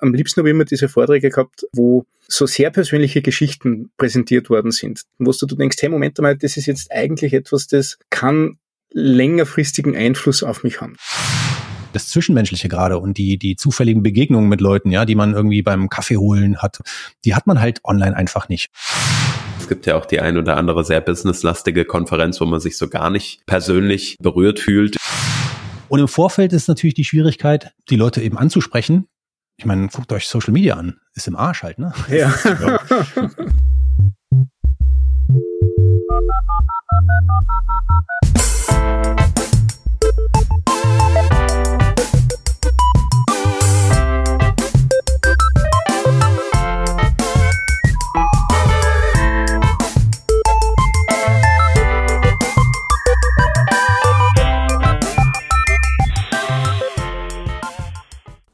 am 0.00 0.14
liebsten 0.14 0.40
habe 0.40 0.48
ich 0.48 0.54
immer 0.54 0.64
diese 0.64 0.88
Vorträge 0.88 1.30
gehabt, 1.30 1.66
wo 1.72 2.06
so 2.28 2.46
sehr 2.46 2.70
persönliche 2.70 3.22
Geschichten 3.22 3.90
präsentiert 3.96 4.50
worden 4.50 4.70
sind, 4.70 5.02
wo 5.18 5.32
du 5.32 5.56
denkst, 5.56 5.76
hey, 5.80 5.88
Moment 5.88 6.18
mal, 6.18 6.36
das 6.36 6.56
ist 6.56 6.66
jetzt 6.66 6.92
eigentlich 6.92 7.32
etwas, 7.32 7.66
das 7.66 7.98
kann 8.10 8.58
längerfristigen 8.92 9.96
Einfluss 9.96 10.42
auf 10.42 10.64
mich 10.64 10.80
haben 10.80 10.96
das 11.92 12.08
Zwischenmenschliche 12.08 12.68
gerade 12.68 12.98
und 12.98 13.18
die, 13.18 13.38
die 13.38 13.56
zufälligen 13.56 14.02
Begegnungen 14.02 14.48
mit 14.48 14.60
Leuten, 14.60 14.90
ja, 14.90 15.04
die 15.04 15.14
man 15.14 15.34
irgendwie 15.34 15.62
beim 15.62 15.88
Kaffee 15.88 16.16
holen 16.16 16.58
hat, 16.58 16.80
die 17.24 17.34
hat 17.34 17.46
man 17.46 17.60
halt 17.60 17.80
online 17.84 18.16
einfach 18.16 18.48
nicht. 18.48 18.70
Es 19.58 19.68
gibt 19.68 19.86
ja 19.86 19.96
auch 19.96 20.06
die 20.06 20.20
ein 20.20 20.36
oder 20.36 20.56
andere 20.56 20.84
sehr 20.84 21.00
businesslastige 21.00 21.84
Konferenz, 21.84 22.40
wo 22.40 22.44
man 22.44 22.60
sich 22.60 22.76
so 22.76 22.88
gar 22.88 23.10
nicht 23.10 23.44
persönlich 23.46 24.16
berührt 24.20 24.60
fühlt. 24.60 24.96
Und 25.88 25.98
im 25.98 26.08
Vorfeld 26.08 26.52
ist 26.52 26.68
natürlich 26.68 26.94
die 26.94 27.04
Schwierigkeit, 27.04 27.72
die 27.88 27.96
Leute 27.96 28.22
eben 28.22 28.38
anzusprechen. 28.38 29.06
Ich 29.60 29.66
meine, 29.66 29.88
guckt 29.88 30.10
euch 30.10 30.26
Social 30.26 30.54
Media 30.54 30.76
an. 30.76 31.00
Ist 31.12 31.28
im 31.28 31.36
Arsch 31.36 31.64
halt, 31.64 31.78
ne? 31.78 31.92
Ja. 32.08 32.32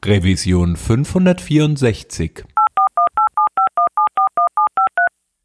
Revision 0.06 0.76
564. 0.76 2.44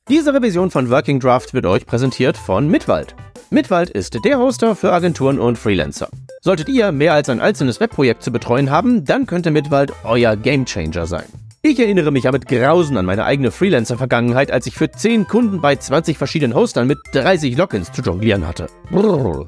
Diese 0.07 0.33
Revision 0.35 0.69
von 0.69 0.91
Working 0.91 1.19
Draft 1.19 1.55
wird 1.55 1.65
euch 1.65 1.87
präsentiert 1.87 2.37
von 2.37 2.67
Mitwald. 2.67 3.15
Mitwald 3.49 3.89
ist 3.89 4.23
der 4.23 4.37
Hoster 4.37 4.75
für 4.75 4.93
Agenturen 4.93 5.39
und 5.39 5.57
Freelancer. 5.57 6.09
Solltet 6.41 6.69
ihr 6.69 6.91
mehr 6.91 7.15
als 7.15 7.27
ein 7.29 7.41
einzelnes 7.41 7.79
Webprojekt 7.79 8.21
zu 8.21 8.31
betreuen 8.31 8.69
haben, 8.69 9.03
dann 9.03 9.25
könnte 9.25 9.49
Mitwald 9.49 9.93
euer 10.03 10.35
Gamechanger 10.35 11.07
sein. 11.07 11.25
Ich 11.63 11.79
erinnere 11.79 12.11
mich 12.11 12.25
ja 12.25 12.31
mit 12.31 12.47
Grausen 12.47 12.97
an 12.97 13.05
meine 13.07 13.25
eigene 13.25 13.49
Freelancer-Vergangenheit, 13.49 14.51
als 14.51 14.67
ich 14.67 14.75
für 14.75 14.91
10 14.91 15.27
Kunden 15.27 15.59
bei 15.61 15.75
20 15.75 16.19
verschiedenen 16.19 16.53
Hostern 16.53 16.85
mit 16.85 16.99
30 17.13 17.57
Logins 17.57 17.91
zu 17.91 18.03
jonglieren 18.03 18.47
hatte. 18.47 18.67
Brrr. 18.91 19.47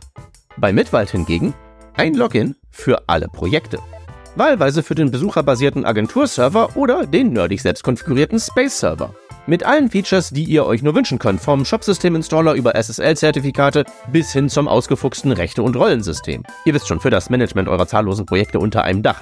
Bei 0.57 0.73
Mitwald 0.73 1.11
hingegen 1.11 1.53
ein 1.93 2.15
Login 2.15 2.55
für 2.71 3.07
alle 3.07 3.27
Projekte 3.27 3.77
wahlweise 4.35 4.83
für 4.83 4.95
den 4.95 5.11
besucherbasierten 5.11 5.85
Agenturserver 5.85 6.75
oder 6.75 7.05
den 7.05 7.33
nerdig 7.33 7.61
selbst 7.61 7.83
konfigurierten 7.83 8.39
Space-Server. 8.39 9.13
Mit 9.45 9.63
allen 9.65 9.89
Features, 9.89 10.29
die 10.29 10.45
ihr 10.45 10.65
euch 10.65 10.83
nur 10.83 10.95
wünschen 10.95 11.19
könnt, 11.19 11.41
vom 11.41 11.65
Shopsystem-Installer 11.65 12.53
über 12.53 12.75
SSL-Zertifikate 12.75 13.83
bis 14.11 14.31
hin 14.31 14.47
zum 14.47 14.69
ausgefuchsten 14.69 15.33
Rechte- 15.33 15.63
und 15.63 15.75
Rollensystem. 15.75 16.43
Ihr 16.65 16.73
wisst 16.73 16.87
schon, 16.87 17.01
für 17.01 17.09
das 17.09 17.29
Management 17.29 17.67
eurer 17.67 17.85
zahllosen 17.85 18.25
Projekte 18.25 18.59
unter 18.59 18.83
einem 18.83 19.03
Dach. 19.03 19.21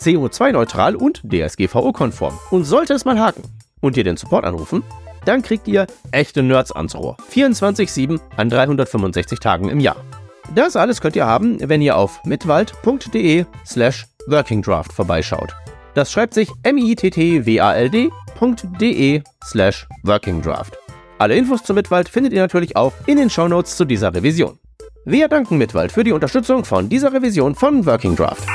CO2-neutral 0.00 0.96
und 0.96 1.22
DSGVO-konform. 1.22 2.36
Und 2.50 2.64
sollte 2.64 2.94
es 2.94 3.04
mal 3.04 3.20
haken 3.20 3.42
und 3.80 3.96
ihr 3.96 4.04
den 4.04 4.16
Support 4.16 4.44
anrufen, 4.44 4.82
dann 5.24 5.42
kriegt 5.42 5.68
ihr 5.68 5.86
echte 6.10 6.42
Nerds 6.42 6.72
ans 6.72 6.96
Rohr. 6.96 7.16
24-7 7.32 8.18
an 8.36 8.50
365 8.50 9.38
Tagen 9.38 9.68
im 9.68 9.78
Jahr. 9.78 10.02
Das 10.54 10.76
alles 10.76 11.00
könnt 11.00 11.16
ihr 11.16 11.26
haben, 11.26 11.58
wenn 11.68 11.80
ihr 11.80 11.96
auf 11.96 12.22
mitwald.de 12.24 13.46
slash 13.66 14.06
Working 14.26 14.62
Draft 14.62 14.92
vorbeischaut. 14.92 15.56
Das 15.94 16.12
schreibt 16.12 16.34
sich 16.34 16.50
mittwald.de 16.64 18.10
slash 19.44 19.88
Working 20.02 20.42
Draft. 20.42 20.76
Alle 21.18 21.36
Infos 21.36 21.62
zu 21.62 21.72
Mitwald 21.74 22.08
findet 22.08 22.32
ihr 22.32 22.40
natürlich 22.40 22.76
auch 22.76 22.94
in 23.06 23.18
den 23.18 23.28
Shownotes 23.28 23.76
zu 23.76 23.84
dieser 23.84 24.14
Revision. 24.14 24.58
Wir 25.04 25.28
danken 25.28 25.58
Mitwald 25.58 25.92
für 25.92 26.04
die 26.04 26.12
Unterstützung 26.12 26.64
von 26.64 26.88
dieser 26.88 27.12
Revision 27.12 27.54
von 27.54 27.84
Working 27.86 28.16
Draft. 28.16 28.48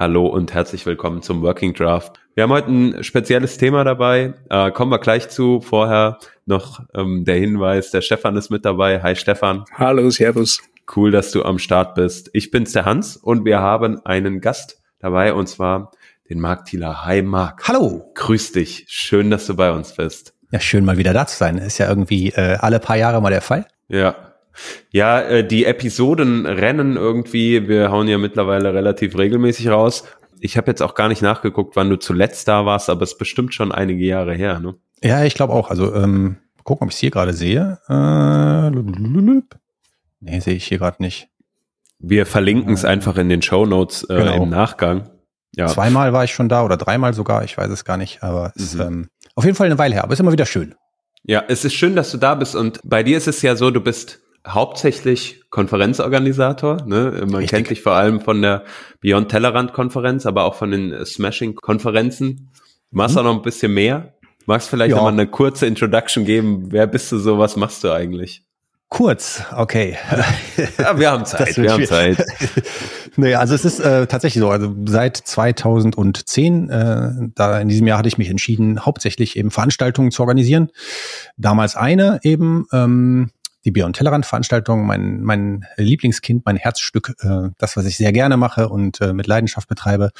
Hallo 0.00 0.28
und 0.28 0.54
herzlich 0.54 0.86
willkommen 0.86 1.22
zum 1.22 1.42
Working 1.42 1.74
Draft. 1.74 2.20
Wir 2.36 2.44
haben 2.44 2.52
heute 2.52 2.70
ein 2.70 3.02
spezielles 3.02 3.58
Thema 3.58 3.82
dabei, 3.82 4.32
äh, 4.48 4.70
kommen 4.70 4.92
wir 4.92 5.00
gleich 5.00 5.28
zu. 5.28 5.60
Vorher 5.60 6.18
noch 6.46 6.84
ähm, 6.94 7.24
der 7.24 7.34
Hinweis, 7.34 7.90
der 7.90 8.00
Stefan 8.00 8.36
ist 8.36 8.48
mit 8.48 8.64
dabei. 8.64 9.02
Hi 9.02 9.16
Stefan. 9.16 9.64
Hallo, 9.74 10.08
Servus. 10.10 10.60
Cool, 10.94 11.10
dass 11.10 11.32
du 11.32 11.42
am 11.42 11.58
Start 11.58 11.96
bist. 11.96 12.30
Ich 12.32 12.52
bin's 12.52 12.70
der 12.70 12.84
Hans 12.84 13.16
und 13.16 13.44
wir 13.44 13.58
haben 13.58 14.00
einen 14.06 14.40
Gast 14.40 14.80
dabei 15.00 15.34
und 15.34 15.48
zwar 15.48 15.90
den 16.30 16.38
Marc 16.38 16.66
Thieler. 16.66 17.04
Hi 17.04 17.20
Marc. 17.22 17.66
Hallo. 17.66 18.12
Grüß 18.14 18.52
dich. 18.52 18.84
Schön, 18.86 19.32
dass 19.32 19.48
du 19.48 19.56
bei 19.56 19.72
uns 19.72 19.94
bist. 19.94 20.32
Ja, 20.52 20.60
schön 20.60 20.84
mal 20.84 20.98
wieder 20.98 21.12
da 21.12 21.26
zu 21.26 21.36
sein. 21.36 21.58
Ist 21.58 21.78
ja 21.78 21.88
irgendwie 21.88 22.28
äh, 22.28 22.56
alle 22.60 22.78
paar 22.78 22.96
Jahre 22.96 23.20
mal 23.20 23.30
der 23.30 23.42
Fall. 23.42 23.66
Ja. 23.88 24.27
Ja, 24.90 25.20
äh, 25.20 25.46
die 25.46 25.64
Episoden 25.64 26.46
rennen 26.46 26.96
irgendwie. 26.96 27.68
Wir 27.68 27.90
hauen 27.90 28.08
ja 28.08 28.18
mittlerweile 28.18 28.74
relativ 28.74 29.16
regelmäßig 29.16 29.68
raus. 29.68 30.04
Ich 30.40 30.56
habe 30.56 30.70
jetzt 30.70 30.82
auch 30.82 30.94
gar 30.94 31.08
nicht 31.08 31.22
nachgeguckt, 31.22 31.76
wann 31.76 31.90
du 31.90 31.96
zuletzt 31.96 32.48
da 32.48 32.64
warst, 32.64 32.90
aber 32.90 33.02
es 33.02 33.12
ist 33.12 33.18
bestimmt 33.18 33.54
schon 33.54 33.72
einige 33.72 34.04
Jahre 34.04 34.34
her, 34.34 34.60
ne? 34.60 34.76
Ja, 35.02 35.24
ich 35.24 35.34
glaube 35.34 35.52
auch. 35.52 35.70
Also 35.70 35.94
ähm, 35.94 36.36
gucken, 36.64 36.86
ob 36.86 36.90
ich 36.90 36.96
es 36.96 37.00
hier 37.00 37.10
gerade 37.10 37.32
sehe. 37.32 37.78
Äh, 37.88 38.70
Nee, 40.20 40.40
sehe 40.40 40.54
ich 40.54 40.66
hier 40.66 40.78
gerade 40.78 41.02
nicht. 41.02 41.28
Wir 41.98 42.26
verlinken 42.26 42.74
es 42.74 42.84
einfach 42.84 43.16
in 43.16 43.28
den 43.28 43.42
Show 43.42 43.66
Notes 43.66 44.04
äh, 44.04 44.16
genau. 44.16 44.42
im 44.42 44.50
Nachgang. 44.50 45.10
Ja. 45.56 45.66
Zweimal 45.66 46.12
war 46.12 46.24
ich 46.24 46.32
schon 46.32 46.48
da 46.48 46.64
oder 46.64 46.76
dreimal 46.76 47.14
sogar, 47.14 47.44
ich 47.44 47.56
weiß 47.56 47.70
es 47.70 47.84
gar 47.84 47.96
nicht, 47.96 48.22
aber 48.22 48.52
es 48.54 48.74
mhm. 48.74 48.80
ist 48.80 48.86
ähm, 48.86 49.08
auf 49.34 49.44
jeden 49.44 49.56
Fall 49.56 49.66
eine 49.66 49.78
Weile 49.78 49.94
her, 49.94 50.04
aber 50.04 50.12
es 50.12 50.18
ist 50.18 50.22
immer 50.22 50.32
wieder 50.32 50.46
schön. 50.46 50.74
Ja, 51.24 51.42
es 51.48 51.64
ist 51.64 51.74
schön, 51.74 51.96
dass 51.96 52.10
du 52.10 52.18
da 52.18 52.34
bist 52.34 52.54
und 52.54 52.80
bei 52.84 53.02
dir 53.02 53.16
ist 53.16 53.28
es 53.28 53.42
ja 53.42 53.56
so, 53.56 53.70
du 53.70 53.80
bist 53.80 54.20
hauptsächlich 54.48 55.42
Konferenzorganisator. 55.50 56.82
Ne? 56.86 57.12
Man 57.20 57.36
Richtig. 57.36 57.50
kennt 57.50 57.70
dich 57.70 57.82
vor 57.82 57.92
allem 57.92 58.20
von 58.20 58.42
der 58.42 58.64
Beyond 59.00 59.30
Tellerrand 59.30 59.72
Konferenz, 59.72 60.26
aber 60.26 60.44
auch 60.44 60.54
von 60.54 60.70
den 60.70 61.04
Smashing 61.04 61.54
Konferenzen. 61.54 62.50
Du 62.90 62.96
machst 62.96 63.14
mhm. 63.14 63.20
auch 63.20 63.24
noch 63.24 63.36
ein 63.36 63.42
bisschen 63.42 63.72
mehr. 63.72 64.14
Magst 64.46 64.70
vielleicht 64.70 64.96
ja. 64.96 65.02
mal 65.02 65.12
eine 65.12 65.26
kurze 65.26 65.66
Introduction 65.66 66.24
geben? 66.24 66.72
Wer 66.72 66.86
bist 66.86 67.12
du 67.12 67.18
so? 67.18 67.38
Was 67.38 67.56
machst 67.56 67.84
du 67.84 67.92
eigentlich? 67.92 68.42
Kurz, 68.88 69.42
okay. 69.54 69.98
Ja, 70.78 70.98
wir 70.98 71.10
haben 71.10 71.24
Zeit, 71.26 71.56
wir 71.56 71.72
haben 71.72 71.84
Zeit. 71.84 72.24
naja, 73.16 73.38
also 73.38 73.54
es 73.54 73.64
ist 73.64 73.80
äh, 73.80 74.06
tatsächlich 74.06 74.40
so, 74.40 74.48
also 74.48 74.74
seit 74.86 75.16
2010, 75.16 76.70
äh, 76.70 77.10
da 77.34 77.60
in 77.60 77.68
diesem 77.68 77.86
Jahr 77.86 77.98
hatte 77.98 78.08
ich 78.08 78.16
mich 78.16 78.30
entschieden, 78.30 78.84
hauptsächlich 78.84 79.36
eben 79.36 79.50
Veranstaltungen 79.50 80.10
zu 80.10 80.22
organisieren. 80.22 80.70
Damals 81.36 81.76
eine 81.76 82.20
eben, 82.22 82.66
ähm, 82.72 83.30
die 83.64 83.70
Beyond 83.70 83.96
Tellerrand 83.96 84.24
Veranstaltung, 84.26 84.86
mein, 84.86 85.22
mein 85.22 85.64
Lieblingskind, 85.76 86.44
mein 86.44 86.56
Herzstück, 86.56 87.14
äh, 87.20 87.48
das, 87.58 87.76
was 87.76 87.86
ich 87.86 87.96
sehr 87.96 88.12
gerne 88.12 88.36
mache 88.36 88.68
und 88.68 89.00
äh, 89.00 89.12
mit 89.12 89.26
Leidenschaft 89.26 89.68
betreibe. 89.68 90.10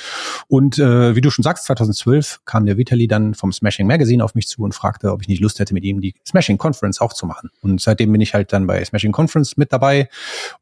Und 0.49 0.79
äh, 0.79 1.15
wie 1.15 1.21
du 1.21 1.31
schon 1.31 1.43
sagst, 1.43 1.65
2012 1.67 2.41
kam 2.45 2.67
der 2.67 2.77
Vitali 2.77 3.07
dann 3.07 3.35
vom 3.35 3.53
Smashing 3.53 3.87
Magazine 3.87 4.25
auf 4.25 4.35
mich 4.35 4.49
zu 4.49 4.63
und 4.63 4.75
fragte, 4.75 5.13
ob 5.13 5.23
ich 5.23 5.29
nicht 5.29 5.41
Lust 5.41 5.61
hätte, 5.61 5.75
mit 5.75 5.85
ihm 5.85 6.01
die 6.01 6.15
Smashing 6.27 6.59
Conference 6.59 7.01
auch 7.01 7.13
zu 7.13 7.27
machen. 7.27 7.51
Und 7.61 7.81
seitdem 7.81 8.13
bin 8.13 8.21
ich 8.21 8.35
halt 8.35 8.53
dann 8.53 8.67
bei 8.67 8.85
Smashing 8.85 9.13
Conference 9.13 9.57
mit 9.57 9.73
dabei, 9.73 10.09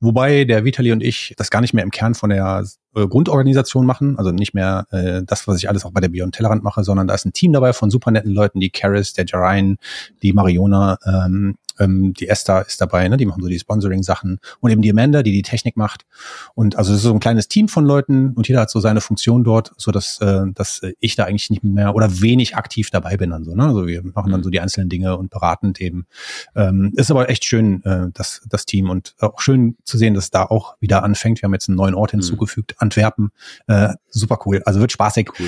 wobei 0.01 0.45
der 0.45 0.65
Vitali 0.65 0.93
und 0.93 1.03
ich 1.03 1.35
das 1.37 1.51
gar 1.51 1.61
nicht 1.61 1.73
mehr 1.73 1.85
im 1.85 1.91
Kern 1.91 2.15
von 2.15 2.31
der 2.31 2.65
äh, 2.95 3.07
Grundorganisation 3.07 3.87
machen, 3.87 4.19
also 4.19 4.33
nicht 4.33 4.55
mehr 4.55 4.87
äh, 4.91 5.23
das, 5.25 5.47
was 5.47 5.59
ich 5.59 5.69
alles 5.69 5.85
auch 5.85 5.93
bei 5.93 6.01
der 6.01 6.09
Beyond 6.09 6.35
Tellerrand 6.35 6.63
mache, 6.63 6.85
sondern 6.85 7.07
da 7.07 7.15
ist 7.15 7.27
ein 7.27 7.33
Team 7.33 7.53
dabei 7.53 7.73
von 7.73 7.91
super 7.91 8.11
netten 8.11 8.33
Leuten, 8.33 8.61
die 8.61 8.71
Karis, 8.71 9.13
der 9.13 9.27
Jarain, 9.27 9.77
die 10.23 10.33
Mariona, 10.33 10.99
ähm, 11.05 11.57
ähm, 11.79 12.15
die 12.15 12.29
Esther 12.29 12.67
ist 12.67 12.81
dabei, 12.81 13.09
ne? 13.09 13.17
die 13.17 13.27
machen 13.27 13.43
so 13.43 13.49
die 13.49 13.59
Sponsoring-Sachen 13.59 14.39
und 14.61 14.71
eben 14.71 14.83
die 14.83 14.91
Amanda, 14.91 15.23
die 15.23 15.33
die 15.33 15.43
Technik 15.43 15.77
macht. 15.77 16.07
Und 16.55 16.77
also 16.77 16.93
es 16.93 16.99
ist 16.99 17.05
so 17.05 17.13
ein 17.13 17.21
kleines 17.21 17.49
Team 17.49 17.69
von 17.69 17.85
Leuten 17.85 18.33
und 18.33 18.49
jeder 18.49 18.61
hat 18.61 18.71
so 18.71 18.81
seine 18.81 19.01
Funktion 19.01 19.45
dort, 19.45 19.73
so 19.77 19.91
dass, 19.91 20.21
äh, 20.21 20.43
dass 20.55 20.83
ich 21.01 21.17
da 21.17 21.25
eigentlich 21.25 21.51
nicht 21.51 21.65
mehr 21.65 21.95
oder 21.95 22.21
wenig 22.21 22.57
aktiv 22.57 22.91
dabei 22.91 23.17
bin. 23.17 23.31
Dann 23.31 23.45
so, 23.45 23.55
ne? 23.55 23.65
Also 23.65 23.87
wir 23.87 24.03
machen 24.03 24.31
dann 24.31 24.41
mhm. 24.41 24.45
so 24.45 24.51
die 24.51 24.61
einzelnen 24.61 24.89
Dinge 24.89 25.17
und 25.17 25.31
beratend 25.31 25.81
eben. 25.81 26.07
Ähm, 26.55 26.93
ist 26.97 27.11
aber 27.11 27.29
echt 27.29 27.45
schön, 27.45 27.83
äh, 27.85 28.07
das, 28.13 28.43
das 28.49 28.67
Team 28.67 28.91
und 28.91 29.15
auch 29.21 29.41
schön 29.41 29.77
zu 29.85 29.99
sehen, 29.99 30.15
dass 30.15 30.31
da 30.31 30.45
auch 30.45 30.77
wieder 30.81 31.03
anfängt. 31.03 31.43
Wir 31.43 31.47
haben 31.47 31.55
jetzt 31.55 31.69
einen 31.69 31.77
neuen 31.77 31.95
Ort 31.95 32.13
mhm. 32.13 32.21
hinzugefügt, 32.21 32.73
mhm. 32.73 32.77
Antwerpen. 32.79 33.31
Äh, 33.67 33.95
super 34.09 34.39
cool. 34.47 34.63
Also 34.65 34.81
wird 34.81 34.93
spaßig. 34.93 35.31
Cool. 35.39 35.47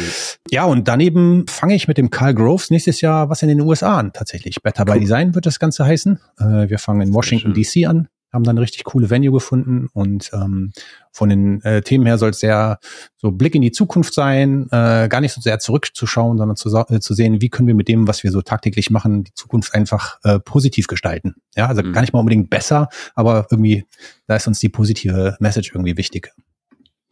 Ja, 0.51 0.65
und 0.65 0.89
daneben 0.89 1.47
fange 1.49 1.75
ich 1.75 1.89
mit 1.89 1.99
dem 1.99 2.11
Carl 2.11 2.35
Groves 2.35 2.71
nächstes 2.71 3.01
Jahr 3.01 3.31
was 3.31 3.43
in 3.43 3.49
den 3.49 3.61
USA 3.61 3.99
an, 3.99 4.13
tatsächlich. 4.13 4.63
Better 4.63 4.85
cool. 4.87 4.95
by 4.95 5.01
Design 5.01 5.35
wird 5.35 5.47
das 5.47 5.59
Ganze 5.59 5.85
heißen. 5.85 6.18
Äh, 6.39 6.69
wir 6.69 6.79
fangen 6.79 7.01
in 7.01 7.15
Washington 7.15 7.55
DC 7.55 7.87
an, 7.87 8.09
haben 8.33 8.45
dann 8.45 8.57
eine 8.57 8.63
richtig 8.63 8.85
coole 8.85 9.11
Venue 9.11 9.33
gefunden 9.33 9.89
und 9.93 10.31
ähm, 10.33 10.73
von 11.13 11.29
den 11.29 11.63
äh, 11.63 11.83
Themen 11.83 12.07
her 12.07 12.19
soll 12.19 12.31
es 12.31 12.41
sehr 12.41 12.79
so 13.17 13.31
Blick 13.31 13.55
in 13.55 13.63
die 13.63 13.73
Zukunft 13.73 14.15
sein, 14.15 14.67
äh, 14.71 15.09
gar 15.09 15.21
nicht 15.21 15.33
so 15.33 15.41
sehr 15.41 15.59
zurückzuschauen, 15.59 16.39
sondern 16.39 16.57
zu, 16.57 16.75
äh, 16.77 17.01
zu 17.01 17.15
sehen, 17.15 17.41
wie 17.41 17.49
können 17.49 17.69
wir 17.69 17.75
mit 17.75 17.89
dem, 17.89 18.07
was 18.07 18.23
wir 18.23 18.31
so 18.31 18.43
tagtäglich 18.43 18.91
machen, 18.91 19.25
die 19.25 19.35
Zukunft 19.35 19.75
einfach 19.75 20.19
äh, 20.25 20.39
positiv 20.39 20.87
gestalten. 20.87 21.37
Ja, 21.57 21.67
also 21.67 21.83
mhm. 21.83 21.93
gar 21.93 22.03
nicht 22.03 22.13
mal 22.13 22.21
unbedingt 22.21 22.51
besser, 22.51 22.89
aber 23.15 23.47
irgendwie, 23.51 23.85
da 24.27 24.37
ist 24.37 24.47
uns 24.47 24.61
die 24.61 24.69
positive 24.69 25.37
Message 25.41 25.73
irgendwie 25.73 25.97
wichtig. 25.97 26.33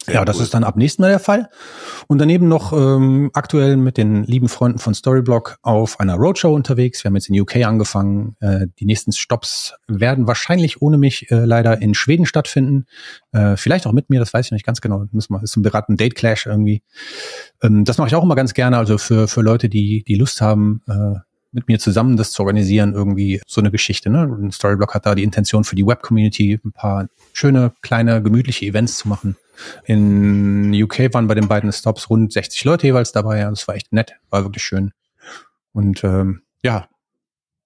Sehr 0.07 0.15
ja, 0.15 0.25
das 0.25 0.39
ist 0.39 0.55
dann 0.55 0.63
ab 0.63 0.77
nächstem 0.77 1.03
Mal 1.03 1.09
der 1.09 1.19
Fall. 1.19 1.49
Und 2.07 2.19
daneben 2.19 2.47
noch 2.47 2.73
ähm, 2.73 3.31
aktuell 3.35 3.77
mit 3.77 3.97
den 3.97 4.23
lieben 4.23 4.49
Freunden 4.49 4.79
von 4.79 4.95
Storyblock 4.95 5.57
auf 5.63 5.99
einer 5.99 6.15
Roadshow 6.15 6.55
unterwegs. 6.55 7.03
Wir 7.03 7.09
haben 7.09 7.17
jetzt 7.17 7.29
in 7.29 7.41
UK 7.41 7.67
angefangen. 7.67 8.37
Äh, 8.39 8.69
die 8.79 8.85
nächsten 8.85 9.11
Stops 9.11 9.75
werden 9.89 10.29
wahrscheinlich 10.29 10.81
ohne 10.81 10.97
mich 10.97 11.29
äh, 11.33 11.45
leider 11.45 11.83
in 11.83 11.95
Schweden 11.95 12.25
stattfinden. 12.25 12.87
Äh, 13.33 13.57
vielleicht 13.57 13.85
auch 13.89 13.93
mit 13.93 14.09
mir, 14.09 14.21
das 14.21 14.33
weiß 14.33 14.47
ich 14.47 14.53
nicht 14.53 14.65
ganz 14.65 14.81
genau. 14.81 15.05
Müssen 15.11 15.35
wir, 15.35 15.43
ist 15.43 15.51
so 15.51 15.59
ein 15.59 15.65
beraten 15.65 15.97
Date 15.97 16.15
Clash 16.15 16.47
irgendwie. 16.47 16.85
Ähm, 17.61 17.85
das 17.85 17.99
mache 17.99 18.07
ich 18.07 18.15
auch 18.15 18.23
immer 18.23 18.37
ganz 18.37 18.55
gerne. 18.55 18.79
Also 18.79 18.99
für, 18.99 19.27
für 19.27 19.41
Leute, 19.41 19.69
die, 19.69 20.05
die 20.05 20.15
Lust 20.15 20.41
haben, 20.41 20.83
äh, 20.87 21.19
mit 21.57 21.69
mir 21.69 21.79
zusammen 21.79 22.17
das 22.17 22.33
zu 22.33 22.43
organisieren, 22.43 22.93
irgendwie 22.93 23.41
so 23.47 23.61
eine 23.61 23.71
Geschichte. 23.71 24.11
Ne? 24.11 24.29
Und 24.29 24.55
Storyblock 24.55 24.95
hat 24.95 25.07
da 25.07 25.15
die 25.15 25.25
Intention 25.25 25.65
für 25.65 25.75
die 25.75 25.87
Web-Community 25.87 26.61
ein 26.63 26.73
paar 26.73 27.09
schöne, 27.33 27.73
kleine, 27.81 28.23
gemütliche 28.23 28.67
Events 28.67 28.99
zu 28.99 29.09
machen. 29.09 29.37
In 29.87 30.71
UK 30.75 31.15
waren 31.15 31.27
bei 31.27 31.35
den 31.35 31.49
beiden 31.49 31.73
Stops 31.73 32.11
rund 32.11 32.31
60 32.31 32.63
Leute 32.65 32.87
jeweils 32.87 33.13
dabei. 33.13 33.39
Ja, 33.39 33.49
das 33.49 33.67
war 33.67 33.75
echt 33.75 33.91
nett, 33.91 34.13
war 34.29 34.45
wirklich 34.45 34.63
schön. 34.63 34.93
Und 35.73 36.05
ähm, 36.05 36.43
ja, 36.63 36.89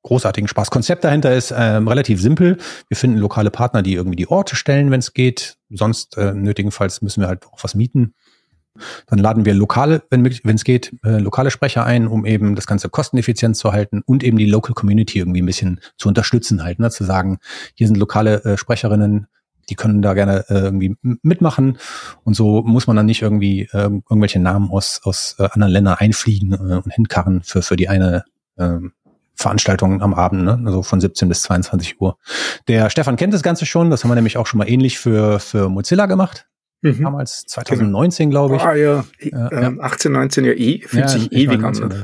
großartigen 0.02 0.46
Spaß. 0.46 0.70
Konzept 0.70 1.02
dahinter 1.02 1.34
ist 1.34 1.52
ähm, 1.56 1.88
relativ 1.88 2.20
simpel. 2.20 2.58
Wir 2.86 2.96
finden 2.96 3.18
lokale 3.18 3.50
Partner, 3.50 3.82
die 3.82 3.94
irgendwie 3.94 4.16
die 4.16 4.28
Orte 4.28 4.54
stellen, 4.54 4.92
wenn 4.92 5.00
es 5.00 5.14
geht. 5.14 5.56
Sonst 5.68 6.16
äh, 6.16 6.32
nötigenfalls 6.32 7.02
müssen 7.02 7.22
wir 7.22 7.28
halt 7.28 7.44
auch 7.46 7.62
was 7.64 7.74
mieten. 7.74 8.14
Dann 9.06 9.18
laden 9.18 9.44
wir 9.44 9.54
lokale, 9.54 10.02
wenn 10.10 10.26
es 10.26 10.64
geht, 10.64 10.92
äh, 11.04 11.18
lokale 11.18 11.50
Sprecher 11.50 11.84
ein, 11.84 12.06
um 12.06 12.26
eben 12.26 12.54
das 12.54 12.66
Ganze 12.66 12.88
kosteneffizient 12.88 13.56
zu 13.56 13.72
halten 13.72 14.02
und 14.04 14.22
eben 14.24 14.38
die 14.38 14.46
Local 14.46 14.74
Community 14.74 15.18
irgendwie 15.18 15.42
ein 15.42 15.46
bisschen 15.46 15.80
zu 15.96 16.08
unterstützen 16.08 16.62
halt, 16.62 16.78
ne? 16.78 16.90
zu 16.90 17.04
sagen, 17.04 17.38
hier 17.74 17.86
sind 17.86 17.96
lokale 17.96 18.44
äh, 18.44 18.56
Sprecherinnen, 18.56 19.26
die 19.68 19.76
können 19.76 20.02
da 20.02 20.14
gerne 20.14 20.44
äh, 20.48 20.54
irgendwie 20.54 20.96
mitmachen 21.22 21.78
und 22.24 22.34
so 22.34 22.62
muss 22.62 22.86
man 22.86 22.96
dann 22.96 23.06
nicht 23.06 23.22
irgendwie 23.22 23.62
äh, 23.72 23.90
irgendwelche 24.10 24.40
Namen 24.40 24.70
aus, 24.70 25.00
aus 25.04 25.36
äh, 25.38 25.48
anderen 25.52 25.72
Ländern 25.72 25.96
einfliegen 25.98 26.52
äh, 26.52 26.80
und 26.82 26.92
hinkarren 26.92 27.42
für, 27.42 27.62
für 27.62 27.76
die 27.76 27.88
eine 27.88 28.24
äh, 28.56 28.78
Veranstaltung 29.40 30.02
am 30.02 30.12
Abend, 30.12 30.44
ne? 30.44 30.60
also 30.66 30.82
von 30.82 31.00
17 31.00 31.28
bis 31.28 31.42
22 31.42 32.00
Uhr. 32.00 32.18
Der 32.68 32.90
Stefan 32.90 33.16
kennt 33.16 33.32
das 33.32 33.42
Ganze 33.42 33.64
schon, 33.64 33.90
das 33.90 34.04
haben 34.04 34.10
wir 34.10 34.14
nämlich 34.14 34.36
auch 34.36 34.46
schon 34.46 34.58
mal 34.58 34.68
ähnlich 34.68 34.98
für, 34.98 35.40
für 35.40 35.68
Mozilla 35.68 36.06
gemacht. 36.06 36.46
Mhm. 36.82 37.02
Damals 37.02 37.44
2019, 37.46 38.30
genau. 38.30 38.48
glaube 38.48 38.56
ich. 38.56 38.62
Ah 38.62 38.74
ja, 38.74 39.04
ja, 39.20 39.52
ähm, 39.52 39.80
18, 39.80 40.12
19, 40.12 40.44
ja, 40.44 40.52
eh, 40.52 40.80
fühlt 40.80 41.02
ja, 41.02 41.08
sich 41.08 41.32
ewig 41.32 41.62
an. 41.62 41.72
Ne? 41.74 42.02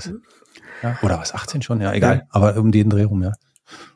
Ja. 0.82 0.98
Oder 1.02 1.18
was, 1.18 1.34
18 1.34 1.62
schon? 1.62 1.80
Ja, 1.80 1.94
egal. 1.94 2.16
Ja. 2.16 2.22
Aber 2.30 2.56
um 2.56 2.70
den 2.72 2.90
Dreh 2.90 3.04
rum, 3.04 3.22
ja. 3.22 3.32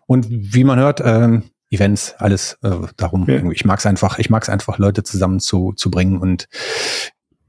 Und 0.07 0.27
wie 0.29 0.65
man 0.65 0.79
hört, 0.79 1.03
ähm, 1.05 1.45
Events, 1.71 2.15
alles 2.19 2.59
äh, 2.63 2.71
darum. 2.97 3.29
Ja. 3.29 3.43
Ich 3.51 3.65
mag 3.65 3.79
es 3.79 3.87
einfach, 3.87 4.19
ich 4.19 4.29
mag 4.29 4.43
es 4.43 4.49
einfach, 4.49 4.79
Leute 4.79 5.05
zusammen 5.05 5.39
zu, 5.39 5.73
zu 5.73 5.91
bringen 5.91 6.19
und 6.19 6.49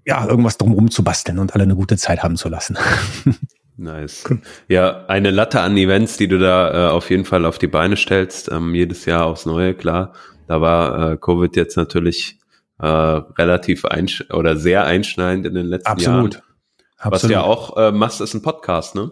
ja, 0.06 0.25
irgendwas 0.28 0.57
drumherum 0.57 0.92
zu 0.92 1.04
basteln 1.04 1.39
und 1.39 1.54
alle 1.54 1.63
eine 1.63 1.75
gute 1.75 1.98
Zeit 1.98 2.24
haben 2.24 2.38
zu 2.38 2.50
lassen. 2.50 2.78
Nice. 3.78 4.25
Ja, 4.68 5.06
eine 5.07 5.31
Latte 5.31 5.62
an 5.62 5.75
Events, 5.75 6.18
die 6.18 6.28
du 6.28 6.38
da 6.38 6.89
äh, 6.89 6.92
auf 6.92 7.10
jeden 7.10 7.25
Fall 7.25 7.45
auf 7.45 7.57
die 7.57 7.68
Beine 7.68 7.98
stellst, 7.98 8.51
ähm, 8.51 8.75
jedes 8.75 9.06
Jahr 9.06 9.25
aufs 9.25 9.48
Neue, 9.48 9.74
klar. 9.74 10.13
Da 10.48 10.62
war 10.62 11.13
äh, 11.13 11.18
Covid 11.18 11.56
jetzt 11.56 11.78
natürlich 11.78 12.38
äh, 12.81 12.86
relativ 12.86 13.86
einsch 13.86 14.25
oder 14.31 14.57
sehr 14.57 14.86
einschneidend 14.86 15.45
in 15.45 15.54
den 15.54 15.68
letzten 15.68 15.92
Absolut. 15.92 16.33
Jahren. 16.33 16.45
Absolut. 16.98 17.13
Was 17.13 17.22
du 17.22 17.30
ja 17.30 17.42
auch 17.42 17.78
äh, 17.78 17.92
machst, 17.92 18.22
ist 18.22 18.33
ein 18.33 18.42
Podcast, 18.42 18.95
ne? 18.95 19.12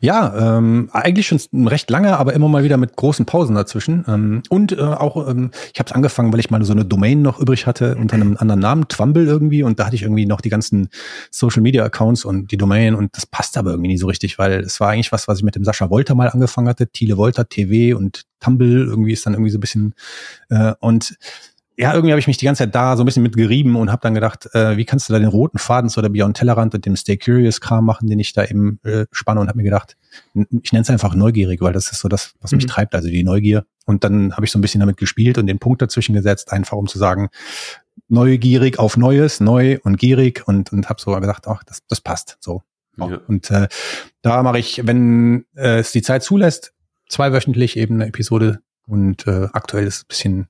Ja, 0.00 0.56
ähm, 0.56 0.88
eigentlich 0.92 1.26
schon 1.26 1.68
recht 1.68 1.90
lange, 1.90 2.16
aber 2.16 2.32
immer 2.32 2.48
mal 2.48 2.64
wieder 2.64 2.78
mit 2.78 2.96
großen 2.96 3.26
Pausen 3.26 3.54
dazwischen. 3.54 4.04
Ähm, 4.08 4.42
und 4.48 4.72
äh, 4.72 4.80
auch, 4.80 5.28
ähm, 5.28 5.50
ich 5.74 5.78
habe 5.78 5.88
es 5.88 5.94
angefangen, 5.94 6.32
weil 6.32 6.40
ich 6.40 6.50
mal 6.50 6.64
so 6.64 6.72
eine 6.72 6.86
Domain 6.86 7.20
noch 7.20 7.38
übrig 7.38 7.66
hatte 7.66 7.94
unter 7.96 8.14
einem 8.14 8.38
anderen 8.38 8.60
Namen, 8.60 8.88
Twumble 8.88 9.26
irgendwie. 9.26 9.62
Und 9.62 9.78
da 9.78 9.86
hatte 9.86 9.94
ich 9.94 10.02
irgendwie 10.02 10.24
noch 10.24 10.40
die 10.40 10.48
ganzen 10.48 10.88
Social 11.30 11.60
Media 11.60 11.84
Accounts 11.84 12.24
und 12.24 12.50
die 12.52 12.56
Domain 12.56 12.94
und 12.94 13.14
das 13.16 13.26
passt 13.26 13.58
aber 13.58 13.72
irgendwie 13.72 13.88
nie 13.88 13.98
so 13.98 14.06
richtig, 14.06 14.38
weil 14.38 14.60
es 14.60 14.80
war 14.80 14.90
eigentlich 14.90 15.12
was, 15.12 15.28
was 15.28 15.38
ich 15.38 15.44
mit 15.44 15.56
dem 15.56 15.64
Sascha 15.64 15.90
Wolter 15.90 16.14
mal 16.14 16.30
angefangen 16.30 16.68
hatte, 16.68 16.86
Thiele 16.86 17.18
Wolter 17.18 17.46
TV 17.46 17.98
und 17.98 18.22
Tumble 18.40 18.84
irgendwie 18.84 19.12
ist 19.12 19.26
dann 19.26 19.34
irgendwie 19.34 19.50
so 19.50 19.58
ein 19.58 19.60
bisschen 19.60 19.94
äh, 20.48 20.72
und 20.80 21.16
ja, 21.78 21.92
irgendwie 21.92 22.12
habe 22.12 22.20
ich 22.20 22.26
mich 22.26 22.38
die 22.38 22.46
ganze 22.46 22.64
Zeit 22.64 22.74
da 22.74 22.96
so 22.96 23.02
ein 23.02 23.06
bisschen 23.06 23.22
mit 23.22 23.36
gerieben 23.36 23.76
und 23.76 23.92
habe 23.92 24.00
dann 24.00 24.14
gedacht, 24.14 24.48
äh, 24.54 24.78
wie 24.78 24.86
kannst 24.86 25.08
du 25.08 25.12
da 25.12 25.18
den 25.18 25.28
roten 25.28 25.58
Faden 25.58 25.90
zu 25.90 26.00
der 26.00 26.08
Beyond 26.08 26.36
Tellerrand 26.36 26.74
und 26.74 26.86
dem 26.86 26.96
Stay 26.96 27.18
Curious 27.18 27.60
Kram 27.60 27.84
machen, 27.84 28.08
den 28.08 28.18
ich 28.18 28.32
da 28.32 28.44
eben 28.44 28.80
äh, 28.82 29.04
spanne 29.12 29.40
und 29.40 29.48
habe 29.48 29.58
mir 29.58 29.64
gedacht, 29.64 29.96
ich 30.62 30.72
nenne 30.72 30.82
es 30.82 30.90
einfach 30.90 31.14
neugierig, 31.14 31.60
weil 31.60 31.74
das 31.74 31.92
ist 31.92 32.00
so 32.00 32.08
das, 32.08 32.32
was 32.40 32.52
mich 32.52 32.64
mhm. 32.64 32.68
treibt, 32.68 32.94
also 32.94 33.08
die 33.08 33.22
Neugier. 33.22 33.66
Und 33.84 34.04
dann 34.04 34.32
habe 34.32 34.46
ich 34.46 34.52
so 34.52 34.58
ein 34.58 34.62
bisschen 34.62 34.80
damit 34.80 34.96
gespielt 34.96 35.36
und 35.36 35.46
den 35.46 35.58
Punkt 35.58 35.82
dazwischen 35.82 36.14
gesetzt, 36.14 36.50
einfach 36.50 36.78
um 36.78 36.86
zu 36.86 36.98
sagen, 36.98 37.28
neugierig 38.08 38.78
auf 38.78 38.96
Neues, 38.96 39.40
neu 39.40 39.78
und 39.82 39.98
gierig 39.98 40.48
und, 40.48 40.72
und 40.72 40.88
habe 40.88 41.00
so 41.00 41.14
gedacht, 41.14 41.46
ach, 41.46 41.62
das, 41.64 41.80
das 41.88 42.00
passt 42.00 42.38
so. 42.40 42.62
Ja. 42.96 43.20
Und 43.28 43.50
äh, 43.50 43.68
da 44.22 44.42
mache 44.42 44.58
ich, 44.58 44.86
wenn 44.86 45.44
äh, 45.54 45.80
es 45.80 45.92
die 45.92 46.02
Zeit 46.02 46.22
zulässt, 46.22 46.72
zweiwöchentlich 47.08 47.76
eben 47.76 47.96
eine 47.96 48.06
Episode 48.06 48.60
und 48.86 49.26
äh, 49.26 49.48
aktuell 49.52 49.86
ist 49.86 49.96
es 49.96 50.02
ein 50.02 50.08
bisschen 50.08 50.48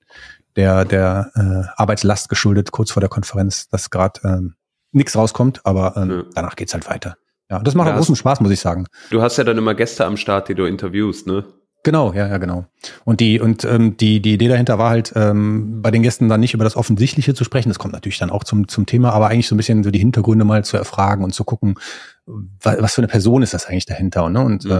der, 0.56 0.84
der 0.84 1.30
äh, 1.34 1.68
Arbeitslast 1.76 2.28
geschuldet, 2.28 2.72
kurz 2.72 2.90
vor 2.90 3.00
der 3.00 3.10
Konferenz, 3.10 3.68
dass 3.68 3.90
gerade 3.90 4.20
ähm, 4.24 4.54
nichts 4.92 5.16
rauskommt, 5.16 5.60
aber 5.64 5.96
ähm, 5.96 6.10
ja. 6.10 6.22
danach 6.34 6.56
geht's 6.56 6.74
halt 6.74 6.88
weiter. 6.88 7.16
Ja, 7.50 7.60
das 7.60 7.74
macht 7.74 7.88
ja, 7.88 7.96
großen 7.96 8.16
Spaß, 8.16 8.40
muss 8.40 8.50
ich 8.50 8.60
sagen. 8.60 8.86
Du 9.10 9.22
hast 9.22 9.36
ja 9.36 9.44
dann 9.44 9.58
immer 9.58 9.74
Gäste 9.74 10.04
am 10.04 10.16
Start, 10.16 10.48
die 10.48 10.54
du 10.54 10.64
interviewst, 10.64 11.26
ne? 11.26 11.44
Genau, 11.84 12.12
ja, 12.12 12.26
ja, 12.26 12.38
genau. 12.38 12.66
Und 13.04 13.20
die 13.20 13.38
und 13.38 13.64
ähm, 13.64 13.96
die 13.96 14.20
die 14.20 14.34
Idee 14.34 14.48
dahinter 14.48 14.76
war 14.76 14.90
halt 14.90 15.12
ähm, 15.14 15.82
bei 15.82 15.92
den 15.92 16.02
Gästen 16.02 16.28
dann 16.28 16.40
nicht 16.40 16.52
über 16.52 16.64
das 16.64 16.74
Offensichtliche 16.74 17.32
zu 17.34 17.44
sprechen. 17.44 17.68
Das 17.68 17.78
kommt 17.78 17.94
natürlich 17.94 18.18
dann 18.18 18.30
auch 18.30 18.42
zum 18.42 18.66
zum 18.66 18.86
Thema, 18.86 19.12
aber 19.12 19.28
eigentlich 19.28 19.46
so 19.46 19.54
ein 19.54 19.56
bisschen 19.56 19.84
so 19.84 19.92
die 19.92 20.00
Hintergründe 20.00 20.44
mal 20.44 20.64
zu 20.64 20.76
erfragen 20.76 21.22
und 21.22 21.32
zu 21.32 21.44
gucken, 21.44 21.78
was 22.26 22.94
für 22.94 23.00
eine 23.00 23.08
Person 23.08 23.42
ist 23.42 23.54
das 23.54 23.66
eigentlich 23.66 23.86
dahinter? 23.86 24.28
Ne? 24.28 24.40
Und 24.40 24.64
mhm. 24.64 24.70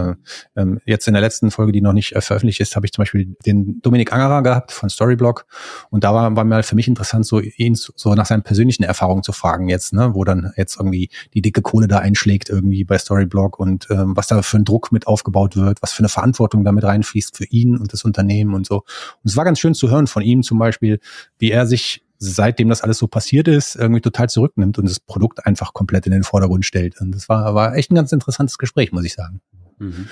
äh, 0.55 0.61
ähm, 0.61 0.79
jetzt 0.85 1.07
in 1.07 1.13
der 1.13 1.21
letzten 1.21 1.49
Folge, 1.49 1.71
die 1.71 1.81
noch 1.81 1.93
nicht 1.93 2.13
äh, 2.13 2.21
veröffentlicht 2.21 2.59
ist, 2.59 2.75
habe 2.75 2.85
ich 2.85 2.91
zum 2.91 3.03
Beispiel 3.03 3.35
den 3.45 3.81
Dominik 3.81 4.11
Angerer 4.11 4.43
gehabt 4.43 4.71
von 4.71 4.89
Storyblock. 4.89 5.45
Und 5.89 6.03
da 6.03 6.13
war, 6.13 6.35
war 6.35 6.43
mir 6.43 6.55
halt 6.55 6.65
für 6.65 6.75
mich 6.75 6.87
interessant, 6.87 7.25
so 7.25 7.39
ihn 7.39 7.75
so 7.75 8.13
nach 8.15 8.25
seinen 8.25 8.43
persönlichen 8.43 8.83
Erfahrungen 8.83 9.23
zu 9.23 9.31
fragen 9.31 9.69
jetzt, 9.69 9.93
ne? 9.93 10.13
wo 10.13 10.25
dann 10.25 10.51
jetzt 10.57 10.77
irgendwie 10.77 11.09
die 11.33 11.41
dicke 11.41 11.61
Kohle 11.61 11.87
da 11.87 11.99
einschlägt 11.99 12.49
irgendwie 12.49 12.83
bei 12.83 12.97
Storyblock 12.97 13.59
und 13.59 13.87
ähm, 13.89 14.17
was 14.17 14.27
da 14.27 14.41
für 14.41 14.57
ein 14.57 14.65
Druck 14.65 14.91
mit 14.91 15.07
aufgebaut 15.07 15.55
wird, 15.55 15.81
was 15.81 15.93
für 15.93 15.99
eine 15.99 16.09
Verantwortung 16.09 16.65
damit 16.65 16.83
reinfließt 16.83 17.37
für 17.37 17.45
ihn 17.45 17.77
und 17.77 17.93
das 17.93 18.03
Unternehmen 18.03 18.53
und 18.53 18.65
so. 18.65 18.77
Und 18.77 19.29
es 19.29 19.37
war 19.37 19.45
ganz 19.45 19.59
schön 19.59 19.73
zu 19.73 19.89
hören 19.89 20.07
von 20.07 20.21
ihm 20.21 20.43
zum 20.43 20.59
Beispiel, 20.59 20.99
wie 21.39 21.51
er 21.51 21.65
sich 21.65 22.03
seitdem 22.19 22.69
das 22.69 22.81
alles 22.81 22.97
so 22.97 23.07
passiert 23.07 23.47
ist, 23.47 23.75
irgendwie 23.75 24.01
total 24.01 24.29
zurücknimmt 24.29 24.77
und 24.77 24.89
das 24.89 24.99
Produkt 24.99 25.45
einfach 25.45 25.73
komplett 25.73 26.05
in 26.05 26.11
den 26.11 26.23
Vordergrund 26.23 26.65
stellt. 26.65 26.99
Und 26.99 27.13
das 27.13 27.29
war, 27.29 27.53
war 27.55 27.75
echt 27.75 27.91
ein 27.91 27.95
ganz 27.95 28.11
interessantes 28.11 28.57
Gespräch, 28.57 28.91
muss 28.91 29.05
ich 29.05 29.13
sagen. 29.13 29.41
Mhm. 29.77 30.07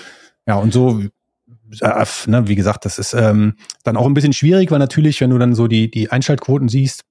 Ja, 0.47 0.55
und 0.55 0.71
so, 0.71 1.01
äh, 1.81 2.05
ne, 2.27 2.47
wie 2.47 2.55
gesagt, 2.55 2.85
das 2.85 2.99
ist 2.99 3.13
ähm, 3.13 3.55
dann 3.83 3.97
auch 3.97 4.05
ein 4.05 4.13
bisschen 4.13 4.33
schwierig, 4.33 4.71
weil 4.71 4.79
natürlich, 4.79 5.19
wenn 5.21 5.31
du 5.31 5.37
dann 5.37 5.55
so 5.55 5.67
die, 5.67 5.89
die 5.89 6.11
Einschaltquoten 6.11 6.69
siehst, 6.69 7.03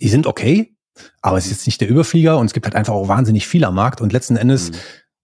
die 0.00 0.08
sind 0.08 0.26
okay, 0.26 0.74
aber 1.20 1.38
es 1.38 1.46
ist 1.46 1.52
jetzt 1.52 1.66
nicht 1.66 1.80
der 1.80 1.88
Überflieger 1.88 2.38
und 2.38 2.46
es 2.46 2.52
gibt 2.52 2.66
halt 2.66 2.74
einfach 2.74 2.92
auch 2.92 3.08
wahnsinnig 3.08 3.46
viel 3.46 3.64
am 3.64 3.74
Markt 3.74 4.00
und 4.00 4.12
letzten 4.12 4.36
Endes 4.36 4.72
mhm. 4.72 4.76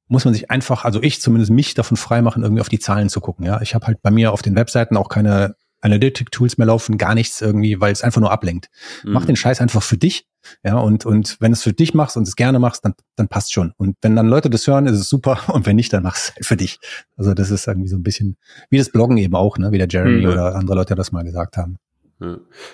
muss 0.06 0.24
man 0.24 0.34
sich 0.34 0.50
einfach, 0.50 0.84
also 0.84 1.02
ich 1.02 1.20
zumindest 1.20 1.50
mich 1.50 1.74
davon 1.74 1.96
freimachen, 1.96 2.42
irgendwie 2.42 2.60
auf 2.60 2.68
die 2.68 2.78
Zahlen 2.78 3.08
zu 3.08 3.20
gucken. 3.20 3.44
Ja, 3.44 3.60
ich 3.60 3.74
habe 3.74 3.86
halt 3.86 4.00
bei 4.02 4.10
mir 4.10 4.32
auf 4.32 4.42
den 4.42 4.54
Webseiten 4.54 4.96
auch 4.96 5.08
keine 5.08 5.56
Analytic-Tools 5.80 6.58
mehr 6.58 6.66
laufen, 6.66 6.98
gar 6.98 7.14
nichts 7.14 7.40
irgendwie, 7.40 7.80
weil 7.80 7.92
es 7.92 8.02
einfach 8.02 8.20
nur 8.20 8.32
ablenkt. 8.32 8.68
Mhm. 9.04 9.12
Mach 9.12 9.24
den 9.24 9.36
Scheiß 9.36 9.60
einfach 9.60 9.82
für 9.82 9.96
dich. 9.96 10.26
Ja, 10.64 10.76
und, 10.78 11.04
und 11.04 11.36
wenn 11.40 11.52
es 11.52 11.62
für 11.62 11.72
dich 11.72 11.94
machst 11.94 12.16
und 12.16 12.26
es 12.26 12.36
gerne 12.36 12.58
machst, 12.58 12.84
dann, 12.84 12.94
dann 13.16 13.28
passt 13.28 13.52
schon. 13.52 13.72
Und 13.76 13.96
wenn 14.02 14.16
dann 14.16 14.28
Leute 14.28 14.50
das 14.50 14.66
hören, 14.66 14.86
ist 14.86 14.98
es 14.98 15.08
super. 15.08 15.40
Und 15.48 15.66
wenn 15.66 15.76
nicht, 15.76 15.92
dann 15.92 16.02
mach 16.02 16.16
es 16.16 16.32
halt 16.34 16.46
für 16.46 16.56
dich. 16.56 16.78
Also 17.16 17.34
das 17.34 17.50
ist 17.50 17.66
irgendwie 17.66 17.88
so 17.88 17.96
ein 17.96 18.02
bisschen 18.02 18.36
wie 18.70 18.78
das 18.78 18.90
Bloggen 18.90 19.18
eben 19.18 19.34
auch, 19.34 19.58
ne, 19.58 19.72
wie 19.72 19.78
der 19.78 19.88
Jeremy 19.88 20.22
mhm. 20.22 20.32
oder 20.32 20.54
andere 20.54 20.76
Leute 20.76 20.94
das 20.94 21.12
mal 21.12 21.24
gesagt 21.24 21.56
haben. 21.56 21.78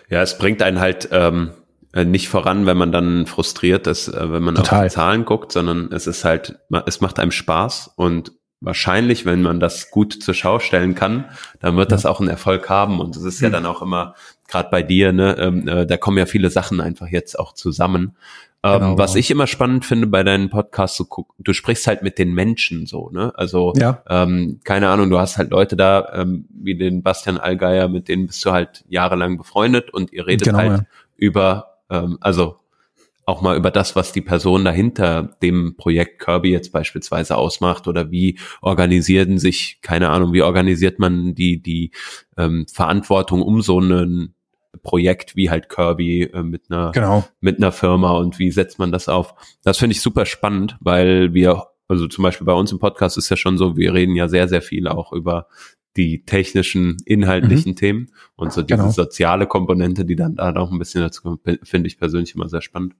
Ja, 0.08 0.22
es 0.22 0.38
bringt 0.38 0.62
einen 0.62 0.80
halt 0.80 1.08
ähm, 1.12 1.50
äh, 1.92 2.04
nicht 2.04 2.28
voran, 2.28 2.66
wenn 2.66 2.76
man 2.76 2.92
dann 2.92 3.26
frustriert 3.26 3.86
ist, 3.86 4.08
äh, 4.08 4.32
wenn 4.32 4.42
man 4.42 4.54
Total. 4.54 4.86
auf 4.86 4.92
die 4.92 4.94
Zahlen 4.94 5.24
guckt, 5.24 5.52
sondern 5.52 5.92
es 5.92 6.06
ist 6.06 6.24
halt, 6.24 6.58
es 6.86 7.00
macht 7.00 7.18
einem 7.18 7.30
Spaß 7.30 7.92
und 7.96 8.32
wahrscheinlich, 8.60 9.26
wenn 9.26 9.42
man 9.42 9.60
das 9.60 9.90
gut 9.90 10.12
zur 10.12 10.34
Schau 10.34 10.58
stellen 10.58 10.94
kann, 10.94 11.26
dann 11.60 11.76
wird 11.76 11.92
das 11.92 12.06
auch 12.06 12.20
einen 12.20 12.30
Erfolg 12.30 12.68
haben. 12.68 13.00
Und 13.00 13.16
es 13.16 13.22
ist 13.22 13.40
ja 13.40 13.48
mhm. 13.48 13.52
dann 13.52 13.66
auch 13.66 13.82
immer, 13.82 14.14
gerade 14.48 14.68
bei 14.70 14.82
dir, 14.82 15.12
ne, 15.12 15.36
ähm, 15.38 15.68
äh, 15.68 15.86
da 15.86 15.96
kommen 15.96 16.18
ja 16.18 16.26
viele 16.26 16.50
Sachen 16.50 16.80
einfach 16.80 17.08
jetzt 17.08 17.38
auch 17.38 17.52
zusammen. 17.52 18.16
Ähm, 18.62 18.80
genau, 18.80 18.98
was 18.98 19.14
ich 19.14 19.30
immer 19.30 19.46
spannend 19.46 19.84
finde 19.84 20.06
bei 20.06 20.22
deinen 20.22 20.48
Podcasts, 20.48 20.96
du, 20.96 21.06
du 21.38 21.52
sprichst 21.52 21.86
halt 21.86 22.02
mit 22.02 22.18
den 22.18 22.32
Menschen 22.32 22.86
so, 22.86 23.10
ne? 23.10 23.30
Also 23.36 23.74
ja. 23.76 24.02
ähm, 24.08 24.60
keine 24.64 24.88
Ahnung, 24.88 25.10
du 25.10 25.18
hast 25.18 25.36
halt 25.36 25.50
Leute 25.50 25.76
da, 25.76 26.08
ähm, 26.14 26.46
wie 26.48 26.74
den 26.74 27.02
Bastian 27.02 27.36
Allgeier, 27.36 27.88
mit 27.88 28.08
denen 28.08 28.26
bist 28.26 28.42
du 28.44 28.52
halt 28.52 28.84
jahrelang 28.88 29.36
befreundet 29.36 29.92
und 29.92 30.14
ihr 30.14 30.26
redet 30.26 30.46
genau, 30.46 30.58
halt 30.58 30.70
ja. 30.70 30.86
über, 31.16 31.76
ähm, 31.90 32.16
also 32.22 32.56
auch 33.26 33.40
mal 33.42 33.56
über 33.56 33.70
das, 33.70 33.96
was 33.96 34.12
die 34.12 34.20
Person 34.20 34.64
dahinter 34.64 35.36
dem 35.42 35.76
Projekt 35.76 36.20
Kirby 36.22 36.50
jetzt 36.50 36.72
beispielsweise 36.72 37.36
ausmacht 37.36 37.88
oder 37.88 38.10
wie 38.10 38.38
organisieren 38.60 39.38
sich, 39.38 39.78
keine 39.82 40.10
Ahnung, 40.10 40.32
wie 40.32 40.42
organisiert 40.42 40.98
man 40.98 41.34
die, 41.34 41.62
die 41.62 41.90
ähm, 42.36 42.66
Verantwortung 42.72 43.42
um 43.42 43.62
so 43.62 43.78
einen 43.78 44.34
Projekt 44.82 45.36
wie 45.36 45.50
halt 45.50 45.68
Kirby 45.68 46.24
äh, 46.24 46.42
mit 46.42 46.64
einer 46.70 46.90
Genau. 46.92 47.24
mit 47.40 47.58
einer 47.58 47.72
Firma 47.72 48.10
und 48.12 48.38
wie 48.38 48.50
setzt 48.50 48.78
man 48.78 48.92
das 48.92 49.08
auf? 49.08 49.34
Das 49.62 49.78
finde 49.78 49.92
ich 49.94 50.02
super 50.02 50.26
spannend, 50.26 50.76
weil 50.80 51.32
wir 51.32 51.64
also 51.88 52.08
zum 52.08 52.22
Beispiel 52.24 52.46
bei 52.46 52.52
uns 52.54 52.72
im 52.72 52.78
Podcast 52.78 53.16
ist 53.18 53.28
ja 53.30 53.36
schon 53.36 53.56
so, 53.58 53.76
wir 53.76 53.94
reden 53.94 54.16
ja 54.16 54.26
sehr 54.28 54.48
sehr 54.48 54.62
viel 54.62 54.88
auch 54.88 55.12
über 55.12 55.46
die 55.96 56.24
technischen, 56.24 56.96
inhaltlichen 57.06 57.76
Themen 57.76 58.10
und 58.34 58.52
so 58.52 58.62
diese 58.62 58.78
Genau. 58.78 58.90
soziale 58.90 59.46
Komponente, 59.46 60.04
die 60.04 60.16
dann 60.16 60.34
da 60.34 60.50
noch 60.50 60.72
ein 60.72 60.78
bisschen 60.80 61.02
dazu 61.02 61.22
kommt, 61.22 61.42
finde 61.62 61.86
ich 61.86 61.98
persönlich 61.98 62.34
immer 62.34 62.48
sehr 62.48 62.62
spannend. 62.62 62.94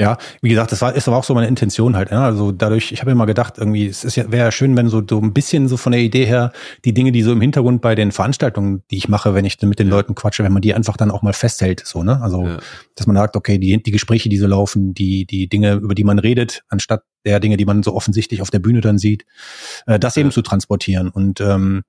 Ja, 0.00 0.16
wie 0.42 0.50
gesagt, 0.50 0.70
das 0.70 0.80
war 0.80 0.94
ist 0.94 1.08
aber 1.08 1.16
auch 1.16 1.24
so 1.24 1.34
meine 1.34 1.48
Intention 1.48 1.96
halt. 1.96 2.12
Ne? 2.12 2.20
Also 2.20 2.52
dadurch, 2.52 2.92
ich 2.92 3.00
habe 3.00 3.10
immer 3.10 3.26
gedacht, 3.26 3.58
irgendwie, 3.58 3.86
es 3.88 4.04
ist 4.04 4.14
ja 4.14 4.30
wäre 4.30 4.44
ja 4.46 4.52
schön, 4.52 4.76
wenn 4.76 4.88
so, 4.88 5.02
so 5.08 5.18
ein 5.20 5.32
bisschen 5.32 5.66
so 5.66 5.76
von 5.76 5.90
der 5.90 6.00
Idee 6.00 6.24
her 6.24 6.52
die 6.84 6.94
Dinge, 6.94 7.10
die 7.10 7.22
so 7.22 7.32
im 7.32 7.40
Hintergrund 7.40 7.80
bei 7.82 7.96
den 7.96 8.12
Veranstaltungen, 8.12 8.84
die 8.92 8.96
ich 8.96 9.08
mache, 9.08 9.34
wenn 9.34 9.44
ich 9.44 9.60
mit 9.62 9.78
den. 9.80 9.88
Leuten 9.88 10.14
quatsche, 10.14 10.44
wenn 10.44 10.52
man 10.52 10.62
die 10.62 10.72
einfach 10.72 10.96
dann 10.96 11.10
auch 11.10 11.22
mal 11.22 11.32
festhält, 11.32 11.82
so 11.84 12.04
ne. 12.04 12.20
Also 12.22 12.46
Ja. 12.46 12.58
dass 12.94 13.06
man 13.08 13.16
sagt, 13.16 13.34
okay, 13.36 13.58
die 13.58 13.82
die 13.82 13.90
Gespräche, 13.90 14.28
die 14.28 14.36
so 14.36 14.46
laufen, 14.46 14.94
die 14.94 15.26
die 15.26 15.48
Dinge, 15.48 15.74
über 15.74 15.94
die 15.96 16.04
man 16.04 16.18
redet, 16.20 16.62
anstatt 16.68 17.02
der 17.24 17.40
Dinge, 17.40 17.56
die 17.56 17.64
man 17.64 17.82
so 17.82 17.94
offensichtlich 17.94 18.40
auf 18.40 18.50
der 18.50 18.60
Bühne 18.60 18.80
dann 18.80 18.98
sieht, 18.98 19.24
äh, 19.86 19.98
das 19.98 20.16
eben 20.16 20.28
Ja. 20.28 20.34
zu 20.34 20.42
transportieren 20.42 21.08
und 21.08 21.40
ähm, 21.40 21.82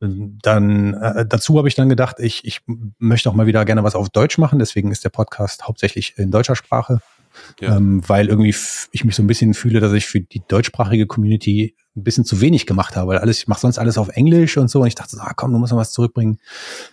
dann 0.00 0.94
äh, 0.94 1.24
dazu 1.28 1.58
habe 1.58 1.68
ich 1.68 1.76
dann 1.76 1.88
gedacht, 1.88 2.16
ich, 2.18 2.44
ich 2.44 2.60
möchte 2.98 3.30
auch 3.30 3.34
mal 3.34 3.46
wieder 3.46 3.64
gerne 3.64 3.84
was 3.84 3.94
auf 3.94 4.08
Deutsch 4.10 4.36
machen, 4.36 4.58
deswegen 4.58 4.90
ist 4.90 5.04
der 5.04 5.10
Podcast 5.10 5.68
hauptsächlich 5.68 6.14
in 6.16 6.32
deutscher 6.32 6.56
Sprache 6.56 6.98
Ja. 7.60 7.76
ähm, 7.76 8.02
weil 8.06 8.28
irgendwie 8.28 8.54
ich 8.92 9.04
mich 9.04 9.14
so 9.16 9.22
ein 9.22 9.26
bisschen 9.26 9.54
fühle, 9.54 9.80
dass 9.80 9.92
ich 9.92 10.06
für 10.06 10.20
die 10.20 10.42
deutschsprachige 10.48 11.06
Community 11.06 11.74
ein 11.94 12.04
bisschen 12.04 12.24
zu 12.24 12.40
wenig 12.40 12.66
gemacht 12.66 12.96
habe, 12.96 13.08
weil 13.08 13.18
alles, 13.18 13.38
ich 13.38 13.48
mache 13.48 13.60
sonst 13.60 13.78
alles 13.78 13.98
auf 13.98 14.08
Englisch 14.08 14.56
und 14.56 14.68
so 14.68 14.80
und 14.80 14.86
ich 14.86 14.94
dachte, 14.94 15.16
so, 15.16 15.20
ah, 15.22 15.32
komm, 15.36 15.52
du 15.52 15.58
musst 15.58 15.72
noch 15.72 15.78
was 15.78 15.92
zurückbringen. 15.92 16.38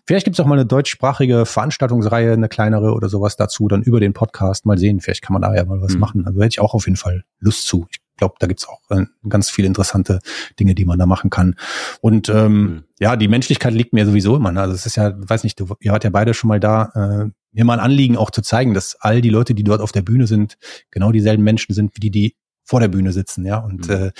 Vielleicht 0.05 0.25
gibt 0.25 0.35
es 0.35 0.39
auch 0.41 0.45
mal 0.45 0.55
eine 0.55 0.65
deutschsprachige 0.65 1.45
Veranstaltungsreihe, 1.45 2.33
eine 2.33 2.49
kleinere 2.49 2.93
oder 2.93 3.07
sowas 3.07 3.37
dazu, 3.37 3.67
dann 3.69 3.81
über 3.81 3.99
den 4.01 4.13
Podcast 4.13 4.65
mal 4.65 4.77
sehen. 4.77 4.99
Vielleicht 4.99 5.21
kann 5.21 5.33
man 5.33 5.41
da 5.41 5.55
ja 5.55 5.63
mal 5.63 5.81
was 5.81 5.93
Mhm. 5.93 5.99
machen. 5.99 6.27
Also 6.27 6.39
hätte 6.41 6.49
ich 6.53 6.59
auch 6.59 6.73
auf 6.73 6.85
jeden 6.85 6.97
Fall 6.97 7.23
Lust 7.39 7.65
zu. 7.67 7.87
Ich 7.91 7.98
glaube, 8.19 8.35
da 8.39 8.45
gibt's 8.45 8.67
auch 8.69 8.79
äh, 8.91 9.05
ganz 9.27 9.49
viele 9.49 9.67
interessante 9.67 10.19
Dinge, 10.59 10.75
die 10.75 10.85
man 10.85 10.99
da 10.99 11.07
machen 11.07 11.31
kann. 11.31 11.55
Und 12.01 12.29
ähm, 12.29 12.61
Mhm. 12.61 12.83
ja, 12.99 13.15
die 13.15 13.27
Menschlichkeit 13.27 13.73
liegt 13.73 13.93
mir 13.93 14.05
sowieso 14.05 14.35
immer. 14.35 14.51
Ne? 14.51 14.61
Also 14.61 14.75
es 14.75 14.85
ist 14.85 14.95
ja, 14.97 15.13
weiß 15.17 15.43
nicht, 15.43 15.59
du, 15.59 15.73
ihr 15.79 15.91
wart 15.91 16.03
ja 16.03 16.11
beide 16.11 16.33
schon 16.35 16.47
mal 16.49 16.59
da, 16.59 16.91
äh, 17.25 17.31
mir 17.51 17.65
mal 17.65 17.73
ein 17.73 17.79
Anliegen 17.79 18.15
auch 18.17 18.29
zu 18.29 18.43
zeigen, 18.43 18.75
dass 18.75 18.95
all 18.99 19.21
die 19.21 19.29
Leute, 19.31 19.55
die 19.55 19.63
dort 19.63 19.81
auf 19.81 19.91
der 19.91 20.03
Bühne 20.03 20.27
sind, 20.27 20.57
genau 20.91 21.11
dieselben 21.11 21.43
Menschen 21.43 21.73
sind, 21.73 21.95
wie 21.95 21.99
die, 21.99 22.11
die 22.11 22.35
vor 22.63 22.79
der 22.79 22.89
Bühne 22.89 23.11
sitzen, 23.11 23.43
ja. 23.45 23.57
Und 23.57 23.87
Mhm. 23.89 23.93
äh, 23.95 24.11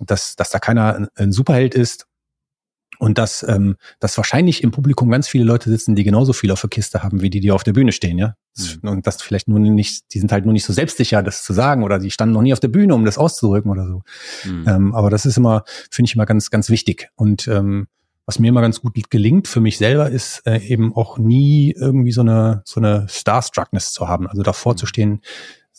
dass, 0.00 0.36
dass 0.36 0.50
da 0.50 0.60
keiner 0.60 0.94
ein, 0.94 1.08
ein 1.16 1.32
Superheld 1.32 1.74
ist 1.74 2.06
und 2.98 3.18
dass, 3.18 3.44
ähm, 3.48 3.76
dass 4.00 4.16
wahrscheinlich 4.16 4.62
im 4.62 4.70
Publikum 4.70 5.10
ganz 5.10 5.28
viele 5.28 5.44
Leute 5.44 5.70
sitzen, 5.70 5.94
die 5.94 6.04
genauso 6.04 6.32
viel 6.32 6.50
auf 6.50 6.60
der 6.60 6.70
Kiste 6.70 7.02
haben, 7.02 7.20
wie 7.22 7.30
die, 7.30 7.40
die 7.40 7.52
auf 7.52 7.62
der 7.64 7.72
Bühne 7.72 7.92
stehen, 7.92 8.18
ja. 8.18 8.34
Das- 8.56 8.78
Und 8.82 9.06
das 9.06 9.22
vielleicht 9.22 9.46
nur 9.48 9.60
nicht, 9.60 10.12
die 10.12 10.18
sind 10.18 10.32
halt 10.32 10.44
nur 10.44 10.52
nicht 10.52 10.64
so 10.64 10.72
selbstsicher, 10.72 11.22
das 11.22 11.44
zu 11.44 11.52
sagen, 11.52 11.84
oder 11.84 11.98
die 11.98 12.10
standen 12.10 12.34
noch 12.34 12.42
nie 12.42 12.52
auf 12.52 12.60
der 12.60 12.68
Bühne, 12.68 12.94
um 12.94 13.04
das 13.04 13.18
auszudrücken 13.18 13.70
oder 13.70 13.86
so. 13.86 14.02
Mhm. 14.48 14.64
Ähm, 14.68 14.94
aber 14.94 15.10
das 15.10 15.26
ist 15.26 15.36
immer, 15.36 15.64
finde 15.90 16.08
ich 16.08 16.14
immer 16.14 16.26
ganz, 16.26 16.50
ganz 16.50 16.68
wichtig. 16.70 17.08
Und 17.14 17.46
ähm, 17.48 17.86
was 18.26 18.38
mir 18.38 18.48
immer 18.48 18.60
ganz 18.60 18.82
gut 18.82 18.92
gelingt 19.10 19.48
für 19.48 19.60
mich 19.60 19.78
selber, 19.78 20.10
ist 20.10 20.42
äh, 20.46 20.58
eben 20.58 20.94
auch 20.94 21.16
nie 21.16 21.72
irgendwie 21.78 22.12
so 22.12 22.20
eine, 22.20 22.60
so 22.66 22.78
eine 22.80 23.06
Starstruckness 23.08 23.92
zu 23.92 24.06
haben. 24.08 24.26
Also 24.28 24.42
davor 24.42 24.76
zu 24.76 24.84
stehen 24.84 25.22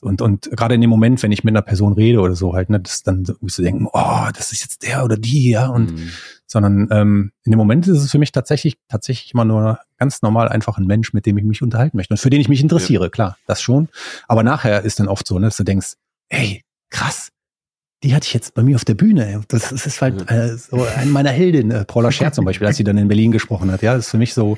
und, 0.02 0.22
und 0.22 0.50
gerade 0.52 0.76
in 0.76 0.82
dem 0.82 0.90
Moment, 0.90 1.22
wenn 1.24 1.32
ich 1.32 1.44
mit 1.44 1.54
einer 1.54 1.62
Person 1.62 1.94
rede 1.94 2.20
oder 2.20 2.36
so 2.36 2.54
halt, 2.54 2.70
ne, 2.70 2.80
das 2.80 3.04
dann 3.04 3.24
irgendwie 3.28 3.54
zu 3.54 3.62
denken, 3.62 3.88
oh, 3.92 4.28
das 4.34 4.52
ist 4.52 4.62
jetzt 4.62 4.84
der 4.84 5.04
oder 5.04 5.18
die, 5.18 5.52
ja, 5.52 5.68
und 5.68 5.92
Mhm. 5.92 6.10
sondern 6.46 6.88
ähm, 6.92 7.32
in 7.44 7.52
dem 7.52 7.58
Moment 7.58 7.88
ist 7.88 8.00
es 8.00 8.12
für 8.12 8.20
mich 8.20 8.32
tatsächlich 8.32 8.78
tatsächlich 8.88 9.34
immer 9.34 9.46
nur 9.46 9.80
ganz 9.98 10.22
normal 10.22 10.50
einfach 10.50 10.78
ein 10.78 10.86
Mensch, 10.86 11.14
mit 11.14 11.26
dem 11.26 11.38
ich 11.38 11.44
mich 11.44 11.62
unterhalten 11.62 11.98
möchte 11.98 12.14
und 12.14 12.18
für 12.18 12.30
den 12.30 12.42
ich 12.42 12.50
mich 12.50 12.62
interessiere, 12.62 13.10
klar, 13.10 13.38
das 13.46 13.62
schon. 13.62 13.90
Aber 14.28 14.44
nachher 14.44 14.84
ist 14.84 15.00
dann 15.00 15.08
oft 15.08 15.28
so, 15.28 15.38
ne, 15.40 15.48
dass 15.48 15.58
du 15.58 15.64
denkst, 15.64 15.94
ey, 16.30 16.64
krass, 16.90 17.30
die 18.04 18.16
hatte 18.16 18.26
ich 18.28 18.34
jetzt 18.34 18.54
bei 18.54 18.64
mir 18.64 18.76
auf 18.78 18.86
der 18.86 18.94
Bühne. 18.96 19.42
Das, 19.50 19.70
das 19.70 19.86
ist 19.86 20.02
halt 20.02 20.32
äh, 20.32 20.56
so 20.56 20.84
eine 20.84 21.12
meiner 21.12 21.32
Heldinnen, 21.32 21.72
äh, 21.72 21.84
Paula 21.86 22.12
Scher 22.14 22.32
zum 22.32 22.46
Beispiel, 22.46 22.66
als 22.66 22.78
sie 22.78 22.86
dann 22.86 22.98
in 22.98 23.10
Berlin 23.10 23.32
gesprochen 23.32 23.70
hat. 23.72 23.82
Ja, 23.82 23.94
das 23.96 24.06
ist 24.06 24.12
für 24.12 24.18
mich 24.18 24.34
so 24.34 24.58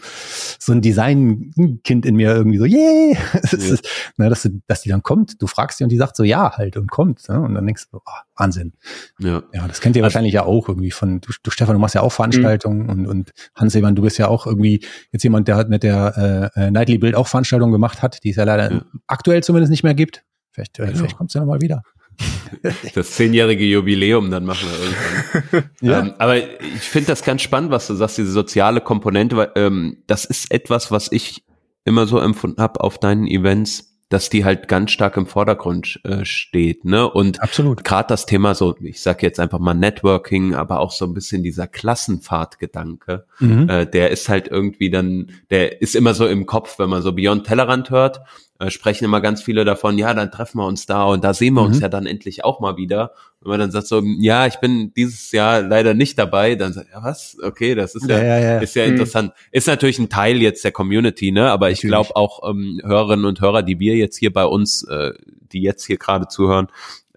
so 0.59 0.71
ein 0.73 0.81
Designkind 0.81 2.05
in 2.05 2.15
mir 2.15 2.35
irgendwie 2.35 2.57
so, 2.57 2.65
yay! 2.65 3.17
Das 3.41 3.51
Ja. 3.53 3.73
ist, 3.73 3.87
ne, 4.17 4.29
dass, 4.29 4.43
du, 4.43 4.61
dass 4.67 4.81
die 4.81 4.89
dann 4.89 5.01
kommt, 5.03 5.41
du 5.41 5.47
fragst 5.47 5.77
sie 5.79 5.83
und 5.83 5.89
die 5.91 5.97
sagt 5.97 6.15
so, 6.15 6.23
ja 6.23 6.55
halt 6.55 6.77
und 6.77 6.89
kommt. 6.91 7.27
Ne? 7.29 7.39
Und 7.41 7.55
dann 7.55 7.65
denkst 7.65 7.85
du, 7.91 7.97
oh, 7.97 8.11
Wahnsinn. 8.35 8.73
Ja. 9.19 9.41
Ja, 9.53 9.67
das 9.67 9.81
kennt 9.81 9.95
ihr 9.95 10.03
Also- 10.03 10.13
wahrscheinlich 10.13 10.33
ja 10.33 10.43
auch 10.43 10.67
irgendwie 10.69 10.91
von, 10.91 11.19
du, 11.21 11.31
du 11.41 11.51
Stefan, 11.51 11.73
du 11.75 11.79
machst 11.79 11.95
ja 11.95 12.01
auch 12.01 12.11
Veranstaltungen 12.11 12.89
und, 12.89 13.07
und 13.07 13.31
Hans 13.55 13.73
Evan, 13.75 13.95
du 13.95 14.01
bist 14.03 14.17
ja 14.19 14.27
auch 14.27 14.45
irgendwie 14.45 14.85
jetzt 15.11 15.23
jemand, 15.23 15.47
der 15.47 15.55
hat 15.55 15.69
mit 15.69 15.83
der 15.83 16.51
äh, 16.55 16.67
äh, 16.67 16.71
Nightly 16.71 16.97
Build 16.99 17.15
auch 17.15 17.27
Veranstaltungen 17.27 17.71
gemacht 17.71 18.01
hat, 18.01 18.23
die 18.23 18.29
es 18.29 18.35
ja 18.35 18.43
leider 18.43 18.71
Ja. 18.71 18.81
aktuell 19.07 19.41
zumindest 19.43 19.71
nicht 19.71 19.83
mehr 19.83 19.95
gibt. 19.95 20.23
Vielleicht, 20.51 20.77
äh, 20.79 20.85
Genau. 20.85 20.97
vielleicht 20.97 21.17
kommt 21.17 21.29
es 21.31 21.33
ja 21.33 21.41
nochmal 21.41 21.61
wieder. 21.61 21.81
Das 22.95 23.11
zehnjährige 23.11 23.63
Jubiläum 23.65 24.29
dann 24.31 24.45
machen 24.45 24.67
wir 24.69 24.79
irgendwann. 24.79 25.71
Ja. 25.81 25.99
Ähm, 25.99 26.13
aber 26.19 26.37
ich 26.37 26.81
finde 26.81 27.07
das 27.07 27.23
ganz 27.23 27.41
spannend, 27.41 27.71
was 27.71 27.87
du 27.87 27.95
sagst, 27.95 28.17
diese 28.17 28.31
soziale 28.31 28.81
Komponente, 28.81 29.35
weil 29.37 29.51
ähm, 29.55 29.97
das 30.07 30.25
ist 30.25 30.51
etwas, 30.51 30.91
was 30.91 31.11
ich 31.11 31.43
immer 31.85 32.05
so 32.05 32.19
empfunden 32.19 32.61
habe 32.61 32.81
auf 32.81 32.99
deinen 32.99 33.25
Events, 33.27 33.87
dass 34.09 34.29
die 34.29 34.43
halt 34.43 34.67
ganz 34.67 34.91
stark 34.91 35.15
im 35.15 35.25
Vordergrund 35.25 36.01
äh, 36.03 36.25
steht, 36.25 36.83
ne? 36.83 37.09
Und 37.09 37.41
Absolut. 37.41 37.83
gerade 37.85 38.09
das 38.09 38.25
Thema 38.25 38.53
so, 38.55 38.75
ich 38.81 39.01
sage 39.01 39.25
jetzt 39.25 39.39
einfach 39.39 39.57
mal 39.59 39.73
Networking, 39.73 40.53
aber 40.53 40.81
auch 40.81 40.91
so 40.91 41.05
ein 41.05 41.13
bisschen 41.13 41.43
dieser 41.43 41.65
Klassenfahrtgedanke, 41.67 43.25
Mhm. 43.39 43.69
äh, 43.69 43.85
der 43.85 44.11
ist 44.11 44.29
halt 44.29 44.47
irgendwie 44.49 44.89
dann, 44.89 45.31
der 45.49 45.81
ist 45.81 45.95
immer 45.95 46.13
so 46.13 46.27
im 46.27 46.45
Kopf, 46.45 46.77
wenn 46.77 46.89
man 46.89 47.01
so 47.01 47.13
Beyond 47.13 47.45
Tellerrand 47.47 47.89
hört, 47.89 48.21
äh, 48.61 48.69
sprechen 48.69 49.05
immer 49.05 49.21
ganz 49.21 49.41
viele 49.41 49.65
davon, 49.65 49.97
ja, 49.97 50.13
dann 50.13 50.31
treffen 50.31 50.59
wir 50.59 50.65
uns 50.67 50.85
da 50.85 51.03
und 51.05 51.23
da 51.23 51.33
sehen 51.33 51.55
wir 51.55 51.63
uns 51.63 51.77
Mhm. 51.77 51.81
ja 51.81 51.89
dann 51.89 52.05
endlich 52.05 52.45
auch 52.45 52.59
mal 52.59 52.77
wieder. 52.77 53.11
Wenn 53.41 53.49
man 53.49 53.59
dann 53.59 53.71
sagt 53.71 53.87
so, 53.87 54.03
ja, 54.19 54.45
ich 54.45 54.57
bin 54.57 54.93
dieses 54.95 55.31
Jahr 55.31 55.61
leider 55.63 55.93
nicht 55.95 56.19
dabei, 56.19 56.53
dann 56.55 56.73
sagt, 56.73 56.89
ja, 56.93 57.01
was? 57.03 57.37
Okay, 57.41 57.73
das 57.73 57.95
ist 57.95 58.07
ja, 58.07 58.17
Ja, 58.19 58.23
ja, 58.23 58.39
ja. 58.39 58.59
ist 58.59 58.75
ja 58.75 58.85
Mhm. 58.85 58.91
interessant. 58.91 59.33
Ist 59.51 59.67
natürlich 59.67 59.97
ein 59.97 60.09
Teil 60.09 60.41
jetzt 60.41 60.63
der 60.63 60.71
Community, 60.71 61.31
ne? 61.31 61.49
Aber 61.51 61.71
ich 61.71 61.81
glaube 61.81 62.15
auch 62.15 62.47
ähm, 62.49 62.79
Hörerinnen 62.83 63.25
und 63.25 63.41
Hörer, 63.41 63.63
die 63.63 63.79
wir 63.79 63.95
jetzt 63.95 64.17
hier 64.17 64.31
bei 64.31 64.45
uns, 64.45 64.83
äh, 64.83 65.13
die 65.51 65.61
jetzt 65.63 65.85
hier 65.85 65.97
gerade 65.97 66.27
zuhören, 66.27 66.67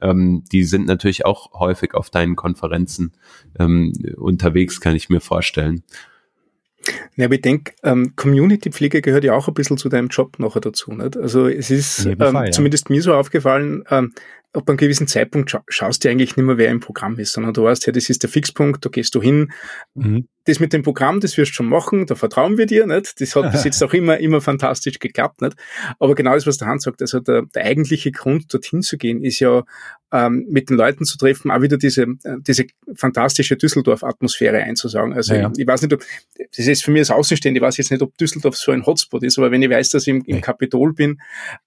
ähm, 0.01 0.45
die 0.51 0.65
sind 0.65 0.87
natürlich 0.87 1.27
auch 1.27 1.53
häufig 1.61 1.95
auf 1.95 2.09
deinen 2.11 2.37
Konferenzen 2.37 3.13
ähm, 3.61 3.93
unterwegs, 4.17 4.81
kann 4.81 4.97
ich 4.97 5.09
mir 5.11 5.21
vorstellen. 5.21 5.83
Ja, 7.17 7.26
aber 7.26 7.35
ich 7.35 7.43
denke, 7.43 7.73
ähm, 7.83 8.14
Community-Pflege 8.17 9.03
gehört 9.03 9.25
ja 9.25 9.35
auch 9.35 9.49
ein 9.49 9.55
bisschen 9.55 9.79
zu 9.79 9.88
deinem 9.88 10.09
Job 10.09 10.38
nachher 10.38 10.61
dazu. 10.61 10.93
Nicht? 10.93 11.17
Also 11.17 11.49
es 11.49 11.71
ist 11.71 12.07
ähm, 12.07 12.19
Fall, 12.19 12.47
ja. 12.47 12.50
zumindest 12.50 12.91
mir 12.91 13.03
so 13.03 13.14
aufgefallen, 13.14 13.85
ähm, 13.91 14.12
ab 14.53 14.69
einem 14.69 14.76
gewissen 14.76 15.07
Zeitpunkt 15.07 15.50
scha 15.50 15.62
schaust 15.69 16.05
du 16.05 16.11
eigentlich 16.11 16.37
nicht 16.37 16.47
mehr, 16.47 16.59
wer 16.59 16.71
im 16.71 16.81
Programm 16.81 17.19
ist, 17.19 17.33
sondern 17.33 17.55
du 17.55 17.64
weißt, 17.64 17.87
ja, 17.87 17.93
das 17.93 18.09
ist 18.09 18.23
der 18.23 18.31
Fixpunkt, 18.31 18.85
da 18.85 18.91
gehst 18.91 19.14
du 19.14 19.23
hin. 19.23 19.53
Mhm. 19.95 20.29
Das 20.45 20.61
mit 20.61 20.73
dem 20.73 20.83
Programm, 20.83 21.21
das 21.21 21.37
wirst 21.37 21.53
du 21.53 21.55
schon 21.55 21.69
machen, 21.69 22.07
da 22.07 22.15
vertrauen 22.15 22.59
wir 22.59 22.67
dir, 22.67 22.87
nicht? 22.87 23.21
Das 23.21 23.35
hat 23.35 23.53
bis 23.53 23.65
jetzt 23.65 23.83
auch 23.83 23.93
immer, 23.93 24.19
immer 24.19 24.41
fantastisch 24.41 24.99
geklappt, 24.99 25.43
nicht? 25.43 25.57
Aber 25.99 26.15
genau 26.15 26.35
das, 26.35 26.47
was 26.47 26.59
der 26.59 26.69
Hans 26.69 26.85
sagt, 26.85 27.01
also 27.01 27.21
der, 27.21 27.43
der 27.55 27.65
eigentliche 27.65 28.13
Grund, 28.13 28.53
dorthin 28.53 28.83
zu 28.83 28.99
gehen, 28.99 29.23
ist 29.23 29.41
ja, 29.41 29.65
ähm, 30.15 30.47
mit 30.49 30.71
den 30.71 30.77
Leuten 30.77 31.05
zu 31.05 31.19
treffen, 31.19 31.51
auch 31.51 31.61
wieder 31.61 31.77
diese, 31.77 32.03
äh, 32.03 32.37
diese 32.47 32.67
fantastische 32.95 33.57
Düsseldorf-Atmosphäre 33.57 34.59
einzusagen. 34.59 35.13
Also 35.13 35.35
Ja, 35.35 35.51
ich, 35.53 35.59
ich 35.59 35.67
weiß 35.67 35.83
nicht, 35.83 35.93
ob, 35.93 36.05
das 36.57 36.67
ist 36.67 36.85
für 36.85 36.93
mich 36.93 37.01
als 37.01 37.11
Außenstehende, 37.11 37.59
ich 37.59 37.63
weiß 37.63 37.77
jetzt 37.79 37.91
nicht, 37.91 38.01
ob 38.01 38.17
Düsseldorf 38.17 38.57
so 38.57 38.71
ein 38.71 38.87
Hotspot 38.87 39.25
ist, 39.25 39.39
aber 39.39 39.51
wenn 39.51 39.61
ich 39.61 39.71
weiß, 39.71 39.89
dass 39.91 40.07
ich 40.07 40.15
im, 40.15 40.23
im. 40.25 40.41
Kapitol 40.41 40.93
bin 40.93 41.21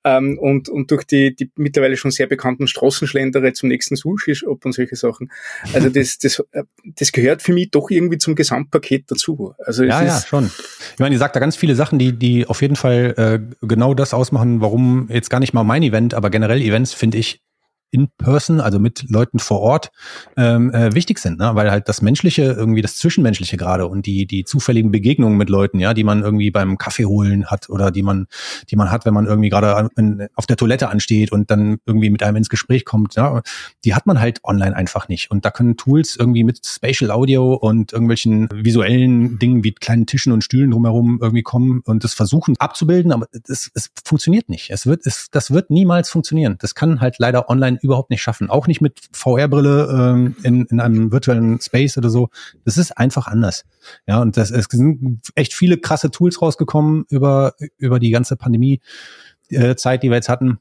ähm, 0.04 0.38
und, 0.40 0.70
und 0.70 0.92
durch 0.92 1.04
die, 1.04 1.36
die 1.36 1.52
mittlerweile 1.56 1.98
schon 1.98 2.12
sehr 2.12 2.28
bekannten 2.28 2.68
Straßen 2.68 3.08
schlendere 3.08 3.52
zum 3.52 3.70
nächsten 3.70 3.96
Sushi-Shop 3.96 4.64
und 4.64 4.72
solche 4.72 4.96
Sachen. 4.96 5.30
Also 5.74 5.90
das, 5.90 6.18
das, 6.20 6.40
äh, 6.52 6.64
das 6.86 7.12
gehört 7.12 7.42
für 7.42 7.54
mich 7.54 7.72
doch 7.72 7.90
irgendwie 7.90 8.18
zum 8.18 8.36
Gesamtpaket 8.68 9.12
dazu. 9.12 9.54
Also 9.64 9.84
Ja, 9.84 10.04
ja, 10.04 10.20
schon. 10.22 10.52
Ich 10.94 11.00
meine, 11.00 11.12
die 11.12 11.18
sagt 11.18 11.36
da 11.36 11.40
ganz 11.40 11.56
viele 11.56 11.76
Sachen, 11.76 12.00
die, 12.00 12.14
die 12.14 12.48
auf 12.48 12.62
jeden 12.62 12.76
Fall 12.76 13.14
äh, 13.18 13.66
genau 13.66 13.94
das 13.94 14.14
ausmachen, 14.14 14.62
warum 14.62 15.10
jetzt 15.12 15.30
gar 15.30 15.40
nicht 15.40 15.54
mal 15.54 15.64
mein 15.64 15.84
Event, 15.84 16.14
aber 16.14 16.30
generell 16.30 16.62
Events 16.62 16.94
finde 16.94 17.18
ich 17.18 17.42
in 17.90 18.10
person, 18.18 18.60
also 18.60 18.80
mit 18.80 19.06
Leuten 19.10 19.40
vor 19.40 19.62
Ort, 19.62 19.92
ähm, 20.36 20.74
äh, 20.74 20.94
wichtig 20.94 21.20
sind, 21.20 21.40
ne? 21.40 21.52
weil 21.54 21.72
halt 21.72 21.88
das 21.88 22.02
Menschliche, 22.02 22.44
irgendwie 22.44 22.82
das 22.82 22.98
Zwischenmenschliche 22.98 23.58
gerade 23.58 23.88
und 23.88 24.06
die, 24.06 24.26
die 24.26 24.44
zufälligen 24.44 24.92
Begegnungen 24.92 25.38
mit 25.38 25.50
Leuten, 25.50 25.80
ja, 25.80 25.94
die 25.94 26.04
man 26.04 26.22
irgendwie 26.22 26.52
beim 26.52 26.78
Kaffee 26.78 27.06
holen 27.06 27.46
hat 27.46 27.70
oder 27.70 27.92
die 27.92 28.04
man, 28.04 28.28
die 28.70 28.76
man 28.76 28.92
hat, 28.92 29.06
wenn 29.06 29.14
man 29.14 29.26
irgendwie 29.26 29.50
gerade 29.50 29.90
auf 30.36 30.46
der 30.46 30.58
Toilette 30.58 30.90
ansteht 30.90 31.32
und 31.32 31.50
dann 31.50 31.78
irgendwie 31.86 32.10
mit 32.10 32.24
einem 32.24 32.38
ins 32.38 32.50
Gespräch 32.50 32.84
kommt, 32.84 33.16
ja, 33.16 33.42
die 33.86 33.96
hat 33.96 34.06
man 34.06 34.20
halt 34.20 34.44
online 34.44 34.76
einfach 34.76 35.08
nicht. 35.08 35.32
Und 35.32 35.46
da 35.46 35.52
können 35.52 35.78
Tools 35.78 36.18
irgendwie 36.18 36.44
mit 36.44 36.66
Spatial 36.66 37.12
Audio 37.12 37.54
und 37.54 37.94
irgendwelchen 37.94 38.50
visuellen 38.54 39.40
Dingen 39.40 39.64
wie 39.64 39.72
kleinen 39.72 40.06
Tischen 40.06 40.34
und 40.34 40.44
Stühlen 40.44 40.72
drumherum 40.72 41.20
irgendwie 41.22 41.44
kommen 41.44 41.82
und 41.86 42.04
das 42.04 42.14
versuchen 42.14 42.56
abzubilden, 42.60 43.12
aber 43.12 43.28
es, 43.48 43.72
es 43.74 43.90
funktioniert 44.04 44.50
nicht. 44.50 44.70
Es 44.72 44.86
wird, 44.86 45.06
es, 45.06 45.30
das 45.32 45.52
wird 45.52 45.70
niemals 45.70 46.10
funktionieren. 46.10 46.58
Das 46.60 46.76
kann 46.76 47.00
halt 47.00 47.16
leider 47.20 47.50
online 47.50 47.77
online 47.78 47.80
überhaupt 47.82 48.10
nicht 48.10 48.22
schaffen. 48.22 48.50
Auch 48.50 48.68
nicht 48.68 48.82
mit 48.82 49.00
VR-Brille 49.12 49.88
ähm, 49.92 50.36
in, 50.44 50.66
in 50.66 50.80
einem 50.80 51.12
virtuellen 51.12 51.60
Space 51.62 51.98
oder 51.98 52.10
so. 52.10 52.30
Das 52.66 52.78
ist 52.78 52.98
einfach 52.98 53.28
anders. 53.28 53.66
Ja, 54.08 54.22
und 54.22 54.38
das, 54.38 54.52
es 54.52 54.66
sind 54.70 55.22
echt 55.36 55.54
viele 55.54 55.78
krasse 55.78 56.12
Tools 56.12 56.42
rausgekommen 56.42 57.06
über, 57.10 57.54
über 57.78 58.00
die 58.00 58.12
ganze 58.12 58.36
Pandemie-Zeit, 58.36 60.00
äh, 60.00 60.00
die 60.00 60.10
wir 60.10 60.16
jetzt 60.16 60.30
hatten. 60.30 60.60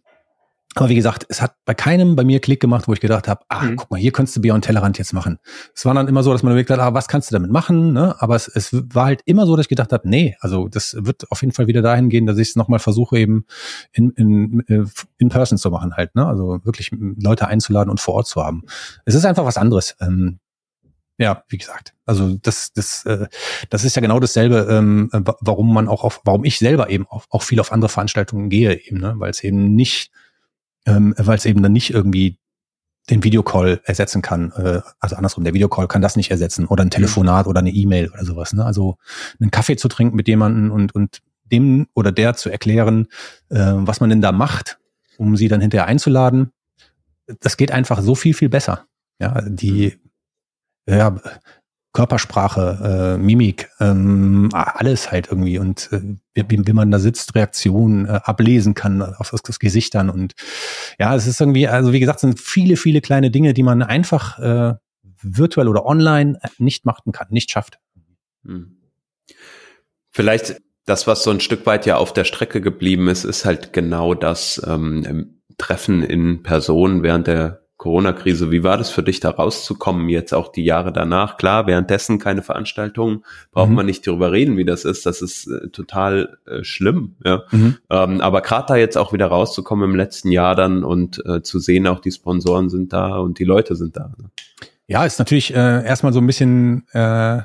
Aber 0.76 0.90
wie 0.90 0.94
gesagt, 0.94 1.24
es 1.30 1.40
hat 1.40 1.54
bei 1.64 1.72
keinem 1.72 2.16
bei 2.16 2.22
mir 2.22 2.38
Klick 2.38 2.60
gemacht, 2.60 2.86
wo 2.86 2.92
ich 2.92 3.00
gedacht 3.00 3.28
habe, 3.28 3.40
ah, 3.48 3.62
mhm. 3.62 3.76
guck 3.76 3.90
mal, 3.90 3.98
hier 3.98 4.12
könntest 4.12 4.36
du 4.36 4.42
Beyond 4.42 4.62
Tellerrand 4.62 4.98
jetzt 4.98 5.14
machen. 5.14 5.38
Es 5.74 5.86
war 5.86 5.94
dann 5.94 6.06
immer 6.06 6.22
so, 6.22 6.32
dass 6.32 6.42
man 6.42 6.52
überlegt 6.52 6.68
hat, 6.68 6.78
ah, 6.80 6.92
was 6.92 7.08
kannst 7.08 7.30
du 7.30 7.32
damit 7.32 7.50
machen? 7.50 7.94
Ne? 7.94 8.14
Aber 8.18 8.36
es, 8.36 8.46
es 8.46 8.74
war 8.94 9.06
halt 9.06 9.22
immer 9.24 9.46
so, 9.46 9.56
dass 9.56 9.64
ich 9.64 9.70
gedacht 9.70 9.90
habe, 9.90 10.06
nee, 10.06 10.36
also 10.40 10.68
das 10.68 10.94
wird 11.00 11.32
auf 11.32 11.40
jeden 11.40 11.54
Fall 11.54 11.66
wieder 11.66 11.80
dahin 11.80 12.10
gehen, 12.10 12.26
dass 12.26 12.36
ich 12.36 12.50
es 12.50 12.56
nochmal 12.56 12.78
versuche, 12.78 13.18
eben 13.18 13.46
in, 13.92 14.10
in, 14.10 14.60
äh, 14.68 14.84
in 15.16 15.30
person 15.30 15.56
zu 15.56 15.70
machen 15.70 15.94
halt. 15.96 16.14
Ne? 16.14 16.26
Also 16.26 16.60
wirklich 16.64 16.90
Leute 16.92 17.48
einzuladen 17.48 17.88
und 17.88 17.98
vor 17.98 18.12
Ort 18.12 18.26
zu 18.26 18.44
haben. 18.44 18.62
Es 19.06 19.14
ist 19.14 19.24
einfach 19.24 19.46
was 19.46 19.56
anderes. 19.56 19.96
Ähm, 19.98 20.40
ja, 21.16 21.42
wie 21.48 21.56
gesagt, 21.56 21.94
also 22.04 22.36
das, 22.36 22.74
das, 22.74 23.06
äh, 23.06 23.28
das 23.70 23.84
ist 23.84 23.96
ja 23.96 24.02
genau 24.02 24.20
dasselbe, 24.20 24.66
ähm, 24.68 25.08
warum 25.40 25.72
man 25.72 25.88
auch 25.88 26.04
auf, 26.04 26.20
warum 26.24 26.44
ich 26.44 26.58
selber 26.58 26.90
eben 26.90 27.06
auch, 27.06 27.24
auch 27.30 27.42
viel 27.42 27.60
auf 27.60 27.72
andere 27.72 27.88
Veranstaltungen 27.88 28.50
gehe, 28.50 28.74
eben, 28.74 28.98
ne? 28.98 29.14
weil 29.16 29.30
es 29.30 29.42
eben 29.42 29.74
nicht 29.74 30.10
ähm, 30.86 31.14
weil 31.18 31.38
es 31.38 31.44
eben 31.44 31.62
dann 31.62 31.72
nicht 31.72 31.90
irgendwie 31.92 32.38
den 33.10 33.22
Videocall 33.22 33.80
ersetzen 33.84 34.22
kann. 34.22 34.52
Äh, 34.52 34.80
also 34.98 35.16
andersrum, 35.16 35.44
der 35.44 35.54
Videocall 35.54 35.88
kann 35.88 36.02
das 36.02 36.16
nicht 36.16 36.30
ersetzen 36.30 36.66
oder 36.66 36.82
ein 36.82 36.90
Telefonat 36.90 37.46
mhm. 37.46 37.50
oder 37.50 37.60
eine 37.60 37.70
E-Mail 37.70 38.10
oder 38.10 38.24
sowas. 38.24 38.52
Ne? 38.52 38.64
Also 38.64 38.96
einen 39.40 39.50
Kaffee 39.50 39.76
zu 39.76 39.88
trinken 39.88 40.16
mit 40.16 40.28
jemandem 40.28 40.70
und, 40.70 40.94
und 40.94 41.20
dem 41.44 41.86
oder 41.94 42.12
der 42.12 42.34
zu 42.34 42.50
erklären, 42.50 43.06
äh, 43.50 43.72
was 43.74 44.00
man 44.00 44.10
denn 44.10 44.20
da 44.20 44.32
macht, 44.32 44.78
um 45.18 45.36
sie 45.36 45.48
dann 45.48 45.60
hinterher 45.60 45.86
einzuladen, 45.86 46.52
das 47.40 47.56
geht 47.56 47.70
einfach 47.70 48.00
so 48.02 48.14
viel, 48.14 48.34
viel 48.34 48.48
besser. 48.48 48.86
Ja, 49.20 49.40
die, 49.42 49.98
ja, 50.88 51.16
Körpersprache, 51.96 53.16
äh, 53.16 53.18
Mimik, 53.18 53.70
ähm, 53.80 54.50
alles 54.52 55.10
halt 55.10 55.28
irgendwie 55.30 55.58
und 55.58 55.88
äh, 55.92 56.02
wie, 56.34 56.66
wie 56.66 56.72
man 56.74 56.90
da 56.90 56.98
sitzt, 56.98 57.34
Reaktionen 57.34 58.04
äh, 58.04 58.20
ablesen 58.22 58.74
kann 58.74 59.00
auf 59.00 59.30
das, 59.30 59.40
das 59.40 59.58
Gesichtern 59.58 60.10
und 60.10 60.34
ja, 60.98 61.16
es 61.16 61.26
ist 61.26 61.40
irgendwie, 61.40 61.68
also 61.68 61.94
wie 61.94 62.00
gesagt, 62.00 62.20
sind 62.20 62.38
viele, 62.38 62.76
viele 62.76 63.00
kleine 63.00 63.30
Dinge, 63.30 63.54
die 63.54 63.62
man 63.62 63.82
einfach 63.82 64.38
äh, 64.38 64.74
virtuell 65.22 65.68
oder 65.68 65.86
online 65.86 66.38
nicht 66.58 66.84
machen 66.84 67.12
kann, 67.12 67.28
nicht 67.30 67.50
schafft. 67.50 67.78
Hm. 68.44 68.76
Vielleicht 70.10 70.60
das, 70.84 71.06
was 71.06 71.22
so 71.22 71.30
ein 71.30 71.40
Stück 71.40 71.64
weit 71.64 71.86
ja 71.86 71.96
auf 71.96 72.12
der 72.12 72.24
Strecke 72.24 72.60
geblieben 72.60 73.08
ist, 73.08 73.24
ist 73.24 73.46
halt 73.46 73.72
genau 73.72 74.12
das 74.12 74.60
ähm, 74.66 75.40
Treffen 75.56 76.02
in 76.02 76.42
Person 76.42 77.02
während 77.02 77.26
der 77.26 77.65
Corona-Krise. 77.76 78.50
Wie 78.50 78.64
war 78.64 78.78
das 78.78 78.90
für 78.90 79.02
dich, 79.02 79.20
da 79.20 79.30
rauszukommen, 79.30 80.08
jetzt 80.08 80.32
auch 80.32 80.50
die 80.50 80.64
Jahre 80.64 80.92
danach? 80.92 81.36
Klar, 81.36 81.66
währenddessen 81.66 82.18
keine 82.18 82.42
Veranstaltungen, 82.42 83.24
braucht 83.52 83.68
mhm. 83.68 83.74
man 83.76 83.86
nicht 83.86 84.06
darüber 84.06 84.32
reden, 84.32 84.56
wie 84.56 84.64
das 84.64 84.84
ist. 84.84 85.04
Das 85.04 85.20
ist 85.20 85.46
äh, 85.46 85.68
total 85.68 86.38
äh, 86.46 86.64
schlimm. 86.64 87.16
Ja. 87.24 87.42
Mhm. 87.50 87.76
Ähm, 87.90 88.20
aber 88.20 88.40
gerade 88.40 88.66
da 88.68 88.76
jetzt 88.76 88.96
auch 88.96 89.12
wieder 89.12 89.26
rauszukommen 89.26 89.90
im 89.90 89.96
letzten 89.96 90.30
Jahr 90.30 90.54
dann 90.54 90.84
und 90.84 91.22
äh, 91.26 91.42
zu 91.42 91.58
sehen, 91.58 91.86
auch 91.86 92.00
die 92.00 92.12
Sponsoren 92.12 92.70
sind 92.70 92.92
da 92.92 93.18
und 93.18 93.38
die 93.38 93.44
Leute 93.44 93.76
sind 93.76 93.96
da. 93.96 94.10
Ne? 94.18 94.30
Ja, 94.86 95.04
ist 95.04 95.18
natürlich 95.18 95.52
äh, 95.54 95.84
erstmal 95.84 96.12
so 96.12 96.20
ein 96.20 96.26
bisschen 96.26 96.86
äh, 96.92 97.42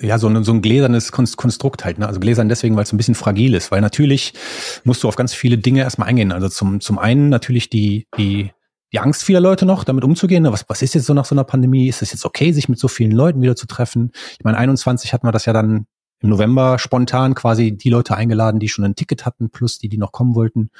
ja, 0.00 0.18
so 0.18 0.28
ein, 0.28 0.42
so 0.42 0.52
ein 0.52 0.62
gläsernes 0.62 1.12
Konstrukt 1.12 1.84
halt, 1.84 1.98
ne? 1.98 2.08
Also 2.08 2.18
gläsern 2.18 2.48
deswegen, 2.48 2.76
weil 2.76 2.82
es 2.82 2.92
ein 2.92 2.96
bisschen 2.96 3.14
fragil 3.14 3.54
ist, 3.54 3.70
weil 3.70 3.80
natürlich 3.80 4.34
musst 4.82 5.02
du 5.02 5.08
auf 5.08 5.16
ganz 5.16 5.34
viele 5.34 5.58
Dinge 5.58 5.82
erstmal 5.82 6.08
eingehen. 6.08 6.32
Also 6.32 6.48
zum, 6.48 6.80
zum 6.80 6.98
einen 6.98 7.28
natürlich 7.28 7.70
die, 7.70 8.06
die 8.18 8.50
die 8.94 9.00
Angst 9.00 9.24
vieler 9.24 9.40
Leute 9.40 9.66
noch, 9.66 9.82
damit 9.82 10.04
umzugehen. 10.04 10.44
Was, 10.44 10.64
was 10.68 10.80
ist 10.80 10.94
jetzt 10.94 11.06
so 11.06 11.14
nach 11.14 11.24
so 11.24 11.34
einer 11.34 11.42
Pandemie? 11.42 11.88
Ist 11.88 12.00
es 12.00 12.12
jetzt 12.12 12.24
okay, 12.24 12.52
sich 12.52 12.68
mit 12.68 12.78
so 12.78 12.86
vielen 12.86 13.10
Leuten 13.10 13.42
wieder 13.42 13.56
zu 13.56 13.66
treffen? 13.66 14.12
Ich 14.38 14.44
meine, 14.44 14.56
21 14.56 15.12
hatten 15.12 15.26
wir 15.26 15.32
das 15.32 15.46
ja 15.46 15.52
dann 15.52 15.86
im 16.20 16.30
November 16.30 16.78
spontan 16.78 17.34
quasi 17.34 17.76
die 17.76 17.90
Leute 17.90 18.16
eingeladen, 18.16 18.60
die 18.60 18.68
schon 18.68 18.84
ein 18.84 18.94
Ticket 18.94 19.26
hatten, 19.26 19.50
plus 19.50 19.78
die, 19.78 19.88
die 19.88 19.98
noch 19.98 20.12
kommen 20.12 20.36
wollten. 20.36 20.70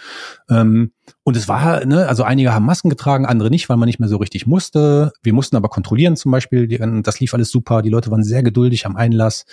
Ähm, 0.49 0.93
und 1.25 1.37
es 1.37 1.49
war, 1.49 1.85
ne, 1.85 2.07
also 2.07 2.23
einige 2.23 2.55
haben 2.55 2.65
Masken 2.65 2.89
getragen, 2.89 3.27
andere 3.27 3.51
nicht, 3.51 3.69
weil 3.69 3.77
man 3.77 3.89
nicht 3.89 3.99
mehr 3.99 4.09
so 4.09 4.19
richtig 4.19 4.47
musste. 4.47 5.13
Wir 5.25 5.35
mussten 5.35 5.57
aber 5.57 5.69
kontrollieren 5.69 6.15
zum 6.17 6.31
Beispiel. 6.31 6.69
Die, 6.69 6.79
das 7.03 7.19
lief 7.19 7.35
alles 7.35 7.51
super. 7.51 7.83
Die 7.83 7.91
Leute 7.91 8.13
waren 8.13 8.23
sehr 8.23 8.45
geduldig 8.45 8.87
am 8.87 8.95
Einlass. 8.95 9.45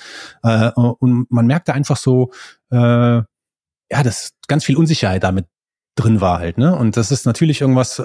Äh, 0.43 0.69
und 0.69 1.32
man 1.32 1.47
merkte 1.47 1.74
einfach 1.74 1.97
so, 1.97 2.30
äh, 2.69 2.78
ja, 2.78 4.04
dass 4.04 4.34
ganz 4.47 4.63
viel 4.63 4.78
Unsicherheit 4.78 5.24
damit 5.24 5.47
drin 5.95 6.21
war 6.21 6.39
halt, 6.39 6.58
ne? 6.58 6.75
Und 6.75 6.95
das 6.95 7.12
ist 7.12 7.25
natürlich 7.25 7.62
irgendwas, 7.62 7.99
äh, 7.99 8.04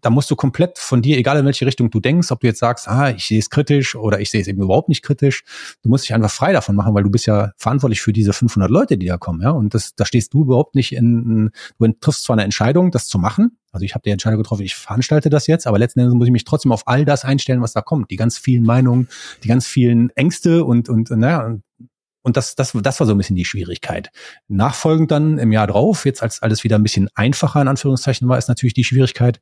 da 0.00 0.10
musst 0.10 0.30
du 0.30 0.36
komplett 0.36 0.78
von 0.78 1.02
dir, 1.02 1.18
egal 1.18 1.38
in 1.38 1.44
welche 1.44 1.66
Richtung 1.66 1.90
du 1.90 1.98
denkst, 1.98 2.30
ob 2.30 2.40
du 2.40 2.46
jetzt 2.46 2.60
sagst, 2.60 2.86
ah, 2.86 3.10
ich 3.10 3.26
sehe 3.26 3.38
es 3.38 3.50
kritisch 3.50 3.96
oder 3.96 4.20
ich 4.20 4.30
sehe 4.30 4.40
es 4.40 4.46
eben 4.46 4.62
überhaupt 4.62 4.88
nicht 4.88 5.02
kritisch, 5.02 5.42
du 5.82 5.88
musst 5.88 6.04
dich 6.04 6.14
einfach 6.14 6.30
frei 6.30 6.52
davon 6.52 6.76
machen, 6.76 6.94
weil 6.94 7.02
du 7.02 7.10
bist 7.10 7.26
ja 7.26 7.52
verantwortlich 7.56 8.00
für 8.00 8.12
diese 8.12 8.32
500 8.32 8.70
Leute, 8.70 8.96
die 8.96 9.06
da 9.06 9.18
kommen, 9.18 9.42
ja? 9.42 9.50
Und 9.50 9.74
das, 9.74 9.94
da 9.96 10.04
stehst 10.04 10.32
du 10.34 10.42
überhaupt 10.42 10.76
nicht 10.76 10.92
in, 10.92 11.50
du 11.78 11.92
triffst 12.00 12.24
zwar 12.24 12.34
eine 12.34 12.44
Entscheidung, 12.44 12.92
das 12.92 13.06
zu 13.06 13.18
machen, 13.18 13.58
also 13.72 13.84
ich 13.84 13.94
habe 13.94 14.02
die 14.04 14.10
Entscheidung 14.10 14.38
getroffen, 14.38 14.62
ich 14.62 14.76
veranstalte 14.76 15.30
das 15.30 15.46
jetzt, 15.46 15.66
aber 15.66 15.78
letzten 15.78 16.00
Endes 16.00 16.14
muss 16.14 16.26
ich 16.26 16.32
mich 16.32 16.44
trotzdem 16.44 16.72
auf 16.72 16.86
all 16.86 17.04
das 17.04 17.24
einstellen, 17.24 17.60
was 17.60 17.72
da 17.72 17.82
kommt, 17.82 18.10
die 18.10 18.16
ganz 18.16 18.38
vielen 18.38 18.64
Meinungen, 18.64 19.08
die 19.42 19.48
ganz 19.48 19.66
vielen 19.66 20.10
Ängste 20.10 20.64
und 20.64 20.88
und 20.88 21.10
naja, 21.10 21.58
das, 22.24 22.54
das, 22.54 22.72
das 22.72 23.00
war 23.00 23.06
so 23.06 23.14
ein 23.14 23.18
bisschen 23.18 23.36
die 23.36 23.44
Schwierigkeit. 23.44 24.10
Nachfolgend 24.48 25.10
dann 25.10 25.38
im 25.38 25.52
Jahr 25.52 25.66
drauf, 25.66 26.04
jetzt 26.04 26.22
als 26.22 26.42
alles 26.42 26.64
wieder 26.64 26.76
ein 26.76 26.82
bisschen 26.82 27.08
einfacher 27.14 27.62
in 27.62 27.68
Anführungszeichen 27.68 28.28
war, 28.28 28.38
ist 28.38 28.48
natürlich 28.48 28.74
die 28.74 28.84
Schwierigkeit, 28.84 29.40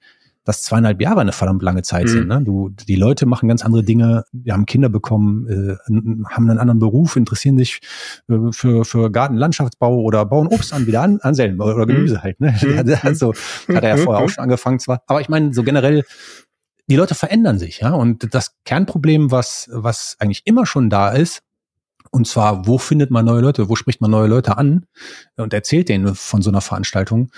dass 0.49 0.63
zweieinhalb 0.63 0.99
Jahre 1.03 1.21
eine 1.21 1.33
verdammt 1.33 1.63
lange 1.63 1.83
Zeit 1.83 2.05
mhm. 2.05 2.09
sind. 2.09 2.29
Ne? 2.29 2.41
Du, 2.43 2.71
die 2.71 2.95
Leute 2.95 3.27
machen 3.27 3.51
ganz 3.51 3.63
andere 3.63 3.85
Dinge, 3.85 4.25
wir 4.33 4.55
haben 4.55 4.65
Kinder 4.65 4.89
bekommen, 4.89 5.47
äh, 5.47 5.77
haben 5.89 6.49
einen 6.49 6.59
anderen 6.59 6.79
Beruf, 6.79 7.17
interessieren 7.17 7.59
sich 7.59 7.81
äh, 8.31 8.51
für, 8.53 8.87
für 8.87 9.11
Gartenlandschaftsbau 9.11 10.01
oder 10.01 10.25
bauen 10.25 10.47
Obst 10.47 10.73
an, 10.73 10.87
wieder 10.87 11.03
an, 11.03 11.19
anselben 11.21 11.61
oder 11.61 11.85
mhm. 11.85 11.89
Gemüse 11.89 12.23
halt. 12.23 12.41
Ne? 12.41 12.55
Mhm. 12.63 12.97
Also 13.03 13.35
hat 13.69 13.85
er 13.85 13.97
ja 13.97 13.97
vorher 13.99 14.25
auch 14.25 14.29
schon 14.31 14.43
angefangen 14.43 14.79
zwar. 14.79 15.03
Aber 15.07 15.21
ich 15.21 15.29
meine, 15.29 15.53
so 15.53 15.63
generell 15.63 16.05
die 16.89 16.97
Leute 16.97 17.15
verändern 17.15 17.59
sich, 17.59 17.81
ja. 17.81 17.91
Und 17.91 18.33
das 18.35 18.55
Kernproblem, 18.65 19.31
was, 19.31 19.69
was 19.71 20.17
eigentlich 20.19 20.47
immer 20.47 20.65
schon 20.65 20.89
da 20.89 21.11
ist, 21.11 21.43
und 22.11 22.27
zwar, 22.27 22.67
wo 22.67 22.79
findet 22.79 23.11
man 23.11 23.25
neue 23.25 23.41
Leute? 23.41 23.69
Wo 23.69 23.77
spricht 23.77 24.01
man 24.01 24.11
neue 24.11 24.29
Leute 24.29 24.57
an 24.57 24.87
und 25.37 25.53
erzählt 25.53 25.89
denen 25.89 26.15
von 26.15 26.43
so 26.43 26.51
einer 26.51 26.61
Veranstaltung? 26.61 27.31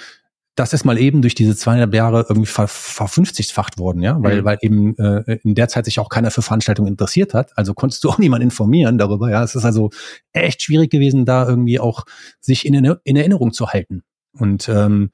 Das 0.56 0.72
ist 0.72 0.84
mal 0.84 0.98
eben 0.98 1.22
durch 1.22 1.34
diese 1.34 1.56
zweieinhalb 1.56 1.94
Jahre 1.94 2.26
irgendwie 2.28 2.46
ver 2.46 2.66
verfünfzigfacht 2.68 3.78
worden, 3.78 4.02
ja, 4.02 4.22
weil, 4.22 4.42
mhm. 4.42 4.44
weil 4.44 4.58
eben 4.60 4.98
äh, 4.98 5.38
in 5.42 5.54
der 5.54 5.68
Zeit 5.68 5.84
sich 5.84 5.98
auch 6.00 6.08
keiner 6.08 6.30
für 6.30 6.42
Veranstaltungen 6.42 6.88
interessiert 6.88 7.34
hat. 7.34 7.56
Also 7.56 7.72
konntest 7.72 8.04
du 8.04 8.10
auch 8.10 8.18
niemand 8.18 8.42
informieren 8.42 8.98
darüber, 8.98 9.30
ja. 9.30 9.42
Es 9.42 9.54
ist 9.54 9.64
also 9.64 9.90
echt 10.32 10.62
schwierig 10.62 10.90
gewesen, 10.90 11.24
da 11.24 11.48
irgendwie 11.48 11.78
auch 11.80 12.04
sich 12.40 12.66
in, 12.66 12.74
in 13.04 13.16
Erinnerung 13.16 13.52
zu 13.52 13.68
halten. 13.68 14.02
Und 14.32 14.68
ähm, 14.68 15.10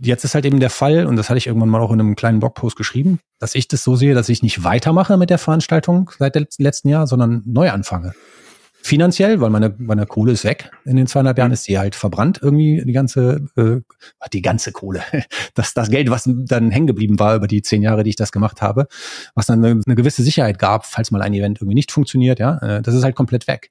jetzt 0.00 0.24
ist 0.24 0.34
halt 0.34 0.44
eben 0.44 0.60
der 0.60 0.70
Fall, 0.70 1.06
und 1.06 1.16
das 1.16 1.28
hatte 1.28 1.38
ich 1.38 1.46
irgendwann 1.46 1.70
mal 1.70 1.80
auch 1.80 1.90
in 1.90 1.98
einem 1.98 2.14
kleinen 2.14 2.38
Blogpost 2.38 2.76
geschrieben, 2.76 3.18
dass 3.38 3.54
ich 3.54 3.66
das 3.68 3.82
so 3.82 3.96
sehe, 3.96 4.14
dass 4.14 4.28
ich 4.28 4.42
nicht 4.42 4.62
weitermache 4.62 5.16
mit 5.16 5.30
der 5.30 5.38
Veranstaltung 5.38 6.10
seit 6.18 6.34
dem 6.34 6.46
letzten 6.58 6.90
Jahr, 6.90 7.06
sondern 7.06 7.42
neu 7.46 7.70
anfange 7.70 8.12
finanziell, 8.86 9.40
weil 9.40 9.50
meine, 9.50 9.74
meine 9.78 10.06
Kohle 10.06 10.32
ist 10.32 10.44
weg. 10.44 10.70
In 10.84 10.96
den 10.96 11.06
zweieinhalb 11.06 11.36
Jahren 11.38 11.52
ist 11.52 11.64
sie 11.64 11.78
halt 11.78 11.94
verbrannt 11.94 12.38
irgendwie, 12.40 12.82
die 12.84 12.92
ganze, 12.92 13.46
äh, 13.56 13.80
die 14.32 14.42
ganze 14.42 14.72
Kohle. 14.72 15.02
Das, 15.54 15.72
das 15.74 15.90
Geld, 15.90 16.10
was 16.10 16.24
dann 16.26 16.70
hängen 16.70 16.86
geblieben 16.86 17.18
war 17.18 17.34
über 17.34 17.46
die 17.46 17.62
zehn 17.62 17.82
Jahre, 17.82 18.02
die 18.02 18.10
ich 18.10 18.16
das 18.16 18.30
gemacht 18.30 18.60
habe, 18.60 18.86
was 19.34 19.46
dann 19.46 19.64
eine, 19.64 19.80
eine 19.84 19.94
gewisse 19.94 20.22
Sicherheit 20.22 20.58
gab, 20.58 20.84
falls 20.84 21.10
mal 21.10 21.22
ein 21.22 21.32
Event 21.32 21.58
irgendwie 21.58 21.74
nicht 21.74 21.90
funktioniert, 21.90 22.38
ja, 22.38 22.58
äh, 22.58 22.82
das 22.82 22.94
ist 22.94 23.04
halt 23.04 23.16
komplett 23.16 23.46
weg. 23.46 23.70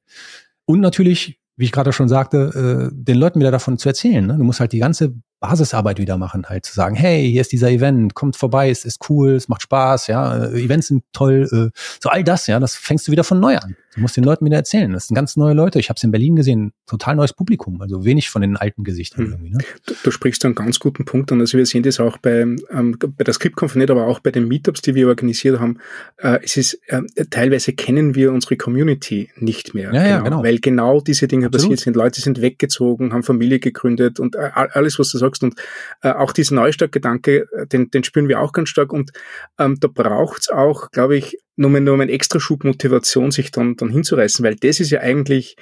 Und 0.66 0.80
natürlich, 0.80 1.40
wie 1.58 1.66
ich 1.66 1.72
gerade 1.72 1.94
schon 1.94 2.10
sagte, 2.10 2.90
äh, 2.92 2.96
den 2.96 3.18
Leuten 3.18 3.40
wieder 3.40 3.52
davon 3.52 3.78
zu 3.78 3.88
erzählen. 3.88 4.26
Ne? 4.26 4.38
Du 4.38 4.44
musst 4.44 4.60
halt 4.60 4.72
die 4.72 4.80
ganze 4.80 5.14
Basisarbeit 5.40 6.00
wieder 6.00 6.18
machen, 6.18 6.46
halt 6.48 6.66
zu 6.66 6.74
sagen, 6.74 6.96
hey, 6.96 7.30
hier 7.30 7.42
ist 7.42 7.52
dieser 7.52 7.70
Event, 7.70 8.16
kommt 8.16 8.36
vorbei, 8.36 8.70
es 8.70 8.84
ist 8.84 9.10
cool, 9.10 9.32
es 9.36 9.48
macht 9.48 9.62
Spaß, 9.62 10.08
ja, 10.08 10.46
äh, 10.46 10.64
Events 10.64 10.88
sind 10.88 11.04
toll, 11.14 11.48
äh, 11.52 11.80
so 12.02 12.10
all 12.10 12.24
das, 12.24 12.48
ja, 12.48 12.60
das 12.60 12.76
fängst 12.76 13.08
du 13.08 13.12
wieder 13.12 13.24
von 13.24 13.40
neu 13.40 13.58
an. 13.58 13.76
Du 13.96 14.02
musst 14.02 14.18
den 14.18 14.26
Leuten 14.26 14.46
wieder 14.46 14.58
erzählen. 14.58 14.92
Das 14.92 15.08
sind 15.08 15.16
ganz 15.16 15.38
neue 15.38 15.54
Leute. 15.54 15.80
Ich 15.80 15.90
habe 15.90 15.96
es 15.98 16.04
in 16.04 16.12
Berlin 16.12 16.36
gesehen, 16.36 16.74
total 16.86 17.16
neues 17.16 17.32
Publikum, 17.32 17.82
also 17.82 18.04
wenig 18.04 18.30
von 18.30 18.42
den 18.42 18.58
alten 18.58 18.84
Gesichtern 18.84 19.26
hm. 19.26 19.32
irgendwie. 19.32 19.50
Ne? 19.52 19.58
Du, 19.86 19.94
du, 20.04 20.12
sprichst 20.12 20.44
einen 20.44 20.54
ganz 20.54 20.80
guten 20.80 21.06
Punkt 21.06 21.32
an. 21.32 21.40
Also 21.40 21.58
wir 21.58 21.66
sehen 21.66 21.84
das 21.84 22.02
auch 22.02 22.18
bei, 22.18 22.42
ähm, 22.42 22.98
bei 23.00 23.24
der 23.24 23.34
Skriptkonf 23.34 23.76
nicht, 23.76 23.90
aber 23.90 24.08
auch 24.08 24.20
bei 24.20 24.32
den 24.32 24.48
Meetups, 24.50 24.82
die 24.82 24.96
wir 24.96 25.08
organisiert 25.08 25.60
haben. 25.60 25.80
Äh, 26.18 26.40
es 26.44 26.58
ist 26.58 26.80
äh, 26.88 27.02
teilweise 27.30 27.72
kennen 27.72 28.16
wir 28.16 28.34
unsere 28.34 28.58
Community 28.58 29.30
nicht 29.38 29.74
mehr. 29.74 29.94
Ja, 29.94 30.04
genau, 30.04 30.10
ja, 30.10 30.22
genau. 30.22 30.44
Weil 30.44 30.60
genau 30.60 31.00
diese 31.00 31.28
Dinge 31.28 31.46
Absolut. 31.46 31.64
passiert 31.64 31.80
sind. 31.80 31.96
Leute 31.96 32.20
sind 32.20 32.42
weggezogen, 32.42 33.14
haben 33.14 33.24
Familie 33.24 33.60
gegründet 33.60 34.20
und 34.20 34.36
äh, 34.36 34.50
alles, 34.54 35.00
was 35.00 35.10
du 35.10 35.18
sagst. 35.18 35.42
Und 35.44 35.56
äh, 36.02 36.10
auch 36.10 36.34
dieser 36.34 36.56
Neustartgedanke, 36.56 37.48
äh, 37.58 37.68
den, 37.68 37.90
den 37.92 38.04
spüren 38.04 38.28
wir 38.28 38.42
auch 38.42 38.52
ganz 38.52 38.68
stark. 38.68 38.92
Und 38.92 39.12
ähm, 39.58 39.78
da 39.80 39.88
braucht's 39.88 40.50
auch, 40.50 40.92
glaube 40.92 41.16
ich, 41.16 41.38
nur 41.56 41.70
um, 41.70 41.76
um 41.76 42.02
einen 42.02 42.10
extra 42.10 42.40
Schub 42.40 42.64
Motivation, 42.64 43.32
sich 43.32 43.52
dann, 43.52 43.76
dann 43.76 43.90
hinzureißen, 43.90 44.44
weil 44.44 44.56
das 44.56 44.80
ist 44.80 44.92
ja 44.92 45.00
eigentlich 45.00 45.56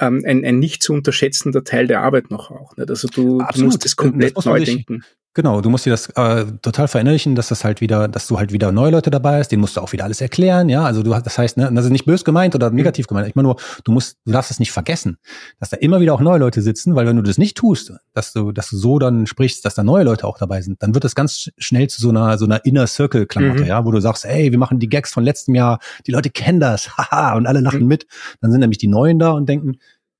ähm, 0.00 0.22
ein, 0.26 0.44
ein 0.44 0.58
nicht 0.58 0.82
zu 0.82 0.92
unterschätzender 0.92 1.64
Teil 1.64 1.86
der 1.86 2.02
Arbeit 2.02 2.30
noch 2.30 2.50
auch. 2.50 2.76
Nicht? 2.76 2.90
Also 2.90 3.08
du, 3.08 3.42
du 3.54 3.64
musst 3.64 3.84
das 3.84 3.96
komplett 3.96 4.36
das 4.36 4.44
neu 4.44 4.64
denken. 4.64 5.04
Genau, 5.36 5.60
du 5.60 5.68
musst 5.68 5.84
dir 5.84 5.90
das 5.90 6.08
äh, 6.16 6.46
total 6.62 6.88
verinnerlichen, 6.88 7.34
dass 7.34 7.48
das 7.48 7.62
halt 7.62 7.82
wieder, 7.82 8.08
dass 8.08 8.26
du 8.26 8.38
halt 8.38 8.52
wieder 8.52 8.72
neue 8.72 8.90
Leute 8.90 9.10
dabei 9.10 9.40
hast, 9.40 9.48
denen 9.48 9.60
musst 9.60 9.76
du 9.76 9.82
auch 9.82 9.92
wieder 9.92 10.04
alles 10.04 10.22
erklären, 10.22 10.70
ja. 10.70 10.82
Also 10.82 11.02
du 11.02 11.14
hast, 11.14 11.26
das 11.26 11.36
heißt, 11.36 11.58
ne, 11.58 11.70
das 11.74 11.84
ist 11.84 11.90
nicht 11.90 12.06
bös 12.06 12.24
gemeint 12.24 12.54
oder 12.54 12.70
mhm. 12.70 12.76
negativ 12.76 13.06
gemeint. 13.06 13.28
Ich 13.28 13.34
meine 13.34 13.48
nur, 13.48 13.56
du 13.84 13.92
musst, 13.92 14.16
du 14.24 14.32
darfst 14.32 14.50
es 14.50 14.60
nicht 14.60 14.72
vergessen, 14.72 15.18
dass 15.60 15.68
da 15.68 15.76
immer 15.76 16.00
wieder 16.00 16.14
auch 16.14 16.22
neue 16.22 16.38
Leute 16.38 16.62
sitzen, 16.62 16.94
weil 16.94 17.06
wenn 17.06 17.16
du 17.16 17.22
das 17.22 17.36
nicht 17.36 17.54
tust, 17.54 17.92
dass 18.14 18.32
du, 18.32 18.50
dass 18.50 18.70
du 18.70 18.78
so 18.78 18.98
dann 18.98 19.26
sprichst, 19.26 19.62
dass 19.66 19.74
da 19.74 19.82
neue 19.82 20.04
Leute 20.04 20.26
auch 20.26 20.38
dabei 20.38 20.62
sind, 20.62 20.82
dann 20.82 20.94
wird 20.94 21.04
das 21.04 21.14
ganz 21.14 21.50
schnell 21.58 21.90
zu 21.90 22.00
so 22.00 22.08
einer 22.08 22.38
so 22.38 22.46
einer 22.46 22.64
Inner 22.64 22.86
Circle 22.86 23.26
Klamotte, 23.26 23.60
mhm. 23.60 23.68
ja, 23.68 23.84
wo 23.84 23.90
du 23.90 24.00
sagst, 24.00 24.24
ey, 24.24 24.52
wir 24.52 24.58
machen 24.58 24.78
die 24.78 24.88
Gags 24.88 25.12
von 25.12 25.22
letztem 25.22 25.54
Jahr, 25.54 25.80
die 26.06 26.12
Leute 26.12 26.30
kennen 26.30 26.60
das, 26.60 26.88
haha, 26.96 27.36
und 27.36 27.46
alle 27.46 27.60
lachen 27.60 27.82
mhm. 27.82 27.88
mit. 27.88 28.06
Dann 28.40 28.52
sind 28.52 28.60
nämlich 28.60 28.78
die 28.78 28.88
Neuen 28.88 29.18
da 29.18 29.32
und 29.32 29.46
denken, 29.50 29.76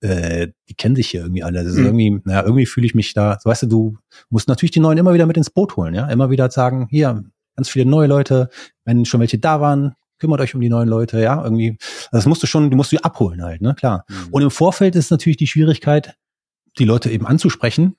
äh, 0.06 0.52
die 0.68 0.74
kennen 0.74 0.96
sich 0.96 1.08
hier 1.08 1.22
irgendwie 1.22 1.42
alle. 1.42 1.64
Das 1.64 1.72
ist 1.72 1.78
mhm. 1.78 1.86
irgendwie, 1.86 2.20
naja, 2.24 2.42
irgendwie 2.42 2.66
fühle 2.66 2.86
ich 2.86 2.94
mich 2.94 3.12
da, 3.12 3.38
so 3.42 3.50
weißt 3.50 3.64
du, 3.64 3.66
du 3.66 3.98
musst 4.30 4.48
natürlich 4.48 4.70
die 4.70 4.80
Neuen 4.80 4.98
immer 4.98 5.14
wieder 5.14 5.26
mit 5.26 5.36
ins 5.36 5.50
Boot 5.50 5.76
holen, 5.76 5.94
ja, 5.94 6.06
immer 6.08 6.30
wieder 6.30 6.50
sagen, 6.50 6.86
hier, 6.90 7.24
ganz 7.56 7.68
viele 7.68 7.86
neue 7.86 8.06
Leute, 8.06 8.48
wenn 8.84 9.04
schon 9.04 9.20
welche 9.20 9.38
da 9.38 9.60
waren, 9.60 9.94
kümmert 10.18 10.40
euch 10.40 10.54
um 10.54 10.60
die 10.60 10.68
neuen 10.68 10.88
Leute, 10.88 11.20
ja, 11.20 11.42
irgendwie, 11.42 11.76
das 12.12 12.26
musst 12.26 12.42
du 12.42 12.46
schon, 12.46 12.70
du 12.70 12.76
musst 12.76 12.92
du 12.92 12.98
abholen 12.98 13.42
halt, 13.42 13.60
ne, 13.60 13.74
klar. 13.74 14.04
Mhm. 14.08 14.28
Und 14.30 14.42
im 14.42 14.50
Vorfeld 14.50 14.96
ist 14.96 15.10
natürlich 15.10 15.36
die 15.36 15.46
Schwierigkeit, 15.46 16.16
die 16.78 16.84
Leute 16.84 17.10
eben 17.10 17.26
anzusprechen, 17.26 17.96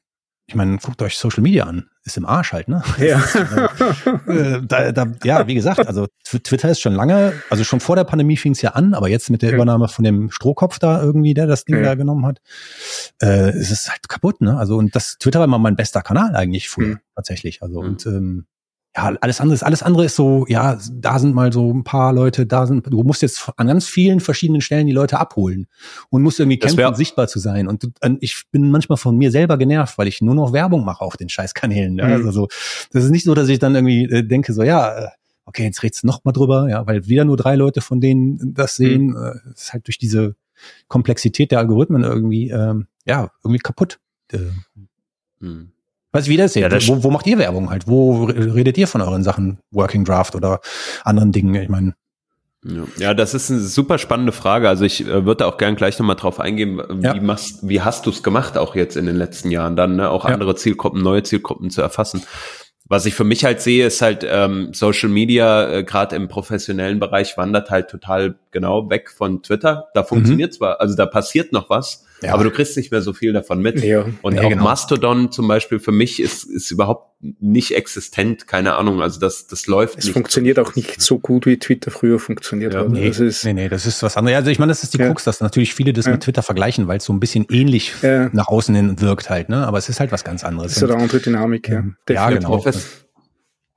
ich 0.49 0.55
meine, 0.55 0.77
guckt 0.77 1.01
euch 1.01 1.17
Social 1.17 1.43
Media 1.43 1.65
an, 1.65 1.89
ist 2.05 2.15
im 2.15 2.25
Arsch 2.25 2.53
halt, 2.53 2.69
ne? 2.69 2.81
Ja. 2.99 3.21
äh, 4.27 4.61
da, 4.65 4.93
da, 4.93 5.07
ja, 5.25 5.45
wie 5.45 5.55
gesagt, 5.55 5.85
also 5.85 6.07
Twitter 6.23 6.69
ist 6.69 6.79
schon 6.79 6.93
lange, 6.93 7.33
also 7.49 7.65
schon 7.65 7.81
vor 7.81 7.97
der 7.97 8.05
Pandemie 8.05 8.37
fing 8.37 8.53
es 8.53 8.61
ja 8.61 8.71
an, 8.71 8.93
aber 8.93 9.09
jetzt 9.09 9.29
mit 9.29 9.41
der 9.41 9.51
Übernahme 9.53 9.89
von 9.89 10.05
dem 10.05 10.31
Strohkopf 10.31 10.79
da 10.79 11.03
irgendwie, 11.03 11.33
der 11.33 11.47
das 11.47 11.65
Ding 11.65 11.75
ja. 11.75 11.83
da 11.83 11.95
genommen 11.95 12.25
hat, 12.25 12.39
äh, 13.21 13.49
ist 13.57 13.71
es 13.71 13.89
halt 13.89 14.07
kaputt, 14.07 14.39
ne? 14.39 14.57
Also 14.57 14.77
und 14.77 14.95
das 14.95 15.17
Twitter 15.17 15.39
war 15.39 15.45
immer 15.45 15.59
mein 15.59 15.75
bester 15.75 16.01
Kanal 16.01 16.33
eigentlich 16.33 16.69
früher, 16.69 16.95
mhm. 16.95 16.99
tatsächlich. 17.13 17.61
Also 17.61 17.81
mhm. 17.81 17.87
und 17.87 18.05
ähm, 18.05 18.45
ja, 18.97 19.15
alles 19.21 19.39
andere 19.39 19.53
ist, 19.53 19.63
alles 19.63 19.83
andere 19.83 20.05
ist 20.05 20.15
so, 20.15 20.45
ja, 20.47 20.79
da 20.91 21.19
sind 21.19 21.35
mal 21.35 21.53
so 21.53 21.71
ein 21.71 21.83
paar 21.83 22.13
Leute, 22.13 22.47
da 22.47 22.65
sind, 22.65 22.87
du 22.91 23.03
musst 23.03 23.21
jetzt 23.21 23.47
an 23.55 23.67
ganz 23.67 23.85
vielen 23.85 24.19
verschiedenen 24.19 24.59
Stellen 24.59 24.87
die 24.87 24.93
Leute 24.93 25.19
abholen 25.19 25.67
und 26.09 26.23
musst 26.23 26.39
irgendwie 26.39 26.57
kämpfen, 26.57 26.95
sichtbar 26.95 27.27
zu 27.27 27.37
sein. 27.37 27.67
Und 27.67 27.91
ich 28.21 28.45
bin 28.51 28.71
manchmal 28.71 28.97
von 28.97 29.15
mir 29.15 29.29
selber 29.29 29.59
genervt, 29.59 29.99
weil 29.99 30.07
ich 30.07 30.21
nur 30.21 30.33
noch 30.33 30.51
Werbung 30.51 30.83
mache 30.83 31.01
auf 31.01 31.15
den 31.15 31.29
Scheißkanälen. 31.29 31.93
Mhm. 31.93 31.99
Ja? 31.99 32.05
Also 32.07 32.31
so, 32.31 32.47
das 32.91 33.03
ist 33.03 33.11
nicht 33.11 33.25
so, 33.25 33.35
dass 33.35 33.49
ich 33.49 33.59
dann 33.59 33.75
irgendwie 33.75 34.05
äh, 34.05 34.23
denke, 34.23 34.51
so, 34.51 34.63
ja, 34.63 34.97
äh, 34.97 35.07
okay, 35.45 35.65
jetzt 35.65 35.83
redst 35.83 36.01
du 36.01 36.07
noch 36.07 36.25
mal 36.25 36.31
drüber, 36.31 36.67
ja, 36.67 36.87
weil 36.87 37.05
wieder 37.05 37.23
nur 37.23 37.37
drei 37.37 37.55
Leute 37.55 37.81
von 37.81 38.01
denen 38.01 38.55
das 38.55 38.77
sehen, 38.77 39.09
mhm. 39.09 39.15
äh, 39.15 39.53
ist 39.53 39.73
halt 39.73 39.85
durch 39.85 39.99
diese 39.99 40.35
Komplexität 40.87 41.51
der 41.51 41.59
Algorithmen 41.59 42.03
irgendwie, 42.03 42.49
ähm, 42.49 42.87
ja, 43.05 43.29
irgendwie 43.43 43.59
kaputt. 43.59 43.99
Äh, 44.31 44.39
mhm. 45.39 45.71
Was 46.17 46.27
wie 46.27 46.37
das 46.37 46.55
Ja, 46.55 46.67
wo, 46.87 47.03
wo 47.03 47.11
macht 47.11 47.27
ihr 47.27 47.37
Werbung 47.37 47.69
halt? 47.69 47.87
Wo 47.87 48.23
redet 48.23 48.75
ihr 48.79 48.87
von 48.87 49.01
euren 49.01 49.21
Sachen, 49.21 49.59
Working 49.69 50.03
Draft 50.03 50.33
oder 50.33 50.61
anderen 51.03 51.31
Dingen? 51.31 51.53
Ich 51.53 51.69
meine. 51.69 51.93
Ja, 52.97 53.13
das 53.13 53.35
ist 53.35 53.51
eine 53.51 53.59
super 53.59 53.99
spannende 53.99 54.31
Frage. 54.31 54.67
Also 54.67 54.83
ich 54.83 55.05
äh, 55.05 55.25
würde 55.25 55.45
auch 55.45 55.59
gern 55.59 55.75
gleich 55.75 55.99
nochmal 55.99 56.15
drauf 56.15 56.39
eingehen, 56.39 56.81
wie, 56.89 57.05
ja. 57.05 57.21
machst, 57.21 57.69
wie 57.69 57.81
hast 57.81 58.07
du 58.07 58.09
es 58.09 58.23
gemacht, 58.23 58.57
auch 58.57 58.75
jetzt 58.75 58.97
in 58.97 59.05
den 59.05 59.15
letzten 59.15 59.51
Jahren, 59.51 59.75
dann 59.75 59.95
ne, 59.95 60.09
auch 60.09 60.25
ja. 60.25 60.33
andere 60.33 60.55
Zielgruppen, 60.55 61.03
neue 61.03 61.21
Zielgruppen 61.21 61.69
zu 61.69 61.83
erfassen. 61.83 62.23
Was 62.85 63.05
ich 63.05 63.13
für 63.13 63.23
mich 63.23 63.45
halt 63.45 63.61
sehe, 63.61 63.85
ist 63.85 64.01
halt 64.01 64.25
ähm, 64.27 64.73
Social 64.73 65.09
Media, 65.09 65.71
äh, 65.71 65.83
gerade 65.83 66.15
im 66.15 66.27
professionellen 66.27 66.99
Bereich, 66.99 67.37
wandert 67.37 67.69
halt 67.69 67.89
total 67.89 68.39
genau 68.49 68.89
weg 68.89 69.11
von 69.11 69.43
Twitter. 69.43 69.89
Da 69.93 70.03
funktioniert 70.03 70.53
mhm. 70.53 70.55
zwar, 70.55 70.81
also 70.81 70.95
da 70.95 71.05
passiert 71.05 71.53
noch 71.53 71.69
was, 71.69 72.06
ja. 72.21 72.33
Aber 72.33 72.43
du 72.43 72.51
kriegst 72.51 72.75
nicht 72.77 72.91
mehr 72.91 73.01
so 73.01 73.13
viel 73.13 73.33
davon 73.33 73.61
mit. 73.61 73.83
Ja. 73.83 74.05
Und 74.21 74.35
ja, 74.35 74.43
auch 74.43 74.49
genau. 74.49 74.63
Mastodon 74.63 75.31
zum 75.31 75.47
Beispiel 75.47 75.79
für 75.79 75.91
mich 75.91 76.21
ist, 76.21 76.43
ist 76.43 76.71
überhaupt 76.71 77.11
nicht 77.19 77.75
existent, 77.75 78.47
keine 78.47 78.75
Ahnung. 78.75 79.01
Also 79.01 79.19
das, 79.19 79.47
das 79.47 79.67
läuft 79.67 79.97
es 79.97 80.05
nicht. 80.05 80.07
Es 80.07 80.13
funktioniert 80.13 80.59
auch 80.59 80.75
nicht 80.75 81.01
so 81.01 81.19
gut, 81.19 81.45
wie 81.45 81.59
Twitter 81.59 81.91
früher 81.91 82.19
funktioniert 82.19 82.73
ja, 82.73 82.81
hat. 82.81 82.89
Nee, 82.89 83.07
das 83.07 83.19
ist 83.19 83.45
nee, 83.45 83.53
nee, 83.53 83.69
das 83.69 83.85
ist 83.85 84.01
was 84.03 84.17
anderes. 84.17 84.37
Also 84.37 84.51
ich 84.51 84.59
meine, 84.59 84.71
das 84.71 84.83
ist 84.83 84.93
die 84.93 84.99
ja. 84.99 85.07
Krux, 85.07 85.23
dass 85.23 85.41
natürlich 85.41 85.73
viele 85.73 85.93
das 85.93 86.07
mit 86.07 86.21
Twitter 86.21 86.43
vergleichen, 86.43 86.87
weil 86.87 86.97
es 86.97 87.05
so 87.05 87.13
ein 87.13 87.19
bisschen 87.19 87.45
ähnlich 87.51 87.93
nach 88.01 88.47
außen 88.47 88.73
hin 88.73 88.99
wirkt 89.01 89.29
halt, 89.29 89.49
ne? 89.49 89.67
Aber 89.67 89.77
es 89.77 89.89
ist 89.89 89.99
halt 89.99 90.11
was 90.11 90.23
ganz 90.23 90.43
anderes. 90.43 90.73
Das 90.73 90.83
ist 90.83 90.89
eine 90.89 91.01
andere 91.01 91.19
Dynamik, 91.19 91.69
ja. 91.69 91.83
Ja, 92.09 92.29
genau. 92.29 92.63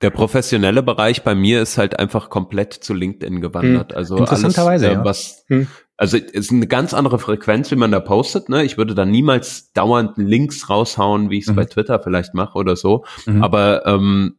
Der 0.02 0.10
professionelle 0.10 0.82
Bereich 0.82 1.24
bei 1.24 1.34
mir 1.34 1.60
ist 1.60 1.76
halt 1.76 1.98
einfach 1.98 2.30
komplett 2.30 2.72
zu 2.72 2.94
LinkedIn 2.94 3.42
gewandert. 3.42 3.92
Hm. 3.92 3.98
Also 3.98 4.16
Interessanterweise, 4.16 4.88
alles, 4.88 4.98
äh, 4.98 5.04
was, 5.04 5.44
hm. 5.48 5.66
Also 6.00 6.16
es 6.16 6.32
ist 6.32 6.50
eine 6.50 6.66
ganz 6.66 6.94
andere 6.94 7.18
Frequenz, 7.18 7.70
wie 7.70 7.76
man 7.76 7.92
da 7.92 8.00
postet. 8.00 8.48
Ne? 8.48 8.64
Ich 8.64 8.78
würde 8.78 8.94
da 8.94 9.04
niemals 9.04 9.70
dauernd 9.74 10.16
Links 10.16 10.70
raushauen, 10.70 11.28
wie 11.28 11.36
ich 11.36 11.44
es 11.44 11.50
mhm. 11.50 11.56
bei 11.56 11.66
Twitter 11.66 12.00
vielleicht 12.00 12.32
mache 12.32 12.56
oder 12.56 12.74
so. 12.74 13.04
Mhm. 13.26 13.44
Aber 13.44 13.84
ähm, 13.84 14.36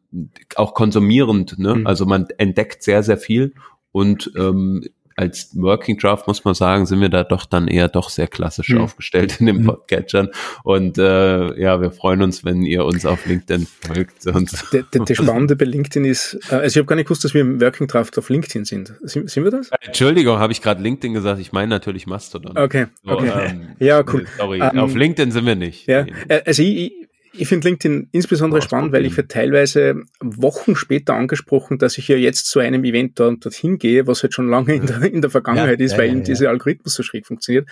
auch 0.56 0.74
konsumierend. 0.74 1.60
Ne? 1.60 1.76
Mhm. 1.76 1.86
Also 1.86 2.08
man 2.08 2.26
entdeckt 2.40 2.82
sehr, 2.82 3.04
sehr 3.04 3.18
viel 3.18 3.54
und 3.92 4.32
ähm, 4.36 4.84
als 5.22 5.52
Working 5.54 5.98
Draft 5.98 6.28
muss 6.28 6.44
man 6.44 6.56
sagen, 6.56 6.88
sind 6.88 7.00
wir 7.00 7.10
da 7.10 7.24
doch 7.24 7.46
dann 7.46 7.68
eher 7.68 7.88
doch 7.88 8.10
sehr 8.10 8.28
klassisch 8.28 8.70
mhm. 8.70 8.80
aufgestellt 8.80 9.40
in 9.40 9.46
den 9.46 9.62
mhm. 9.62 9.68
Podcatchern. 9.68 10.30
Und 10.64 10.98
äh, 10.98 11.62
ja, 11.62 11.80
wir 11.80 11.92
freuen 11.92 12.24
uns, 12.24 12.44
wenn 12.44 12.64
ihr 12.64 12.84
uns 12.86 13.06
auf 13.06 13.26
LinkedIn 13.28 13.68
folgt. 13.86 14.26
Und 14.26 14.52
der, 14.74 14.84
der, 14.84 15.06
der 15.06 15.16
Spannende 15.22 15.56
bei 15.56 15.66
LinkedIn 15.66 16.06
ist, 16.06 16.40
äh, 16.50 16.56
also 16.56 16.66
ich 16.66 16.78
habe 16.78 16.86
gar 16.88 16.96
nicht 16.96 17.06
gewusst, 17.06 17.24
dass 17.24 17.36
wir 17.36 17.42
im 17.42 17.62
Working 17.62 17.88
Draft 17.88 18.18
auf 18.18 18.30
LinkedIn 18.30 18.66
sind. 18.66 18.94
Sind, 19.04 19.30
sind 19.30 19.44
wir 19.44 19.52
das? 19.52 19.70
Äh, 19.70 19.76
Entschuldigung, 19.82 20.40
habe 20.40 20.54
ich 20.54 20.62
gerade 20.62 20.82
LinkedIn 20.82 21.14
gesagt. 21.14 21.40
Ich 21.40 21.52
meine 21.52 21.70
natürlich 21.70 22.08
Mastodon. 22.08 22.58
Okay, 22.58 22.88
okay. 23.06 23.28
So, 23.28 23.40
ähm, 23.40 23.68
ja, 23.80 24.04
cool. 24.12 24.26
Sorry, 24.38 24.60
um, 24.60 24.70
ähm, 24.74 24.80
auf 24.80 24.96
LinkedIn 24.96 25.32
sind 25.32 25.46
wir 25.46 25.56
nicht. 25.56 25.88
Ja, 25.88 26.06
äh, 26.30 26.42
also 26.46 26.64
ich, 26.64 26.94
ich 27.34 27.48
finde 27.48 27.70
LinkedIn 27.70 28.10
insbesondere 28.12 28.62
spannend, 28.62 28.92
weil 28.92 29.06
ich 29.06 29.14
für 29.14 29.28
teilweise 29.28 30.04
Wochen 30.20 30.76
später 30.76 31.16
angesprochen, 31.16 31.78
dass 31.78 31.98
ich 31.98 32.08
ja 32.08 32.18
jetzt 32.18 32.48
zu 32.48 32.60
einem 32.60 32.84
Event 32.84 33.20
dort, 33.20 33.46
dorthin 33.46 33.78
gehe, 33.78 34.06
was 34.06 34.24
halt 34.24 34.34
schon 34.34 34.50
lange 34.50 34.76
in 34.76 34.86
der, 34.86 35.02
in 35.04 35.22
der 35.22 35.30
Vergangenheit 35.30 35.80
ja, 35.80 35.86
ist, 35.86 35.92
ja, 35.94 35.98
weil 36.00 36.08
ja, 36.08 36.12
eben 36.14 36.24
dieser 36.24 36.50
Algorithmus 36.50 36.94
so 36.94 37.04
schräg 37.04 37.26
funktioniert. 37.26 37.70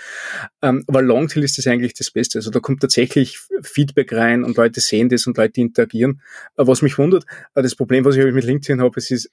Ähm, 0.61 0.83
aber 0.87 1.01
Longtail 1.01 1.43
ist 1.43 1.57
das 1.57 1.67
eigentlich 1.67 1.93
das 1.93 2.11
Beste. 2.11 2.39
Also 2.39 2.51
da 2.51 2.59
kommt 2.59 2.81
tatsächlich 2.81 3.39
Feedback 3.61 4.13
rein 4.13 4.43
und 4.43 4.55
Leute 4.55 4.79
sehen 4.79 5.09
das 5.09 5.27
und 5.27 5.37
Leute 5.37 5.59
interagieren. 5.59 6.21
Was 6.55 6.81
mich 6.81 6.97
wundert, 6.97 7.25
äh, 7.53 7.61
das 7.61 7.75
Problem, 7.75 8.05
was 8.05 8.15
ich 8.15 8.33
mit 8.33 8.45
LinkedIn 8.45 8.81
habe, 8.81 8.97
es 8.97 9.11
ist, 9.11 9.29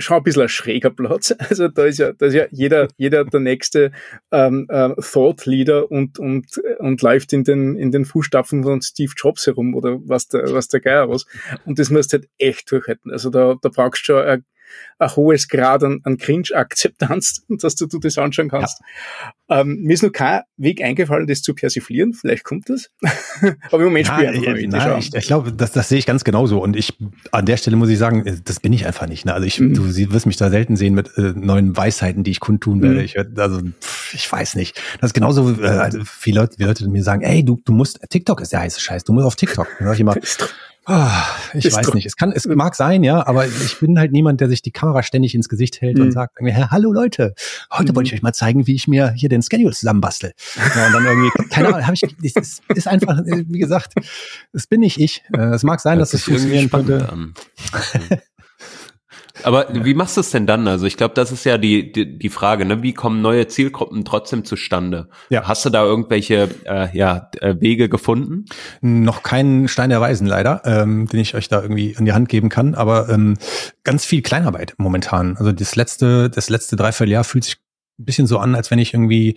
schon 0.00 0.18
ein 0.18 0.22
bisschen 0.22 0.42
ein 0.42 0.48
schräger 0.48 0.90
Platz. 0.90 1.34
Also 1.50 1.68
da 1.68 1.84
ist 1.84 1.98
ja, 1.98 2.12
da 2.12 2.26
ist 2.26 2.34
ja 2.34 2.46
jeder, 2.50 2.88
jeder 2.96 3.24
der 3.24 3.40
nächste 3.40 3.92
ähm, 4.30 4.66
äh, 4.68 4.90
Thought 5.00 5.46
Leader 5.46 5.90
und, 5.90 6.18
und, 6.18 6.46
und 6.78 7.02
läuft 7.02 7.32
in 7.32 7.44
den, 7.44 7.76
in 7.76 7.90
den 7.90 8.04
Fußstapfen 8.04 8.62
von 8.62 8.80
Steve 8.82 9.12
Jobs 9.16 9.46
herum 9.46 9.74
oder 9.74 9.98
was 10.04 10.28
der, 10.28 10.52
was 10.52 10.68
der 10.68 10.80
Geier 10.80 11.08
was. 11.08 11.26
Und 11.64 11.78
das 11.78 11.90
musst 11.90 12.12
du 12.12 12.18
halt 12.18 12.28
echt 12.38 12.70
durchhalten. 12.70 13.10
Also 13.10 13.30
da, 13.30 13.56
da 13.60 13.68
brauchst 13.68 14.02
du 14.02 14.12
schon 14.12 14.24
ein, 14.24 14.44
ein 14.98 15.16
hohes 15.16 15.48
Grad 15.48 15.82
an, 15.82 16.00
an 16.04 16.18
Cringe-Akzeptanz, 16.18 17.44
dass 17.48 17.74
du, 17.74 17.86
du 17.86 17.98
das 17.98 18.18
anschauen 18.18 18.48
kannst. 18.48 18.80
Ja. 19.48 19.60
Ähm, 19.60 19.80
mir 19.82 19.94
ist 19.94 20.02
noch 20.02 20.12
kein 20.12 20.42
Weg 20.56 20.82
eingefallen, 20.82 21.26
das 21.26 21.42
zu 21.42 21.54
persiflieren. 21.54 22.12
Vielleicht 22.14 22.44
kommt 22.44 22.68
das. 22.68 22.90
Aber 23.70 23.78
im 23.78 23.88
Moment 23.88 24.06
spiele 24.06 24.32
ich 24.32 24.48
einfach 24.48 24.86
na, 24.86 24.98
Ich, 24.98 25.14
ich 25.14 25.26
glaube, 25.26 25.52
das, 25.52 25.72
das 25.72 25.88
sehe 25.88 25.98
ich 25.98 26.06
ganz 26.06 26.22
genauso. 26.22 26.62
Und 26.62 26.76
ich, 26.76 26.98
an 27.32 27.46
der 27.46 27.56
Stelle 27.56 27.76
muss 27.76 27.88
ich 27.88 27.98
sagen, 27.98 28.26
äh, 28.26 28.36
das 28.44 28.60
bin 28.60 28.72
ich 28.72 28.86
einfach 28.86 29.08
nicht. 29.08 29.24
Ne? 29.24 29.34
Also 29.34 29.46
ich, 29.46 29.58
mhm. 29.58 29.74
du 29.74 30.12
wirst 30.12 30.26
mich 30.26 30.36
da 30.36 30.50
selten 30.50 30.76
sehen 30.76 30.94
mit 30.94 31.16
äh, 31.16 31.32
neuen 31.34 31.76
Weisheiten, 31.76 32.22
die 32.22 32.30
ich 32.30 32.40
kundtun 32.40 32.82
werde. 32.82 32.96
Mhm. 32.96 33.00
Ich 33.00 33.18
also, 33.18 33.60
pff, 33.80 34.14
ich 34.14 34.30
weiß 34.30 34.54
nicht. 34.56 34.80
Das 35.00 35.10
ist 35.10 35.14
genauso, 35.14 35.60
äh, 35.60 35.66
also 35.66 36.00
viele 36.04 36.40
Leute, 36.40 36.54
viele 36.56 36.68
Leute 36.68 36.88
mir 36.88 37.02
sagen, 37.02 37.22
ey, 37.22 37.44
du, 37.44 37.60
du 37.64 37.72
musst, 37.72 38.00
TikTok 38.08 38.40
ist 38.40 38.52
der 38.52 38.60
heiße 38.60 38.80
Scheiß, 38.80 39.04
du 39.04 39.12
musst 39.12 39.26
auf 39.26 39.36
TikTok. 39.36 39.66
Dann 39.78 39.88
sag 39.88 39.94
ich 39.94 40.00
immer, 40.00 40.14
ich 41.54 41.64
ist 41.64 41.76
weiß 41.76 41.94
nicht. 41.94 42.06
Es 42.06 42.16
kann, 42.16 42.32
es 42.32 42.46
mag 42.46 42.74
sein, 42.74 43.02
ja, 43.02 43.26
aber 43.26 43.46
ich 43.46 43.78
bin 43.78 43.98
halt 43.98 44.12
niemand, 44.12 44.40
der 44.40 44.48
sich 44.48 44.62
die 44.62 44.70
Kamera 44.70 45.02
ständig 45.02 45.34
ins 45.34 45.48
Gesicht 45.48 45.80
hält 45.80 45.98
mhm. 45.98 46.04
und 46.04 46.12
sagt, 46.12 46.38
hallo 46.40 46.92
Leute, 46.92 47.34
heute 47.72 47.92
mhm. 47.92 47.96
wollte 47.96 48.08
ich 48.08 48.14
euch 48.14 48.22
mal 48.22 48.32
zeigen, 48.32 48.66
wie 48.66 48.74
ich 48.74 48.88
mir 48.88 49.12
hier 49.12 49.28
den 49.28 49.42
Schedule 49.42 49.72
zusammenbastel. 49.72 50.32
Ja, 50.56 50.86
und 50.86 50.92
dann 50.92 51.04
irgendwie, 51.04 51.30
keine 51.48 51.68
Ahnung, 51.68 51.86
habe 51.86 51.94
ich, 51.94 52.16
das 52.34 52.60
ist 52.74 52.88
einfach, 52.88 53.20
wie 53.24 53.58
gesagt, 53.58 53.94
das 54.52 54.66
bin 54.66 54.80
nicht 54.80 54.98
ich. 54.98 55.22
Äh, 55.32 55.54
es 55.54 55.62
mag 55.62 55.80
sein, 55.80 55.98
das 55.98 56.10
dass 56.10 56.20
es 56.20 56.24
funktionieren 56.24 56.70
könnte. 56.70 57.08
Aber 59.44 59.66
wie 59.72 59.94
machst 59.94 60.16
du 60.16 60.20
es 60.20 60.30
denn 60.30 60.46
dann? 60.46 60.68
Also 60.68 60.86
ich 60.86 60.96
glaube, 60.96 61.14
das 61.14 61.32
ist 61.32 61.44
ja 61.44 61.58
die, 61.58 61.92
die, 61.92 62.18
die 62.18 62.28
Frage, 62.28 62.64
ne? 62.64 62.82
Wie 62.82 62.92
kommen 62.92 63.22
neue 63.22 63.46
Zielgruppen 63.46 64.04
trotzdem 64.04 64.44
zustande? 64.44 65.08
Ja. 65.28 65.46
Hast 65.46 65.64
du 65.64 65.70
da 65.70 65.84
irgendwelche 65.84 66.48
äh, 66.64 66.96
ja, 66.96 67.30
äh, 67.40 67.56
Wege 67.60 67.88
gefunden? 67.88 68.44
Noch 68.80 69.22
keinen 69.22 69.68
Stein 69.68 69.90
der 69.90 70.00
Weisen 70.00 70.26
leider, 70.26 70.62
ähm, 70.64 71.06
den 71.06 71.20
ich 71.20 71.34
euch 71.34 71.48
da 71.48 71.62
irgendwie 71.62 71.90
in 71.92 72.04
die 72.04 72.12
Hand 72.12 72.28
geben 72.28 72.48
kann, 72.48 72.74
aber 72.74 73.08
ähm, 73.08 73.36
ganz 73.84 74.04
viel 74.04 74.22
Kleinarbeit 74.22 74.74
momentan. 74.78 75.36
Also 75.36 75.52
das 75.52 75.76
letzte, 75.76 76.30
das 76.30 76.48
letzte 76.50 76.76
Dreivierteljahr 76.76 77.24
fühlt 77.24 77.44
sich 77.44 77.56
ein 77.98 78.04
bisschen 78.04 78.26
so 78.26 78.38
an, 78.38 78.54
als 78.54 78.70
wenn 78.70 78.78
ich 78.78 78.94
irgendwie 78.94 79.36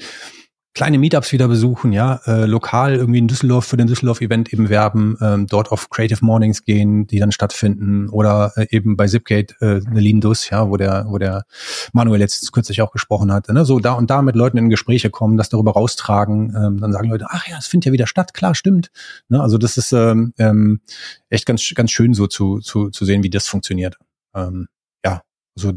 kleine 0.73 0.97
Meetups 0.97 1.31
wieder 1.31 1.47
besuchen, 1.47 1.91
ja, 1.91 2.19
äh, 2.25 2.45
lokal 2.45 2.95
irgendwie 2.95 3.19
in 3.19 3.27
Düsseldorf 3.27 3.65
für 3.65 3.77
den 3.77 3.87
Düsseldorf-Event 3.87 4.51
eben 4.51 4.69
werben, 4.69 5.17
ähm, 5.21 5.47
dort 5.47 5.71
auf 5.71 5.89
Creative 5.89 6.25
Mornings 6.25 6.63
gehen, 6.63 7.05
die 7.05 7.19
dann 7.19 7.31
stattfinden 7.31 8.09
oder 8.09 8.53
äh, 8.55 8.65
eben 8.71 8.97
bei 8.97 9.07
Zipgate 9.07 9.55
äh, 9.61 9.81
eine 9.85 9.99
Lindus, 9.99 10.49
ja, 10.49 10.69
wo 10.69 10.77
der, 10.77 11.05
wo 11.07 11.19
der 11.19 11.45
Manuel 11.91 12.19
jetzt 12.19 12.51
kürzlich 12.51 12.81
auch 12.81 12.91
gesprochen 12.91 13.31
hatte, 13.31 13.53
ne, 13.53 13.65
so 13.65 13.79
da 13.79 13.93
und 13.93 14.09
da 14.09 14.21
mit 14.23 14.35
Leuten 14.35 14.57
in 14.57 14.69
Gespräche 14.69 15.11
kommen, 15.11 15.37
das 15.37 15.49
darüber 15.49 15.73
raustragen, 15.73 16.55
ähm, 16.55 16.79
dann 16.79 16.91
sagen 16.91 17.09
Leute, 17.09 17.27
ach 17.29 17.47
ja, 17.47 17.57
es 17.59 17.67
findet 17.67 17.85
ja 17.85 17.91
wieder 17.91 18.07
statt, 18.07 18.33
klar, 18.33 18.55
stimmt, 18.55 18.89
ne, 19.29 19.41
also 19.41 19.59
das 19.59 19.77
ist 19.77 19.93
ähm, 19.93 20.33
ähm, 20.39 20.81
echt 21.29 21.45
ganz, 21.45 21.71
ganz 21.75 21.91
schön 21.91 22.15
so 22.15 22.25
zu, 22.25 22.59
zu, 22.59 22.89
zu 22.89 23.05
sehen, 23.05 23.23
wie 23.23 23.29
das 23.29 23.47
funktioniert. 23.47 23.97
Ähm, 24.35 24.67
ja, 25.05 25.21
so 25.53 25.73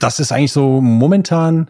das 0.00 0.20
ist 0.20 0.32
eigentlich 0.32 0.52
so 0.52 0.80
momentan 0.80 1.68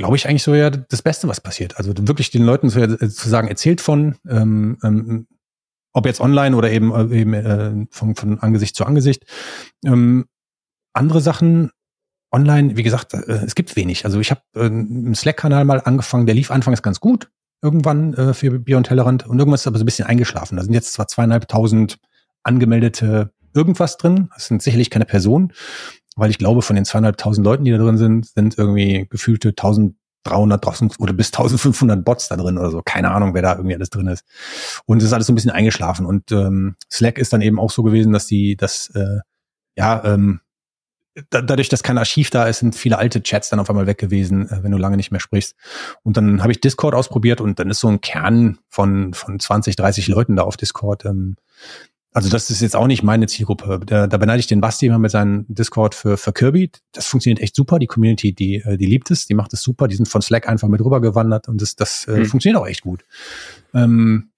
glaube 0.00 0.16
ich, 0.16 0.26
eigentlich 0.26 0.42
so 0.42 0.54
ja 0.54 0.70
das 0.70 1.02
Beste, 1.02 1.28
was 1.28 1.40
passiert. 1.40 1.76
Also 1.76 1.92
wirklich 1.96 2.30
den 2.30 2.42
Leuten 2.42 2.70
zu, 2.70 2.80
äh, 2.80 3.08
zu 3.08 3.28
sagen, 3.28 3.48
erzählt 3.48 3.82
von, 3.82 4.16
ähm, 4.26 4.78
ähm, 4.82 5.26
ob 5.92 6.06
jetzt 6.06 6.20
online 6.20 6.56
oder 6.56 6.70
eben, 6.70 6.92
äh, 6.94 7.20
eben 7.20 7.34
äh, 7.34 7.86
von, 7.90 8.14
von 8.14 8.38
Angesicht 8.40 8.76
zu 8.76 8.86
Angesicht. 8.86 9.24
Ähm, 9.84 10.26
andere 10.94 11.20
Sachen 11.20 11.70
online, 12.32 12.78
wie 12.78 12.82
gesagt, 12.82 13.12
äh, 13.12 13.44
es 13.44 13.54
gibt 13.54 13.76
wenig. 13.76 14.06
Also 14.06 14.20
ich 14.20 14.30
habe 14.30 14.40
äh, 14.54 14.64
einen 14.64 15.14
Slack-Kanal 15.14 15.66
mal 15.66 15.82
angefangen, 15.84 16.24
der 16.24 16.34
lief 16.34 16.50
anfangs 16.50 16.82
ganz 16.82 17.00
gut, 17.00 17.30
irgendwann 17.60 18.14
äh, 18.14 18.32
für 18.32 18.58
Beyond 18.58 18.86
Tellerrand 18.86 19.26
und 19.26 19.38
irgendwas 19.38 19.62
ist 19.62 19.66
aber 19.66 19.76
so 19.76 19.84
ein 19.84 19.86
bisschen 19.86 20.06
eingeschlafen. 20.06 20.56
Da 20.56 20.62
sind 20.62 20.72
jetzt 20.72 20.94
zwar 20.94 21.08
zweieinhalbtausend 21.08 21.98
angemeldete 22.42 23.32
irgendwas 23.54 23.98
drin, 23.98 24.30
das 24.34 24.46
sind 24.46 24.62
sicherlich 24.62 24.88
keine 24.88 25.04
Personen, 25.04 25.52
weil 26.20 26.30
ich 26.30 26.38
glaube, 26.38 26.62
von 26.62 26.76
den 26.76 26.84
zweieinhalbtausend 26.84 27.44
Leuten, 27.44 27.64
die 27.64 27.70
da 27.70 27.78
drin 27.78 27.96
sind, 27.96 28.26
sind 28.26 28.58
irgendwie 28.58 29.06
gefühlte 29.08 29.48
1300 29.48 29.96
1000 30.64 31.00
oder 31.00 31.12
bis 31.12 31.28
1500 31.28 32.04
Bots 32.04 32.28
da 32.28 32.36
drin 32.36 32.58
oder 32.58 32.70
so. 32.70 32.82
Keine 32.84 33.10
Ahnung, 33.10 33.34
wer 33.34 33.42
da 33.42 33.54
irgendwie 33.54 33.74
alles 33.74 33.90
drin 33.90 34.06
ist. 34.06 34.24
Und 34.84 34.98
es 34.98 35.04
ist 35.04 35.12
alles 35.12 35.26
so 35.26 35.32
ein 35.32 35.36
bisschen 35.36 35.50
eingeschlafen. 35.50 36.06
Und 36.06 36.30
ähm, 36.30 36.76
Slack 36.90 37.18
ist 37.18 37.32
dann 37.32 37.40
eben 37.40 37.58
auch 37.58 37.70
so 37.70 37.82
gewesen, 37.82 38.12
dass 38.12 38.26
die, 38.26 38.56
das, 38.56 38.90
äh, 38.94 39.20
ja, 39.76 40.04
ähm, 40.04 40.40
da, 41.30 41.42
dadurch, 41.42 41.68
dass 41.68 41.82
kein 41.82 41.98
Archiv 41.98 42.30
da 42.30 42.44
ist, 42.46 42.58
sind 42.58 42.74
viele 42.74 42.98
alte 42.98 43.22
Chats 43.22 43.48
dann 43.48 43.58
auf 43.58 43.68
einmal 43.68 43.86
weg 43.86 43.98
gewesen, 43.98 44.48
äh, 44.48 44.62
wenn 44.62 44.72
du 44.72 44.78
lange 44.78 44.96
nicht 44.96 45.10
mehr 45.10 45.20
sprichst. 45.20 45.56
Und 46.02 46.16
dann 46.16 46.42
habe 46.42 46.52
ich 46.52 46.60
Discord 46.60 46.94
ausprobiert 46.94 47.40
und 47.40 47.58
dann 47.58 47.70
ist 47.70 47.80
so 47.80 47.88
ein 47.88 48.00
Kern 48.00 48.58
von, 48.68 49.14
von 49.14 49.40
20, 49.40 49.76
30 49.76 50.08
Leuten 50.08 50.36
da 50.36 50.42
auf 50.42 50.56
Discord. 50.56 51.04
Ähm, 51.06 51.36
also 52.12 52.28
das 52.28 52.50
ist 52.50 52.60
jetzt 52.60 52.74
auch 52.74 52.88
nicht 52.88 53.02
meine 53.02 53.26
Zielgruppe. 53.28 53.80
Da, 53.86 54.06
da 54.08 54.16
beneide 54.16 54.40
ich 54.40 54.48
den 54.48 54.60
Basti 54.60 54.86
immer 54.86 54.98
mit 54.98 55.12
seinem 55.12 55.46
Discord 55.48 55.94
für, 55.94 56.16
für 56.16 56.32
Kirby. 56.32 56.70
Das 56.92 57.06
funktioniert 57.06 57.40
echt 57.40 57.54
super. 57.54 57.78
Die 57.78 57.86
Community, 57.86 58.32
die, 58.32 58.56
äh, 58.56 58.76
die 58.76 58.86
liebt 58.86 59.10
es, 59.10 59.26
die 59.26 59.34
macht 59.34 59.52
es 59.52 59.62
super. 59.62 59.86
Die 59.86 59.94
sind 59.94 60.08
von 60.08 60.20
Slack 60.20 60.48
einfach 60.48 60.68
mit 60.68 60.80
rübergewandert 60.80 61.48
und 61.48 61.62
das, 61.62 61.76
das 61.76 62.06
äh, 62.08 62.18
mhm. 62.18 62.26
funktioniert 62.26 62.60
auch 62.60 62.66
echt 62.66 62.82
gut. 62.82 63.04
Ähm, 63.74 64.30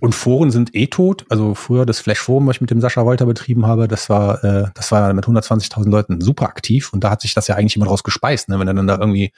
und 0.00 0.16
Foren 0.16 0.50
sind 0.50 0.74
eh 0.74 0.88
tot. 0.88 1.24
Also 1.28 1.54
früher 1.54 1.86
das 1.86 2.00
Flash-Forum, 2.00 2.48
was 2.48 2.56
ich 2.56 2.60
mit 2.60 2.72
dem 2.72 2.80
Sascha 2.80 3.04
Wolter 3.04 3.26
betrieben 3.26 3.66
habe, 3.66 3.86
das 3.86 4.10
war, 4.10 4.42
äh, 4.42 4.64
das 4.74 4.90
war 4.90 5.12
mit 5.12 5.24
120.000 5.26 5.88
Leuten 5.88 6.20
super 6.20 6.46
aktiv. 6.46 6.92
Und 6.92 7.04
da 7.04 7.10
hat 7.10 7.20
sich 7.20 7.34
das 7.34 7.46
ja 7.46 7.54
eigentlich 7.54 7.76
immer 7.76 7.86
draus 7.86 8.02
gespeist. 8.02 8.48
Ne? 8.48 8.58
Wenn 8.58 8.66
dann 8.66 8.88
da 8.88 8.98
irgendwie 8.98 9.30